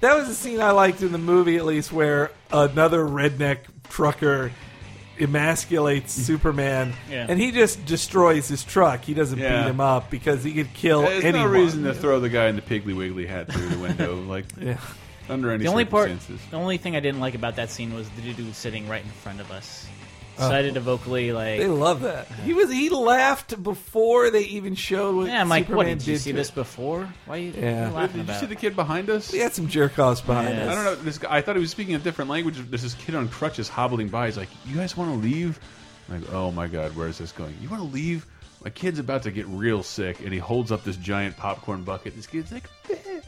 that 0.00 0.16
was 0.16 0.28
a 0.28 0.34
scene 0.34 0.60
I 0.60 0.70
liked 0.72 1.02
in 1.02 1.12
the 1.12 1.18
movie, 1.18 1.56
at 1.58 1.64
least, 1.64 1.92
where 1.92 2.32
another 2.52 3.04
redneck 3.04 3.58
trucker 3.88 4.50
emasculates 5.26 6.08
Superman, 6.26 6.92
Yeah. 7.10 7.26
and 7.28 7.40
he 7.40 7.50
just 7.52 7.84
destroys 7.86 8.48
his 8.48 8.64
truck. 8.64 9.02
He 9.04 9.14
doesn't 9.14 9.38
Yeah. 9.38 9.62
beat 9.62 9.70
him 9.70 9.80
up 9.80 10.10
because 10.10 10.42
he 10.44 10.52
could 10.52 10.72
kill 10.74 11.02
There's 11.02 11.24
anyone. 11.24 11.46
no 11.52 11.52
reason 11.60 11.84
to 11.84 11.94
throw 11.94 12.20
the 12.20 12.28
guy 12.28 12.48
in 12.48 12.56
the 12.56 12.62
Piggly 12.62 12.94
Wiggly 12.96 13.26
hat 13.26 13.50
through 13.52 13.68
the 13.68 13.78
window, 13.78 14.16
like 14.28 14.44
Yeah. 14.60 14.76
under 15.28 15.50
any 15.50 15.64
The 15.64 15.70
only 15.70 15.84
part, 15.84 16.08
circumstances. 16.08 16.46
the 16.50 16.56
only 16.56 16.76
thing 16.78 16.96
I 16.96 17.00
didn't 17.00 17.20
like 17.20 17.34
about 17.34 17.56
that 17.56 17.70
scene 17.70 17.94
was 17.94 18.08
the 18.10 18.22
dude 18.32 18.54
sitting 18.54 18.88
right 18.88 19.02
in 19.04 19.10
front 19.10 19.40
of 19.40 19.50
us. 19.50 19.86
Uh, 20.38 20.48
Decided 20.48 20.74
to 20.74 20.80
vocally 20.80 21.30
like, 21.32 21.58
They 21.60 21.66
love 21.66 22.00
that. 22.02 22.30
Uh, 22.30 22.34
he 22.44 22.54
was 22.54 22.70
he 22.70 22.88
laughed 22.90 23.62
before 23.62 24.30
they 24.30 24.42
even 24.44 24.74
showed 24.74 25.14
what 25.14 25.26
yeah, 25.26 25.40
I'm 25.40 25.48
like, 25.48 25.64
Superman 25.66 25.76
what? 25.76 25.98
Did 25.98 26.06
you 26.06 26.14
did 26.14 26.20
see 26.20 26.30
to 26.32 26.36
this 26.36 26.48
it. 26.48 26.54
before? 26.54 27.08
Why 27.26 27.34
are 27.36 27.38
you, 27.38 27.52
Yeah. 27.56 27.84
are 27.84 27.88
you 27.88 27.94
laughing 27.94 28.06
Did 28.12 28.16
you 28.16 28.22
about? 28.24 28.40
see 28.40 28.46
the 28.46 28.56
kid 28.56 28.74
behind 28.74 29.10
us? 29.10 29.30
We 29.32 29.38
had 29.40 29.52
some 29.52 29.68
jerk 29.68 29.98
offs 29.98 30.20
behind 30.22 30.48
Yeah. 30.48 30.64
us. 30.64 30.70
I 30.70 30.74
don't 30.74 30.84
know. 30.84 30.94
This 30.96 31.18
guy, 31.18 31.36
I 31.36 31.40
thought 31.42 31.56
he 31.56 31.60
was 31.60 31.70
speaking 31.70 31.94
a 31.94 31.98
different 31.98 32.30
language. 32.30 32.56
There's 32.70 32.82
this 32.82 32.94
kid 32.94 33.14
on 33.14 33.28
crutches 33.28 33.68
hobbling 33.68 34.08
by. 34.08 34.26
He's 34.26 34.36
like, 34.38 34.48
"You 34.66 34.76
guys 34.76 34.96
want 34.96 35.10
to 35.12 35.18
leave?" 35.18 35.60
I'm 36.08 36.20
like, 36.22 36.32
oh 36.32 36.50
my 36.50 36.66
god, 36.66 36.96
where 36.96 37.08
is 37.08 37.18
this 37.18 37.32
going? 37.32 37.54
You 37.62 37.68
want 37.68 37.82
to 37.82 37.88
leave? 37.88 38.26
My 38.64 38.70
kid's 38.70 38.98
about 38.98 39.22
to 39.24 39.30
get 39.30 39.46
real 39.48 39.82
sick, 39.82 40.20
and 40.20 40.32
he 40.32 40.38
holds 40.38 40.72
up 40.72 40.82
this 40.84 40.96
giant 40.96 41.36
popcorn 41.36 41.82
bucket. 41.84 42.14
This 42.16 42.26
kid's 42.26 42.52
like, 42.52 42.68
"Bleh, 42.88 43.22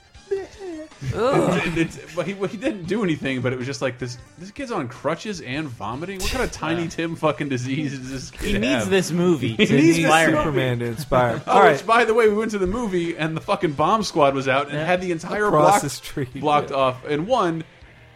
bleh." 1.00 1.76
It's- 1.76 1.98
but 2.14 2.26
he, 2.26 2.34
well, 2.34 2.48
he 2.48 2.56
didn't 2.56 2.84
do 2.84 3.02
anything. 3.04 3.40
But 3.40 3.52
it 3.52 3.56
was 3.58 3.66
just 3.66 3.82
like 3.82 3.98
this. 3.98 4.18
This 4.38 4.50
kid's 4.50 4.70
on 4.72 4.88
crutches 4.88 5.40
and 5.40 5.68
vomiting. 5.68 6.20
What 6.20 6.30
kind 6.30 6.44
of 6.44 6.52
tiny 6.52 6.88
Tim 6.88 7.16
fucking 7.16 7.48
disease 7.48 7.98
does 7.98 8.10
this 8.10 8.30
kid 8.30 8.46
He 8.46 8.52
have? 8.54 8.62
needs 8.62 8.88
this 8.88 9.10
movie 9.10 9.56
to 9.56 9.64
He 9.66 9.74
needs 9.76 9.98
inspire 9.98 10.28
him. 10.30 10.36
Superman 10.36 10.78
to 10.80 10.84
inspire. 10.86 11.42
Oh, 11.46 11.52
All 11.52 11.60
right. 11.60 11.72
which, 11.72 11.86
by 11.86 12.04
the 12.04 12.14
way, 12.14 12.28
we 12.28 12.34
went 12.34 12.50
to 12.52 12.58
the 12.58 12.66
movie 12.66 13.16
and 13.16 13.36
the 13.36 13.40
fucking 13.40 13.72
bomb 13.72 14.02
squad 14.02 14.34
was 14.34 14.48
out 14.48 14.66
and 14.68 14.74
Yeah. 14.78 14.84
had 14.84 15.00
the 15.00 15.12
entire 15.12 15.46
Across 15.46 15.70
block 15.70 15.82
the 15.82 15.90
street, 15.90 16.34
blocked 16.40 16.70
yeah. 16.70 16.76
off. 16.76 17.04
And 17.04 17.26
one, 17.26 17.64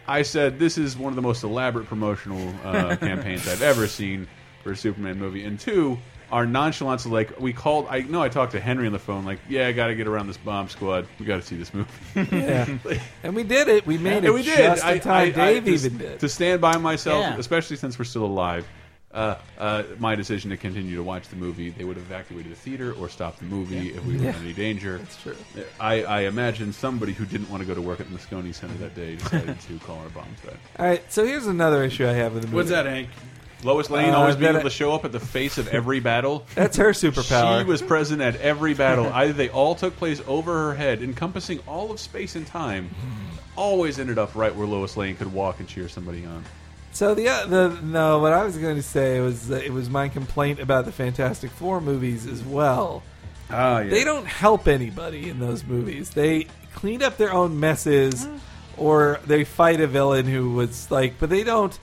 I 0.07 0.23
said, 0.23 0.57
this 0.59 0.77
is 0.77 0.97
one 0.97 1.11
of 1.11 1.15
the 1.15 1.21
most 1.21 1.43
elaborate 1.43 1.85
promotional 1.87 2.53
uh, 2.63 2.95
campaigns 2.99 3.47
I've 3.47 3.61
ever 3.61 3.85
seen 3.87 4.27
for 4.63 4.71
a 4.71 4.75
Superman 4.75 5.19
movie. 5.19 5.43
And 5.45 5.59
two, 5.59 5.97
our 6.31 6.45
nonchalance 6.45 7.05
of 7.05 7.11
like 7.11 7.39
we 7.39 7.53
called. 7.53 7.87
I 7.89 8.01
know 8.01 8.21
I 8.21 8.29
talked 8.29 8.51
to 8.53 8.59
Henry 8.59 8.85
on 8.87 8.93
the 8.93 8.99
phone. 8.99 9.25
Like, 9.25 9.39
yeah, 9.49 9.67
I 9.67 9.71
got 9.71 9.87
to 9.87 9.95
get 9.95 10.07
around 10.07 10.27
this 10.27 10.37
bomb 10.37 10.69
squad. 10.69 11.07
We 11.19 11.25
got 11.25 11.37
to 11.37 11.41
see 11.41 11.57
this 11.57 11.73
movie. 11.73 11.89
Yeah, 12.15 12.67
and 13.23 13.35
we 13.35 13.43
did 13.43 13.67
it. 13.67 13.85
We 13.85 13.97
made 13.97 14.23
it. 14.23 14.33
We 14.33 14.43
did. 14.43 14.57
Just 14.57 14.85
I, 14.85 14.93
in 14.93 14.99
time. 15.01 15.13
I- 15.15 15.21
I- 15.21 15.31
Dave 15.31 15.65
to, 15.65 15.71
even 15.71 15.97
did. 15.97 16.19
to 16.19 16.29
stand 16.29 16.61
by 16.61 16.77
myself, 16.77 17.21
Yeah. 17.21 17.37
especially 17.37 17.75
since 17.77 17.97
we're 17.97 18.05
still 18.05 18.25
alive. 18.25 18.67
Uh, 19.11 19.33
uh, 19.57 19.81
my 19.97 20.13
decision 20.13 20.51
to 20.51 20.57
continue 20.57 20.95
to 20.95 21.01
watch 21.01 21.27
the 21.29 21.35
movie. 21.35 21.71
They 21.71 21.83
would 21.83 21.97
have 21.97 22.05
evacuated 22.05 22.51
the 22.51 22.55
theater 22.55 22.93
or 22.93 23.09
stopped 23.09 23.39
the 23.39 23.45
movie 23.45 23.89
if 23.89 24.05
we 24.05 24.17
were 24.17 24.25
Yeah. 24.25 24.29
in 24.37 24.43
any 24.43 24.53
danger. 24.53 24.99
That's 24.99 25.19
true. 25.23 25.35
I, 25.79 26.03
I 26.03 26.19
imagine 26.21 26.71
somebody 26.73 27.13
who 27.13 27.25
didn't 27.25 27.49
want 27.49 27.61
to 27.61 27.65
go 27.67 27.73
to 27.73 27.81
work 27.81 27.99
at 27.99 28.07
the 28.07 28.15
Moscone 28.15 28.53
Center 28.53 28.75
that 28.75 28.93
day 28.93 29.15
decided 29.15 29.59
to 29.67 29.79
call 29.79 29.97
our 29.97 30.09
bomb 30.09 30.27
threat. 30.43 30.57
All 30.77 30.85
right, 30.85 31.01
so 31.11 31.25
here's 31.25 31.47
another 31.47 31.83
issue 31.83 32.05
I 32.07 32.11
have 32.11 32.33
with 32.33 32.43
the 32.43 32.47
movie. 32.49 32.57
What's 32.57 32.69
that, 32.69 32.85
Hank? 32.85 33.09
Lois 33.63 33.89
Lane 33.89 34.13
Uh, 34.13 34.17
always 34.17 34.35
being 34.35 34.51
able 34.51 34.63
to 34.63 34.69
show 34.69 34.93
up 34.93 35.03
at 35.05 35.11
the 35.11 35.19
face 35.19 35.57
of 35.57 35.67
every 35.67 35.99
battle. 35.99 36.45
That's 36.55 36.77
her 36.77 36.91
superpower. 36.91 37.59
She 37.59 37.65
was 37.65 37.81
present 37.81 38.21
at 38.21 38.35
every 38.37 38.73
battle. 38.73 39.05
Either 39.13 39.33
they 39.33 39.49
all 39.49 39.75
took 39.75 39.95
place 39.97 40.21
over 40.27 40.53
her 40.69 40.75
head, 40.75 41.01
encompassing 41.01 41.59
all 41.67 41.91
of 41.91 41.99
space 41.99 42.35
and 42.35 42.47
time. 42.47 42.89
Always 43.55 43.99
ended 43.99 44.17
up 44.17 44.35
right 44.35 44.55
where 44.55 44.67
Lois 44.67 44.95
Lane 44.95 45.15
could 45.17 45.33
walk 45.33 45.59
and 45.59 45.67
cheer 45.67 45.89
somebody 45.89 46.25
on. 46.25 46.43
So 46.91 47.13
the 47.13 47.27
uh, 47.27 47.45
the 47.45 47.79
no, 47.83 48.19
what 48.19 48.33
I 48.33 48.43
was 48.43 48.57
going 48.57 48.75
to 48.77 48.81
say 48.83 49.19
was 49.19 49.49
that 49.49 49.63
it 49.63 49.71
was 49.71 49.89
my 49.89 50.07
complaint 50.09 50.59
about 50.59 50.85
the 50.85 50.91
Fantastic 50.91 51.51
Four 51.51 51.81
movies 51.81 52.25
as 52.25 52.41
well. 52.43 53.03
Ah, 53.51 53.79
yeah. 53.79 53.89
They 53.89 54.03
don't 54.03 54.25
help 54.25 54.67
anybody 54.67 55.29
in 55.29 55.39
those 55.39 55.63
movies. 55.63 56.11
They 56.11 56.47
clean 56.73 57.03
up 57.03 57.17
their 57.17 57.31
own 57.33 57.59
messes, 57.59 58.27
or 58.77 59.19
they 59.25 59.43
fight 59.43 59.81
a 59.81 59.87
villain 59.87 60.25
who 60.25 60.51
was 60.53 60.89
like, 60.89 61.19
but 61.19 61.29
they 61.29 61.43
don't. 61.43 61.77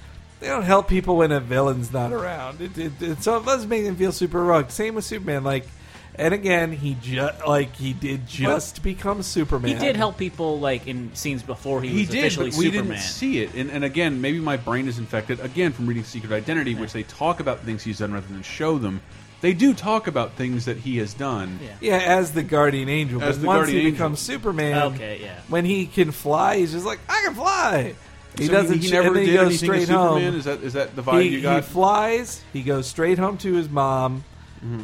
They 0.47 0.53
don't 0.53 0.62
help 0.62 0.88
people 0.88 1.16
when 1.16 1.32
a 1.32 1.40
villain's 1.40 1.92
not 1.92 2.12
around. 2.12 2.61
It, 2.61 2.78
it, 2.78 2.92
it, 3.03 3.22
so 3.22 3.38
it 3.38 3.44
does 3.44 3.66
make 3.66 3.84
them 3.84 3.97
feel 3.97 4.12
super 4.12 4.38
heroic. 4.38 4.70
Same 4.70 4.94
with 4.94 5.05
Superman. 5.05 5.42
Like, 5.44 5.66
and 6.14 6.32
again, 6.32 6.72
he 6.72 6.97
just 7.03 7.47
like 7.47 7.74
he 7.76 7.92
did 7.92 8.26
just 8.26 8.82
become 8.82 9.22
Superman. 9.22 9.72
He 9.72 9.78
did 9.78 9.97
help 9.97 10.16
people 10.16 10.59
like 10.61 10.86
in 10.86 11.14
scenes 11.14 11.42
before 11.42 11.82
he, 11.82 11.88
He 11.90 12.01
was 12.01 12.09
did, 12.09 12.18
officially 12.20 12.51
but 12.51 12.59
we 12.59 12.64
Superman. 12.66 12.86
didn't 12.92 13.01
see 13.03 13.40
it. 13.42 13.55
And, 13.55 13.70
and 13.70 13.84
again, 13.84 14.20
maybe 14.20 14.38
my 14.40 14.57
brain 14.57 14.88
is 14.88 14.99
infected 14.99 15.40
again 15.40 15.72
from 15.72 15.86
reading 15.86 16.05
Secret 16.05 16.32
Identity, 16.32 16.74
which 16.74 16.92
they 16.92 17.03
talk 17.03 17.40
about 17.40 17.61
things 17.61 17.82
he's 17.82 17.99
done 17.99 18.12
rather 18.14 18.26
than 18.28 18.42
show 18.42 18.78
them. 18.78 19.03
They 19.42 19.53
do 19.53 19.74
talk 19.74 20.07
about 20.07 20.32
things 20.32 20.64
that 20.64 20.78
he 20.78 20.97
has 20.97 21.12
done. 21.12 21.59
Yeah. 21.62 21.74
Yeah, 21.99 21.99
as 21.99 22.32
the 22.32 22.42
guardian 22.42 22.88
angel. 22.88 23.22
As 23.22 23.36
but 23.36 23.40
the 23.42 23.47
once 23.49 23.57
guardian 23.59 23.76
he 23.80 23.86
angel. 23.88 23.92
becomes 23.92 24.20
Superman, 24.20 24.82
Okay, 24.94 25.18
yeah. 25.20 25.40
when 25.49 25.66
he 25.66 25.84
can 25.86 26.11
fly, 26.12 26.57
he's 26.57 26.72
just 26.72 26.86
like, 26.86 27.01
I 27.09 27.20
can 27.26 27.34
fly. 27.34 27.94
He 28.39 28.47
So 28.47 28.53
doesn't. 28.53 28.78
He 28.80 28.89
ch- 28.89 28.93
never 28.93 29.09
and 29.09 29.16
then 29.16 29.22
he 29.24 29.30
did 29.30 29.37
goes 29.37 29.47
anything 29.62 29.70
as 29.70 29.82
straight 29.84 29.89
home. 29.97 30.18
Superman. 30.20 30.34
Is 30.39 30.45
that 30.45 30.62
is 30.62 30.72
that 30.74 30.97
the 30.97 31.03
vibe 31.03 31.22
he, 31.22 31.28
you 31.39 31.49
he 31.49 31.61
flies. 31.62 32.43
He 32.53 32.62
goes 32.62 32.87
straight 32.87 33.18
home 33.18 33.39
to 33.39 33.55
his 33.55 33.68
mom. 33.68 34.24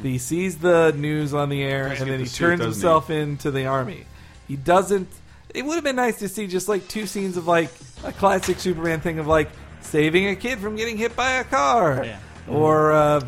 He 0.03 0.19
sees 0.19 0.59
the 0.59 0.93
news 0.97 1.35
on 1.35 1.49
the 1.49 1.61
air, 1.63 1.87
and 1.89 1.99
get 1.99 2.07
then 2.07 2.19
he 2.21 2.25
the 2.25 2.31
suit, 2.31 2.39
turns 2.39 2.59
doesn't 2.61 2.73
himself 2.75 3.11
into 3.11 3.51
the 3.51 3.67
army. 3.67 4.05
He 4.47 4.55
doesn't. 4.57 5.09
It 5.53 5.65
would 5.65 5.75
have 5.75 5.83
been 5.85 5.97
nice 5.97 6.21
to 6.21 6.29
see 6.29 6.47
just 6.47 6.69
like 6.69 6.87
two 6.89 7.07
scenes 7.07 7.37
of 7.37 7.47
like 7.49 7.69
a 8.05 8.13
classic 8.13 8.61
Superman 8.61 9.01
thing 9.01 9.19
of 9.19 9.27
like 9.27 9.51
saving 9.81 10.29
a 10.29 10.37
kid 10.37 10.61
from 10.61 10.77
getting 10.77 10.97
hit 10.97 11.17
by 11.17 11.33
a 11.33 11.45
car, 11.45 12.05
Yeah. 12.05 12.19
or 12.49 12.93
uh, 12.93 13.21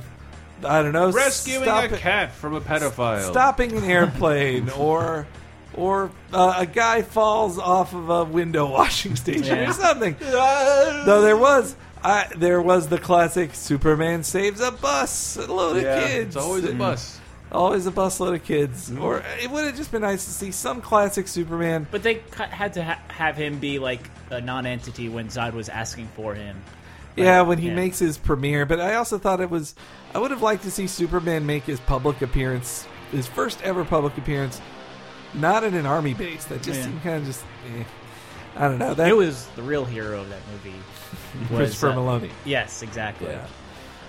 I 0.65 0.83
don't 0.83 0.93
know, 0.93 1.11
Rescuing 1.11 1.65
stop 1.65 1.91
a 1.91 1.95
it- 1.95 1.99
cat 2.01 2.31
from 2.33 2.55
a 2.55 2.61
pedophile. 2.61 3.29
stopping 3.29 3.73
an 3.77 3.83
airplane 3.85 4.71
or 4.79 5.27
or 5.75 6.11
uh, 6.33 6.55
a 6.59 6.67
guy 6.67 7.03
falls 7.03 7.59
off 7.59 7.95
of 7.95 8.09
a 8.11 8.25
window 8.25 8.71
washing 8.71 9.17
station 9.17 9.45
Yeah. 9.57 9.71
or 9.71 9.73
something. 9.73 10.17
Though 10.21 11.21
there 11.23 11.37
was 11.37 11.77
I, 12.03 12.29
there 12.37 12.61
was 12.61 12.89
the 12.89 12.99
classic 12.99 13.55
Superman 13.55 14.23
saves 14.25 14.61
a 14.61 14.71
bus, 14.71 15.37
a 15.37 15.51
load 15.53 15.79
of 15.79 15.83
Yeah, 15.83 16.07
kids. 16.07 16.37
it's 16.37 16.37
always 16.37 16.65
a 16.65 16.75
bus. 16.75 17.21
Always 17.51 17.87
a 17.87 17.93
busload 17.93 18.35
of 18.35 18.45
kids. 18.45 18.91
Mm-hmm. 18.91 19.03
Or 19.03 19.23
it 19.41 19.51
would 19.51 19.65
have 19.65 19.77
just 19.77 19.91
been 19.93 20.03
nice 20.03 20.25
to 20.25 20.31
see 20.31 20.51
some 20.51 20.81
classic 20.83 21.29
Superman. 21.29 21.87
But 21.91 22.03
they 22.03 22.17
cu- 22.17 22.43
had 22.43 22.75
to 22.75 22.85
ha- 22.85 23.01
have 23.09 23.37
him 23.37 23.59
be 23.59 23.79
like 23.79 24.11
a 24.31 24.41
non-entity 24.41 25.09
when 25.09 25.29
Zod 25.29 25.53
was 25.55 25.69
asking 25.69 26.09
for 26.17 26.35
him. 26.35 26.61
Yeah, 27.17 27.43
when 27.43 27.59
he 27.59 27.69
yeah. 27.69 27.75
makes 27.77 27.99
his 28.01 28.19
premiere. 28.19 28.67
But 28.67 28.81
I 28.81 28.97
also 28.97 29.19
thought 29.19 29.41
it 29.41 29.51
was. 29.51 29.75
I 30.15 30.19
would 30.19 30.33
have 30.33 30.43
liked 30.43 30.65
to 30.65 30.71
see 30.71 30.87
Superman 30.89 31.47
make 31.47 31.63
his 31.63 31.79
public 31.81 32.23
appearance, 32.23 32.87
his 33.13 33.27
first 33.29 33.63
ever 33.63 33.85
public 33.85 34.19
appearance, 34.19 34.61
not 35.35 35.65
in 35.65 35.75
an 35.75 35.87
army 35.87 36.15
base. 36.15 36.45
That 36.47 36.63
just 36.63 36.79
Yeah. 36.81 36.87
seemed 36.87 37.03
kind 37.03 37.17
of 37.17 37.25
just. 37.27 37.45
Eh. 37.77 37.85
I 38.57 38.69
don't 38.69 38.79
know. 38.79 38.95
That 38.95 39.09
Who 39.09 39.17
was 39.17 39.47
the 39.57 39.63
real 39.63 39.85
hero 39.85 40.21
of 40.21 40.29
that 40.29 40.41
movie? 40.53 40.77
Was, 41.51 41.59
Christopher 41.59 41.89
uh, 41.91 41.95
Maloney. 41.97 42.31
Yes, 42.45 42.83
exactly. 42.83 43.29
Yeah. 43.29 43.47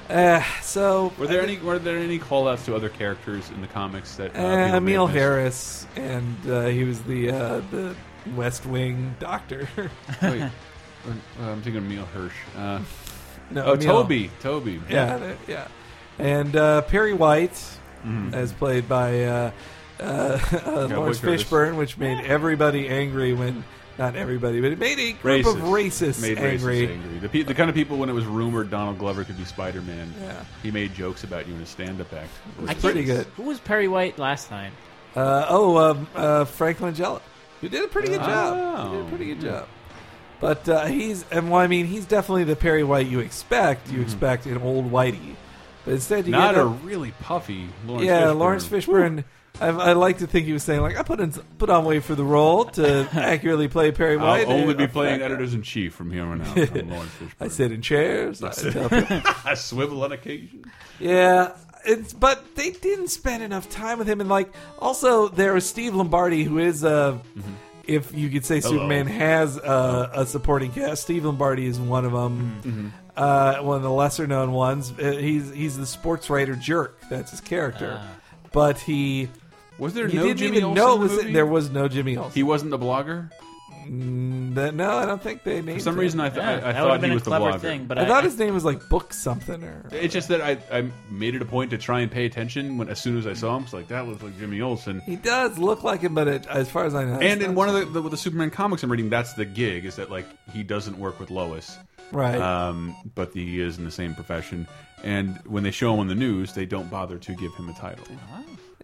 Uh, 0.07 0.43
so 0.61 1.11
Were 1.17 1.26
there 1.26 1.41
I 1.41 1.45
any 1.45 1.57
were 1.57 1.80
there 1.80 1.97
any 1.97 2.19
call 2.19 2.47
outs 2.47 2.63
to 2.65 2.76
other 2.76 2.89
characters 2.89 3.49
in 3.49 3.61
the 3.61 3.67
comics 3.67 4.15
that 4.17 4.36
uh, 4.36 4.38
uh, 4.38 4.41
people 4.41 4.49
may 4.57 4.67
have 4.67 4.84
Emil? 4.84 5.07
Harris 5.07 5.88
and 5.95 6.38
uh, 6.47 6.65
he 6.67 6.84
was 6.84 7.01
the 7.03 7.32
uh, 7.32 7.61
the 7.71 7.95
West 8.36 8.67
Wing 8.67 9.15
doctor. 9.19 9.67
Wait, 10.21 10.43
I'm 11.41 11.61
thinking 11.63 11.78
of 11.78 11.86
Emile 11.91 12.05
Hirsch. 12.05 12.36
Uh, 12.55 12.82
no, 13.49 13.65
oh, 13.65 13.73
Emil. 13.73 13.86
Toby, 13.88 14.30
Toby. 14.41 14.80
Yeah, 14.88 15.34
yeah. 15.47 15.67
And 16.19 16.55
uh, 16.55 16.82
Perry 16.84 17.13
White, 17.13 17.59
Mm-hmm. 18.05 18.36
as 18.36 18.53
played 18.53 18.88
by 18.88 19.51
uh, 20.00 20.39
uh, 20.66 20.88
Lawrence 20.88 21.20
Curtis. 21.20 21.43
Fishburne, 21.43 21.78
which 21.78 21.98
made 21.98 22.26
everybody 22.26 22.88
angry 22.88 23.34
when. 23.34 23.64
Not 23.98 24.18
everybody, 24.18 24.60
but 24.60 24.74
it 24.74 24.78
made 24.78 25.00
a 25.00 25.14
group 25.14 25.46
of 25.46 25.56
racists 25.56 26.22
made 26.22 26.38
angry. 26.38 26.82
racists 26.82 26.91
angry. 26.91 27.20
The, 27.20 27.30
pe- 27.30 27.43
the 27.43 27.54
kind 27.54 27.70
of 27.70 27.76
people 27.78 27.98
when 27.98 28.10
it 28.10 28.14
was 28.14 28.26
rumored 28.26 28.70
Donald 28.70 29.00
Glover 29.00 29.24
could 29.24 29.38
be 29.38 29.46
Spider 29.46 29.82
Man. 29.82 30.14
Yeah. 30.20 30.43
He 30.62 30.70
made 30.70 30.93
jokes 30.93 31.24
about 31.24 31.48
you 31.48 31.56
in 31.56 31.62
a 31.62 31.66
stand 31.66 32.02
up 32.02 32.12
act. 32.12 32.30
It 32.58 32.62
was 32.62 32.74
pretty 32.74 33.06
good. 33.06 33.26
Who 33.38 33.43
was 33.43 33.62
Perry 33.62 33.88
White 33.88 34.20
last 34.20 34.50
time? 34.50 34.74
Uh, 35.16 35.46
oh, 35.48 35.78
um, 35.78 36.08
uh, 36.14 36.43
Frank 36.43 36.80
Langella, 36.80 37.22
who 37.62 37.70
did 37.70 37.86
a 37.86 37.88
pretty 37.88 38.10
good 38.10 38.20
job. 38.20 38.58
Oh. 38.58 38.89
He 38.89 38.98
did 38.98 39.06
a 39.06 39.10
pretty 39.10 39.26
good 39.28 39.39
job. 39.41 39.68
But 40.41 40.68
uh, 40.68 40.86
he's, 40.88 41.24
and 41.32 41.50
well, 41.50 41.62
I 41.62 41.68
mean, 41.68 41.86
he's 41.86 42.06
definitely 42.06 42.43
the 42.43 42.58
Perry 42.58 42.84
White 42.84 43.08
you 43.08 43.22
expect. 43.22 43.89
You 43.89 44.02
expect 44.02 44.46
an 44.46 44.58
old 44.58 44.91
Whitey, 44.91 45.36
but 45.86 45.93
instead 45.93 46.28
you 46.28 46.34
Mm-hmm. 46.34 46.41
Not 46.41 46.56
get 46.56 46.64
a 46.64 46.68
a, 46.68 46.70
really 46.70 47.12
puffy 47.22 47.70
Lawrence 47.88 48.06
yeah, 48.06 48.24
Fishburne. 48.24 48.38
Laurence 48.38 48.68
Fishburne. 48.68 49.24
I, 49.62 49.68
I 49.68 49.93
like 49.93 50.18
to 50.20 50.28
think 50.28 50.45
he 50.45 50.53
was 50.53 50.64
saying 50.64 50.82
like 50.82 50.97
I 50.97 51.03
put 51.03 51.20
in 51.20 51.32
put 51.32 51.70
on 51.70 51.86
weight 51.86 52.03
for 52.03 52.16
the 52.16 52.24
role 52.24 52.66
to 52.66 53.08
accurately 53.14 53.68
play 53.68 53.91
Perry 53.91 54.18
White. 54.18 54.47
I'll 54.47 54.53
only 54.53 54.74
be 54.74 54.88
playing 54.88 55.22
editors 55.22 55.53
in 55.53 55.62
chief 55.62 55.93
from 55.93 56.12
here 56.12 56.24
on 56.24 56.41
out. 56.41 56.58
I'm 56.58 56.89
Laurence 56.89 57.12
Fishburne. 57.14 57.32
I 57.39 57.47
sit 57.47 57.72
in 57.72 57.82
chairs. 57.82 58.43
I 58.43 58.51
tell 58.51 58.89
I 59.45 59.53
swivel 59.56 60.03
on 60.03 60.12
occasion. 60.12 60.66
Yeah, 60.99 61.56
it's 61.86 62.14
but 62.14 62.56
they 62.56 62.72
didn't 62.72 63.10
spend 63.10 63.43
enough 63.43 63.70
time 63.70 63.97
with 63.97 64.08
him, 64.08 64.20
and 64.20 64.30
like 64.30 64.53
also 64.80 65.30
there 65.30 65.53
was 65.53 65.68
Steve 65.68 65.95
Lombardi, 65.95 66.43
who 66.43 66.60
is 66.60 66.84
uh, 66.84 67.18
if 67.88 68.14
you 68.14 68.30
could 68.30 68.45
say 68.45 68.60
Superman 68.60 69.08
has 69.08 69.58
uh, 69.58 70.10
a 70.14 70.26
supporting 70.26 70.72
cast. 70.72 71.03
Steve 71.03 71.26
Lombardi 71.26 71.66
is 71.66 71.80
one 71.80 72.06
of 72.06 72.12
them, 72.12 72.93
uh, 73.16 73.58
one 73.60 73.78
of 73.78 73.84
the 73.84 73.91
lesser 73.91 74.28
known 74.28 74.51
ones. 74.51 74.91
Uh, 74.91 75.12
he's 75.12 75.51
he's 75.53 75.78
the 75.78 75.86
sports 75.86 76.30
writer 76.30 76.56
jerk. 76.56 76.99
That's 77.10 77.32
his 77.32 77.41
character, 77.41 78.01
but 78.51 78.80
he. 78.80 79.30
Was 79.78 79.93
there 79.93 80.07
You 80.07 80.19
no 80.19 80.23
didn't 80.28 80.38
Jimmy 80.39 80.57
even 80.57 80.63
Olsen 80.69 80.76
know 80.84 80.95
in 80.95 80.95
it 80.95 80.97
the 80.97 81.01
was 81.01 81.17
movie? 81.23 81.34
there 81.34 81.45
was 81.45 81.69
no 81.69 81.88
Jimmy 81.88 82.17
Olsen. 82.17 82.34
He 82.34 82.43
wasn't 82.43 82.71
the 82.71 82.80
blogger. 82.80 83.30
Mm, 83.88 84.55
that- 84.55 84.73
no, 84.73 84.89
I 84.97 85.05
don't 85.05 85.21
think 85.21 85.43
they 85.43 85.61
named. 85.61 85.78
For 85.78 85.84
some 85.84 85.93
him. 85.93 85.99
reason, 85.99 86.19
I, 86.19 86.30
th- 86.30 86.41
Yeah, 86.41 86.49
I, 86.49 86.53
I 86.53 86.57
that 86.57 86.65
would 86.65 86.73
thought 86.76 86.91
have 86.93 87.01
been 87.01 87.09
he 87.11 87.13
a 87.13 87.13
was 87.15 87.23
the 87.23 87.30
clever 87.30 87.45
blogger. 87.51 87.59
thing, 87.61 87.86
but 87.86 87.97
I 87.99 88.05
thought 88.07 88.23
his 88.23 88.38
name 88.39 88.53
was 88.55 88.65
like 88.65 88.89
Book 88.89 89.13
something 89.13 89.63
or. 89.63 89.86
It's 89.91 90.11
just 90.13 90.30
that 90.30 90.41
I, 90.41 90.57
I 90.76 90.89
made 91.11 91.36
it 91.36 91.41
a 91.43 91.45
point 91.45 91.69
to 91.69 91.78
try 91.78 91.99
and 91.99 92.09
pay 92.11 92.26
attention 92.26 92.78
when 92.80 92.89
as 92.89 92.99
soon 92.99 93.17
as 93.17 93.28
I 93.28 93.34
saw 93.34 93.55
him. 93.57 93.63
It's 93.63 93.73
like 93.73 93.89
that 93.89 94.07
looks 94.07 94.23
like 94.23 94.39
Jimmy 94.39 94.59
Olsen. 94.61 95.01
He 95.01 95.17
does 95.17 95.59
look 95.59 95.84
like 95.84 96.01
him, 96.01 96.15
but 96.15 96.28
it, 96.28 96.47
as 96.47 96.67
far 96.71 96.86
as 96.86 96.95
I 96.95 97.03
know, 97.05 97.19
And 97.19 97.43
in 97.43 97.53
one 97.53 97.69
of 97.69 97.76
the, 97.93 98.01
the 98.01 98.09
the 98.09 98.17
Superman 98.17 98.49
comics 98.49 98.82
I'm 98.82 98.89
reading, 98.91 99.09
that's 99.11 99.34
the 99.34 99.45
gig 99.45 99.86
is 99.86 99.97
that 99.97 100.09
like 100.09 100.26
he 100.51 100.63
doesn't 100.63 100.97
work 100.97 101.19
with 101.19 101.30
Lois, 101.30 101.78
right, 102.11 102.41
um, 102.41 102.95
but 103.13 103.34
he 103.34 103.59
is 103.61 103.78
in 103.78 103.84
the 103.86 103.91
same 103.91 104.15
profession. 104.15 104.67
And 105.03 105.38
when 105.45 105.61
they 105.61 105.69
show 105.71 105.93
him 105.93 105.99
on 105.99 106.07
the 106.07 106.15
news, 106.15 106.53
they 106.53 106.65
don't 106.65 106.89
bother 106.89 107.19
to 107.19 107.36
give 107.36 107.53
him 107.53 107.69
a 107.69 107.73
title. 107.73 108.05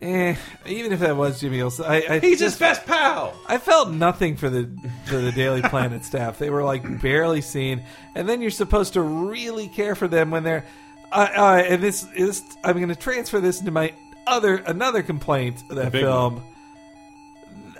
Eh, 0.02 0.36
even 0.66 0.92
if 0.92 1.00
that 1.00 1.16
was 1.16 1.40
Jimmy 1.40 1.62
Olsen, 1.62 1.86
I, 1.86 2.04
I 2.10 2.20
He's 2.20 2.40
just 2.40 2.54
his 2.54 2.60
best 2.60 2.86
pal. 2.86 3.34
I 3.48 3.58
felt 3.58 3.92
nothing 3.92 4.36
for 4.38 4.50
the 4.50 4.70
for 5.06 5.18
the 5.18 5.32
Daily 5.32 5.62
Planet 5.62 6.04
staff. 6.06 6.40
They 6.40 6.50
were 6.50 6.64
like 6.64 7.02
barely 7.02 7.42
seen, 7.42 7.84
and 8.16 8.28
then 8.28 8.42
you're 8.42 8.52
supposed 8.52 8.94
to 8.94 9.02
really 9.02 9.68
care 9.68 9.96
for 9.96 10.08
them 10.08 10.32
when 10.32 10.44
they're. 10.44 10.66
Uh, 11.12 11.28
uh, 11.36 11.64
and 11.68 11.84
this 11.84 12.08
is 12.16 12.42
I'm 12.64 12.78
going 12.78 12.88
to 12.90 12.96
transfer 12.96 13.40
this 13.42 13.60
into 13.60 13.72
my 13.72 13.94
other 14.26 14.56
another 14.58 15.04
complaint 15.04 15.62
of 15.70 15.76
that 15.76 15.92
big 15.92 16.02
film. 16.02 16.42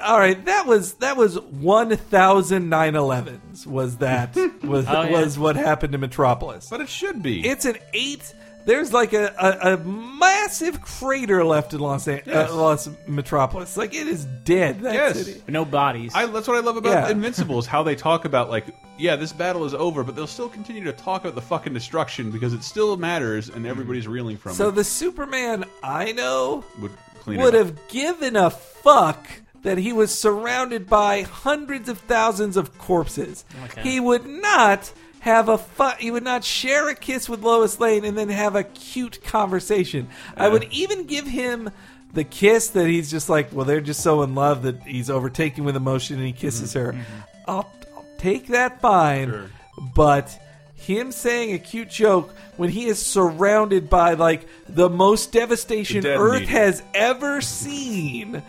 All 0.04 0.18
right, 0.18 0.44
that 0.46 0.66
was 0.66 0.96
that 0.96 1.16
was 1.16 1.40
one 1.40 1.96
thousand 1.96 2.70
nine 2.70 2.96
elevens. 2.96 3.68
Was 3.68 3.98
that 3.98 4.36
was 4.64 4.86
Oh, 4.88 5.04
yeah. 5.04 5.12
was 5.12 5.38
what 5.38 5.56
happened 5.56 5.92
to 5.94 5.98
Metropolis? 6.00 6.68
But 6.70 6.82
it 6.82 6.90
should 6.90 7.22
be. 7.22 7.48
It's 7.48 7.66
an 7.66 7.78
eight 7.94 8.34
there's 8.66 8.94
like 8.94 9.14
a, 9.14 9.34
a, 9.40 9.74
a 9.74 9.78
massive 9.78 10.82
crater 10.82 11.44
left 11.44 11.74
in 11.74 11.80
Los 11.80 12.08
An- 12.08 12.22
Yes. 12.26 12.50
uh, 12.50 12.56
Los 12.56 12.90
Metropolis. 13.08 13.78
Like 13.78 13.94
it 13.94 14.08
is 14.08 14.26
dead. 14.44 14.82
That 14.82 14.94
Yes. 14.94 15.26
city. 15.26 15.42
no 15.48 15.66
bodies. 15.66 16.12
I, 16.16 16.26
that's 16.28 16.48
what 16.48 16.58
I 16.58 16.62
love 16.62 16.78
about 16.78 16.92
Yeah. 16.92 17.10
Invincible 17.10 17.60
is 17.60 17.66
how 17.66 17.84
they 17.84 17.96
talk 17.96 18.26
about 18.26 18.50
like, 18.50 18.66
yeah, 18.98 19.16
this 19.16 19.34
battle 19.34 19.66
is 19.66 19.74
over, 19.74 20.04
but 20.04 20.16
they'll 20.16 20.28
still 20.28 20.50
continue 20.50 20.84
to 20.84 20.94
talk 20.94 21.22
about 21.22 21.36
the 21.36 21.42
fucking 21.42 21.74
destruction 21.74 22.30
because 22.32 22.54
it 22.54 22.64
still 22.64 22.98
matters 22.98 23.50
and 23.50 23.66
everybody's 23.66 24.08
reeling 24.08 24.38
from 24.38 24.54
So 24.54 24.66
it. 24.66 24.68
So 24.68 24.72
the 24.72 24.84
Superman 24.84 25.66
I 25.84 26.12
know 26.12 26.64
Would 26.82 26.92
clean 27.22 27.40
would 27.40 27.54
have 27.54 27.88
given 27.88 28.36
a 28.36 28.50
fuck 28.52 29.26
that 29.64 29.78
he 29.78 29.94
was 29.94 30.18
surrounded 30.18 30.88
by 30.90 31.22
hundreds 31.22 31.88
of 31.88 32.00
thousands 32.00 32.58
of 32.58 32.78
corpses. 32.80 33.46
Okay. 33.66 33.82
He 33.84 34.00
would 34.00 34.26
not 34.26 34.92
have 35.22 35.50
a 35.50 35.58
fu- 35.58 35.98
he 36.00 36.12
would 36.12 36.24
not 36.24 36.44
share 36.44 36.90
a 36.90 36.96
kiss 36.96 37.30
with 37.30 37.42
Lois 37.42 37.80
Lane 37.80 38.04
and 38.06 38.18
then 38.18 38.30
have 38.30 38.56
a 38.56 38.64
cute 38.64 39.24
conversation. 39.24 40.10
I 40.36 40.50
would 40.50 40.66
even 40.72 41.06
give 41.06 41.26
him 41.28 41.70
the 42.14 42.24
kiss 42.24 42.70
that 42.70 42.88
he's 42.88 43.10
just 43.10 43.30
like, 43.30 43.54
well, 43.54 43.66
they're 43.66 43.82
just 43.82 44.02
so 44.02 44.22
in 44.24 44.36
love 44.36 44.64
that 44.64 44.82
he's 44.84 45.10
overtaken 45.10 45.64
with 45.64 45.76
emotion 45.76 46.18
and 46.18 46.26
he 46.26 46.34
kisses 46.34 46.74
mm-hmm. 46.74 46.86
her. 46.86 46.94
Mm-hmm. 46.94 47.22
I'll, 47.48 47.72
I'll 47.96 48.06
take 48.18 48.48
that 48.48 48.82
fine, 48.82 49.30
Sure. 49.30 49.50
but 49.96 50.38
him 50.76 51.12
saying 51.12 51.54
a 51.54 51.60
cute 51.60 51.90
joke 51.92 52.34
when 52.58 52.70
he 52.70 52.88
is 52.88 53.00
surrounded 53.00 53.90
by 53.90 54.16
like 54.16 54.48
the 54.68 54.90
most 54.90 55.32
devastation 55.32 56.02
The 56.02 56.10
dead 56.10 56.20
Earth 56.20 56.40
media. 56.42 56.50
has 56.58 56.84
ever 56.96 57.42
seen. 57.42 58.42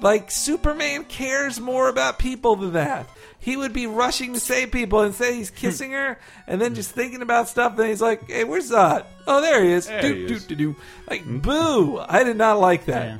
Like 0.00 0.30
Superman 0.30 1.04
cares 1.04 1.60
more 1.60 1.88
about 1.88 2.18
people 2.18 2.56
than 2.56 2.72
that. 2.72 3.08
He 3.46 3.56
would 3.56 3.72
be 3.72 3.86
rushing 3.86 4.32
to 4.34 4.40
save 4.40 4.72
people 4.72 5.02
and 5.02 5.14
say 5.14 5.36
he's 5.36 5.50
kissing 5.50 5.92
her, 5.92 6.18
and 6.48 6.60
then 6.60 6.74
just 6.74 6.90
thinking 6.90 7.22
about 7.22 7.48
stuff. 7.48 7.76
Then 7.76 7.86
he's 7.90 8.02
like, 8.02 8.28
"Hey, 8.28 8.42
where's 8.42 8.72
Zod? 8.72 9.06
Oh, 9.24 9.40
there 9.40 9.62
he 9.62 9.70
is. 9.70 9.86
There 9.86 10.02
do, 10.02 10.12
he 10.14 10.26
do, 10.26 10.34
is. 10.34 10.44
do, 10.46 10.54
do. 10.56 10.76
Like, 11.08 11.24
boo! 11.24 12.00
I 12.00 12.24
did 12.24 12.36
not 12.36 12.58
like 12.58 12.86
that. 12.86 13.06
Yeah. 13.06 13.18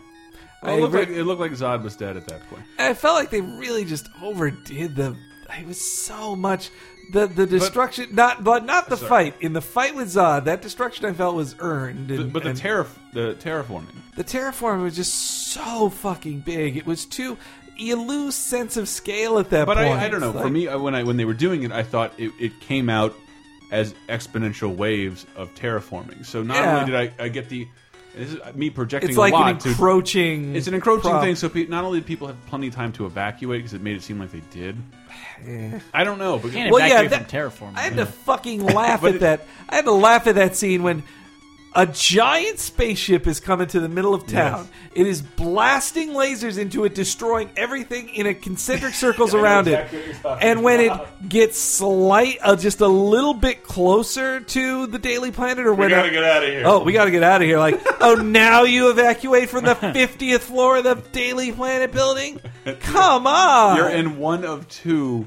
Well, 0.64 0.72
I 0.74 0.76
it, 0.78 0.80
looked 0.80 0.94
re- 0.94 1.00
like, 1.00 1.08
it 1.10 1.22
looked 1.22 1.40
like 1.40 1.52
Zod 1.52 1.84
was 1.84 1.94
dead 1.94 2.16
at 2.16 2.26
that 2.26 2.40
point. 2.50 2.64
I 2.76 2.94
felt 2.94 3.14
like 3.14 3.30
they 3.30 3.40
really 3.40 3.84
just 3.84 4.08
overdid 4.20 4.96
the. 4.96 5.14
It 5.60 5.64
was 5.64 5.80
so 5.80 6.34
much 6.34 6.70
the 7.12 7.28
the 7.28 7.46
destruction. 7.46 8.12
not 8.16 8.42
but 8.42 8.64
not 8.64 8.88
the 8.88 8.96
Sorry. 8.96 9.08
fight. 9.30 9.34
In 9.42 9.52
the 9.52 9.62
fight 9.62 9.94
with 9.94 10.08
Zod, 10.08 10.46
that 10.46 10.60
destruction 10.60 11.06
I 11.06 11.12
felt 11.12 11.36
was 11.36 11.54
earned. 11.60 12.08
But, 12.08 12.18
and- 12.18 12.32
but 12.32 12.42
the 12.42 12.48
and 12.50 12.58
terra, 12.58 12.86
the 13.12 13.36
terraforming. 13.38 13.94
the 14.16 14.24
terraform 14.24 14.82
was 14.82 14.96
just 14.96 15.14
so 15.52 15.88
fucking 15.88 16.40
big. 16.40 16.76
It 16.76 16.84
was 16.84 17.06
too. 17.06 17.38
You 17.76 17.96
lose 17.96 18.34
sense 18.34 18.76
of 18.76 18.88
scale 18.88 19.38
at 19.38 19.50
that 19.50 19.66
But 19.66 19.76
point. 19.76 19.88
I, 19.90 20.06
I 20.06 20.08
don't 20.08 20.20
know. 20.20 20.30
It's 20.30 20.40
For 20.40 20.48
me, 20.50 20.66
when 20.66 20.94
I 20.94 21.02
when 21.02 21.16
they 21.16 21.24
were 21.24 21.34
doing 21.34 21.62
it, 21.62 21.72
I 21.72 21.82
thought 21.82 22.12
it, 22.18 22.32
it 22.38 22.58
came 22.60 22.88
out 22.88 23.14
as 23.70 23.94
exponential 24.08 24.74
waves 24.76 25.26
of 25.36 25.54
terraforming. 25.54 26.24
So 26.24 26.42
not 26.42 26.56
Yeah. 26.56 26.78
only 26.80 26.92
did 26.92 27.12
I, 27.18 27.24
I 27.24 27.28
get 27.28 27.48
the 27.48 27.66
this 28.14 28.32
is 28.32 28.54
me 28.54 28.70
projecting 28.70 29.10
it's 29.10 29.16
a 29.18 29.20
like 29.20 29.34
lot 29.34 29.50
an 29.50 29.58
to 29.58 29.68
encroaching. 29.68 30.56
It's 30.56 30.66
an 30.68 30.72
encroaching 30.74 31.10
prop- 31.10 31.22
thing, 31.22 31.34
so 31.34 31.50
pe 31.50 31.66
not 31.66 31.84
only 31.84 31.98
did 32.00 32.06
people 32.06 32.26
have 32.28 32.46
plenty 32.46 32.68
of 32.68 32.74
time 32.74 32.90
to 32.92 33.04
evacuate 33.04 33.58
because 33.58 33.74
it 33.74 33.82
made 33.82 33.94
it 33.96 34.02
seem 34.02 34.18
like 34.18 34.32
they 34.32 34.40
did. 34.50 34.76
Eh. 35.46 35.78
I 35.92 36.02
don't 36.04 36.18
know, 36.18 36.38
but 36.38 36.52
Can't 36.52 36.70
Well, 36.72 36.80
yeah, 36.80 37.00
evacuate 37.02 37.10
that- 37.28 37.30
from 37.30 37.72
terraforming. 37.74 37.76
I 37.76 37.80
had 37.82 37.96
to 37.96 38.06
fucking 38.06 38.64
laugh 38.74 39.04
at 39.04 39.16
it- 39.16 39.20
that. 39.20 39.46
I 39.68 39.74
had 39.76 39.84
to 39.84 39.92
laugh 39.92 40.26
at 40.26 40.36
that 40.36 40.56
scene 40.56 40.82
when 40.82 41.02
a 41.76 41.86
giant 41.86 42.58
spaceship 42.58 43.26
is 43.26 43.38
coming 43.38 43.66
to 43.68 43.80
the 43.80 43.88
middle 43.88 44.14
of 44.14 44.26
town. 44.26 44.66
It 44.94 45.06
is 45.06 45.20
blasting 45.20 46.10
lasers 46.10 46.58
into 46.58 46.84
it, 46.84 46.94
destroying 46.94 47.50
everything 47.54 48.08
in 48.08 48.26
a 48.26 48.34
concentric 48.34 48.94
circles 49.04 49.34
around 49.34 49.68
exactly 49.68 49.98
it. 49.98 50.00
what 50.00 50.06
you're 50.06 50.22
talking 50.22 50.48
And 50.48 50.62
when 50.62 50.80
it 50.80 51.28
gets 51.28 51.58
slight, 51.58 52.38
uh, 52.40 52.56
just 52.56 52.80
a 52.80 52.88
little 52.88 53.34
bit 53.34 53.62
closer 53.62 54.40
to 54.40 54.86
the 54.86 54.98
Daily 54.98 55.30
Planet, 55.30 55.66
or 55.66 55.74
when 55.74 55.90
out 56.24 56.42
of 56.42 56.48
here. 56.48 56.62
Oh, 56.64 56.82
we 56.82 56.94
got 56.94 57.04
to 57.04 57.10
get 57.10 57.22
out 57.22 57.42
of 57.42 57.46
here! 57.46 57.58
Like, 57.58 57.78
oh, 58.00 58.14
now 58.14 58.62
you 58.62 58.88
evacuate 58.90 59.50
from 59.50 59.64
the 59.64 59.74
fiftieth 59.74 60.44
floor 60.44 60.78
of 60.78 60.84
the 60.84 60.94
Daily 61.12 61.52
Planet 61.52 61.92
building? 61.92 62.40
Come 62.80 63.26
on! 63.26 63.76
You're 63.76 63.90
in 63.90 64.16
one 64.16 64.44
of 64.46 64.66
two 64.68 65.26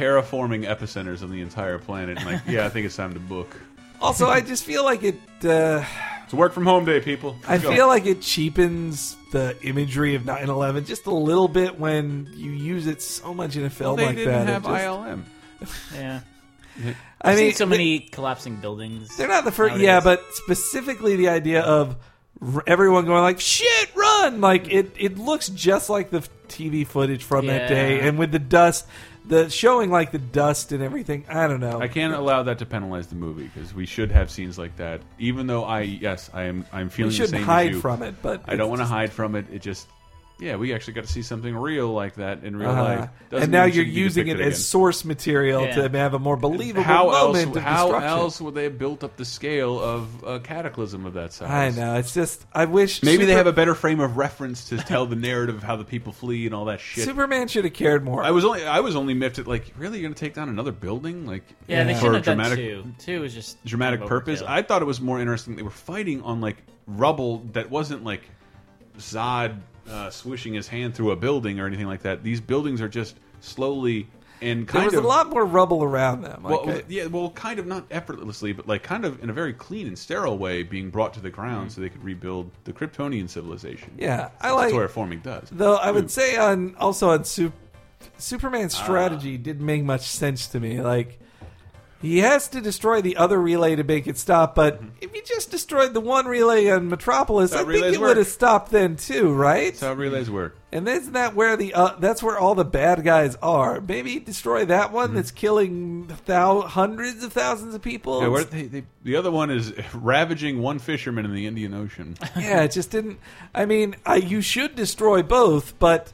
terraforming 0.00 0.66
epicenters 0.66 1.22
on 1.22 1.30
the 1.30 1.42
entire 1.42 1.78
planet. 1.78 2.16
And 2.16 2.26
like, 2.26 2.40
yeah, 2.46 2.64
I 2.64 2.70
think 2.70 2.86
it's 2.86 2.96
time 2.96 3.12
to 3.12 3.20
book. 3.20 3.54
Also, 4.00 4.28
I 4.28 4.40
just 4.40 4.64
feel 4.64 4.84
like 4.84 5.02
it. 5.02 5.18
Uh, 5.44 5.84
It's 6.24 6.34
work 6.34 6.52
from 6.52 6.64
home 6.64 6.84
day, 6.84 7.00
people. 7.00 7.36
I 7.46 7.52
Let's 7.52 7.64
go. 7.64 7.72
feel 7.72 7.86
like 7.88 8.06
it 8.06 8.22
cheapens 8.22 9.16
the 9.32 9.56
imagery 9.62 10.14
of 10.14 10.22
9/11 10.22 10.86
just 10.86 11.06
a 11.06 11.10
little 11.14 11.48
bit 11.48 11.78
when 11.78 12.28
you 12.36 12.50
use 12.52 12.86
it 12.86 13.02
so 13.02 13.34
much 13.34 13.56
in 13.56 13.62
a 13.62 13.64
well, 13.64 13.70
film 13.70 13.96
they 13.96 14.06
like 14.06 14.16
didn't 14.16 14.32
that. 14.32 14.48
It 14.48 14.52
have 14.52 14.62
just- 14.62 14.84
ILM. 14.84 15.24
yeah. 15.94 16.20
I 17.22 17.32
I've 17.32 17.36
mean, 17.36 17.50
seen 17.50 17.54
so 17.56 17.64
they- 17.66 17.70
many 17.70 17.98
collapsing 18.00 18.56
buildings. 18.56 19.14
They're 19.16 19.28
not 19.28 19.44
the 19.44 19.52
first. 19.52 19.72
nowadays. 19.72 19.84
Yeah, 19.86 20.00
but 20.00 20.22
specifically 20.34 21.16
the 21.16 21.28
idea 21.28 21.60
of 21.62 21.96
r- 22.40 22.62
everyone 22.66 23.04
going 23.06 23.22
like 23.22 23.40
"shit, 23.40 23.90
run!" 23.94 24.40
Like 24.40 24.72
it. 24.72 24.92
It 24.98 25.18
looks 25.18 25.48
just 25.48 25.90
like 25.90 26.10
the 26.10 26.26
TV 26.48 26.86
footage 26.86 27.22
from 27.24 27.46
that 27.48 27.68
day, 27.68 27.96
Yeah. 27.98 28.06
and 28.06 28.18
with 28.18 28.32
the 28.32 28.38
dust, 28.38 28.86
the 29.30 29.48
showing 29.48 29.90
like 29.90 30.10
the 30.10 30.18
dust 30.18 30.72
and 30.72 30.82
everything. 30.82 31.24
I 31.28 31.46
don't 31.46 31.60
know. 31.60 31.80
I 31.80 31.88
can't 31.88 32.12
allow 32.12 32.42
that 32.42 32.58
to 32.58 32.66
penalize 32.66 33.06
the 33.06 33.14
movie 33.14 33.50
because 33.54 33.72
we 33.72 33.86
should 33.86 34.10
have 34.10 34.30
scenes 34.30 34.58
like 34.58 34.76
that. 34.76 35.00
Even 35.18 35.46
though 35.46 35.64
I, 35.64 35.82
yes, 35.82 36.28
I 36.34 36.42
am, 36.42 36.66
I'm 36.72 36.90
feeling 36.90 37.10
the 37.10 37.16
shouldn't 37.16 37.36
same 37.36 37.44
hide 37.44 37.68
as 37.68 37.74
you. 37.76 37.80
from 37.80 38.02
it, 38.02 38.16
but 38.20 38.42
I 38.46 38.56
don't 38.56 38.68
want 38.68 38.80
to 38.80 38.86
hide 38.86 39.12
from 39.12 39.36
it. 39.36 39.46
It 39.50 39.62
just, 39.62 39.88
yeah, 40.40 40.56
we 40.56 40.72
actually 40.74 40.94
got 40.94 41.04
to 41.04 41.12
see 41.12 41.22
something 41.22 41.54
real 41.54 41.92
like 41.92 42.14
that 42.14 42.42
in 42.44 42.56
real 42.56 42.70
Uh, 42.70 42.82
life. 42.82 43.10
Doesn't 43.28 43.42
and 43.44 43.52
now 43.52 43.64
you're 43.64 43.84
using 43.84 44.26
it 44.28 44.34
depicted 44.34 44.52
as 44.54 44.66
source 44.66 45.04
material 45.04 45.62
Yeah. 45.62 45.74
to 45.88 45.98
have 45.98 46.14
a 46.14 46.18
more 46.18 46.36
believable 46.36 46.82
How 46.82 47.10
else? 47.10 47.36
moment 47.36 47.56
of 47.56 47.62
How 47.62 47.82
destruction. 47.84 48.08
else 48.08 48.40
would 48.40 48.54
they 48.54 48.64
have 48.64 48.78
built 48.78 49.04
up 49.04 49.16
the 49.16 49.24
scale 49.24 49.78
of 49.78 50.24
a 50.24 50.40
cataclysm 50.40 51.04
of 51.06 51.12
that 51.14 51.32
size? 51.32 51.50
I 51.76 51.78
know. 51.78 51.94
It's 51.96 52.14
just 52.14 52.44
I 52.52 52.64
wish 52.64 53.02
Maybe 53.02 53.24
they 53.26 53.34
have 53.34 53.46
a 53.46 53.52
better 53.52 53.74
frame 53.74 54.00
of 54.00 54.16
reference 54.16 54.64
to 54.70 54.78
tell 54.78 55.06
the 55.06 55.16
narrative 55.16 55.56
of 55.56 55.62
how 55.62 55.76
the 55.76 55.84
people 55.84 56.12
flee 56.12 56.46
and 56.46 56.54
all 56.54 56.64
that 56.64 56.80
shit. 56.80 57.04
Superman 57.04 57.46
should 57.48 57.64
have 57.64 57.74
cared 57.74 58.02
more. 58.04 58.22
I 58.24 58.30
was 58.30 58.44
only 58.44 58.64
I 58.66 58.80
was 58.80 58.96
only 58.96 59.14
miffed 59.14 59.38
at 59.38 59.46
like 59.46 59.72
really 59.76 59.98
you're 59.98 60.08
going 60.08 60.14
to 60.14 60.20
take 60.20 60.34
down 60.34 60.48
another 60.48 60.72
building 60.72 61.26
like 61.26 61.44
yeah, 61.68 61.84
they 61.84 61.92
should 61.92 62.00
for 62.00 62.14
have 62.14 62.24
done 62.24 62.36
dramatic 62.38 62.58
two. 62.58 62.84
Two 62.98 63.24
is 63.24 63.34
just 63.34 63.62
dramatic 63.64 64.06
purpose. 64.06 64.40
overkill. 64.42 64.48
I 64.48 64.62
thought 64.62 64.80
it 64.82 64.86
was 64.86 65.00
more 65.00 65.20
interesting. 65.20 65.56
They 65.56 65.62
were 65.62 65.70
fighting 65.70 66.22
on 66.22 66.40
like 66.40 66.56
rubble 66.86 67.44
that 67.52 67.70
wasn't 67.70 68.04
like 68.04 68.22
Zod 68.98 69.56
uh, 69.90 70.10
swishing 70.10 70.54
his 70.54 70.68
hand 70.68 70.94
through 70.94 71.10
a 71.10 71.16
building 71.16 71.60
or 71.60 71.66
anything 71.66 71.86
like 71.86 72.02
that. 72.02 72.22
These 72.22 72.40
buildings 72.40 72.80
are 72.80 72.88
just 72.88 73.16
slowly 73.40 74.06
and 74.42 74.66
there 74.66 74.72
kind 74.72 74.84
was 74.86 74.94
of 74.94 75.04
a 75.04 75.06
lot 75.06 75.28
more 75.28 75.44
rubble 75.44 75.82
around 75.82 76.22
them. 76.22 76.42
Like, 76.42 76.64
well, 76.64 76.80
yeah, 76.88 77.06
well, 77.06 77.30
kind 77.30 77.58
of 77.58 77.66
not 77.66 77.84
effortlessly, 77.90 78.52
but 78.52 78.66
like 78.66 78.82
kind 78.82 79.04
of 79.04 79.22
in 79.22 79.30
a 79.30 79.32
very 79.32 79.52
clean 79.52 79.86
and 79.86 79.98
sterile 79.98 80.38
way, 80.38 80.62
being 80.62 80.90
brought 80.90 81.14
to 81.14 81.20
the 81.20 81.30
ground 81.30 81.72
so 81.72 81.80
they 81.80 81.88
could 81.88 82.02
rebuild 82.02 82.50
the 82.64 82.72
Kryptonian 82.72 83.28
civilization. 83.28 83.92
yeah, 83.98 84.30
I 84.40 84.52
like 84.52 84.72
That's 84.72 84.74
like. 84.74 84.90
terraforming 84.90 85.22
does. 85.22 85.48
Though 85.50 85.76
I 85.76 85.90
would 85.90 86.10
say 86.10 86.36
on 86.36 86.74
also 86.76 87.10
on 87.10 87.24
Sup- 87.24 87.52
Superman's 88.16 88.74
strategy 88.76 89.36
didn't 89.36 89.64
make 89.64 89.84
much 89.84 90.06
sense 90.06 90.46
to 90.48 90.60
me. 90.60 90.80
Like 90.80 91.18
he 92.00 92.18
has 92.18 92.48
to 92.48 92.60
destroy 92.60 93.02
the 93.02 93.16
other 93.16 93.40
relay 93.40 93.76
to 93.76 93.84
make 93.84 94.06
it 94.06 94.16
stop, 94.16 94.54
but 94.54 94.80
if 95.00 95.12
he 95.12 95.20
just 95.20 95.50
destroyed 95.50 95.92
the 95.92 96.00
one 96.00 96.26
relay 96.26 96.70
on 96.70 96.88
Metropolis, 96.88 97.52
I 97.52 97.64
think 97.64 97.94
it 97.94 98.00
would 98.00 98.16
have 98.16 98.26
stopped 98.26 98.70
then 98.70 98.96
too, 98.96 99.32
right? 99.32 99.72
That's 99.72 99.80
how 99.80 99.92
relays 99.92 100.30
work. 100.30 100.56
And 100.72 100.88
isn't 100.88 101.12
that 101.12 101.34
where 101.34 101.56
the 101.56 101.74
uh, 101.74 101.96
that's 101.98 102.22
where 102.22 102.38
all 102.38 102.54
the 102.54 102.64
bad 102.64 103.04
guys 103.04 103.36
are? 103.42 103.80
Maybe 103.80 104.18
destroy 104.18 104.64
that 104.66 104.92
one 104.92 105.14
that's 105.14 105.30
killing 105.30 106.10
thou- 106.26 106.62
hundreds 106.62 107.22
of 107.24 107.32
thousands 107.32 107.74
of 107.74 107.82
people. 107.82 108.20
Mm-hmm. 108.20 108.24
Yeah, 108.24 108.28
where 108.30 108.44
they, 108.44 108.62
they, 108.66 108.84
the 109.02 109.16
other 109.16 109.30
one 109.30 109.50
is 109.50 109.72
ravaging 109.94 110.60
one 110.60 110.78
fisherman 110.78 111.24
in 111.24 111.34
the 111.34 111.46
Indian 111.46 111.74
Ocean. 111.74 112.16
yeah, 112.36 112.62
it 112.62 112.72
just 112.72 112.90
didn't. 112.90 113.18
I 113.54 113.66
mean, 113.66 113.96
I, 114.06 114.16
you 114.16 114.40
should 114.40 114.74
destroy 114.74 115.22
both, 115.22 115.78
but 115.78 116.12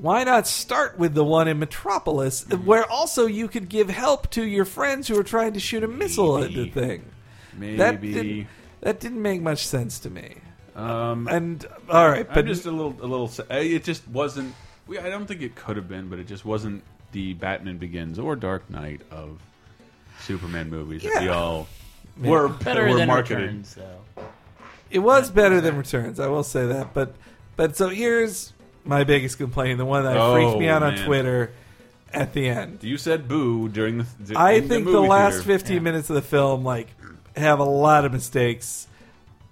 why 0.00 0.24
not 0.24 0.46
start 0.46 0.98
with 0.98 1.14
the 1.14 1.24
one 1.24 1.48
in 1.48 1.58
Metropolis, 1.58 2.48
where 2.48 2.90
also 2.90 3.26
you 3.26 3.46
could 3.48 3.68
give 3.68 3.90
help 3.90 4.30
to 4.30 4.42
your 4.44 4.64
friends 4.64 5.08
who 5.08 5.18
are 5.18 5.22
trying 5.24 5.52
to 5.52 5.60
shoot 5.60 5.84
a 5.84 5.88
missile 5.88 6.38
at 6.42 6.50
the 6.52 6.56
Maybe. 6.66 6.70
thing? 6.70 7.04
That 7.76 8.00
Maybe. 8.00 8.12
didn't, 8.14 8.46
that 8.80 9.00
didn't 9.00 9.20
make 9.22 9.42
much 9.42 9.66
sense 9.66 9.98
to 10.00 10.10
me. 10.10 10.36
Um, 10.74 11.28
And 11.28 11.66
all 11.90 12.08
right, 12.08 12.26
I'm 12.26 12.34
but 12.34 12.46
just 12.46 12.64
a 12.64 12.70
little, 12.70 12.96
a 13.02 13.06
little. 13.06 13.30
It 13.50 13.84
just 13.84 14.08
wasn't. 14.08 14.54
We, 14.86 14.98
I 14.98 15.10
don't 15.10 15.26
think 15.26 15.42
it 15.42 15.54
could 15.54 15.76
have 15.76 15.88
been, 15.88 16.08
but 16.08 16.18
it 16.18 16.26
just 16.26 16.44
wasn't 16.46 16.82
the 17.12 17.34
Batman 17.34 17.76
Begins 17.76 18.18
or 18.18 18.34
Dark 18.36 18.68
Knight 18.70 19.02
of 19.10 19.38
Superman 20.22 20.70
movies 20.70 21.02
that 21.02 21.20
we 21.20 21.26
Yeah. 21.26 21.34
all 21.36 21.68
were 22.18 22.48
better 22.48 22.88
were 22.88 22.96
than 22.96 23.08
marketed. 23.08 23.38
returns 23.42 23.74
though. 23.74 24.24
it 24.90 25.00
was 25.00 25.30
better 25.30 25.60
than 25.60 25.76
Returns. 25.76 26.18
I 26.18 26.28
will 26.28 26.42
say 26.42 26.66
that. 26.66 26.94
But 26.94 27.14
but 27.56 27.76
so 27.76 27.88
here's 27.90 28.52
my 28.84 29.04
biggest 29.04 29.38
complaint, 29.38 29.78
the 29.78 29.84
one 29.84 30.04
that 30.04 30.16
Oh, 30.16 30.34
freaked 30.34 30.58
me 30.58 30.68
out 30.68 30.82
on. 30.82 30.96
Twitter 30.96 31.52
at 32.12 32.32
the 32.34 32.48
end. 32.48 32.78
You 32.82 32.96
said 32.98 33.28
boo 33.28 33.68
during 33.68 33.98
the. 33.98 34.06
the 34.20 34.36
I 34.38 34.52
in 34.52 34.68
think 34.68 34.84
the, 34.86 34.92
movie 34.92 35.08
last 35.08 35.34
theater. 35.44 35.58
15 35.58 35.74
Yeah. 35.76 35.80
minutes 35.82 36.10
of 36.10 36.16
the 36.16 36.22
film 36.22 36.64
like 36.64 36.88
have 37.36 37.58
a 37.58 37.64
lot 37.64 38.04
of 38.04 38.12
mistakes. 38.12 38.86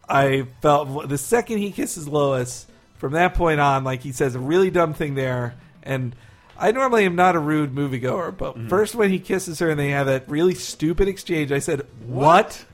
I 0.08 0.46
felt 0.60 1.08
the 1.08 1.18
second 1.18 1.58
he 1.58 1.70
kisses 1.70 2.08
Lois, 2.08 2.66
from 2.98 3.12
that 3.12 3.34
point 3.34 3.60
on, 3.60 3.84
like 3.84 4.02
he 4.02 4.12
says 4.12 4.34
a 4.34 4.40
really 4.40 4.70
dumb 4.70 4.92
thing 4.92 5.14
there, 5.14 5.54
and 5.82 6.14
I 6.58 6.72
normally 6.72 7.04
am 7.06 7.14
not 7.14 7.36
a 7.36 7.38
rude 7.38 7.72
moviegoer, 7.74 8.36
but 8.36 8.54
Mm-hmm. 8.56 8.68
first 8.68 8.94
when 8.94 9.10
he 9.10 9.18
kisses 9.20 9.60
her 9.60 9.70
and 9.70 9.78
they 9.80 9.90
have 9.90 10.06
that 10.08 10.28
really 10.28 10.54
stupid 10.54 11.06
exchange, 11.08 11.52
I 11.52 11.60
said, 11.60 11.86
"What? 12.06 12.64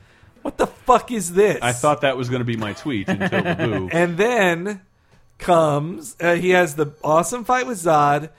what 0.41 0.57
the 0.57 0.67
fuck 0.67 1.11
is 1.11 1.33
this? 1.33 1.59
I 1.61 1.71
thought 1.73 2.01
that 2.01 2.17
was 2.17 2.29
going 2.29 2.39
to 2.41 2.45
be 2.45 2.55
my 2.57 2.73
tweet 2.73 3.07
until 3.09 3.41
the 3.43 3.55
boo. 3.55 3.89
And 3.93 4.17
then 4.17 4.81
comes 5.37 6.15
uh, 6.19 6.35
he 6.35 6.49
has 6.51 6.75
the 6.75 6.87
awesome 7.03 7.43
fight 7.43 7.67
with 7.67 7.77
Zod, 7.79 8.29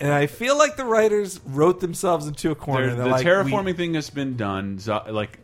and 0.00 0.12
I 0.12 0.26
feel 0.26 0.56
like 0.58 0.76
the 0.76 0.84
writers 0.84 1.40
wrote 1.44 1.80
themselves 1.80 2.26
into 2.26 2.50
a 2.50 2.54
corner. 2.54 2.94
The 2.94 3.06
like, 3.06 3.24
terraforming 3.26 3.64
we- 3.66 3.72
thing 3.74 3.94
has 3.94 4.10
been 4.10 4.36
done. 4.36 4.78
Zo 4.78 5.02
like 5.10 5.38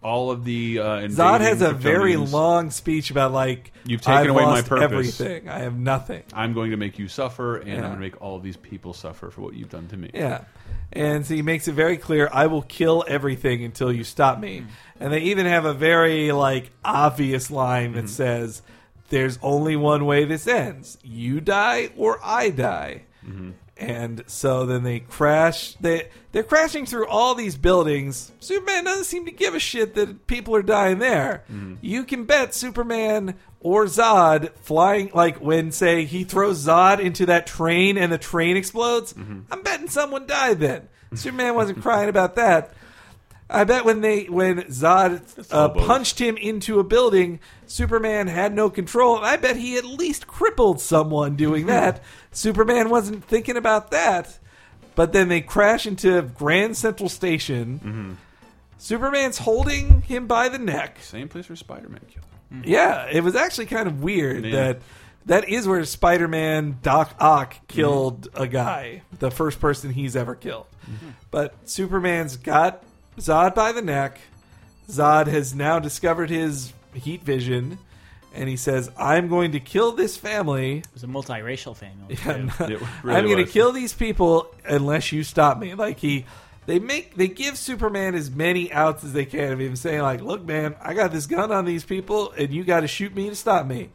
all 0.00 0.30
of 0.30 0.44
the 0.44 0.78
uh, 0.78 0.84
Zod 1.08 1.40
has 1.40 1.60
a 1.60 1.72
very 1.72 2.16
long 2.16 2.70
speech 2.70 3.10
about 3.10 3.32
like 3.32 3.72
You've 3.84 4.00
taken 4.00 4.14
I've 4.24 4.28
away 4.28 4.44
my 4.44 4.62
purpose. 4.62 4.82
everything. 5.20 5.48
I 5.48 5.60
have 5.60 5.76
nothing. 5.76 6.22
I'm 6.32 6.52
going 6.54 6.70
to 6.70 6.76
make 6.76 6.98
you 7.00 7.08
suffer, 7.08 7.56
and 7.56 7.68
Yeah. 7.68 7.74
I'm 7.76 7.80
going 7.82 7.94
to 7.94 8.00
make 8.00 8.20
all 8.22 8.36
of 8.36 8.42
these 8.44 8.56
people 8.56 8.92
suffer 8.92 9.30
for 9.30 9.40
what 9.40 9.54
you've 9.54 9.70
done 9.70 9.88
to 9.88 9.96
me. 9.96 10.10
Yeah. 10.14 10.44
And 10.92 11.26
so 11.26 11.34
he 11.34 11.42
makes 11.42 11.66
it 11.68 11.72
very 11.72 11.96
clear 11.98 12.30
I 12.32 12.46
will 12.46 12.62
kill 12.62 13.04
everything 13.08 13.64
until 13.64 13.92
you 13.92 14.04
stop 14.04 14.38
me. 14.38 14.64
And 15.00 15.12
they 15.12 15.20
even 15.22 15.46
have 15.46 15.64
a 15.64 15.74
very 15.74 16.30
like 16.32 16.70
obvious 16.84 17.50
line 17.50 17.92
that 17.94 18.08
says 18.08 18.62
there's 19.08 19.38
only 19.42 19.76
one 19.76 20.04
way 20.04 20.24
this 20.24 20.46
ends. 20.46 20.98
You 21.02 21.40
die 21.40 21.90
or 21.96 22.18
I 22.22 22.50
die. 22.50 23.02
Mm-hmm. 23.26 23.50
And 23.76 24.24
so 24.26 24.66
then 24.66 24.82
they 24.82 25.00
crash. 25.00 25.74
They 25.74 26.08
they're 26.32 26.42
crashing 26.42 26.84
through 26.84 27.06
all 27.06 27.34
these 27.36 27.56
buildings. 27.56 28.32
Superman 28.40 28.84
doesn't 28.84 29.04
seem 29.04 29.24
to 29.26 29.30
give 29.30 29.54
a 29.54 29.60
shit 29.60 29.94
that 29.94 30.26
people 30.26 30.56
are 30.56 30.62
dying 30.62 30.98
there. 30.98 31.44
Mm-hmm. 31.50 31.74
You 31.80 32.04
can 32.04 32.24
bet 32.24 32.54
Superman 32.54 33.36
or 33.60 33.84
Zod 33.84 34.50
flying 34.56 35.10
like 35.14 35.36
when 35.36 35.70
say 35.70 36.04
he 36.04 36.24
throws 36.24 36.66
Zod 36.66 36.98
into 36.98 37.26
that 37.26 37.46
train 37.46 37.96
and 37.96 38.12
the 38.12 38.18
train 38.18 38.56
explodes. 38.56 39.14
Mm-hmm. 39.14 39.40
I'm 39.50 39.62
betting 39.62 39.88
someone 39.88 40.26
died 40.26 40.58
then. 40.58 40.88
Superman 41.14 41.54
wasn't 41.54 41.80
crying 41.80 42.08
about 42.08 42.36
that. 42.36 42.74
I 43.50 43.64
bet 43.64 43.84
when 43.84 44.00
they 44.02 44.24
when 44.24 44.58
Zod 44.64 45.22
uh, 45.52 45.70
punched 45.70 46.18
him 46.18 46.36
into 46.36 46.78
a 46.80 46.84
building, 46.84 47.40
Superman 47.66 48.26
had 48.26 48.52
no 48.54 48.68
control. 48.68 49.16
I 49.16 49.36
bet 49.36 49.56
he 49.56 49.76
at 49.78 49.84
least 49.84 50.26
crippled 50.26 50.80
someone 50.80 51.34
doing 51.36 51.66
that. 51.74 52.02
Superman 52.30 52.90
wasn't 52.90 53.24
thinking 53.24 53.56
about 53.56 53.90
that. 53.90 54.38
But 54.94 55.12
then 55.12 55.28
they 55.28 55.40
crash 55.40 55.86
into 55.86 56.20
Grand 56.22 56.76
Central 56.76 57.08
Station. 57.08 57.78
Mm-hmm. 57.78 58.12
Superman's 58.78 59.38
holding 59.38 60.02
him 60.02 60.26
by 60.26 60.48
the 60.48 60.58
neck. 60.58 60.98
Same 61.00 61.28
place 61.28 61.48
where 61.48 61.56
Spider-Man 61.56 62.00
killed. 62.08 62.26
him. 62.50 62.62
Yeah, 62.66 63.06
it 63.10 63.22
was 63.22 63.34
actually 63.34 63.66
kind 63.66 63.86
of 63.88 64.02
weird 64.02 64.44
Yeah. 64.44 64.50
that 64.56 64.80
that 65.26 65.48
is 65.48 65.68
where 65.68 65.84
Spider-Man 65.84 66.78
Doc 66.82 67.14
Ock 67.20 67.56
killed 67.68 68.28
a 68.34 68.46
guy, 68.46 69.02
the 69.18 69.30
first 69.30 69.60
person 69.60 69.92
he's 69.92 70.16
ever 70.16 70.34
killed. 70.34 70.66
But 71.30 71.54
Superman's 71.68 72.36
got 72.36 72.82
Zod 73.18 73.54
by 73.54 73.72
the 73.72 73.82
neck. 73.82 74.20
Zod 74.88 75.26
has 75.26 75.54
now 75.54 75.78
discovered 75.78 76.30
his 76.30 76.72
heat 76.94 77.22
vision, 77.22 77.78
and 78.34 78.48
he 78.48 78.56
says, 78.56 78.90
"I'm 78.96 79.28
going 79.28 79.52
to 79.52 79.60
kill 79.60 79.92
this 79.92 80.16
family. 80.16 80.78
It 80.78 80.88
was 80.94 81.04
a 81.04 81.06
multiracial 81.06 81.76
family. 81.76 82.16
Yeah, 82.24 82.48
too. 82.66 82.86
Really 83.02 83.18
I'm 83.18 83.26
going 83.26 83.44
to 83.44 83.50
kill 83.50 83.72
these 83.72 83.92
people 83.92 84.54
unless 84.64 85.12
you 85.12 85.24
stop 85.24 85.58
me." 85.58 85.74
Like 85.74 85.98
he, 85.98 86.24
they 86.66 86.78
make 86.78 87.16
they 87.16 87.28
give 87.28 87.58
Superman 87.58 88.14
as 88.14 88.30
many 88.30 88.72
outs 88.72 89.04
as 89.04 89.12
they 89.12 89.24
can 89.24 89.52
of 89.52 89.60
him 89.60 89.76
saying, 89.76 90.02
"Like, 90.02 90.20
look, 90.20 90.44
man, 90.44 90.76
I 90.80 90.94
got 90.94 91.12
this 91.12 91.26
gun 91.26 91.52
on 91.52 91.64
these 91.64 91.84
people, 91.84 92.32
and 92.32 92.52
you 92.52 92.64
got 92.64 92.80
to 92.80 92.88
shoot 92.88 93.14
me 93.14 93.28
to 93.28 93.36
stop 93.36 93.66
me." 93.66 93.90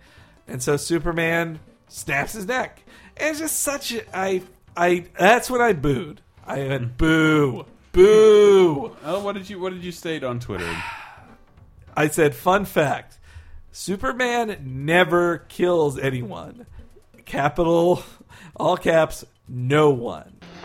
And 0.47 0.61
so 0.61 0.77
Superman 0.77 1.59
snaps 1.87 2.33
his 2.33 2.45
neck, 2.45 2.83
and 3.17 3.29
it's 3.29 3.39
just 3.39 3.59
such 3.59 3.93
a 3.93 4.17
I 4.17 4.43
I 4.75 5.05
that's 5.17 5.49
when 5.49 5.61
I 5.61 5.73
booed. 5.73 6.21
I 6.45 6.57
went 6.67 6.83
mm. 6.83 6.97
boo, 6.97 7.65
boo. 7.93 8.91
Oh, 9.05 9.19
what 9.19 9.35
did 9.35 9.49
you 9.49 9.59
what 9.59 9.73
did 9.73 9.83
you 9.83 9.91
state 9.91 10.23
on 10.23 10.39
Twitter? 10.39 10.69
I 11.95 12.07
said, 12.07 12.33
fun 12.33 12.65
fact 12.65 13.19
Superman 13.71 14.57
never 14.63 15.39
kills 15.49 15.97
anyone. 15.97 16.65
Capital, 17.25 18.03
all 18.55 18.77
caps, 18.77 19.25
no 19.47 19.89
one. 19.89 20.37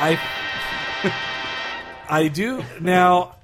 I, 0.00 0.20
I 2.08 2.28
do 2.28 2.62
now, 2.80 3.34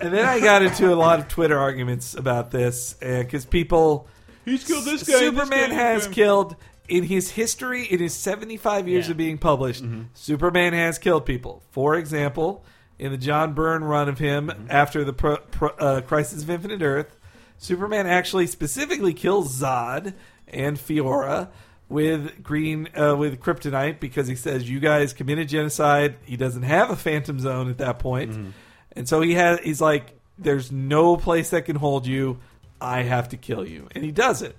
and 0.00 0.12
then 0.12 0.26
I 0.26 0.40
got 0.40 0.62
into 0.62 0.92
a 0.92 0.96
lot 0.96 1.20
of 1.20 1.28
Twitter 1.28 1.58
arguments 1.58 2.14
about 2.14 2.50
this 2.50 2.96
uh, 3.00 3.20
because 3.22 3.46
people. 3.46 4.08
He's 4.44 4.64
killed 4.64 4.84
this 4.84 5.04
guy. 5.04 5.18
Superman 5.18 5.70
has 5.70 6.06
killed 6.08 6.56
in 6.88 7.04
his 7.04 7.30
history, 7.30 7.84
in 7.84 7.98
his 8.00 8.14
75 8.14 8.86
years 8.88 9.06
Yeah. 9.06 9.12
of 9.12 9.16
being 9.16 9.38
published, 9.38 9.84
Superman 10.14 10.72
has 10.72 10.98
killed 10.98 11.24
people. 11.26 11.62
For 11.70 11.94
example, 11.96 12.64
in 12.98 13.10
the 13.10 13.18
John 13.18 13.54
Byrne 13.54 13.84
run 13.84 14.08
of 14.08 14.18
him 14.18 14.50
after 14.70 15.02
the 15.04 15.12
pro, 15.12 15.36
pro, 15.38 15.70
uh, 15.70 16.00
Crisis 16.02 16.42
of 16.42 16.50
Infinite 16.50 16.82
Earth, 16.82 17.16
Superman 17.58 18.06
actually 18.06 18.46
specifically 18.46 19.14
kills 19.14 19.58
Zod 19.60 20.14
and 20.48 20.76
Faora 20.76 21.48
with 21.88 22.42
green 22.42 22.88
uh, 22.96 23.14
with 23.16 23.40
kryptonite 23.40 24.00
because 24.00 24.26
he 24.28 24.34
says 24.34 24.68
you 24.68 24.80
guys 24.80 25.12
committed 25.12 25.48
genocide. 25.48 26.16
He 26.24 26.36
doesn't 26.36 26.62
have 26.62 26.90
a 26.90 26.96
Phantom 26.96 27.38
Zone 27.38 27.68
at 27.70 27.78
that 27.78 27.98
point. 27.98 28.52
and 28.92 29.08
so 29.08 29.20
he 29.20 29.34
has 29.34 29.58
he's 29.60 29.80
like, 29.80 30.18
"There's 30.38 30.70
no 30.70 31.16
place 31.16 31.50
that 31.50 31.64
can 31.64 31.76
hold 31.76 32.06
you. 32.06 32.38
I 32.80 33.02
have 33.02 33.28
to 33.30 33.36
kill 33.36 33.66
you," 33.66 33.88
and 33.92 34.04
he 34.04 34.10
does 34.12 34.42
it. 34.42 34.56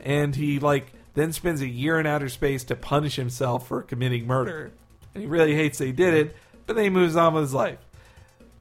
And 0.00 0.34
he 0.34 0.58
like 0.58 0.92
then 1.16 1.32
spends 1.32 1.60
a 1.60 1.66
year 1.68 1.98
in 1.98 2.06
outer 2.06 2.28
space 2.28 2.62
to 2.64 2.76
punish 2.76 3.16
himself 3.16 3.66
for 3.66 3.82
committing 3.82 4.26
murder, 4.26 4.70
and 5.12 5.22
he 5.22 5.28
really 5.28 5.54
hates 5.56 5.78
that 5.78 5.86
he 5.86 5.92
did 5.92 6.14
it. 6.14 6.36
But 6.66 6.76
then 6.76 6.84
he 6.84 6.90
moves 6.90 7.16
on 7.16 7.34
with 7.34 7.42
his 7.42 7.54
life. 7.54 7.78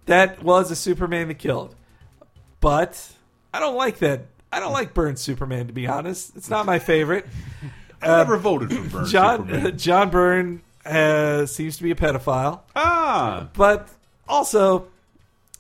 That 0.07 0.41
was 0.43 0.71
a 0.71 0.75
Superman 0.75 1.27
that 1.27 1.35
killed, 1.39 1.75
but 2.59 3.11
I 3.53 3.59
don't 3.59 3.75
like 3.75 3.99
that. 3.99 4.25
I 4.51 4.59
don't 4.59 4.73
like 4.73 4.93
Byrne's 4.93 5.21
Superman 5.21 5.67
to 5.67 5.73
be 5.73 5.85
honest. 5.87 6.35
It's 6.35 6.49
not 6.49 6.65
my 6.65 6.79
favorite. 6.79 7.27
I 8.01 8.07
never 8.07 8.37
voted 8.37 8.71
for 8.71 8.89
Burn 8.99 9.05
John 9.07 9.37
Superman. 9.47 9.77
John 9.77 10.09
Byrne 10.09 10.61
uh, 10.85 11.45
seems 11.45 11.77
to 11.77 11.83
be 11.83 11.91
a 11.91 11.95
pedophile, 11.95 12.61
Ah, 12.75 13.49
but 13.53 13.89
also 14.27 14.87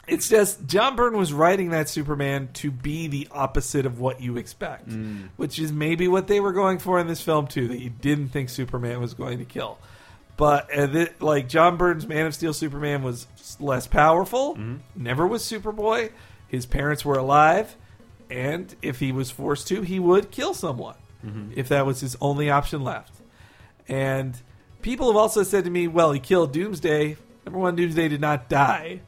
it's 0.07 0.29
just 0.29 0.65
John 0.67 0.95
Byrne 0.95 1.17
was 1.17 1.33
writing 1.33 1.71
that 1.71 1.89
Superman 1.89 2.49
to 2.53 2.71
be 2.71 3.07
the 3.07 3.27
opposite 3.31 3.85
of 3.85 3.99
what 3.99 4.21
you 4.21 4.37
expect, 4.37 4.89
mm. 4.89 5.29
which 5.35 5.59
is 5.59 5.71
maybe 5.71 6.07
what 6.07 6.27
they 6.27 6.39
were 6.39 6.53
going 6.53 6.79
for 6.79 6.99
in 6.99 7.07
this 7.07 7.21
film 7.21 7.47
too. 7.47 7.67
That 7.67 7.79
you 7.79 7.89
didn't 7.89 8.29
think 8.29 8.49
Superman 8.49 8.99
was 8.99 9.13
going 9.13 9.39
to 9.39 9.45
kill, 9.45 9.77
but 10.37 10.69
uh, 10.75 10.87
th- 10.87 11.13
like 11.19 11.47
John 11.47 11.77
Byrne's 11.77 12.07
Man 12.07 12.25
of 12.25 12.33
Steel 12.33 12.53
Superman 12.53 13.03
was 13.03 13.27
less 13.59 13.87
powerful. 13.87 14.55
Mm-hmm. 14.55 14.75
Never 14.95 15.25
was 15.25 15.43
Superboy. 15.43 16.11
His 16.47 16.65
parents 16.65 17.03
were 17.03 17.17
alive, 17.17 17.75
and 18.29 18.75
if 18.81 18.99
he 18.99 19.11
was 19.11 19.31
forced 19.31 19.67
to, 19.69 19.81
he 19.81 19.99
would 19.99 20.31
kill 20.31 20.53
someone 20.53 20.95
mm-hmm. 21.25 21.51
if 21.55 21.69
that 21.69 21.85
was 21.85 22.01
his 22.01 22.15
only 22.21 22.49
option 22.49 22.83
left. 22.83 23.13
And 23.87 24.39
people 24.81 25.07
have 25.07 25.17
also 25.17 25.43
said 25.43 25.63
to 25.63 25.69
me, 25.69 25.87
well, 25.87 26.11
he 26.11 26.19
killed 26.19 26.53
Doomsday. 26.53 27.17
Number 27.45 27.59
one, 27.59 27.75
Doomsday 27.75 28.07
did 28.07 28.21
not 28.21 28.49
die. 28.49 29.01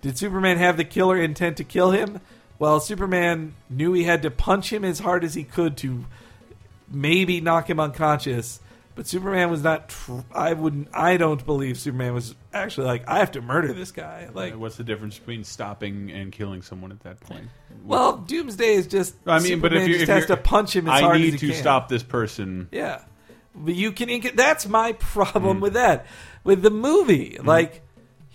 Did 0.00 0.16
Superman 0.18 0.58
have 0.58 0.76
the 0.76 0.84
killer 0.84 1.16
intent 1.20 1.56
to 1.58 1.64
kill 1.64 1.90
him? 1.90 2.20
Well, 2.58 2.80
Superman 2.80 3.54
knew 3.68 3.92
he 3.92 4.04
had 4.04 4.22
to 4.22 4.30
punch 4.30 4.72
him 4.72 4.84
as 4.84 4.98
hard 5.00 5.24
as 5.24 5.34
he 5.34 5.44
could 5.44 5.76
to 5.78 6.04
maybe 6.90 7.40
knock 7.40 7.68
him 7.68 7.80
unconscious. 7.80 8.60
But 8.94 9.06
Superman 9.06 9.50
was 9.50 9.62
not. 9.62 9.90
Tr- 9.90 10.20
I 10.32 10.54
wouldn't. 10.54 10.88
I 10.94 11.18
don't 11.18 11.44
believe 11.44 11.78
Superman 11.78 12.14
was 12.14 12.34
actually 12.54 12.86
like. 12.86 13.06
I 13.06 13.18
have 13.18 13.32
to 13.32 13.42
murder 13.42 13.74
this 13.74 13.92
guy. 13.92 14.30
Like, 14.32 14.56
what's 14.56 14.76
the 14.76 14.84
difference 14.84 15.18
between 15.18 15.44
stopping 15.44 16.10
and 16.10 16.32
killing 16.32 16.62
someone 16.62 16.90
at 16.92 17.00
that 17.00 17.20
point? 17.20 17.48
well, 17.84 18.16
Doomsday 18.16 18.72
is 18.72 18.86
just. 18.86 19.14
I 19.26 19.40
mean, 19.40 19.60
but 19.60 19.74
if 19.74 19.86
you 19.86 19.94
just 19.98 20.04
if 20.04 20.08
has 20.08 20.26
to 20.26 20.38
punch 20.38 20.74
him 20.74 20.86
as 20.88 20.94
I 20.94 21.00
hard 21.02 21.20
need 21.20 21.34
as 21.34 21.40
he 21.42 21.48
to 21.48 21.52
can. 21.52 21.60
stop 21.60 21.88
this 21.90 22.02
person. 22.02 22.68
Yeah. 22.72 23.02
But 23.54 23.74
you 23.74 23.92
can 23.92 24.34
that's 24.34 24.66
my 24.66 24.92
Mm. 24.94 24.98
problem 25.00 25.60
with 25.60 25.74
that. 25.74 26.06
With 26.42 26.62
the 26.62 26.70
movie, 26.70 27.36
like 27.42 27.82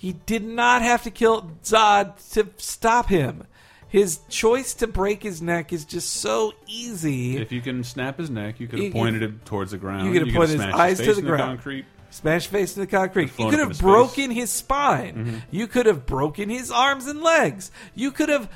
he 0.02 0.14
did 0.14 0.44
not 0.44 0.82
have 0.82 1.04
to 1.04 1.12
kill 1.12 1.52
Zod 1.64 2.16
to 2.34 2.48
stop 2.58 3.08
him. 3.08 3.44
His 3.88 4.20
choice 4.30 4.74
to 4.76 4.88
break 4.88 5.22
his 5.22 5.44
neck 5.44 5.72
is 5.72 5.86
just 5.86 6.12
so 6.14 6.54
easy. 6.66 7.38
If 7.38 7.52
you 7.52 7.62
can 7.62 7.84
snap 7.84 8.18
his 8.18 8.32
neck, 8.32 8.60
you 8.60 8.68
could 8.68 8.80
have 8.80 8.94
pointed 8.94 9.22
him 9.22 9.42
towards 9.46 9.70
the 9.72 9.78
ground. 9.78 10.08
you 10.08 10.14
could 10.14 10.22
have 10.24 10.30
could 10.30 10.40
put 10.40 10.50
his 10.50 10.56
smashed 10.60 10.76
eyes 10.76 10.98
to 10.98 11.06
face 11.06 11.16
the 11.18 11.22
in 11.22 11.28
ground. 11.28 11.42
concrete. 11.44 11.86
Smash 12.10 12.48
face 12.48 12.76
in 12.76 12.82
the 12.82 12.88
concrete. 12.88 13.26
You 13.26 13.28
Flown 13.28 13.50
could 13.52 13.60
up 13.60 13.64
in 13.66 13.68
have 13.68 13.70
his 13.78 13.82
broken 13.82 14.32
his 14.32 14.50
spine. 14.50 15.14
Mm-hmm. 15.16 15.38
You 15.52 15.68
could 15.68 15.86
have 15.86 16.08
broken 16.08 16.50
his 16.50 16.72
arms 16.72 17.06
and 17.06 17.22
legs. 17.22 17.70
You 17.94 18.10
could 18.10 18.30
have 18.30 18.50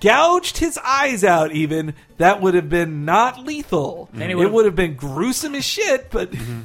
gouged 0.00 0.58
his 0.58 0.78
eyes 0.78 1.24
out. 1.24 1.50
Even 1.52 1.94
that 2.18 2.40
would 2.40 2.54
have 2.54 2.68
been 2.68 3.04
not 3.04 3.44
lethal. 3.44 4.08
Then 4.12 4.28
he 4.28 4.32
it 4.32 4.36
would've- 4.36 4.52
would 4.52 4.66
have 4.66 4.76
been 4.76 4.94
gruesome 4.94 5.56
as 5.56 5.64
shit. 5.64 6.10
But 6.12 6.30
mm-hmm. 6.30 6.60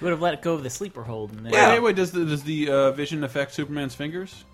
Would 0.00 0.10
have 0.10 0.20
let 0.22 0.42
go 0.42 0.54
of 0.54 0.62
the 0.62 0.70
sleeper 0.70 1.02
hold. 1.02 1.32
And 1.32 1.44
then, 1.46 1.52
Yeah. 1.52 1.70
Wait, 1.74 1.82
wait, 1.82 1.96
does 1.96 2.12
the 2.12 2.24
does 2.24 2.42
the 2.44 2.70
uh, 2.70 2.90
vision 2.92 3.24
affect 3.24 3.52
Superman's 3.54 3.94
fingers? 3.94 4.44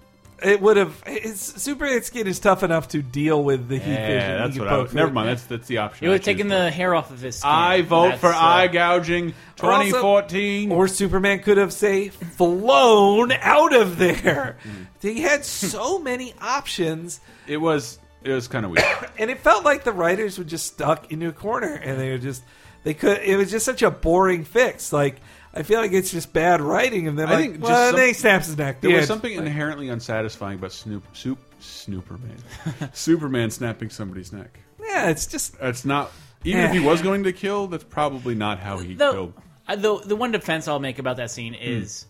it 0.43 0.61
would 0.61 0.77
have. 0.77 1.01
His 1.07 1.41
Superman 1.41 2.03
skin 2.03 2.27
is 2.27 2.41
tough 2.41 2.63
enough 2.65 2.89
to 2.89 3.01
deal 3.03 3.43
with 3.45 3.69
the 3.69 3.77
heat 3.77 3.85
vision. 3.85 4.11
Yeah, 4.11 4.37
that's 4.39 4.55
He 4.55 4.59
can 4.59 4.65
what 4.65 4.69
I. 4.69 4.71
poke 4.71 4.81
would- 4.83 4.91
through 4.91 4.97
Never 4.99 5.11
it. 5.11 5.15
mind. 5.15 5.29
That's 5.29 5.45
that's 5.45 5.67
the 5.69 5.79
option. 5.79 6.05
It 6.07 6.09
would 6.09 6.15
I 6.15 6.17
have 6.17 6.25
taken 6.25 6.47
choose. 6.49 6.59
the 6.59 6.71
hair 6.73 6.95
off 6.95 7.11
of 7.13 7.21
his 7.21 7.37
skin. 7.39 7.51
I 7.51 7.83
vote 7.83 8.09
That's, 8.09 8.21
for 8.21 8.27
uh, 8.33 8.37
eye 8.39 8.67
gouging 8.67 9.33
Or 9.63 9.71
also- 9.73 9.85
2014. 9.85 10.73
Or 10.73 10.89
Superman 10.89 11.39
could 11.39 11.57
have, 11.57 11.73
say, 11.73 12.09
flown 12.09 13.33
out 13.33 13.75
of 13.75 13.97
there. 13.99 14.57
He 15.01 15.21
had 15.21 15.45
so 15.45 15.99
many 15.99 16.35
options, 16.41 17.21
it 17.47 17.59
was 17.59 17.99
it 18.23 18.31
was 18.33 18.49
kind 18.49 18.65
of 18.65 18.71
weird. 18.73 18.85
and 19.19 19.31
it 19.31 19.39
felt 19.41 19.65
like 19.65 19.85
the 19.85 19.93
writers 19.93 20.39
were 20.39 20.45
just 20.45 20.67
stuck 20.67 21.13
into 21.13 21.29
a 21.29 21.33
corner, 21.33 21.75
and 21.75 21.99
they 22.01 22.11
were 22.11 22.19
just 22.19 22.43
they 22.83 22.95
could. 22.95 23.19
It 23.23 23.37
was 23.37 23.51
just 23.51 23.65
such 23.65 23.83
a 23.83 23.91
boring 23.91 24.45
fix. 24.45 24.93
Like 24.93 25.21
I 25.57 25.63
feel 25.63 25.81
like 25.81 25.93
it's 25.93 26.11
just 26.11 26.33
bad 26.33 26.61
writing, 26.61 27.07
and 27.07 27.17
then 27.19 27.29
I 27.29 27.33
like, 27.35 27.41
think 27.43 27.55
just 27.61 27.71
well, 27.71 27.91
some- 27.91 27.97
then 27.97 28.09
he 28.09 28.13
snaps 28.15 28.47
his 28.47 28.59
neck. 28.59 28.81
There 28.81 28.91
The 28.91 28.97
was 28.97 29.03
end. 29.03 29.09
something 29.09 29.33
inherently 29.33 29.89
unsatisfying 29.89 30.59
about 30.59 30.73
Snoop 30.73 31.05
Soup 31.17 31.39
Snooperman, 31.61 32.41
Superman 32.95 33.51
snapping 33.51 33.91
somebody's 33.91 34.33
neck. 34.33 34.59
Yeah, 34.81 35.11
it's 35.11 35.27
just 35.27 35.59
That's 35.59 35.85
not. 35.85 36.11
Even 36.45 36.61
if 36.65 36.73
he 36.73 36.81
was 36.81 37.01
going 37.01 37.25
to 37.25 37.33
kill, 37.33 37.69
that's 37.69 37.85
probably 37.85 38.35
not 38.35 38.59
how 38.59 38.77
he 38.79 38.95
Though, 38.95 39.13
killed. 39.13 39.33
uh, 39.69 39.77
the 39.77 39.99
the 40.05 40.17
one 40.17 40.31
defense 40.33 40.69
I'll 40.69 40.79
make 40.81 40.99
about 40.99 41.17
that 41.17 41.31
scene 41.31 41.55
is 41.55 42.03
the, 42.03 42.09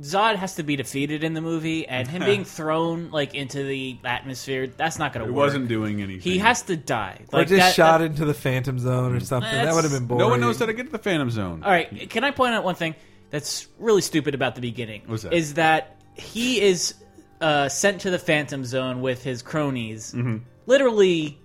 Zod 0.00 0.36
has 0.36 0.56
to 0.56 0.62
be 0.62 0.76
defeated 0.76 1.24
in 1.24 1.32
the 1.34 1.40
movie, 1.40 1.86
and 1.88 2.06
him 2.06 2.22
being 2.24 2.44
thrown 2.58 3.10
like 3.10 3.34
into 3.34 3.62
the 3.64 3.98
atmosphere 4.04 4.66
that's 4.66 4.98
not 4.98 5.12
going 5.12 5.26
to 5.26 5.32
work. 5.32 5.34
He 5.34 5.46
wasn't 5.46 5.68
doing 5.68 6.02
anything. 6.02 6.20
He 6.32 6.38
has 6.38 6.62
to 6.62 6.76
die. 6.76 7.20
or 7.32 7.38
Like 7.40 7.48
just 7.48 7.60
that- 7.60 7.74
shot 7.74 7.98
that- 7.98 8.04
into 8.06 8.24
the 8.24 8.34
Phantom 8.34 8.78
Zone 8.78 9.14
or 9.14 9.20
something. 9.20 9.50
That 9.50 9.74
would 9.74 9.84
have 9.84 9.92
been 9.92 10.06
boring. 10.06 10.18
No 10.20 10.28
one 10.28 10.40
knows 10.40 10.58
how 10.58 10.66
to 10.66 10.72
get 10.74 10.86
to 10.86 10.92
the 10.92 10.98
Phantom 10.98 11.30
Zone. 11.30 11.62
All 11.64 11.70
right, 11.70 12.10
can 12.10 12.24
I 12.24 12.30
point 12.30 12.54
out 12.54 12.62
one 12.64 12.74
thing 12.74 12.94
that's 13.30 13.66
really 13.78 14.02
stupid 14.02 14.34
about 14.34 14.54
the 14.54 14.60
beginning? 14.60 15.02
What's 15.06 15.22
that? 15.22 15.32
Is 15.32 15.54
that 15.54 15.96
he 16.14 16.60
is 16.60 16.94
uh, 17.40 17.68
sent 17.68 18.02
to 18.02 18.10
the 18.10 18.18
Phantom 18.18 18.64
Zone 18.64 19.00
with 19.00 19.22
his 19.22 19.40
cronies, 19.42 20.12
Mm-hmm. 20.12 20.38
literally 20.66 21.38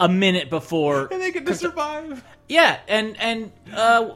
a 0.00 0.08
minute 0.08 0.50
before. 0.50 1.08
And 1.12 1.22
they 1.22 1.30
get 1.30 1.46
to 1.46 1.54
survive. 1.54 2.24
Yeah, 2.48 2.78
and 2.88 3.16
and 3.20 3.52
uh, 3.72 4.10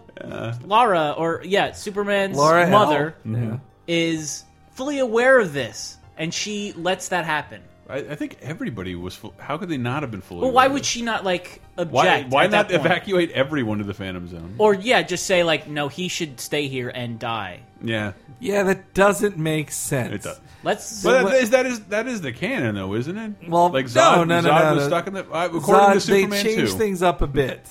Lara 0.65 1.15
or 1.17 1.43
yeah, 1.45 1.73
Superman's 1.73 2.37
Lara 2.37 2.69
mother 2.69 3.15
Yeah. 3.25 3.59
Is 3.87 4.45
fully 4.73 4.99
aware 4.99 5.39
of 5.39 5.53
this, 5.53 5.97
and 6.17 6.33
she 6.33 6.73
lets 6.73 7.09
that 7.09 7.25
happen. 7.25 7.63
I, 7.89 7.99
I 7.99 8.15
think 8.17 8.39
everybody 8.43 8.95
was. 8.97 9.15
Full, 9.15 9.33
how 9.39 9.57
could 9.59 9.69
they 9.69 9.77
not 9.77 10.03
have 10.03 10.11
been 10.11 10.21
fully? 10.21 10.41
Well, 10.43 10.51
why 10.51 10.63
aware 10.65 10.67
of 10.67 10.73
would 10.75 10.83
this? 10.83 10.89
she 10.89 11.03
not 11.03 11.25
like 11.25 11.61
object? 11.79 11.93
Why, 11.93 12.23
why 12.29 12.45
at 12.45 12.51
not 12.51 12.69
that 12.69 12.79
point? 12.81 12.87
evacuate 12.87 13.31
everyone 13.31 13.79
to 13.79 13.85
the 13.85 13.95
Phantom 13.95 14.27
Zone? 14.29 14.55
Or 14.59 14.75
yeah, 14.75 15.03
just 15.03 15.25
say 15.27 15.45
like, 15.45 15.69
no, 15.69 15.87
he 15.89 16.09
should 16.09 16.41
stay 16.41 16.67
here 16.69 16.89
and 16.89 17.19
die. 17.19 17.61
yeah, 17.81 18.13
Yeah, 18.41 18.65
that 18.65 18.93
doesn't 18.93 19.37
make 19.39 19.71
sense. 19.71 20.13
it 20.15 20.23
does. 20.23 20.41
Let's. 20.65 21.03
But 21.05 21.23
what- 21.25 21.33
that 21.33 21.43
is, 21.43 21.51
that 21.51 21.67
is 21.67 21.81
that 21.87 22.07
is 22.09 22.21
the 22.23 22.33
canon, 22.33 22.75
though, 22.75 22.95
isn't 22.95 23.17
it? 23.17 23.49
Well, 23.49 23.69
like 23.71 23.85
no, 23.87 24.01
Zod, 24.01 24.27
no, 24.27 24.41
no, 24.41 24.51
Zod 24.51 24.63
no, 24.65 24.75
was 24.75 24.83
no. 24.83 24.89
stuck 24.89 25.07
in 25.07 25.13
the. 25.15 25.21
Uh, 25.31 25.47
according 25.47 25.63
Zod, 25.63 25.93
to 25.95 26.01
Superman 26.01 26.31
they 26.31 26.43
changed 26.57 26.73
2. 26.73 26.79
things 26.79 27.03
up 27.03 27.23
a 27.23 27.27
bit. 27.29 27.65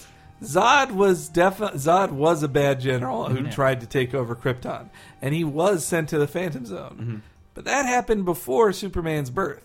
Zod 0.44 0.92
was 0.92 1.30
definitely 1.30 1.80
Zod 1.80 2.12
was 2.12 2.44
a 2.44 2.48
bad 2.48 2.80
general 2.82 3.26
who 3.30 3.48
tried 3.50 3.80
to 3.82 3.88
take 3.88 4.14
over 4.14 4.36
Krypton, 4.36 4.90
and 5.22 5.34
he 5.34 5.44
was 5.44 5.86
sent 5.86 6.10
to 6.10 6.18
the 6.20 6.28
Phantom 6.28 6.66
Zone. 6.66 6.98
Mm-hmm. 7.00 7.16
But 7.54 7.66
that 7.66 7.86
happened 7.86 8.26
before 8.26 8.74
Superman's 8.74 9.30
birth. 9.30 9.62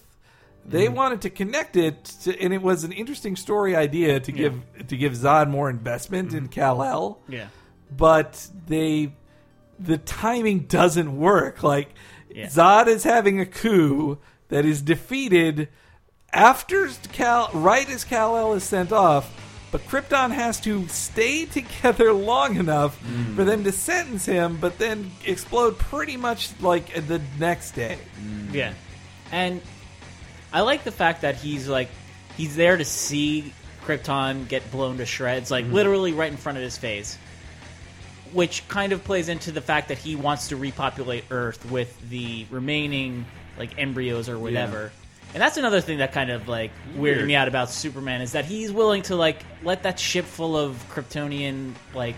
They 0.65 0.85
Mm-hmm. 0.87 0.95
wanted 0.95 1.21
to 1.23 1.31
connect 1.31 1.77
it, 1.77 2.05
to, 2.23 2.39
and 2.41 2.53
it 2.55 2.63
was 2.63 2.85
an 2.85 2.93
interesting 2.93 3.35
story 3.35 3.75
idea 3.75 4.21
to 4.21 4.31
give 4.33 4.55
to 4.89 4.97
give 4.97 5.15
Zod 5.15 5.49
more 5.51 5.69
investment 5.71 6.33
in 6.33 6.45
Mm-hmm. 6.45 6.53
Kal 6.53 6.83
El. 6.83 7.19
yeah. 7.29 7.47
But 7.97 8.47
they, 8.67 9.13
the 9.81 9.99
timing 9.99 10.61
doesn't 10.61 11.17
work. 11.17 11.63
Like 11.65 11.89
Yeah. 12.33 12.47
Zod 12.47 12.87
is 12.87 13.03
having 13.03 13.41
a 13.41 13.47
coup 13.47 14.19
that 14.49 14.65
is 14.65 14.81
defeated 14.83 15.69
after 16.33 16.89
Cal, 17.13 17.51
right 17.53 17.89
as 17.91 18.05
Kal 18.05 18.37
El 18.37 18.53
is 18.53 18.63
sent 18.63 18.93
off, 18.93 19.33
but 19.71 19.87
Krypton 19.87 20.33
has 20.33 20.61
to 20.61 20.89
stay 20.89 21.47
together 21.47 22.13
long 22.13 22.57
enough 22.57 22.99
for 23.37 23.45
them 23.45 23.65
to 23.65 23.73
sentence 23.73 24.27
him, 24.27 24.59
but 24.61 24.79
then 24.79 25.11
explode 25.25 25.79
pretty 25.79 26.17
much 26.17 26.51
like 26.61 26.93
the 27.07 27.21
next 27.39 27.73
day. 27.73 27.99
Mm. 28.21 28.53
Yeah, 28.53 28.75
and 29.31 29.61
I 30.53 30.63
like 30.63 30.85
the 30.85 30.93
fact 30.93 31.23
that 31.23 31.37
he's 31.37 31.69
like 31.69 31.89
he's 32.37 32.57
there 32.57 32.77
to 32.77 32.85
see 32.85 33.53
Krypton 33.85 34.49
get 34.49 34.71
blown 34.71 34.99
to 34.99 35.07
shreds, 35.07 35.51
like 35.51 35.65
mm-hmm. 35.65 35.75
literally 35.75 36.13
right 36.13 36.31
in 36.31 36.37
front 36.37 36.59
of 36.59 36.65
his 36.65 36.77
face. 36.77 37.17
Which 38.33 38.67
kind 38.69 38.93
of 38.93 39.03
plays 39.03 39.29
into 39.29 39.51
the 39.51 39.61
fact 39.61 39.89
that 39.89 39.99
he 39.99 40.15
wants 40.15 40.49
to 40.49 40.57
repopulate 40.57 41.25
Earth 41.31 41.69
with 41.69 41.99
the 42.11 42.47
remaining 42.49 43.27
like 43.59 43.77
embryos 43.77 44.29
or 44.29 44.39
whatever. 44.39 44.93
And 45.33 45.41
that's 45.41 45.57
another 45.57 45.81
thing 45.81 45.99
that 45.99 46.13
kind 46.13 46.31
of 46.31 46.49
like 46.49 46.73
weirded 46.95 46.99
Weird. 46.99 47.27
me 47.27 47.37
out 47.37 47.47
about 47.49 47.71
Superman 47.71 48.21
is 48.21 48.33
that 48.33 48.45
he's 48.45 48.73
willing 48.73 49.03
to 49.03 49.17
like 49.17 49.39
let 49.63 49.85
that 49.85 49.99
ship 49.99 50.25
full 50.25 50.57
of 50.57 50.77
Kryptonian 50.91 51.75
like 51.95 52.17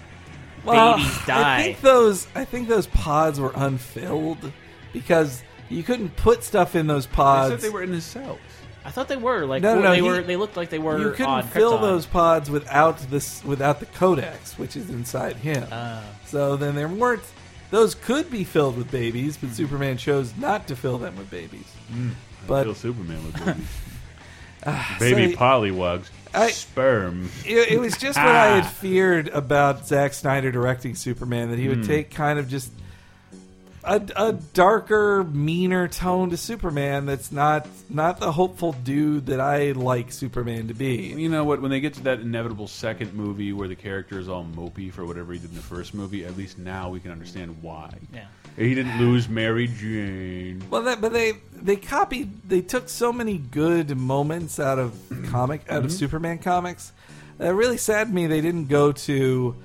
Well, 0.65 0.97
babies 0.97 1.19
die. 1.27 1.59
I 1.59 1.63
think 1.65 1.81
those 1.83 2.27
I 2.35 2.45
think 2.45 2.69
those 2.69 2.87
pods 2.87 3.39
were 3.39 3.53
unfilled 3.55 4.53
because 4.93 5.43
you 5.69 5.83
couldn't 5.83 6.17
put 6.17 6.43
stuff 6.43 6.75
in 6.75 6.87
those 6.87 7.07
pods. 7.07 7.49
I 7.51 7.55
pods. 7.55 7.63
they 7.63 7.71
were 7.71 7.83
in 7.83 7.93
his 7.93 8.05
cells. 8.05 8.39
I 8.85 8.91
thought 8.91 9.09
they 9.09 9.17
were 9.17 9.45
like 9.47 9.63
No, 9.63 9.75
no, 9.77 9.83
no, 9.83 9.91
they 9.91 9.97
he- 9.97 10.03
were 10.03 10.23
they 10.23 10.37
looked 10.37 10.57
like 10.57 10.71
they 10.71 10.79
were 10.79 10.99
you 10.99 11.11
couldn't 11.11 11.27
on 11.31 11.43
fill 11.45 11.79
Krypton. 11.79 11.81
those 11.83 12.07
pods 12.07 12.51
without 12.51 12.99
this 13.11 13.45
without 13.45 13.79
the 13.81 13.87
codex, 13.87 14.59
which 14.59 14.75
is 14.77 14.89
inside 14.91 15.37
him. 15.37 15.67
Ah. 15.71 16.03
so 16.25 16.57
then 16.57 16.75
there 16.75 16.89
weren't. 16.89 17.23
Those 17.71 17.95
could 17.95 18.31
be 18.31 18.45
filled 18.45 18.77
with 18.77 18.91
babies, 18.91 19.37
but 19.37 19.51
Superman 19.51 19.97
chose 19.99 20.35
not 20.37 20.67
to 20.69 20.77
fill 20.77 20.99
them 20.99 21.17
with 21.17 21.31
babies. 21.31 21.65
But 22.47 22.65
Kill 22.65 22.75
Superman 22.75 23.25
with 23.25 23.37
ah, 24.67 24.97
babies. 24.99 25.11
so 25.11 25.17
baby 25.17 25.33
it- 25.33 25.39
pollywogs. 25.39 26.09
I- 26.35 26.51
sperm. 26.51 27.29
it, 27.45 27.73
it 27.73 27.79
was 27.79 27.97
just 27.99 28.17
what 28.17 28.27
I 28.27 28.57
had 28.57 28.67
feared 28.79 29.29
about 29.29 29.87
Zack 29.87 30.15
Snyder 30.15 30.51
directing 30.51 30.95
Superman 30.95 31.51
that 31.51 31.59
he 31.59 31.69
would 31.69 31.79
hmm. 31.79 31.87
take 31.87 32.11
kind 32.11 32.39
of 32.39 32.49
just 32.49 32.73
a, 33.85 34.01
a 34.17 34.33
darker, 34.33 35.25
meaner 35.25 35.89
tone 35.89 36.31
to 36.31 36.37
Superman. 36.37 37.07
That's 37.07 37.33
not 37.33 37.67
not 37.91 38.21
the 38.21 38.33
hopeful 38.33 38.73
dude 38.73 39.27
that 39.27 39.41
I 39.41 39.73
like 39.73 40.13
Superman 40.13 40.69
to 40.69 40.75
be. 40.75 41.15
You 41.17 41.29
know 41.29 41.45
what? 41.45 41.61
When 41.61 41.71
they 41.71 41.81
get 41.81 41.95
to 41.95 42.03
that 42.05 42.21
inevitable 42.21 42.69
second 42.69 43.15
movie 43.15 43.53
where 43.53 43.69
the 43.69 43.77
character 43.77 44.19
is 44.19 44.29
all 44.29 44.45
mopey 44.45 44.93
for 44.93 45.05
whatever 45.05 45.33
he 45.33 45.39
did 45.39 45.51
in 45.51 45.57
the 45.57 45.63
first 45.63 45.95
movie, 45.95 46.25
at 46.25 46.37
least 46.37 46.59
now 46.59 46.91
we 46.91 47.01
can 47.01 47.11
understand 47.11 47.57
why. 47.61 47.93
Yeah. 48.13 48.27
He 48.57 48.75
didn't 48.75 48.99
lose 48.99 49.29
Mary 49.29 49.67
Jane. 49.67 50.63
Well, 50.71 50.83
that, 50.83 51.01
but 51.01 51.13
they 51.13 51.33
they 51.63 51.77
copied. 51.77 52.49
They 52.49 52.61
took 52.61 52.89
so 52.89 53.13
many 53.13 53.39
good 53.39 53.97
moments 53.97 54.59
out 54.59 54.79
of 54.79 54.95
comic 55.31 55.63
out 55.69 55.79
of 55.79 55.85
mm-hmm. 55.87 55.97
Superman 55.97 56.39
comics. 56.39 56.93
That 57.39 57.55
really 57.55 57.79
saddened 57.79 58.15
me. 58.15 58.27
They 58.27 58.41
didn't 58.41 58.67
go 58.67 58.93
to 58.93 59.57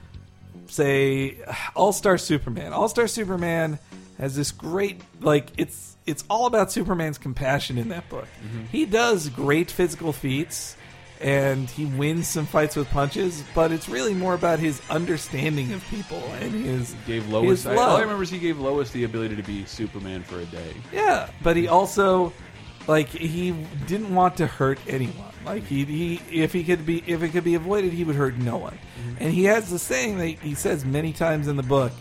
say 0.68 1.38
All 1.76 1.92
Star 1.92 2.18
Superman. 2.18 2.74
All 2.74 2.88
Star 2.88 3.08
Superman 3.08 3.80
has 4.18 4.36
this 4.36 4.52
great 4.52 5.02
like 5.22 5.52
it's 5.58 5.96
it's 6.06 6.24
all 6.30 6.46
about 6.46 6.72
Superman's 6.72 7.18
compassion 7.18 7.78
in 7.78 7.90
that 7.90 8.08
book. 8.10 8.26
Mm-hmm. 8.26 8.66
He 8.72 8.86
does 8.86 9.30
great 9.30 9.70
physical 9.70 10.14
feats. 10.14 10.76
And 11.20 11.70
he 11.70 11.86
wins 11.86 12.28
some 12.28 12.46
fights 12.46 12.76
with 12.76 12.88
punches, 12.90 13.44
but 13.56 13.72
it's 13.72 13.90
really 13.90 14.14
more 14.14 14.36
about 14.36 14.60
his 14.60 14.82
understanding 14.90 15.74
of 15.74 15.84
people 15.90 16.22
and 16.42 16.54
his 16.54 16.96
Gave 17.08 17.28
Lois. 17.30 17.64
his 17.64 17.66
I, 17.66 17.76
all 17.76 17.98
I 17.98 18.02
remember 18.02 18.24
is 18.24 18.30
he 18.30 18.38
gave 18.38 18.60
Lois 18.60 18.92
the 18.92 19.04
ability 19.04 19.36
to 19.36 19.44
be 19.44 19.66
Superman 19.66 20.22
for 20.22 20.40
a 20.40 20.46
day. 20.46 20.74
Yeah, 20.94 21.30
but 21.42 21.58
he 21.58 21.68
also 21.68 22.34
like 22.88 23.10
he 23.10 23.52
didn't 23.86 24.14
want 24.14 24.38
to 24.38 24.48
hurt 24.48 24.80
anyone. 24.88 25.34
Like 25.46 25.64
he, 25.64 25.86
he 25.86 26.22
if 26.32 26.54
he 26.54 26.64
could 26.64 26.86
be 26.86 27.04
if 27.08 27.24
it 27.24 27.30
could 27.30 27.44
be 27.44 27.56
avoided, 27.56 27.94
he 27.94 28.04
would 28.04 28.16
hurt 28.16 28.38
no 28.38 28.58
one. 28.58 28.74
Mm-hmm. 28.74 29.24
And 29.24 29.34
he 29.34 29.46
has 29.46 29.70
the 29.70 29.80
saying 29.80 30.18
that 30.20 30.26
he 30.26 30.56
says 30.56 30.86
many 30.86 31.14
times 31.14 31.48
in 31.48 31.56
the 31.56 31.64
book, 31.64 31.92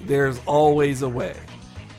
"There's 0.00 0.40
always 0.46 1.02
a 1.02 1.08
way." 1.08 1.36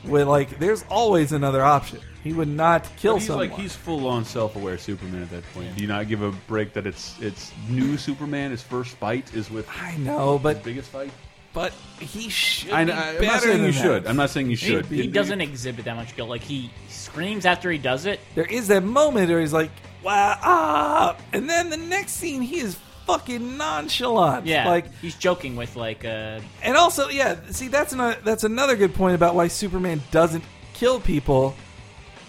Where 0.02 0.24
like 0.24 0.58
there's 0.58 0.84
always 0.88 1.32
another 1.32 1.62
option. 1.62 2.00
He 2.26 2.32
would 2.32 2.48
not 2.48 2.88
kill 2.96 3.14
But 3.14 3.18
he's 3.20 3.26
someone. 3.28 3.48
like 3.50 3.58
he's 3.58 3.74
full 3.76 4.06
on 4.08 4.24
self 4.24 4.56
aware 4.56 4.76
Superman 4.78 5.22
at 5.22 5.30
that 5.30 5.44
point. 5.54 5.74
Do 5.76 5.82
you 5.82 5.88
not 5.88 6.08
give 6.08 6.22
a 6.22 6.32
break 6.48 6.72
that 6.72 6.86
it's 6.86 7.14
it's 7.20 7.52
new 7.68 7.96
Superman? 7.96 8.50
His 8.50 8.62
first 8.62 8.96
fight 8.96 9.32
is 9.34 9.50
with 9.50 9.68
I 9.80 9.96
know, 9.98 10.38
but 10.38 10.62
biggest 10.64 10.90
fight. 10.90 11.12
but 11.54 11.72
he 12.00 12.28
should. 12.28 12.72
I, 12.72 12.84
be 12.84 12.92
I, 12.92 12.94
am 13.12 13.14
better 13.20 13.26
not 13.26 13.42
saying 13.42 13.56
than 13.58 13.66
you 13.66 13.72
that. 13.72 13.82
should. 13.82 14.06
I'm 14.06 14.16
not 14.16 14.30
saying 14.30 14.46
you 14.50 14.56
He, 14.56 14.66
should. 14.66 14.86
he 14.86 15.02
It- 15.02 15.12
doesn't 15.12 15.40
exhibit 15.40 15.84
that 15.84 15.94
much 15.96 16.16
guilt. 16.16 16.28
Like 16.28 16.42
he 16.42 16.70
screams 16.88 17.46
after 17.46 17.70
he 17.70 17.78
does 17.78 18.06
it. 18.06 18.18
There 18.34 18.44
is 18.44 18.68
that 18.68 18.82
moment 18.82 19.30
where 19.30 19.40
he's 19.40 19.52
like, 19.52 19.70
"Wow!" 20.02 20.36
Ah! 20.42 21.16
and 21.32 21.48
then 21.48 21.70
the 21.70 21.76
next 21.76 22.12
scene, 22.12 22.42
he 22.42 22.58
is 22.58 22.76
fucking 23.06 23.56
nonchalant. 23.56 24.46
Yeah, 24.46 24.68
like 24.68 24.92
he's 25.00 25.14
joking 25.14 25.54
with 25.54 25.76
like 25.76 26.04
uh, 26.04 26.40
And 26.62 26.76
also, 26.76 27.08
yeah, 27.08 27.36
see 27.52 27.68
that's 27.68 27.92
another 27.92 28.18
that's 28.24 28.42
another 28.42 28.74
good 28.76 28.94
point 28.94 29.14
about 29.14 29.34
why 29.36 29.46
Superman 29.48 30.02
doesn't 30.10 30.42
kill 30.74 30.98
people. 31.00 31.54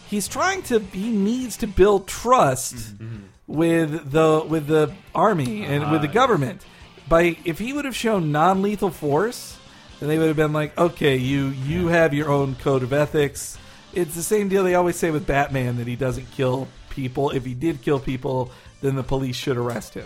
He's 0.10 0.28
trying 0.28 0.64
to 0.64 0.80
he 0.80 1.10
needs 1.10 1.58
to 1.58 1.68
build 1.68 2.08
trust 2.08 2.76
Mm-hmm. 2.76 3.26
with 3.48 4.12
the 4.12 4.44
with 4.48 4.68
the 4.68 4.94
army 5.16 5.64
and 5.64 5.92
with 5.92 6.00
Ah, 6.02 6.08
the 6.08 6.08
government. 6.08 6.66
By 7.10 7.38
if 7.46 7.60
he 7.60 7.74
would 7.74 7.86
have 7.86 7.96
shown 7.96 8.32
non-lethal 8.32 8.92
force, 8.92 9.58
then 10.00 10.10
they 10.10 10.18
would 10.18 10.28
have 10.28 10.36
been 10.38 10.54
like, 10.54 10.78
"Okay, 10.78 11.16
you 11.18 11.48
you 11.50 11.88
have 11.88 12.14
your 12.14 12.30
own 12.30 12.56
code 12.56 12.84
of 12.84 12.92
ethics. 12.94 13.58
it's 13.94 14.14
the 14.16 14.24
same 14.24 14.48
deal 14.50 14.64
they 14.64 14.76
always 14.76 14.96
say 14.96 15.10
with 15.12 15.26
Batman 15.26 15.78
that 15.78 15.88
he 15.88 15.96
doesn't 15.96 16.30
kill 16.32 16.68
people. 16.90 17.32
If 17.32 17.46
he 17.46 17.54
did 17.54 17.82
kill 17.82 18.00
people, 18.00 18.52
then 18.82 18.96
the 18.96 19.04
police 19.04 19.36
should 19.36 19.58
arrest 19.58 19.94
him. 19.94 20.06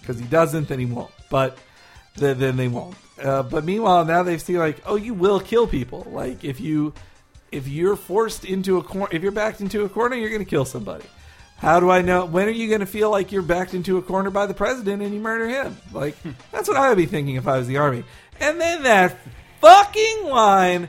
Because 0.00 0.18
he 0.18 0.26
doesn't, 0.26 0.68
then 0.68 0.78
he 0.78 0.86
won't. 0.86 1.10
But 1.30 1.56
then, 2.16 2.38
then 2.38 2.56
they 2.56 2.68
won't. 2.68 2.94
Uh, 3.20 3.42
but 3.42 3.64
meanwhile, 3.64 4.04
now 4.04 4.22
they 4.22 4.36
see 4.38 4.58
like, 4.58 4.82
oh, 4.86 4.96
you 4.96 5.14
will 5.14 5.40
kill 5.40 5.66
people. 5.66 6.06
Like 6.10 6.44
if 6.44 6.60
you 6.60 6.92
if 7.52 7.68
you're 7.68 7.96
forced 7.96 8.44
into 8.44 8.78
a 8.78 8.82
corner, 8.82 9.14
if 9.14 9.22
you're 9.22 9.30
backed 9.32 9.60
into 9.60 9.84
a 9.84 9.88
corner, 9.88 10.16
you're 10.16 10.30
going 10.30 10.44
to 10.44 10.50
kill 10.50 10.64
somebody. 10.64 11.04
How 11.58 11.78
do 11.78 11.90
I 11.90 12.02
know? 12.02 12.24
When 12.24 12.48
are 12.48 12.50
you 12.50 12.66
going 12.66 12.80
to 12.80 12.86
feel 12.86 13.08
like 13.10 13.30
you're 13.30 13.42
backed 13.42 13.72
into 13.72 13.96
a 13.96 14.02
corner 14.02 14.30
by 14.30 14.46
the 14.46 14.54
president 14.54 15.00
and 15.00 15.14
you 15.14 15.20
murder 15.20 15.46
him? 15.48 15.76
Like 15.92 16.16
that's 16.50 16.66
what 16.66 16.76
I 16.76 16.88
would 16.88 16.98
be 16.98 17.06
thinking 17.06 17.36
if 17.36 17.46
I 17.46 17.58
was 17.58 17.68
the 17.68 17.76
army. 17.76 18.02
And 18.40 18.60
then 18.60 18.82
that 18.82 19.16
fucking 19.60 20.24
line 20.24 20.88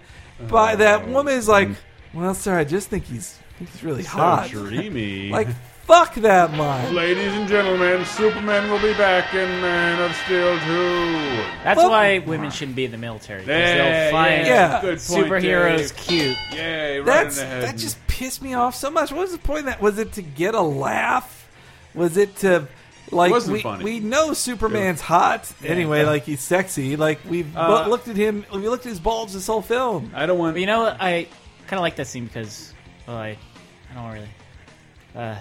by 0.50 0.76
that 0.78 1.08
woman 1.08 1.36
is 1.36 1.48
like, 1.48 1.70
"Well, 2.14 2.34
sir, 2.34 2.58
I 2.58 2.64
just 2.64 2.90
think 2.90 3.04
he's 3.04 3.38
I 3.56 3.58
think 3.60 3.70
he's 3.70 3.84
really 3.84 4.04
hot." 4.04 4.50
Dreamy. 4.50 5.30
Like 5.30 5.50
fuck 5.86 6.16
that 6.16 6.54
line. 6.54 6.94
Ladies 6.94 7.34
and 7.34 7.48
gentlemen, 7.48 8.06
Superman 8.06 8.70
will 8.72 8.82
be 8.82 8.94
back 8.94 9.34
in 9.34 9.48
Man 9.62 10.02
of 10.02 10.16
Steel 10.18 10.58
2. 10.60 11.44
That's 11.64 11.78
Well- 11.78 11.90
why 11.92 12.20
women 12.20 12.52
shouldn't 12.52 12.76
be 12.76 12.86
in 12.86 12.92
the 12.92 12.98
military. 12.98 13.42
'cause 13.42 13.50
Yeah, 13.50 13.76
they'll 14.04 14.12
find 14.12 14.48
yeah. 14.48 14.82
Good 14.82 15.00
point, 15.00 15.26
superheroes 15.30 15.78
Dave. 15.78 15.96
cute. 15.98 16.38
Yay, 16.54 17.00
right 17.00 17.06
That's 17.06 17.38
in 17.38 17.44
the 17.50 17.56
head. 17.56 17.64
that 17.64 17.78
just 17.78 18.08
pissed 18.08 18.42
me 18.42 18.54
off 18.54 18.76
so 18.76 18.90
much. 18.90 19.12
What 19.12 19.22
was 19.22 19.32
the 19.32 19.38
point 19.38 19.60
of 19.60 19.66
that? 19.66 19.82
Was 19.82 19.98
it 20.00 20.14
to 20.14 20.22
get 20.22 20.56
a 20.56 20.62
laugh? 20.62 21.48
Was 21.94 22.18
it 22.18 22.36
to 22.38 22.68
like 23.12 23.32
wasn't 23.32 23.54
we, 23.54 23.62
funny. 23.62 23.84
we 23.84 24.00
know 24.00 24.34
Superman's 24.34 25.02
hot 25.02 25.52
anyway, 25.64 26.04
like 26.06 26.24
he's 26.24 26.40
sexy. 26.42 26.96
Like 26.96 27.20
we've 27.30 27.56
Uh, 27.56 27.84
bu- 27.84 27.90
looked 27.92 28.08
at 28.08 28.16
him, 28.16 28.46
we 28.52 28.68
looked 28.68 28.86
at 28.86 28.90
his 28.90 29.00
bulge 29.00 29.34
this 29.34 29.46
whole 29.46 29.62
film. 29.62 30.12
I 30.16 30.26
don't 30.26 30.40
want. 30.40 30.56
But 30.56 30.62
you 30.62 30.66
know 30.68 30.80
what? 30.82 30.98
I 31.00 31.28
kind 31.68 31.74
of 31.78 31.82
like 31.82 31.98
that 31.98 32.08
scene 32.08 32.26
because, 32.26 32.74
well, 33.08 33.18
I, 33.18 33.38
I 33.92 33.94
don't 33.96 34.12
really. 34.12 34.30
Uh, 35.16 35.36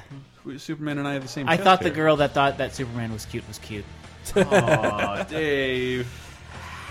Superman 0.59 0.99
and 0.99 1.07
I 1.07 1.15
have 1.15 1.23
the 1.23 1.29
same. 1.29 1.49
I 1.49 1.57
chest 1.57 1.65
thought 1.65 1.81
the 1.83 1.91
girl 1.91 2.17
that 2.17 2.33
thought 2.33 2.59
that 2.59 2.75
Superman 2.75 3.13
was 3.13 3.27
cute 3.27 3.47
was 3.49 3.59
cute. 3.59 3.85
Aw, 4.37 5.23
Dave. 5.25 6.09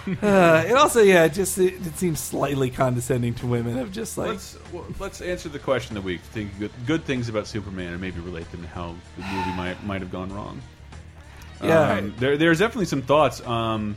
Uh, 0.07 0.63
it 0.67 0.73
also, 0.73 1.03
yeah, 1.03 1.25
it 1.25 1.33
just 1.33 1.59
it, 1.59 1.75
it 1.85 1.95
seems 1.95 2.19
slightly 2.19 2.71
condescending 2.71 3.35
to 3.35 3.45
women. 3.45 3.77
Of 3.77 3.91
just 3.91 4.17
like, 4.17 4.29
Let's 4.29 4.57
well, 4.73 4.83
let's 4.97 5.21
answer 5.21 5.47
the 5.47 5.59
question 5.59 5.95
of 5.95 6.01
the 6.01 6.07
week. 6.07 6.21
Think 6.21 6.57
good, 6.57 6.71
good 6.87 7.03
things 7.05 7.29
about 7.29 7.45
Superman 7.45 7.91
and 7.91 8.01
maybe 8.01 8.19
relate 8.19 8.49
them 8.51 8.63
to 8.63 8.67
how 8.67 8.95
the 9.15 9.21
movie 9.21 9.51
might 9.55 9.83
might 9.83 10.01
have 10.01 10.11
gone 10.11 10.33
wrong. 10.33 10.59
Yeah. 11.63 11.97
Um, 11.97 12.15
there 12.17 12.35
there's 12.35 12.57
definitely 12.57 12.85
some 12.85 13.03
thoughts. 13.03 13.45
Um, 13.45 13.95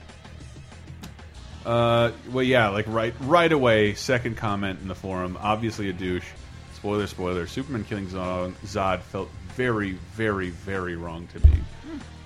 uh, 1.64 2.12
well, 2.30 2.44
yeah, 2.44 2.68
like 2.68 2.86
right 2.86 3.14
right 3.20 3.50
away. 3.50 3.94
Second 3.94 4.36
comment 4.36 4.80
in 4.82 4.88
the 4.88 4.94
forum. 4.94 5.38
Obviously 5.40 5.88
a 5.88 5.94
douche. 5.94 6.28
Spoiler, 6.74 7.06
spoiler. 7.06 7.46
Superman 7.46 7.84
killing 7.84 8.06
Zod, 8.06 8.52
Zod 8.66 9.00
felt 9.00 9.30
very, 9.54 9.92
very, 10.14 10.50
very 10.50 10.96
wrong 10.96 11.26
to 11.28 11.46
me. 11.46 11.54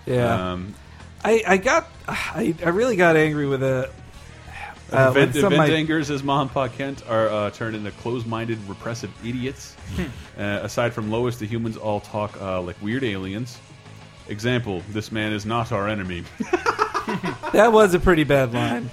yeah, 0.06 0.52
Um, 0.52 0.74
I 1.24 1.42
I 1.46 1.56
got 1.58 1.88
I, 2.08 2.54
I 2.64 2.68
really 2.70 2.96
got 2.96 3.16
angry 3.16 3.46
with 3.46 3.62
a. 3.62 3.90
Uh, 4.90 5.10
event, 5.10 5.36
event 5.36 5.56
my- 5.58 5.68
angers, 5.68 6.10
as 6.10 6.22
Mom 6.22 6.48
Pa 6.48 6.66
Kent, 6.68 7.02
are 7.10 7.28
uh, 7.28 7.50
turned 7.50 7.76
into 7.76 7.90
closed-minded, 7.90 8.58
repressive 8.66 9.10
idiots. 9.22 9.76
uh, 10.38 10.60
aside 10.62 10.94
from 10.94 11.10
Lois, 11.10 11.36
the 11.36 11.44
humans 11.46 11.76
all 11.76 12.00
talk 12.00 12.40
uh, 12.40 12.62
like 12.62 12.80
weird 12.80 13.04
aliens. 13.04 13.58
Example: 14.28 14.82
This 14.88 15.12
man 15.12 15.32
is 15.34 15.44
not 15.44 15.72
our 15.72 15.88
enemy. 15.88 16.24
that 17.52 17.72
was 17.72 17.94
a 17.94 17.98
pretty 18.00 18.24
bad 18.24 18.52
line. 18.52 18.90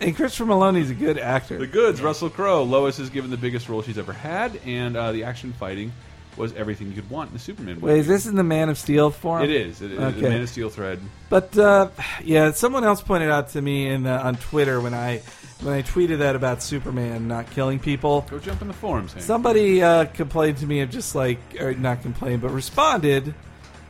and 0.00 0.14
Christopher 0.14 0.44
Meloni's 0.44 0.90
a 0.90 0.94
good 0.94 1.18
actor. 1.18 1.58
the 1.58 1.66
goods: 1.66 2.00
Russell 2.00 2.30
Crowe. 2.30 2.62
Lois 2.64 2.98
is 2.98 3.10
given 3.10 3.30
the 3.30 3.36
biggest 3.36 3.68
role 3.68 3.82
she's 3.82 3.98
ever 3.98 4.12
had, 4.12 4.60
and 4.64 4.96
uh, 4.96 5.12
the 5.12 5.24
action 5.24 5.52
fighting 5.52 5.92
was 6.36 6.52
everything 6.54 6.88
you 6.88 6.94
could 6.94 7.10
want 7.10 7.30
in 7.30 7.36
a 7.36 7.38
Superman 7.38 7.74
movie. 7.74 7.86
Wait, 7.86 7.98
is 7.98 8.06
this 8.06 8.26
in 8.26 8.36
the 8.36 8.42
Man 8.44 8.68
of 8.68 8.78
Steel 8.78 9.10
form? 9.10 9.42
It 9.42 9.50
is. 9.50 9.82
It 9.82 9.92
is. 9.92 9.98
Okay. 9.98 10.20
The 10.20 10.28
Man 10.28 10.40
of 10.42 10.48
Steel 10.48 10.70
thread. 10.70 11.00
But 11.28 11.56
uh, 11.58 11.88
yeah, 12.22 12.52
someone 12.52 12.84
else 12.84 13.02
pointed 13.02 13.30
out 13.30 13.50
to 13.50 13.62
me 13.62 13.88
in 13.88 14.06
uh, 14.06 14.20
on 14.22 14.36
Twitter 14.36 14.80
when 14.80 14.94
I 14.94 15.18
when 15.60 15.74
I 15.74 15.82
tweeted 15.82 16.18
that 16.18 16.34
about 16.36 16.62
Superman 16.62 17.28
not 17.28 17.50
killing 17.50 17.78
people. 17.78 18.26
Go 18.30 18.38
jump 18.38 18.62
in 18.62 18.68
the 18.68 18.74
forums. 18.74 19.12
Hank. 19.12 19.24
Somebody 19.24 19.82
uh, 19.82 20.06
complained 20.06 20.58
to 20.58 20.66
me 20.66 20.80
of 20.80 20.90
just 20.90 21.14
like, 21.14 21.38
or 21.60 21.74
not 21.74 22.02
complained, 22.02 22.42
but 22.42 22.50
responded 22.50 23.34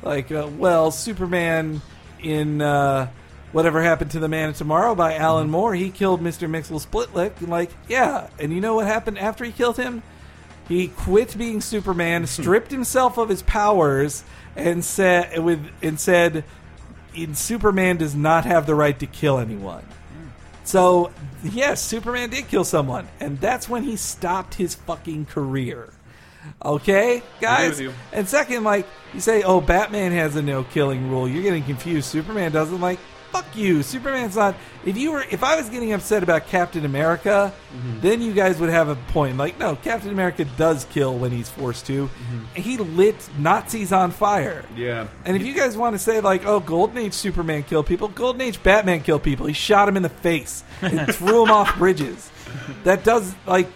like, 0.03 0.33
uh, 0.33 0.49
"Well, 0.59 0.91
Superman 0.91 1.81
in 2.21 2.61
uh, 2.61 3.09
whatever 3.53 3.83
happened 3.83 4.11
to 4.13 4.19
the 4.19 4.29
Man 4.29 4.51
of 4.51 4.57
Tomorrow 4.57 4.95
by 4.95 5.15
Alan 5.15 5.51
Moore, 5.51 5.75
he 5.75 5.91
killed 5.91 6.21
Mister 6.21 6.49
Mxyzptlk. 6.49 7.41
And 7.41 7.49
like, 7.49 7.71
yeah, 7.89 8.29
and 8.39 8.53
you 8.53 8.61
know 8.61 8.75
what 8.75 8.87
happened 8.87 9.19
after 9.19 9.45
he 9.45 9.53
killed 9.53 9.77
him? 9.77 10.03
He 10.69 10.89
quit 10.89 11.37
being 11.37 11.61
Superman, 11.61 12.27
stripped 12.27 12.71
himself 12.71 13.19
of 13.19 13.29
his 13.29 13.43
powers, 13.43 14.25
and 14.57 14.85
said 14.85 15.39
with 15.39 15.65
and 15.83 16.01
said, 16.01 16.45
Superman 17.35 17.99
does 17.99 18.15
not 18.15 18.45
have 18.45 18.67
the 18.67 18.75
right 18.75 18.99
to 18.99 19.07
kill 19.07 19.39
anyone." 19.39 19.85
So, 20.65 21.11
yes, 21.43 21.83
Superman 21.83 22.31
did 22.31 22.49
kill 22.49 22.65
someone, 22.65 23.09
and 23.19 23.41
that's 23.41 23.69
when 23.69 23.83
he 23.83 23.97
stopped 23.97 24.55
his 24.55 24.77
fucking 24.77 25.27
career. 25.27 25.93
Okay, 26.65 27.23
guys? 27.41 27.81
And 28.13 28.29
second, 28.29 28.65
like, 28.65 28.87
you 29.13 29.21
say, 29.21 29.43
oh, 29.43 29.61
Batman 29.61 30.13
has 30.13 30.37
a 30.37 30.43
no 30.43 30.65
killing 30.65 31.11
rule. 31.11 31.29
You're 31.29 31.43
getting 31.43 31.65
confused. 31.65 32.09
Superman 32.09 32.53
doesn't. 32.53 32.81
Like, 32.81 32.99
fuck 33.33 33.57
you. 33.57 33.83
Superman's 33.83 34.37
not. 34.37 34.55
If 34.85 34.97
you 34.97 35.13
were, 35.13 35.23
if 35.31 35.43
I 35.43 35.57
was 35.57 35.69
getting 35.69 35.93
upset 35.93 36.23
about 36.23 36.47
Captain 36.49 36.85
America, 36.85 37.53
Mm-hmm. 37.73 38.01
then 38.01 38.21
you 38.21 38.35
guys 38.35 38.61
would 38.61 38.69
have 38.69 38.89
a 38.91 38.97
point. 38.97 39.39
Like, 39.39 39.59
no, 39.59 39.77
Captain 39.77 40.11
America 40.11 40.45
does 40.59 40.85
kill 40.91 41.17
when 41.17 41.31
he's 41.31 41.49
forced 41.49 41.87
to. 41.87 42.11
He 42.55 42.77
lit 42.77 43.17
Nazis 43.39 43.93
on 43.93 44.11
fire. 44.11 44.63
Mm-hmm. 44.63 44.77
Yeah. 44.77 45.09
And 45.25 45.35
if 45.37 45.43
you 45.43 45.55
guys 45.55 45.75
want 45.77 45.95
to 45.95 45.99
say 45.99 46.21
like, 46.21 46.45
oh, 46.45 46.61
Golden 46.61 46.99
Age 46.99 47.15
Superman 47.15 47.63
killed 47.63 47.87
people, 47.87 48.09
Golden 48.09 48.43
Age 48.43 48.63
Batman 48.63 49.01
killed 49.01 49.23
people. 49.23 49.47
He 49.47 49.55
shot 49.55 49.89
him 49.89 49.97
in 49.97 50.03
the 50.03 50.11
face 50.11 50.65
and 50.83 51.13
threw 51.15 51.45
him 51.45 51.51
off 51.51 51.77
bridges. 51.79 52.31
That 52.85 53.05
does 53.05 53.35
like 53.47 53.69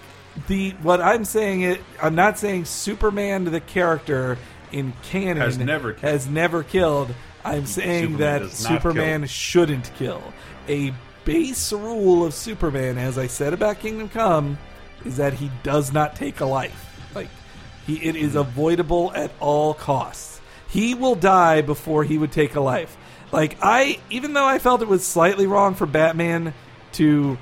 the 0.49 0.73
what 0.83 1.01
I'm 1.01 1.25
saying. 1.25 1.63
It 1.63 1.81
I'm 2.03 2.15
not 2.15 2.39
saying 2.39 2.67
Superman 2.67 3.45
the 3.45 3.61
character 3.61 4.37
in 4.73 4.93
canon 5.05 5.39
Has 5.39 5.57
never 5.57 5.93
killed. 5.95 6.13
has 6.13 6.27
never 6.29 6.63
killed. 6.63 7.15
I'm 7.47 7.67
saying 7.67 8.13
Superman 8.13 8.43
that 8.43 8.51
Superman 8.51 9.21
kill. 9.23 9.29
shouldn't 9.29 9.91
kill. 9.95 10.23
A 10.69 10.93
base 11.25 11.73
rule 11.73 12.25
of 12.25 12.35
Superman, 12.35 12.99
as 12.99 13.19
I 13.19 13.27
said 13.27 13.53
about 13.53 13.81
Kingdom 13.81 14.09
Come, 14.09 14.59
is 15.05 15.17
that 15.17 15.35
he 15.35 15.51
does 15.63 15.93
not 15.93 16.17
take 16.17 16.41
a 16.41 16.47
life. 16.47 17.11
Like 17.15 17.29
he, 17.87 17.97
it 17.97 18.17
is 18.17 18.35
avoidable 18.35 19.13
at 19.15 19.31
all 19.41 19.75
costs. 19.75 20.41
He 20.69 20.95
will 20.95 21.15
die 21.15 21.63
before 21.63 22.05
he 22.05 22.19
would 22.19 22.33
take 22.33 22.55
a 22.57 22.61
life. 22.61 22.97
Like 23.33 23.57
I, 23.63 24.01
even 24.11 24.33
though 24.33 24.47
I 24.47 24.59
felt 24.59 24.83
it 24.83 24.89
was 24.89 25.07
slightly 25.07 25.47
wrong 25.47 25.75
for 25.75 25.87
Batman 25.87 26.55
to 26.93 27.39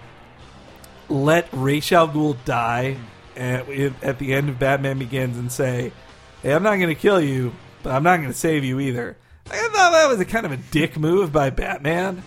let 1.08 1.48
Ra's 1.52 1.92
al 1.92 2.08
Ghul 2.08 2.36
die 2.44 2.96
at, 3.36 3.68
at 4.02 4.18
the 4.18 4.34
end 4.34 4.48
of 4.48 4.58
Batman 4.58 4.98
Begins 4.98 5.38
and 5.38 5.50
say, 5.50 5.92
"Hey, 6.42 6.52
I'm 6.52 6.62
not 6.62 6.76
going 6.76 6.88
to 6.88 6.94
kill 6.94 7.20
you, 7.20 7.52
but 7.82 7.92
I'm 7.92 8.02
not 8.02 8.16
going 8.16 8.28
to 8.28 8.38
save 8.38 8.64
you 8.64 8.80
either." 8.80 9.16
I 9.50 9.56
thought 9.68 9.92
that 9.92 10.08
was 10.08 10.20
a 10.20 10.24
kind 10.24 10.46
of 10.46 10.52
a 10.52 10.56
dick 10.56 10.96
move 10.98 11.32
by 11.32 11.50
Batman, 11.50 12.22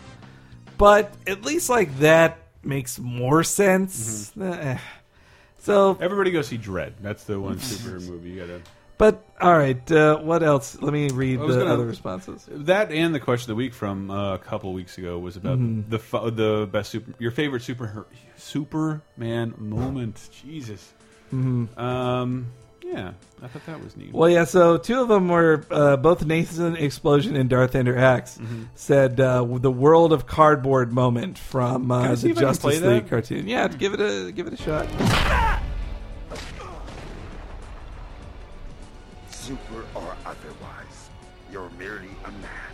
but 0.78 1.12
at 1.26 1.44
least 1.44 1.70
like 1.70 1.98
that 2.00 2.38
makes 2.64 3.00
more 3.00 3.44
sense. 3.44 4.32
Eh. 4.40 4.78
So 5.60 5.98
Everybody 6.00 6.32
go 6.32 6.42
see 6.44 6.58
Dredd. 6.58 6.94
That's 7.02 7.24
the 7.26 7.40
one 7.40 7.58
superhero 7.58 8.08
movie 8.08 8.30
you 8.32 8.40
gotta. 8.42 8.62
But 9.00 9.24
all 9.40 9.56
right, 9.56 9.92
uh, 9.92 10.18
what 10.20 10.42
else? 10.42 10.82
Let 10.82 10.92
me 10.94 11.10
read 11.10 11.40
I 11.40 11.44
was 11.44 11.56
the 11.56 11.62
gonna- 11.62 11.74
other 11.74 11.86
responses. 11.86 12.48
That 12.50 12.92
and 12.92 13.14
the 13.14 13.20
question 13.20 13.44
of 13.52 13.56
the 13.56 13.56
week 13.56 13.74
from 13.74 14.10
uh, 14.10 14.34
a 14.36 14.40
couple 14.40 14.74
weeks 14.74 14.98
ago 14.98 15.20
was 15.20 15.36
about 15.38 15.60
Mm-hmm. 15.60 15.90
the 15.90 16.00
fu- 16.00 16.32
the 16.32 16.68
best 16.72 16.90
super 16.92 17.14
your 17.20 17.32
favorite 17.32 17.62
super 17.64 18.08
Superman 18.38 19.54
moment. 19.58 20.30
Jesus. 20.44 20.94
Um. 21.32 22.48
Yeah, 22.90 23.12
I 23.44 23.48
thought 23.48 23.66
that 23.66 23.84
was 23.84 23.98
neat. 23.98 24.14
Well, 24.14 24.30
yeah. 24.30 24.46
So 24.46 24.78
two 24.78 25.02
of 25.02 25.10
them 25.10 25.28
were 25.28 25.66
uh, 25.70 25.98
both 25.98 26.26
Nathan 26.26 26.78
Explosion 26.78 27.36
and 27.36 27.50
Darth 27.50 27.76
Ender 27.76 27.98
Axe 27.98 28.38
Mm-hmm. 28.38 28.64
said 28.76 29.20
uh, 29.20 29.44
the 29.44 29.70
world 29.72 30.14
of 30.14 30.26
cardboard 30.26 30.94
moment 30.94 31.38
from 31.38 31.92
uh, 31.92 32.16
the 32.16 32.30
if 32.30 32.38
Justice 32.38 32.82
League 32.82 33.04
that? 33.04 33.10
cartoon. 33.10 33.46
Yeah, 33.48 33.68
give 33.68 33.94
it 33.94 34.00
a 34.00 34.32
give 34.32 34.48
it 34.48 34.54
a 34.54 34.58
shot. 34.58 34.88
Super 39.30 39.86
or 39.96 40.16
otherwise, 40.26 41.10
you're 41.52 41.70
merely 41.78 42.10
a 42.26 42.32
man. 42.32 42.74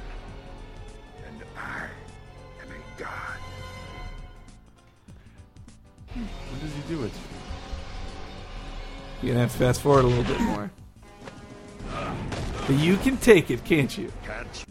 And 1.27 1.43
I 1.57 1.87
am 2.61 2.67
a 2.71 2.99
god. 3.01 3.39
What 6.15 6.61
does 6.61 6.71
he 6.73 6.81
do 6.95 7.03
it? 7.03 7.11
You're 9.23 9.35
gonna 9.35 9.47
have 9.47 9.53
to 9.53 9.57
fast 9.57 9.79
forward 9.79 10.03
a 10.03 10.07
little 10.07 10.25
bit 10.25 10.41
more. 10.41 10.69
But 12.67 12.75
you 12.77 12.97
can 12.97 13.15
take 13.15 13.49
it, 13.49 13.63
can't 13.63 13.97
you? 13.97 14.11
Can't? 14.25 14.65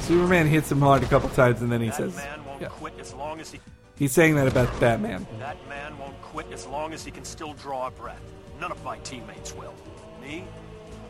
Superman 0.00 0.46
hits 0.46 0.72
him 0.72 0.80
hard 0.80 1.02
a 1.02 1.06
couple 1.06 1.28
times, 1.28 1.60
and 1.60 1.70
then 1.70 1.82
he 1.82 1.88
That 1.88 1.96
says, 1.96 2.16
man 2.16 2.44
won't 2.46 2.62
yeah. 2.62 2.68
quit 2.68 2.94
as 2.98 3.12
long 3.12 3.40
as 3.40 3.52
he. 3.52 3.60
he's 3.98 4.12
saying 4.12 4.34
that 4.36 4.48
about 4.48 4.68
Batman. 4.80 5.26
That 5.38 5.58
man 5.68 5.98
won't 5.98 6.18
quit 6.22 6.50
as 6.50 6.66
long 6.66 6.94
as 6.94 7.04
he 7.04 7.10
can 7.10 7.26
still 7.26 7.52
draw 7.52 7.88
a 7.88 7.90
breath. 7.90 8.22
None 8.58 8.72
of 8.72 8.82
my 8.82 8.96
teammates 9.00 9.54
will. 9.54 9.74
Me, 10.22 10.44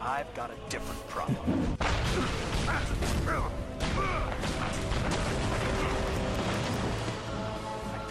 I've 0.01 0.35
got 0.35 0.51
a 0.51 0.57
different 0.69 1.07
problem. 1.07 1.77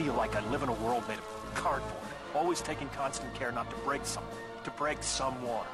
Feel 0.03 0.15
like 0.15 0.35
I 0.35 0.41
live 0.49 0.63
in 0.63 0.69
a 0.69 0.73
world 0.73 1.07
made 1.07 1.19
of 1.19 1.53
cardboard, 1.53 1.93
always 2.33 2.59
taking 2.59 2.89
constant 2.89 3.35
care 3.35 3.51
not 3.51 3.69
to 3.69 3.75
break 3.85 4.03
something, 4.03 4.35
to 4.63 4.71
break 4.71 5.03
someone. 5.03 5.67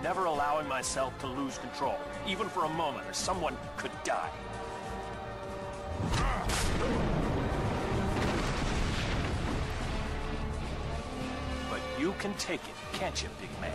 Never 0.00 0.26
allowing 0.26 0.68
myself 0.68 1.18
to 1.18 1.26
lose 1.26 1.58
control, 1.58 1.96
even 2.24 2.48
for 2.48 2.66
a 2.66 2.68
moment, 2.68 3.04
or 3.08 3.12
someone 3.12 3.56
could 3.76 3.90
die. 4.04 4.30
But 11.68 11.80
you 11.98 12.14
can 12.20 12.32
take 12.34 12.60
it, 12.60 12.74
can't 12.92 13.20
you, 13.20 13.28
big 13.40 13.50
man? 13.60 13.72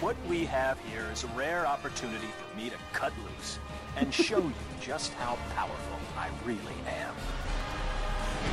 What 0.00 0.16
we 0.28 0.44
have 0.44 0.78
here 0.80 1.08
is 1.10 1.24
a 1.24 1.28
rare 1.28 1.66
opportunity 1.66 2.28
for 2.36 2.56
me 2.58 2.68
to 2.68 2.76
cut 2.92 3.14
loose 3.24 3.58
and 3.96 4.12
show 4.12 4.40
you 4.40 4.52
just 4.82 5.14
how 5.14 5.38
powerful 5.54 5.98
I 6.18 6.28
really 6.44 6.76
am. 6.86 7.14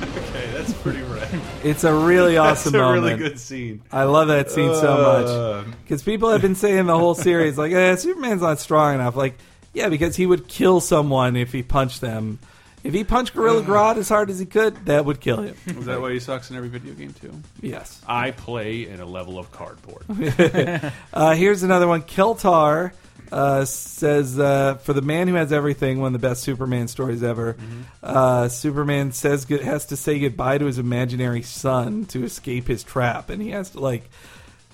Okay, 0.27 0.51
that's 0.53 0.73
pretty 0.73 1.01
rad. 1.03 1.41
It's 1.63 1.83
a 1.83 1.93
really 1.93 2.37
awesome 2.37 2.73
That's 2.73 2.81
a 2.81 2.85
moment. 2.85 3.03
really 3.19 3.29
good 3.29 3.39
scene. 3.39 3.81
I 3.91 4.03
love 4.03 4.27
that 4.27 4.51
scene 4.51 4.73
so 4.75 4.93
Uh, 4.93 5.63
much 5.65 5.77
because 5.83 6.03
people 6.03 6.29
have 6.29 6.41
been 6.41 6.55
saying 6.55 6.85
the 6.85 6.97
whole 6.97 7.15
series 7.15 7.57
like, 7.57 7.71
eh, 7.71 7.95
Superman's 7.95 8.41
not 8.41 8.59
strong 8.59 8.95
enough. 8.95 9.15
Like, 9.15 9.37
yeah, 9.73 9.89
because 9.89 10.15
he 10.15 10.25
would 10.25 10.47
kill 10.47 10.79
someone 10.81 11.35
if 11.35 11.51
he 11.53 11.63
punched 11.63 12.01
them. 12.01 12.37
If 12.83 12.93
he 12.93 13.03
punched 13.03 13.33
Gorilla 13.33 13.63
Grodd 13.63 13.97
as 13.97 14.07
hard 14.07 14.29
as 14.29 14.37
he 14.39 14.45
could, 14.45 14.85
that 14.85 15.03
would 15.05 15.19
kill 15.19 15.41
him. 15.41 15.55
Was 15.75 15.85
that 15.85 15.99
why 15.99 16.11
he 16.13 16.19
sucks 16.19 16.51
in 16.51 16.55
every 16.55 16.69
video 16.69 16.93
game 16.93 17.13
too? 17.13 17.33
Yes. 17.61 17.99
I 18.07 18.31
play 18.31 18.87
in 18.87 18.99
a 18.99 19.05
level 19.05 19.39
of 19.39 19.51
cardboard. 19.51 20.03
Uh, 21.13 21.33
here's 21.33 21.63
another 21.63 21.87
one. 21.87 22.03
Keltar 22.03 22.91
uh, 23.31 23.65
says, 23.65 24.37
uh, 24.39 24.75
"For 24.75 24.93
the 24.93 25.01
man 25.01 25.27
who 25.27 25.35
has 25.35 25.51
everything, 25.51 25.99
one 25.99 26.13
of 26.15 26.21
the 26.21 26.27
best 26.27 26.43
Superman 26.43 26.87
stories 26.87 27.23
ever. 27.23 27.55
Uh, 28.03 28.47
Superman 28.49 29.11
says 29.11 29.43
has 29.45 29.85
to 29.87 29.97
say 29.97 30.19
goodbye 30.19 30.57
to 30.57 30.65
his 30.65 30.79
imaginary 30.79 31.41
son 31.41 32.05
to 32.05 32.23
escape 32.23 32.67
his 32.67 32.83
trap, 32.83 33.29
and 33.29 33.41
he 33.41 33.49
has 33.51 33.71
to 33.71 33.79
like 33.79 34.09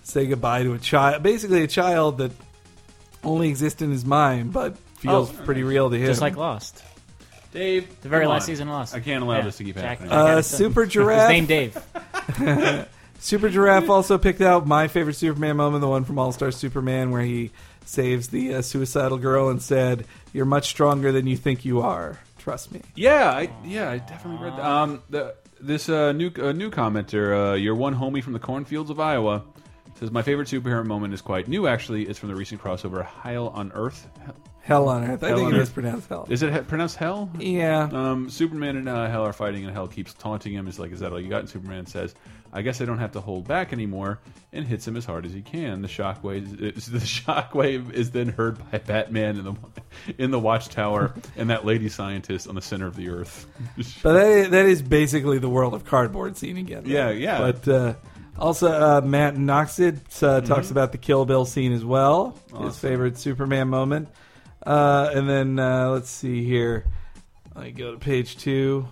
say 0.04 0.26
goodbye 0.28 0.64
to 0.64 0.74
a 0.74 0.80
child, 0.80 1.24
basically 1.24 1.64
a 1.64 1.68
child 1.68 2.18
that 2.20 2.32
only 3.24 3.50
exists 3.50 3.82
in 3.82 3.90
his 3.92 4.04
mind, 4.06 4.52
but 4.54 4.76
feels 4.98 5.32
Oh, 5.32 5.44
pretty 5.46 5.64
real 5.64 5.90
to 5.90 5.96
him. 5.98 6.06
Just 6.08 6.22
like 6.22 6.36
Lost. 6.36 6.84
Dave, 7.54 7.88
The 8.02 8.10
very 8.10 8.26
last 8.28 8.42
on. 8.44 8.48
season 8.48 8.68
of 8.68 8.74
Lost. 8.74 8.96
I 8.96 9.00
can't 9.00 9.24
allow 9.24 9.38
Yeah, 9.38 9.44
this 9.44 9.58
to 9.58 9.64
keep 9.64 9.76
Jack- 9.76 10.00
happening. 10.00 10.12
Uh, 10.12 10.26
had 10.26 10.38
a 10.40 10.44
son. 10.44 10.58
Super 10.58 10.84
His 10.86 10.94
Giraffe. 10.94 11.30
name 11.30 11.46
Dave. 11.46 11.78
Super 13.20 13.48
Giraffe 13.50 13.90
also 13.90 14.18
picked 14.18 14.42
out 14.42 14.68
my 14.68 14.88
favorite 14.90 15.14
Superman 15.14 15.56
moment, 15.56 15.82
the 15.82 15.88
one 15.88 16.04
from 16.04 16.20
All 16.20 16.32
Star 16.34 16.52
Superman, 16.52 17.12
where 17.12 17.22
he 17.22 17.52
saves 17.86 18.28
the 18.30 18.56
uh, 18.56 18.62
suicidal 18.62 19.18
girl 19.18 19.50
and 19.50 19.62
said, 19.62 20.06
"You're 20.34 20.46
much 20.46 20.70
stronger 20.70 21.12
than 21.12 21.28
you 21.28 21.38
think 21.38 21.66
you 21.66 21.82
are. 21.82 22.20
Trust 22.38 22.72
me." 22.72 22.82
Yeah, 22.96 23.30
I, 23.32 23.50
yeah, 23.64 23.90
I 23.90 23.98
definitely 24.00 24.44
read 24.46 24.58
that. 24.58 24.66
Um, 24.66 25.02
the, 25.10 25.36
this 25.60 25.88
uh, 25.90 26.12
new 26.12 26.32
uh, 26.38 26.52
new 26.52 26.70
commenter, 26.70 27.52
uh, 27.52 27.54
your 27.56 27.76
one 27.76 27.96
homie 27.96 28.24
from 28.24 28.34
the 28.34 28.40
cornfields 28.40 28.90
of 28.90 29.00
Iowa, 29.00 29.44
says 30.00 30.12
my 30.12 30.22
favorite 30.22 30.48
superhero 30.48 30.86
moment 30.86 31.14
is 31.14 31.22
quite 31.22 31.48
new. 31.48 31.68
Actually, 31.68 32.04
it's 32.08 32.20
from 32.20 32.30
the 32.30 32.36
recent 32.36 32.62
crossover 32.62 33.04
Heil 33.04 33.48
on 33.50 33.72
Earth. 33.74 34.10
Hell 34.62 34.88
on 34.88 35.04
Earth. 35.04 35.24
I 35.24 35.30
Hell 35.30 35.38
think 35.40 35.54
it 35.54 35.60
is 35.60 35.70
pronounced 35.70 36.08
hell. 36.08 36.26
Is 36.30 36.42
it 36.42 36.54
he 36.54 36.60
pronounced 36.62 36.96
Hell? 36.96 37.30
yeah. 37.38 37.90
Um, 37.92 38.30
Superman 38.30 38.78
and 38.78 38.88
uh, 38.88 39.10
Hell 39.10 39.24
are 39.24 39.34
fighting, 39.34 39.66
and 39.66 39.74
Hell 39.74 39.88
keeps 39.88 40.14
taunting 40.14 40.54
him. 40.54 40.68
Is 40.68 40.80
like, 40.80 40.92
"Is 40.92 41.02
that 41.02 41.12
all 41.12 41.20
you 41.20 41.30
got?" 41.30 41.42
And 41.42 41.50
Superman 41.50 41.86
says, 41.86 42.16
"I 42.54 42.62
guess 42.62 42.80
I 42.80 42.86
don't 42.86 43.00
have 43.00 43.14
to 43.14 43.20
hold 43.22 43.48
back 43.48 43.74
anymore," 43.74 44.20
and 44.54 44.66
hits 44.66 44.88
him 44.88 44.96
as 44.96 45.04
hard 45.06 45.26
as 45.26 45.34
he 45.34 45.42
can. 45.42 45.82
The 45.82 45.88
shockwave, 45.90 46.62
is, 46.78 46.86
the 46.92 47.00
shockwave 47.00 47.92
is 47.92 48.12
then 48.12 48.30
heard 48.30 48.60
by 48.72 48.78
Batman 48.78 49.38
in 49.38 49.44
the 49.44 49.56
in 50.18 50.32
the 50.32 50.40
Watchtower 50.40 51.14
and 51.36 51.50
that 51.50 51.66
lady 51.66 51.90
scientist 51.90 52.48
on 52.48 52.56
the 52.56 52.62
center 52.62 52.86
of 52.88 52.96
the 52.96 53.10
Earth. 53.10 53.48
But 54.04 54.14
that, 54.14 54.52
that 54.52 54.66
is 54.68 54.82
basically 54.82 55.40
the 55.40 55.50
world 55.50 55.74
of 55.74 55.84
cardboard 55.86 56.38
scene 56.38 56.58
again. 56.58 56.84
though. 56.84 56.90
Yeah, 56.92 57.10
yeah. 57.10 57.40
But 57.40 57.68
uh, 57.68 57.94
also, 58.38 58.68
uh, 58.72 59.02
Matt 59.02 59.36
Noxid 59.36 60.00
uh, 60.24 60.42
talks 60.42 60.72
about 60.72 60.92
the 60.92 60.98
Kill 60.98 61.26
Bill 61.26 61.46
scene 61.46 61.74
as 61.74 61.84
well. 61.84 62.38
His 62.48 62.54
Mm-hmm. 62.54 62.70
Favorite 62.72 63.18
Superman 63.18 63.68
moment. 63.70 64.10
Uh, 64.66 65.10
and 65.14 65.30
then 65.30 65.60
uh, 65.60 65.90
let's 65.90 66.10
see 66.10 66.44
here. 66.46 66.86
I 67.56 67.70
go 67.72 67.92
to 67.92 67.98
page 68.00 68.38
two. 68.38 68.88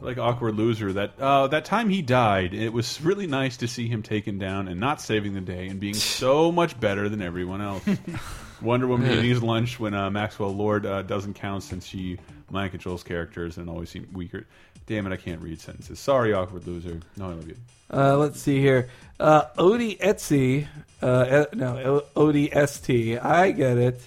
Like 0.00 0.18
awkward 0.18 0.56
loser 0.56 0.92
that 0.92 1.18
uh, 1.18 1.46
that 1.48 1.64
time 1.64 1.88
he 1.88 2.02
died 2.02 2.52
it 2.52 2.72
was 2.72 3.00
really 3.00 3.26
nice 3.26 3.56
to 3.56 3.68
see 3.68 3.88
him 3.88 4.02
taken 4.02 4.38
down 4.38 4.68
and 4.68 4.78
not 4.78 5.00
saving 5.00 5.32
the 5.32 5.40
day 5.40 5.68
and 5.68 5.80
being 5.80 5.94
so 5.94 6.52
much 6.60 6.78
better 6.78 7.08
than 7.08 7.22
everyone 7.22 7.60
else. 7.60 7.84
Wonder 8.62 8.86
woman 8.86 9.10
eating 9.10 9.24
his 9.30 9.42
lunch 9.42 9.78
when 9.80 9.94
uh, 9.94 10.10
maxwell 10.10 10.54
lord 10.54 10.86
uh, 10.86 11.02
doesn't 11.02 11.34
count 11.34 11.62
since 11.62 11.86
she 11.86 12.18
mind 12.50 12.70
controls 12.70 13.02
characters 13.02 13.56
and 13.58 13.68
always 13.68 13.90
seemed 13.90 14.12
weaker. 14.12 14.46
Damn 14.86 15.06
it 15.06 15.12
i 15.12 15.16
can't 15.16 15.40
read 15.40 15.60
sentences. 15.60 15.98
Sorry 15.98 16.32
awkward 16.32 16.66
loser. 16.66 17.00
No 17.16 17.26
i 17.26 17.28
love 17.28 17.48
you. 17.48 17.56
Uh, 17.92 18.16
let's 18.16 18.40
see 18.40 18.60
here. 18.60 18.88
Uh, 19.18 19.44
Odie 19.58 19.98
Etsy, 19.98 20.66
uh, 21.00 21.46
no, 21.54 22.02
Odie 22.16 22.50
ST, 22.68 23.18
I 23.24 23.52
get 23.52 23.78
it, 23.78 24.00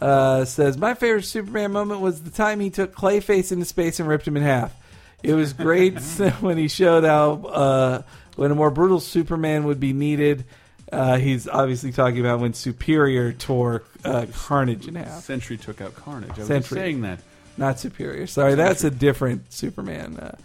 uh, 0.00 0.44
says, 0.44 0.78
My 0.78 0.94
favorite 0.94 1.24
Superman 1.24 1.72
moment 1.72 2.00
was 2.00 2.22
the 2.22 2.30
time 2.30 2.60
he 2.60 2.70
took 2.70 2.94
Clayface 2.94 3.52
into 3.52 3.64
space 3.64 4.00
and 4.00 4.08
ripped 4.08 4.26
him 4.26 4.36
in 4.36 4.42
half. 4.42 4.74
It 5.22 5.34
was 5.34 5.52
great 5.52 5.98
when 6.40 6.56
he 6.58 6.68
showed 6.68 7.04
how, 7.04 7.32
uh, 7.46 8.02
when 8.36 8.50
a 8.50 8.54
more 8.54 8.70
brutal 8.70 9.00
Superman 9.00 9.64
would 9.64 9.80
be 9.80 9.92
needed. 9.92 10.44
Uh, 10.92 11.18
he's 11.18 11.46
obviously 11.46 11.92
talking 11.92 12.18
about 12.20 12.40
when 12.40 12.52
Superior 12.52 13.32
tore 13.32 13.82
uh, 14.04 14.26
Carnage 14.32 14.88
in 14.88 14.96
half. 14.96 15.22
Sentry 15.22 15.56
took 15.56 15.80
out 15.80 15.94
Carnage. 15.94 16.32
I 16.34 16.38
was 16.38 16.46
Sentry. 16.48 16.78
saying 16.78 17.02
that. 17.02 17.20
Not 17.56 17.78
Superior. 17.78 18.26
Sorry, 18.26 18.54
that's 18.54 18.82
a 18.84 18.90
different 18.90 19.52
Superman 19.52 20.16
uh, 20.16 20.36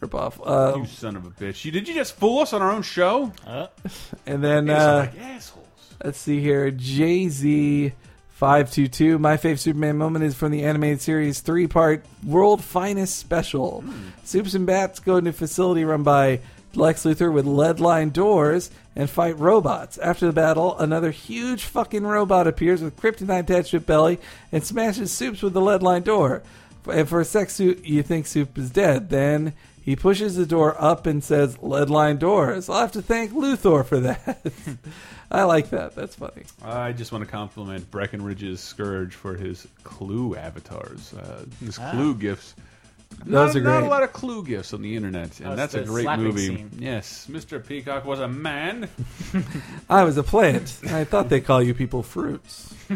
ripoff. 0.00 0.40
Uh, 0.44 0.78
You 0.78 0.86
son 0.86 1.14
of 1.16 1.24
a 1.26 1.30
bitch! 1.30 1.64
You 1.64 1.70
did 1.70 1.86
you 1.86 1.94
just 1.94 2.16
fool 2.16 2.40
us 2.40 2.52
on 2.52 2.62
our 2.62 2.72
own 2.72 2.82
show? 2.82 3.32
and 4.26 4.42
then. 4.42 4.66
You 4.66 4.72
Uh, 4.72 5.08
like 5.12 5.20
assholes. 5.20 5.66
Let's 6.02 6.18
see 6.18 6.40
here. 6.40 6.70
Jay 6.72 7.28
Z. 7.28 7.92
522. 8.42 9.20
My 9.20 9.36
favorite 9.36 9.60
Superman 9.60 9.98
moment 9.98 10.24
is 10.24 10.34
from 10.34 10.50
the 10.50 10.64
animated 10.64 11.00
series 11.00 11.38
three 11.38 11.68
part 11.68 12.04
World 12.26 12.64
Finest 12.64 13.16
Special. 13.16 13.82
Hmm. 13.82 14.08
Supes 14.24 14.54
and 14.54 14.66
Bats 14.66 14.98
go 14.98 15.18
into 15.18 15.30
a 15.30 15.32
facility 15.32 15.84
run 15.84 16.02
by 16.02 16.40
Lex 16.74 17.04
Luthor 17.04 17.32
with 17.32 17.46
lead 17.46 17.78
lined 17.78 18.14
doors 18.14 18.72
and 18.96 19.08
fight 19.08 19.38
robots. 19.38 19.96
After 19.96 20.26
the 20.26 20.32
battle, 20.32 20.76
another 20.76 21.12
huge 21.12 21.62
fucking 21.62 22.04
robot 22.04 22.48
appears 22.48 22.82
with 22.82 22.96
kryptonite 22.96 23.44
attached 23.44 23.70
to 23.70 23.76
its 23.76 23.86
belly 23.86 24.18
and 24.50 24.64
smashes 24.64 25.12
Supes 25.12 25.40
with 25.40 25.52
the 25.52 25.60
lead 25.60 25.84
lined 25.84 26.06
door. 26.06 26.42
And 26.90 27.08
for 27.08 27.20
a 27.20 27.24
sec, 27.24 27.48
suit, 27.48 27.84
you 27.84 28.02
think 28.02 28.26
Soup 28.26 28.58
is 28.58 28.70
dead. 28.70 29.10
Then 29.10 29.52
he 29.84 29.96
pushes 29.96 30.36
the 30.36 30.46
door 30.46 30.74
up 30.82 31.06
and 31.06 31.22
says, 31.22 31.62
lead 31.62 31.90
lined 31.90 32.18
doors. 32.18 32.68
I'll 32.68 32.80
have 32.80 32.92
to 32.92 33.02
thank 33.02 33.30
Luthor 33.30 33.84
for 33.84 34.00
that. 34.00 34.52
I 35.32 35.44
like 35.44 35.70
that. 35.70 35.94
That's 35.94 36.14
funny. 36.14 36.42
I 36.62 36.92
just 36.92 37.10
want 37.10 37.24
to 37.24 37.30
compliment 37.30 37.90
Breckenridge's 37.90 38.60
Scourge 38.60 39.14
for 39.14 39.34
his 39.34 39.66
Clue 39.82 40.36
avatars, 40.36 41.14
uh, 41.14 41.44
his 41.58 41.78
Clue 41.78 42.14
gifts. 42.14 42.54
Those 43.26 43.54
not, 43.54 43.60
are 43.60 43.64
not 43.64 43.82
a 43.82 43.86
lot 43.86 44.02
of 44.02 44.12
Clue 44.12 44.44
gifts 44.44 44.72
on 44.74 44.82
the 44.82 44.94
internet, 44.96 45.38
and 45.40 45.48
Oh, 45.52 45.56
that's 45.56 45.74
a 45.74 45.84
great 45.84 46.06
movie. 46.18 46.46
scene. 46.48 46.70
Yes, 46.78 47.26
Mr. 47.30 47.64
Peacock 47.66 48.04
was 48.04 48.20
a 48.20 48.28
man. 48.28 48.88
I 49.90 50.04
was 50.04 50.16
a 50.18 50.22
plant. 50.22 50.78
I 50.88 51.04
thought 51.04 51.28
they 51.30 51.40
call 51.40 51.62
you 51.62 51.72
people 51.74 52.02
fruits. 52.02 52.74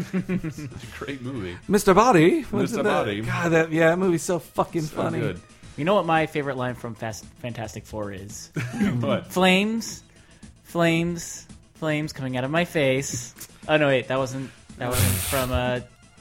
great 0.99 1.21
movie. 1.21 1.57
Mr. 1.69 1.95
Boddy. 1.95 2.41
What's 2.43 2.71
Mr. 2.71 2.75
that? 2.77 2.83
Boddy. 2.83 3.21
God, 3.21 3.49
that 3.49 3.71
yeah, 3.71 3.89
that 3.91 3.99
movie's 3.99 4.23
so 4.23 4.37
fucking 4.39 4.81
So 4.83 4.95
funny. 4.95 5.19
good. 5.19 5.41
You 5.75 5.85
know 5.85 5.95
what 5.95 6.05
my 6.05 6.25
favorite 6.25 6.57
line 6.57 6.75
from 6.75 6.93
Fast, 6.95 7.25
Fantastic 7.41 7.85
Four 7.85 8.11
is? 8.11 8.51
But 8.99 9.27
Flames, 9.27 10.03
flames, 10.63 11.46
flames 11.77 12.13
coming 12.13 12.37
out 12.37 12.43
of 12.43 12.51
my 12.51 12.65
face. 12.65 13.33
Oh 13.67 13.77
no, 13.77 13.87
wait, 13.87 14.07
that 14.07 14.17
wasn't 14.17 14.51
that 14.77 14.89
wasn't 14.89 15.13
from 15.13 15.51
uh, 15.51 15.79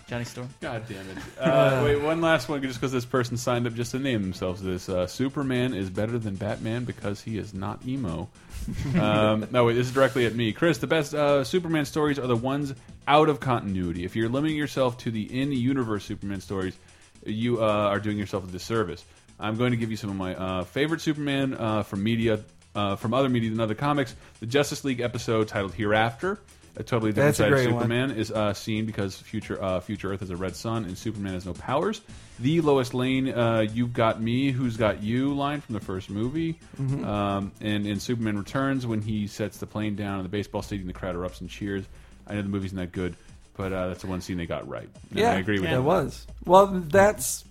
Johnny 0.09 0.25
Storm. 0.25 0.49
God 0.61 0.85
damn 0.89 1.09
it! 1.09 1.17
Uh, 1.39 1.83
wait, 1.85 2.01
one 2.01 2.21
last 2.21 2.49
one, 2.49 2.63
just 2.63 2.81
because 2.81 2.93
this 2.93 3.05
person 3.05 3.37
signed 3.37 3.67
up 3.67 3.75
just 3.75 3.91
to 3.91 3.99
name 3.99 4.23
themselves 4.23 4.63
this. 4.63 4.89
Uh, 4.89 5.07
Superman 5.07 5.75
is 5.75 5.91
better 5.91 6.19
than 6.19 6.35
Batman 6.35 6.85
because 6.85 7.21
he 7.21 7.39
is 7.39 7.53
not 7.53 7.87
emo. 7.87 8.29
um, 9.01 9.47
no, 9.51 9.65
wait, 9.65 9.75
this 9.75 9.87
is 9.87 9.93
directly 9.93 10.27
at 10.27 10.35
me, 10.35 10.53
Chris. 10.53 10.79
The 10.79 10.87
best 10.87 11.15
uh, 11.15 11.45
Superman 11.45 11.85
stories 11.85 12.19
are 12.19 12.27
the 12.27 12.37
ones 12.37 12.75
out 13.07 13.29
of 13.29 13.39
continuity. 13.41 14.05
If 14.05 14.17
you're 14.17 14.29
limiting 14.29 14.57
yourself 14.57 14.99
to 14.99 15.11
the 15.11 15.23
in-universe 15.41 16.05
Superman 16.05 16.41
stories, 16.41 16.77
you 17.25 17.63
uh, 17.63 17.67
are 17.67 18.01
doing 18.01 18.19
yourself 18.19 18.49
a 18.49 18.51
disservice. 18.51 19.05
I'm 19.39 19.57
going 19.57 19.73
to 19.73 19.77
give 19.77 19.91
you 19.91 19.97
some 19.97 20.11
of 20.11 20.17
my 20.17 20.35
uh, 20.35 20.65
favorite 20.65 21.01
Superman 21.01 21.55
uh, 21.55 21.83
from 21.83 22.03
media, 22.03 22.41
uh, 22.77 22.97
from 22.97 23.15
other 23.15 23.29
media 23.29 23.51
than 23.51 23.59
other 23.61 23.75
comics. 23.75 24.15
The 24.41 24.47
Justice 24.47 24.85
League 24.85 25.01
episode 25.01 25.49
titled 25.49 25.75
"Hereafter." 25.75 26.39
A 26.79 26.83
totally 26.83 27.11
different 27.11 27.29
That's 27.29 27.39
side 27.39 27.47
of 27.47 27.53
great 27.55 27.69
one. 27.73 27.83
Superman 27.85 28.11
is 28.11 28.31
uh, 28.31 28.53
seen 28.53 28.85
because 28.85 29.17
future 29.17 29.61
uh, 29.63 29.81
future 29.81 30.13
Earth 30.13 30.21
has 30.21 30.29
a 30.29 30.37
red 30.37 30.55
sun 30.55 30.85
and 30.85 30.97
Superman 30.99 31.33
has 31.33 31.47
no 31.47 31.55
powers. 31.55 32.03
The 32.39 32.61
Lois 32.61 32.93
Lane, 32.93 33.31
uh, 33.31 33.61
"You've 33.73 33.95
got 33.95 34.21
me, 34.21 34.51
who's 34.51 34.77
got 34.77 35.03
you" 35.03 35.33
line 35.33 35.63
from 35.63 35.73
the 35.73 35.81
first 35.81 36.11
movie, 36.11 36.59
Mm-hmm. 36.79 37.03
um, 37.03 37.53
and 37.63 37.87
in 37.87 37.99
Superman 37.99 38.37
Returns 38.37 38.87
when 38.87 39.01
he 39.01 39.27
sets 39.27 39.57
the 39.57 39.67
plane 39.67 39.97
down 39.97 40.19
in 40.19 40.23
the 40.23 40.29
baseball 40.29 40.61
stadium, 40.61 40.87
the 40.87 40.93
crowd 40.93 41.15
erupts 41.17 41.41
and 41.41 41.49
cheers. 41.49 41.85
I 42.27 42.35
know 42.35 42.43
the 42.43 42.49
movie's 42.51 42.75
not 42.75 42.93
good, 42.93 43.17
but 43.57 43.73
uh, 43.73 43.89
that's 43.89 44.03
the 44.03 44.09
one 44.09 44.21
scene 44.21 44.37
they 44.37 44.45
got 44.45 44.69
right. 44.69 44.91
And 45.11 45.19
yeah, 45.19 45.31
I 45.31 45.37
agree 45.37 45.59
with 45.59 45.71
that 45.71 45.77
you. 45.77 45.83
was. 45.83 46.27
Well, 46.45 46.67
that's 46.67 47.43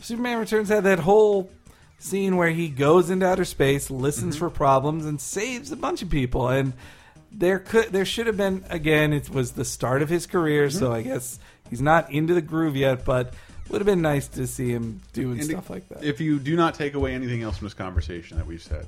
Superman 0.00 0.38
Returns 0.38 0.70
had 0.70 0.84
that 0.84 1.00
whole 1.00 1.50
scene 2.00 2.36
where 2.36 2.50
he 2.50 2.68
goes 2.68 3.08
into 3.10 3.26
outer 3.26 3.44
space, 3.44 3.90
listens 3.90 4.34
Mm-hmm. 4.34 4.46
for 4.46 4.50
problems, 4.50 5.06
and 5.06 5.20
saves 5.20 5.70
a 5.70 5.76
bunch 5.76 6.02
of 6.02 6.10
people. 6.10 6.48
And 6.48 6.72
there 7.30 7.60
could, 7.60 7.92
there 7.92 8.04
should 8.04 8.26
have 8.26 8.36
been 8.36 8.64
again. 8.70 9.12
It 9.12 9.30
was 9.30 9.52
the 9.52 9.64
start 9.64 10.02
of 10.02 10.08
his 10.08 10.26
career, 10.26 10.66
Mm-hmm. 10.66 10.78
so 10.78 10.92
I 10.92 11.02
guess 11.02 11.38
he's 11.70 11.80
not 11.80 12.10
into 12.10 12.34
the 12.34 12.42
groove 12.42 12.74
yet. 12.74 13.04
But 13.04 13.34
would 13.68 13.80
have 13.80 13.86
been 13.86 14.02
nice 14.02 14.26
to 14.28 14.48
see 14.48 14.70
him 14.70 15.00
doing 15.12 15.38
And 15.38 15.48
stuff 15.48 15.70
like 15.70 15.88
that. 15.90 16.02
If 16.02 16.20
you 16.20 16.40
do 16.40 16.56
not 16.56 16.74
take 16.74 16.94
away 16.94 17.14
anything 17.14 17.42
else 17.42 17.58
from 17.58 17.66
this 17.66 17.74
conversation 17.74 18.36
that 18.38 18.46
we've 18.46 18.60
said, 18.62 18.84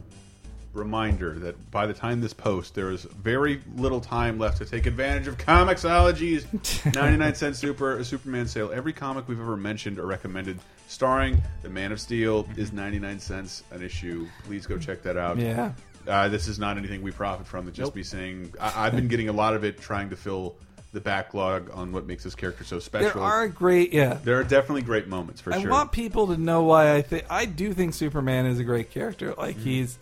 reminder 0.72 1.38
that 1.38 1.70
by 1.70 1.86
the 1.86 1.92
time 1.94 2.20
this 2.20 2.32
post, 2.32 2.74
there 2.74 2.90
is 2.90 3.02
very 3.04 3.60
little 3.76 4.00
time 4.00 4.38
left 4.38 4.58
to 4.58 4.64
take 4.64 4.86
advantage 4.86 5.26
of 5.28 5.36
Comixology's 5.38 6.46
99 6.94 7.34
cent 7.34 7.56
super 7.56 8.02
Superman 8.04 8.48
sale. 8.48 8.72
Every 8.74 8.92
comic 8.92 9.28
we've 9.28 9.38
ever 9.40 9.56
mentioned 9.56 9.98
or 9.98 10.06
recommended, 10.06 10.58
starring 10.92 11.40
the 11.62 11.68
Man 11.68 11.90
of 11.92 12.00
Steel, 12.00 12.46
is 12.56 12.72
99 12.72 13.18
cents 13.18 13.62
an 13.70 13.82
issue. 13.82 14.26
Please 14.44 14.66
go 14.66 14.76
check 14.78 15.02
that 15.02 15.16
out. 15.16 15.38
yeah, 15.38 15.72
Uh, 16.06 16.28
this 16.28 16.48
is 16.48 16.58
not 16.58 16.76
anything 16.76 17.02
we 17.02 17.10
profit 17.10 17.46
from. 17.46 17.66
It's 17.68 17.76
just 17.76 17.94
me 17.94 18.02
saying 18.02 18.52
I, 18.60 18.86
I've 18.86 18.94
been 18.94 19.08
getting 19.08 19.28
a 19.28 19.32
lot 19.32 19.54
of 19.54 19.64
it 19.64 19.80
trying 19.80 20.10
to 20.10 20.16
fill 20.16 20.54
the 20.92 21.00
backlog 21.00 21.70
on 21.72 21.90
what 21.92 22.06
makes 22.06 22.22
this 22.22 22.34
character 22.34 22.64
so 22.64 22.78
special. 22.78 23.14
there 23.14 23.22
are 23.22 23.48
great. 23.48 23.94
Yeah, 23.94 24.18
There 24.22 24.38
are 24.38 24.44
definitely 24.44 24.82
great 24.82 25.08
moments 25.08 25.40
for 25.40 25.54
I 25.54 25.60
sure. 25.62 25.70
I 25.70 25.72
want 25.72 25.90
people 25.92 26.26
to 26.26 26.36
know 26.36 26.64
why 26.64 26.94
I 26.94 27.00
think 27.00 27.24
I 27.30 27.46
do 27.46 27.72
think 27.72 27.94
Superman 27.94 28.44
is 28.44 28.58
a 28.58 28.64
great 28.64 28.90
character. 28.90 29.32
Like 29.34 29.56
Mm-hmm. 29.56 29.64
he's, 29.64 29.98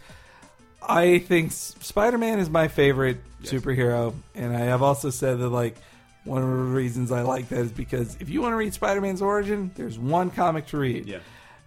I 0.83 1.19
think 1.21 1.53
Spider 1.53 2.19
Man 2.19 2.41
is 2.41 2.51
my 2.51 2.67
favorite 2.67 3.19
superhero, 3.45 4.15
and 4.35 4.57
I 4.57 4.61
have 4.61 4.83
also 4.83 5.11
said 5.11 5.39
that 5.39 5.49
like 5.51 5.77
one 6.25 6.43
of 6.43 6.49
the 6.49 6.55
reasons 6.55 7.11
I 7.13 7.23
like 7.23 7.49
that 7.49 7.61
is 7.61 7.73
because 7.73 8.17
if 8.21 8.29
you 8.29 8.43
want 8.43 8.53
to 8.53 8.57
read 8.57 8.75
Spider 8.75 9.01
Man's 9.01 9.23
origin, 9.23 9.71
there's 9.75 9.99
one 9.99 10.31
comic 10.31 10.67
to 10.69 10.79
read. 10.79 11.07
Yeah. 11.07 11.19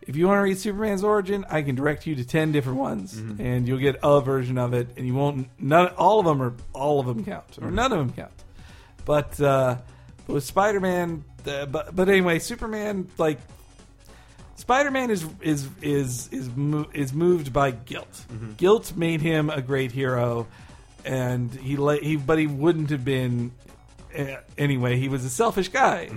If 0.01 0.15
you 0.17 0.27
want 0.27 0.39
to 0.39 0.41
read 0.43 0.57
Superman's 0.57 1.03
origin, 1.03 1.45
I 1.49 1.61
can 1.61 1.75
direct 1.75 2.05
you 2.05 2.15
to 2.15 2.25
ten 2.25 2.51
different 2.51 2.77
ones, 2.77 3.15
Mm-hmm. 3.15 3.41
and 3.41 3.67
you'll 3.67 3.79
get 3.79 3.97
a 4.03 4.19
version 4.21 4.57
of 4.57 4.73
it, 4.73 4.89
and 4.97 5.07
you 5.07 5.13
won't. 5.15 5.47
None, 5.59 5.87
all 5.97 6.19
of 6.19 6.25
them 6.25 6.41
are 6.41 6.53
all 6.73 6.99
of 6.99 7.05
them 7.05 7.23
count, 7.23 7.47
Mm-hmm. 7.51 7.65
or 7.65 7.71
none 7.71 7.91
of 7.93 7.99
them 7.99 8.11
count. 8.13 8.33
But 9.05 9.39
uh, 9.39 9.77
with 10.27 10.43
Spider 10.43 10.79
Man, 10.81 11.23
uh, 11.47 11.65
but 11.67 11.95
but 11.95 12.09
anyway, 12.09 12.39
Superman 12.39 13.09
like 13.17 13.39
Spider 14.55 14.91
Man 14.91 15.09
is 15.09 15.25
is 15.41 15.67
is 15.81 16.27
is 16.31 16.49
is 16.93 17.13
moved 17.13 17.53
by 17.53 17.71
guilt. 17.71 18.25
Guilt 18.57 18.95
made 18.95 19.21
him 19.21 19.49
a 19.49 19.61
great 19.61 19.91
hero, 19.93 20.47
and 21.05 21.51
he 21.53 21.75
la- 21.77 21.93
he 21.97 22.17
but 22.17 22.37
he 22.37 22.47
wouldn't 22.47 22.89
have 22.91 23.03
been 23.05 23.51
anyway. 24.57 24.97
He 24.97 25.09
was 25.09 25.25
a 25.25 25.29
selfish 25.29 25.69
guy. 25.69 26.09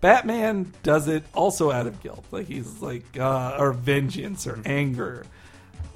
Batman 0.00 0.72
does 0.82 1.08
it 1.08 1.24
also 1.34 1.70
out 1.70 1.86
of 1.86 2.00
guilt, 2.02 2.24
like 2.30 2.46
he's 2.46 2.80
like 2.80 3.04
uh, 3.18 3.56
or 3.58 3.72
vengeance 3.72 4.46
or 4.46 4.60
anger. 4.64 5.24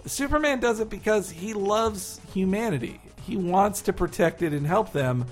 Superman 0.07 0.59
does 0.59 0.81
it 0.81 0.91
because 0.91 1.31
he 1.31 1.55
loves 1.55 2.21
humanity. 2.33 3.01
He 3.25 3.37
wants 3.37 3.83
to 3.83 3.93
protect 3.93 4.43
it 4.43 4.53
and 4.53 4.67
help 4.67 4.93
them, 4.93 5.25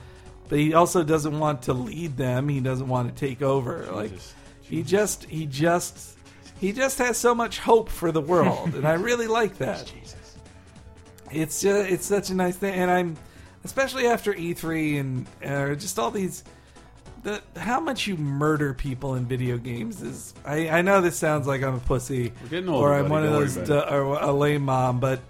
but 0.49 0.59
he 0.61 0.75
also 0.75 1.03
doesn't 1.03 1.37
want 1.37 1.63
to 1.63 1.73
lead 1.73 2.17
them. 2.17 2.49
He 2.49 2.61
doesn't 2.61 2.87
want 2.87 3.09
to 3.09 3.27
take 3.27 3.43
over. 3.43 3.87
Like 3.91 4.13
he 4.63 4.85
just 4.85 5.25
he 5.25 5.47
just 5.47 6.17
he 6.61 6.73
just 6.73 6.99
has 6.99 7.19
so 7.19 7.35
much 7.35 7.59
hope 7.59 7.89
for 7.89 8.13
the 8.13 8.21
world, 8.21 8.75
and 8.77 8.87
I 8.87 8.95
really 8.95 9.27
like 9.27 9.59
that. 9.59 9.93
It's 11.33 11.61
just, 11.63 11.89
it's 11.89 12.07
such 12.07 12.31
a 12.31 12.35
nice 12.35 12.57
thing, 12.57 12.75
and 12.75 12.91
I'm 12.91 13.17
especially 13.65 14.07
after 14.07 14.33
E3 14.33 15.01
and 15.01 15.27
uh, 15.45 15.75
just 15.75 15.99
all 15.99 16.11
these. 16.11 16.45
The, 17.23 17.43
how 17.55 17.81
much 17.81 18.07
you 18.07 18.17
murder 18.17 18.73
people 18.73 19.15
in 19.17 19.27
video 19.27 19.59
games 19.59 20.01
is 20.01 20.33
I, 20.43 20.71
I 20.71 20.81
know 20.83 21.03
this 21.03 21.17
sounds 21.19 21.47
like 21.47 21.63
I'm 21.63 21.75
a 21.75 21.79
pussy 21.81 22.33
We're 22.43 22.49
getting 22.49 22.71
older, 22.71 22.87
or 22.89 22.95
I'm 22.95 23.09
buddy. 23.09 23.13
one 23.13 23.25
of 23.27 23.31
those 23.59 23.71
or 23.71 24.03
a 24.19 24.33
lame 24.33 24.63
mom, 24.63 25.01
but 25.01 25.21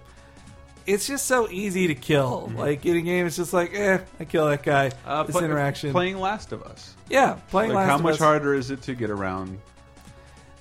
it's 0.87 1.05
just 1.05 1.25
so 1.25 1.49
easy 1.49 1.87
to 1.87 1.95
kill. 1.95 2.47
Mm-hmm. 2.47 2.57
Like 2.59 2.85
in 2.85 2.95
a 2.95 3.01
game, 3.01 3.25
it's 3.27 3.35
just 3.35 3.51
like, 3.51 3.73
eh, 3.73 3.99
I 4.21 4.23
kill 4.23 4.47
that 4.47 4.63
guy. 4.63 4.91
Uh, 5.05 5.23
this 5.23 5.35
play- 5.35 5.43
interaction, 5.43 5.91
Playing 5.91 6.17
Last 6.19 6.53
of 6.53 6.63
Us. 6.63 6.95
yeah, 7.09 7.37
playing. 7.49 7.71
Last 7.73 7.73
of 7.73 7.73
Us. 7.73 7.73
Like 7.73 7.75
Last 7.75 7.89
how 7.89 7.97
much 7.97 8.13
Us. 8.13 8.19
harder 8.19 8.53
is 8.53 8.71
it 8.71 8.81
to 8.83 8.95
get 8.95 9.09
around? 9.09 9.59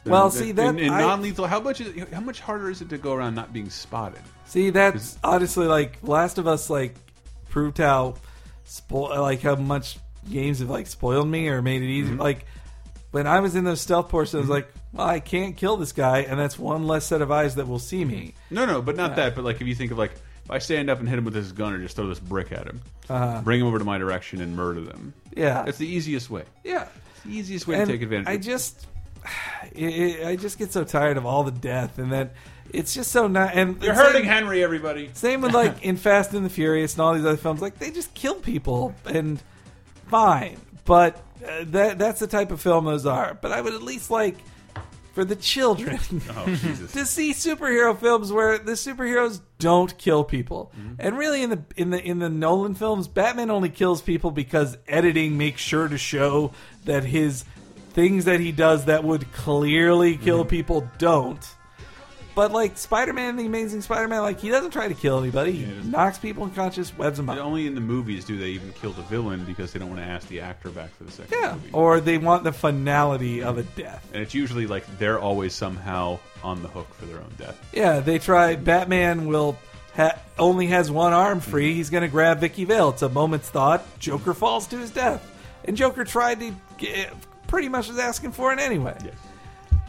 Well, 0.05 0.31
see, 0.33 0.51
that- 0.53 0.79
in 0.81 0.91
I- 0.91 1.01
non-lethal. 1.01 1.47
How 1.47 1.61
much 1.61 1.81
is 1.81 2.09
how 2.13 2.21
much 2.21 2.41
harder 2.41 2.71
is 2.71 2.81
it 2.81 2.89
to 2.89 2.99
go 2.99 3.13
around 3.13 3.37
not 3.37 3.53
being 3.53 3.71
spotted? 3.71 4.23
See, 4.47 4.71
that's 4.71 5.17
honestly 5.23 5.67
like 5.69 5.99
Last 6.03 6.39
of 6.39 6.49
Us, 6.49 6.69
like 6.69 6.97
proved 7.51 7.79
how 7.79 8.15
spo- 8.67 9.17
like 9.19 9.43
how 9.43 9.57
much 9.57 9.99
games 10.31 10.61
have 10.61 10.71
like 10.71 10.87
spoiled 10.87 11.29
me 11.29 11.49
or 11.49 11.61
made 11.63 11.83
it 11.83 11.89
easy. 11.89 12.11
Mm-hmm. 12.13 12.21
Like 12.21 12.47
when 13.11 13.27
I 13.27 13.41
was 13.41 13.55
in 13.57 13.65
those 13.65 13.81
stealth 13.81 14.09
portions, 14.09 14.35
I 14.37 14.39
was 14.41 14.49
like, 14.49 14.73
well, 14.93 15.07
I 15.07 15.21
can't 15.21 15.57
kill 15.57 15.77
this 15.77 15.93
guy, 15.93 16.21
and 16.21 16.39
that's 16.39 16.59
one 16.59 16.87
less 16.87 17.07
set 17.07 17.23
of 17.23 17.31
eyes 17.31 17.57
that 17.57 17.67
will 17.69 17.79
see 17.79 18.05
me. 18.05 18.35
No, 18.51 18.65
no, 18.67 18.81
but 18.83 18.97
not 18.97 19.17
that. 19.17 19.35
But 19.35 19.45
like 19.45 19.61
if 19.61 19.67
you 19.67 19.75
think 19.75 19.91
of 19.93 19.99
like 19.99 20.13
if 20.45 20.51
I 20.51 20.59
stand 20.59 20.89
up 20.91 21.01
and 21.01 21.09
hit 21.09 21.19
him 21.19 21.25
with 21.25 21.35
this 21.35 21.53
gun 21.53 21.73
or 21.73 21.79
just 21.79 21.97
throw 21.97 22.07
this 22.09 22.21
brick 22.21 22.51
at 22.53 22.67
him, 22.67 22.81
Uh-huh. 23.09 23.41
bring 23.43 23.61
him 23.61 23.67
over 23.67 23.79
to 23.79 23.85
my 23.85 23.99
direction 23.99 24.41
and 24.41 24.57
murder 24.57 24.81
them. 24.81 25.13
Yeah, 25.37 25.63
That's 25.65 25.79
the 25.79 25.87
easiest 25.89 26.29
way. 26.31 26.45
yeah. 26.65 26.87
It's 27.15 27.23
the 27.25 27.37
easiest 27.37 27.67
way 27.69 27.77
And 27.77 27.87
to 27.87 27.93
take 27.93 28.03
advantage. 28.03 28.29
I 28.29 28.33
of 28.33 28.41
just, 28.41 28.87
it, 29.73 29.85
it- 29.85 30.27
I 30.27 30.37
just 30.37 30.59
get 30.59 30.73
so 30.73 30.83
tired 30.85 31.17
of 31.17 31.27
all 31.27 31.45
the 31.45 31.51
death, 31.53 31.99
and 31.99 32.13
that 32.13 32.33
it's 32.75 32.95
just 32.95 33.11
so 33.13 33.27
not. 33.29 33.55
And 33.55 33.83
You're 33.83 33.95
same- 33.95 34.05
hurting 34.05 34.25
Henry, 34.25 34.63
everybody. 34.63 35.11
Same 35.15 35.41
with 35.41 35.53
like 35.55 35.83
in 35.83 35.97
Fast 35.97 36.33
and 36.35 36.45
the 36.45 36.51
Furious 36.51 36.95
and 36.95 37.03
all 37.03 37.15
these 37.15 37.25
other 37.25 37.37
films. 37.37 37.61
Like 37.63 37.79
they 37.79 37.91
just 37.91 38.15
kill 38.15 38.35
people, 38.37 38.95
and 39.07 39.43
fine. 40.09 40.59
But 40.85 41.17
uh, 41.47 41.65
that 41.67 41.99
that's 41.99 42.21
the 42.21 42.27
type 42.27 42.51
of 42.51 42.61
film 42.61 42.85
those 42.87 43.07
are. 43.07 43.35
But 43.35 43.53
I 43.53 43.61
would 43.61 43.75
at 43.75 43.83
least 43.83 44.11
like 44.11 44.37
for 45.13 45.25
the 45.25 45.35
children 45.37 45.99
Oh 46.37 46.47
Jesus! 46.63 46.93
to 46.93 47.05
see 47.05 47.33
superhero 47.33 47.99
films 47.99 48.33
where 48.33 48.59
the 48.59 48.73
superheroes 48.73 49.41
don't 49.59 49.97
kill 49.99 50.23
people. 50.25 50.71
And 50.99 51.17
really, 51.19 51.43
in 51.43 51.51
the 51.51 51.63
in 51.77 51.91
the 51.91 52.01
in 52.03 52.19
the 52.19 52.29
Nolan 52.29 52.75
films, 52.75 53.09
Batman 53.09 53.51
only 53.51 53.69
kills 53.69 54.03
people 54.03 54.31
because 54.31 54.79
editing 54.89 55.37
makes 55.37 55.61
sure 55.61 55.89
to 55.89 55.99
show 55.99 56.53
that 56.85 57.05
his 57.05 57.45
things 57.93 58.25
that 58.27 58.39
he 58.41 58.53
does 58.53 58.85
that 58.85 59.03
would 59.03 59.33
clearly 59.33 60.17
kill 60.17 60.45
people 60.45 60.89
don't. 60.99 61.45
But 62.41 62.53
like 62.53 62.79
Spider-Man, 62.79 63.37
the 63.37 63.45
Amazing 63.45 63.83
Spider-Man, 63.83 64.23
like 64.23 64.41
he 64.41 64.49
doesn't 64.49 64.71
try 64.71 64.89
to 64.89 64.95
kill 64.95 65.19
anybody. 65.19 65.53
He 65.53 65.59
he 65.67 65.73
doesn't. 65.75 65.91
knocks 65.91 66.17
people 66.17 66.45
unconscious, 66.45 66.97
webs 66.97 67.19
them 67.19 67.29
up. 67.29 67.37
Only 67.37 67.67
in 67.67 67.75
the 67.75 67.83
movies 67.83 68.25
do 68.25 68.39
they 68.39 68.47
even 68.49 68.73
kill 68.73 68.93
the 68.93 69.03
villain 69.03 69.45
because 69.45 69.75
they 69.75 69.79
don't 69.79 69.91
want 69.91 70.01
to 70.01 70.07
ask 70.07 70.27
the 70.29 70.41
actor 70.41 70.71
back 70.71 70.89
for 70.97 71.05
the 71.05 71.11
second 71.13 71.37
Yeah, 71.39 71.53
movie. 71.53 71.69
or 71.75 72.01
they 72.01 72.17
want 72.17 72.45
the 72.45 72.53
finality 72.53 73.43
of 73.43 73.59
a 73.59 73.63
death. 73.63 74.09
and 74.15 74.23
it's 74.23 74.33
usually 74.33 74.67
like 74.67 74.87
they're 74.99 75.19
always 75.19 75.55
somehow 75.55 76.19
on 76.43 76.63
the 76.63 76.69
hook 76.69 76.87
for 76.95 77.05
their 77.05 77.19
own 77.19 77.31
death. 77.37 77.61
Yeah, 77.75 78.01
they 78.01 78.19
try. 78.19 78.57
Batman 78.57 79.27
will 79.27 79.59
ha- 79.95 80.19
only 80.39 80.67
has 80.69 80.91
one 80.91 81.13
arm 81.13 81.41
free. 81.41 81.69
Mm-hmm. 81.69 81.77
He's 81.77 81.91
going 81.91 82.05
to 82.05 82.09
grab 82.09 82.41
Vicki 82.41 82.65
Vale. 82.65 82.89
It's 82.89 83.03
a 83.03 83.11
moment's 83.11 83.51
thought. 83.51 83.85
Joker 83.99 84.33
falls 84.33 84.67
to 84.69 84.79
his 84.79 84.91
death, 84.91 85.31
and 85.67 85.77
Joker 85.77 86.05
tried 86.05 86.41
to 86.41 86.55
get, 86.79 87.13
pretty 87.49 87.69
much 87.69 87.89
was 87.89 87.99
asking 87.99 88.33
for 88.33 88.51
it 88.55 88.59
anyway. 88.61 88.97
Yes. 89.05 89.13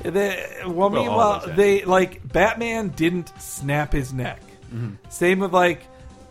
Well, 0.04 0.90
meanwhile, 0.90 1.44
they 1.56 1.84
like 1.86 2.26
Batman 2.32 2.90
didn't 2.90 3.32
snap 3.42 3.94
his 3.94 4.12
neck. 4.14 4.42
Mm-hmm. 4.74 4.96
Same 5.10 5.40
with 5.40 5.54
like 5.54 5.84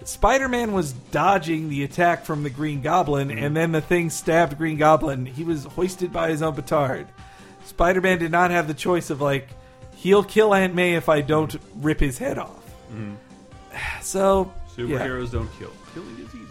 Spider-Man 0.05 0.73
was 0.73 0.93
dodging 0.93 1.69
the 1.69 1.85
attack 1.85 2.25
from 2.25 2.43
the 2.43 2.51
Green 2.51 2.81
Goblin, 2.81 3.29
Mm-hmm. 3.29 3.45
and 3.45 3.57
then 3.57 3.73
the 3.73 3.81
thing 3.83 4.09
stabbed 4.11 4.57
Green 4.59 4.79
Goblin. 4.79 5.27
He 5.27 5.45
was 5.45 5.65
hoisted 5.65 6.13
by 6.13 6.31
his 6.31 6.41
own 6.43 6.55
petard. 6.55 7.07
Spider-Man 7.65 8.19
did 8.19 8.33
not 8.33 8.51
have 8.51 8.67
the 8.67 8.75
choice 8.75 9.11
of 9.11 9.21
like 9.21 9.49
he'll 9.97 10.25
kill 10.25 10.55
Aunt 10.55 10.75
May 10.75 10.95
if 10.95 11.09
I 11.09 11.21
don't 11.21 11.55
rip 11.77 12.01
his 12.01 12.19
head 12.19 12.39
off. 12.39 12.57
So 14.03 14.53
yeah. 14.77 14.85
Superheroes 14.85 15.31
don't 15.33 15.51
kill. 15.59 15.71
Killing 15.95 16.17
is 16.19 16.35
easy. 16.35 16.47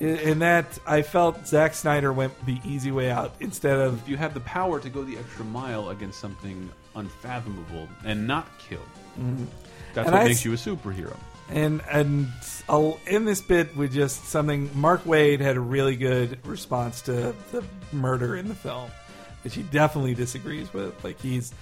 In- 0.00 0.38
that 0.40 0.78
I 0.86 1.02
felt 1.02 1.46
Zack 1.46 1.74
Snyder 1.74 2.12
went 2.12 2.32
the 2.46 2.60
easy 2.64 2.90
way 2.92 3.10
out 3.10 3.34
instead 3.40 3.78
of 3.78 4.08
You 4.08 4.16
have 4.16 4.34
the 4.34 4.40
power 4.40 4.78
to 4.80 4.88
go 4.88 5.02
the 5.02 5.16
extra 5.16 5.44
mile 5.44 5.90
against 5.90 6.20
something 6.20 6.70
unfathomable 6.94 7.88
and 8.04 8.26
not 8.26 8.46
kill. 8.58 8.80
That's 9.16 9.18
Mm-hmm. 9.18 9.98
And 9.98 10.06
what 10.06 10.14
I 10.14 10.24
makes 10.24 10.44
you 10.44 10.52
a 10.52 10.56
superhero. 10.56 11.16
And 11.50 11.80
and 11.90 12.28
I'll 12.68 13.00
in 13.06 13.24
this 13.24 13.40
bit 13.40 13.74
with 13.76 13.92
just 13.92 14.26
something. 14.26 14.70
Mark 14.74 15.02
Waid 15.04 15.40
had 15.40 15.56
a 15.56 15.60
really 15.60 15.96
good 15.96 16.38
response 16.46 17.02
to 17.02 17.34
the 17.50 17.64
murder 17.90 18.36
in 18.36 18.48
the 18.48 18.54
film, 18.54 18.90
which 19.42 19.54
he 19.54 19.62
definitely 19.62 20.14
disagrees 20.14 20.72
with. 20.72 21.02
Like 21.02 21.20
he's 21.20 21.52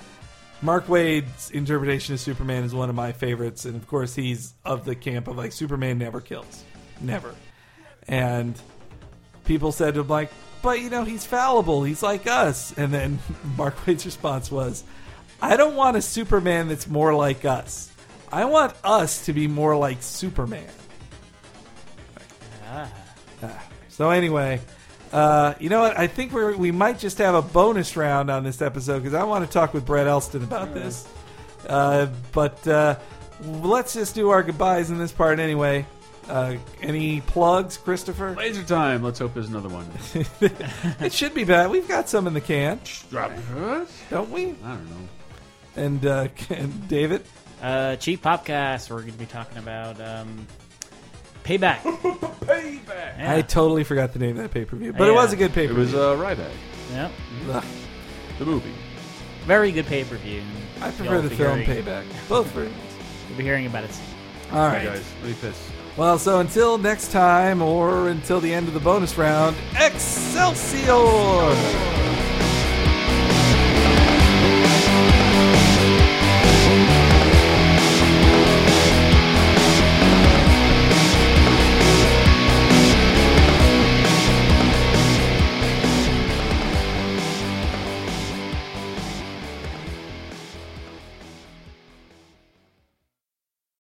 Mark 0.61 0.87
Waid's 0.87 1.51
interpretation 1.51 2.15
of 2.15 2.21
Superman 2.21 2.65
is 2.65 2.75
one 2.75 2.89
of 2.91 2.97
my 2.97 3.13
favorites, 3.13 3.65
and 3.65 3.77
of 3.77 3.87
course 3.87 4.15
he's 4.15 4.55
of 4.65 4.85
the 4.85 4.95
camp 4.97 5.29
of 5.29 5.37
like 5.37 5.53
Superman 5.53 5.99
never 5.99 6.21
kills, 6.21 6.65
never. 7.01 7.35
And 8.09 8.61
people 9.45 9.73
said 9.73 9.95
to 9.95 10.01
him 10.01 10.09
like, 10.09 10.31
"But 10.63 10.81
you 10.81 10.91
know, 10.91 11.05
he's 11.05 11.27
fallible. 11.27 11.85
He's 11.85 12.03
like 12.03 12.27
us." 12.27 12.77
And 12.77 12.93
then 12.93 13.19
Mark 13.57 13.87
Waid's 13.87 14.07
response 14.07 14.51
was, 14.51 14.85
"I 15.41 15.57
don't 15.57 15.77
want 15.77 15.97
a 15.97 16.03
Superman 16.03 16.69
that's 16.69 16.87
more 16.87 17.15
like 17.15 17.45
us. 17.45 17.91
I 18.33 18.45
want 18.45 18.75
us 18.85 19.25
to 19.27 19.33
be 19.33 19.49
more 19.49 19.77
like 19.77 20.03
Superman." 20.03 20.69
Ah. 22.69 22.91
So 23.97 24.11
anyway, 24.11 24.61
uh, 25.11 25.55
you 25.59 25.71
know 25.71 25.81
what? 25.81 25.99
I 25.99 26.07
think 26.07 26.31
we 26.35 26.55
we 26.55 26.71
might 26.71 26.99
just 26.99 27.17
have 27.17 27.35
a 27.35 27.41
bonus 27.41 27.97
round 27.97 28.31
on 28.31 28.45
this 28.45 28.61
episode 28.61 28.99
because 28.99 29.15
I 29.15 29.25
want 29.25 29.47
to 29.47 29.51
talk 29.51 29.73
with 29.73 29.87
Brett 29.87 30.07
Elston 30.07 30.45
about 30.45 30.75
this. 30.75 31.09
Uh, 31.67 32.09
but 32.33 32.69
uh, 32.69 32.99
let's 33.43 33.95
just 33.95 34.15
do 34.15 34.29
our 34.29 34.43
goodbyes 34.43 34.91
in 34.91 34.99
this 34.99 35.13
part 35.13 35.39
anyway. 35.39 35.87
Uh, 36.29 36.57
any 36.83 37.21
plugs, 37.21 37.77
Christopher? 37.77 38.35
Laser 38.37 38.65
time. 38.65 39.03
Let's 39.03 39.19
hope 39.19 39.35
there's 39.35 39.49
another 39.49 39.69
one. 39.69 39.89
it 41.01 41.13
should 41.13 41.35
be 41.35 41.45
bad. 41.45 41.71
We've 41.71 41.87
got 41.87 42.09
some 42.09 42.27
in 42.27 42.35
the 42.35 42.41
can, 42.41 42.81
What? 43.11 43.89
don't 44.11 44.31
we? 44.31 44.47
I 44.65 44.71
don't 44.75 44.91
know. 44.91 45.09
And, 45.77 46.07
uh, 46.07 46.29
and 46.51 46.89
David. 46.89 47.25
Uh, 47.63 47.97
Cheap 47.97 48.23
Popcast. 48.23 48.91
We're 48.91 49.01
going 49.01 49.13
to 49.13 49.19
be 49.19 49.27
talking 49.27 49.59
about 49.59 50.01
um, 50.01 50.47
Payback. 51.45 51.79
Payback. 52.47 53.19
Yeah. 53.19 53.35
I 53.37 53.43
totally 53.43 53.85
forgot 53.85 54.13
the 54.13 54.19
name 54.19 54.37
of 54.37 54.43
that 54.43 54.51
pay 54.51 54.65
per 54.65 54.77
view, 54.77 54.93
but 54.93 55.03
it 55.09 55.13
Yeah. 55.13 55.15
was 55.17 55.33
a 55.33 55.37
good 55.37 55.53
pay 55.53 55.67
per 55.69 55.73
view. 55.75 55.83
It 55.83 55.85
was 55.85 55.91
view. 55.91 56.01
uh, 56.01 56.17
Ryback, 56.17 56.51
Yep. 56.93 57.13
the 58.39 58.45
movie. 58.45 58.73
Very 59.45 59.71
good 59.71 59.87
pay 59.87 60.03
per 60.05 60.17
view. 60.17 60.43
I 60.81 60.91
prefer 60.91 61.21
the 61.21 61.31
film 61.31 61.61
Payback. 61.63 62.05
Both 62.29 62.49
versions. 62.49 62.77
We'll 63.29 63.39
be 63.39 63.45
hearing 63.45 63.67
about 63.67 63.85
it. 63.85 63.91
All 64.53 64.59
All 64.59 64.67
right. 64.69 64.77
right, 64.87 64.95
guys. 64.97 65.05
Let 65.23 65.31
me 65.31 65.37
piss. 65.41 65.71
Well, 65.97 66.19
so 66.19 66.41
until 66.41 66.77
next 66.77 67.11
time, 67.11 67.63
or 67.63 68.09
until 68.09 68.39
the 68.39 68.53
end 68.53 68.69
of 68.69 68.75
the 68.75 68.81
bonus 68.81 69.17
round, 69.17 69.57
Excelsior! 69.81 70.93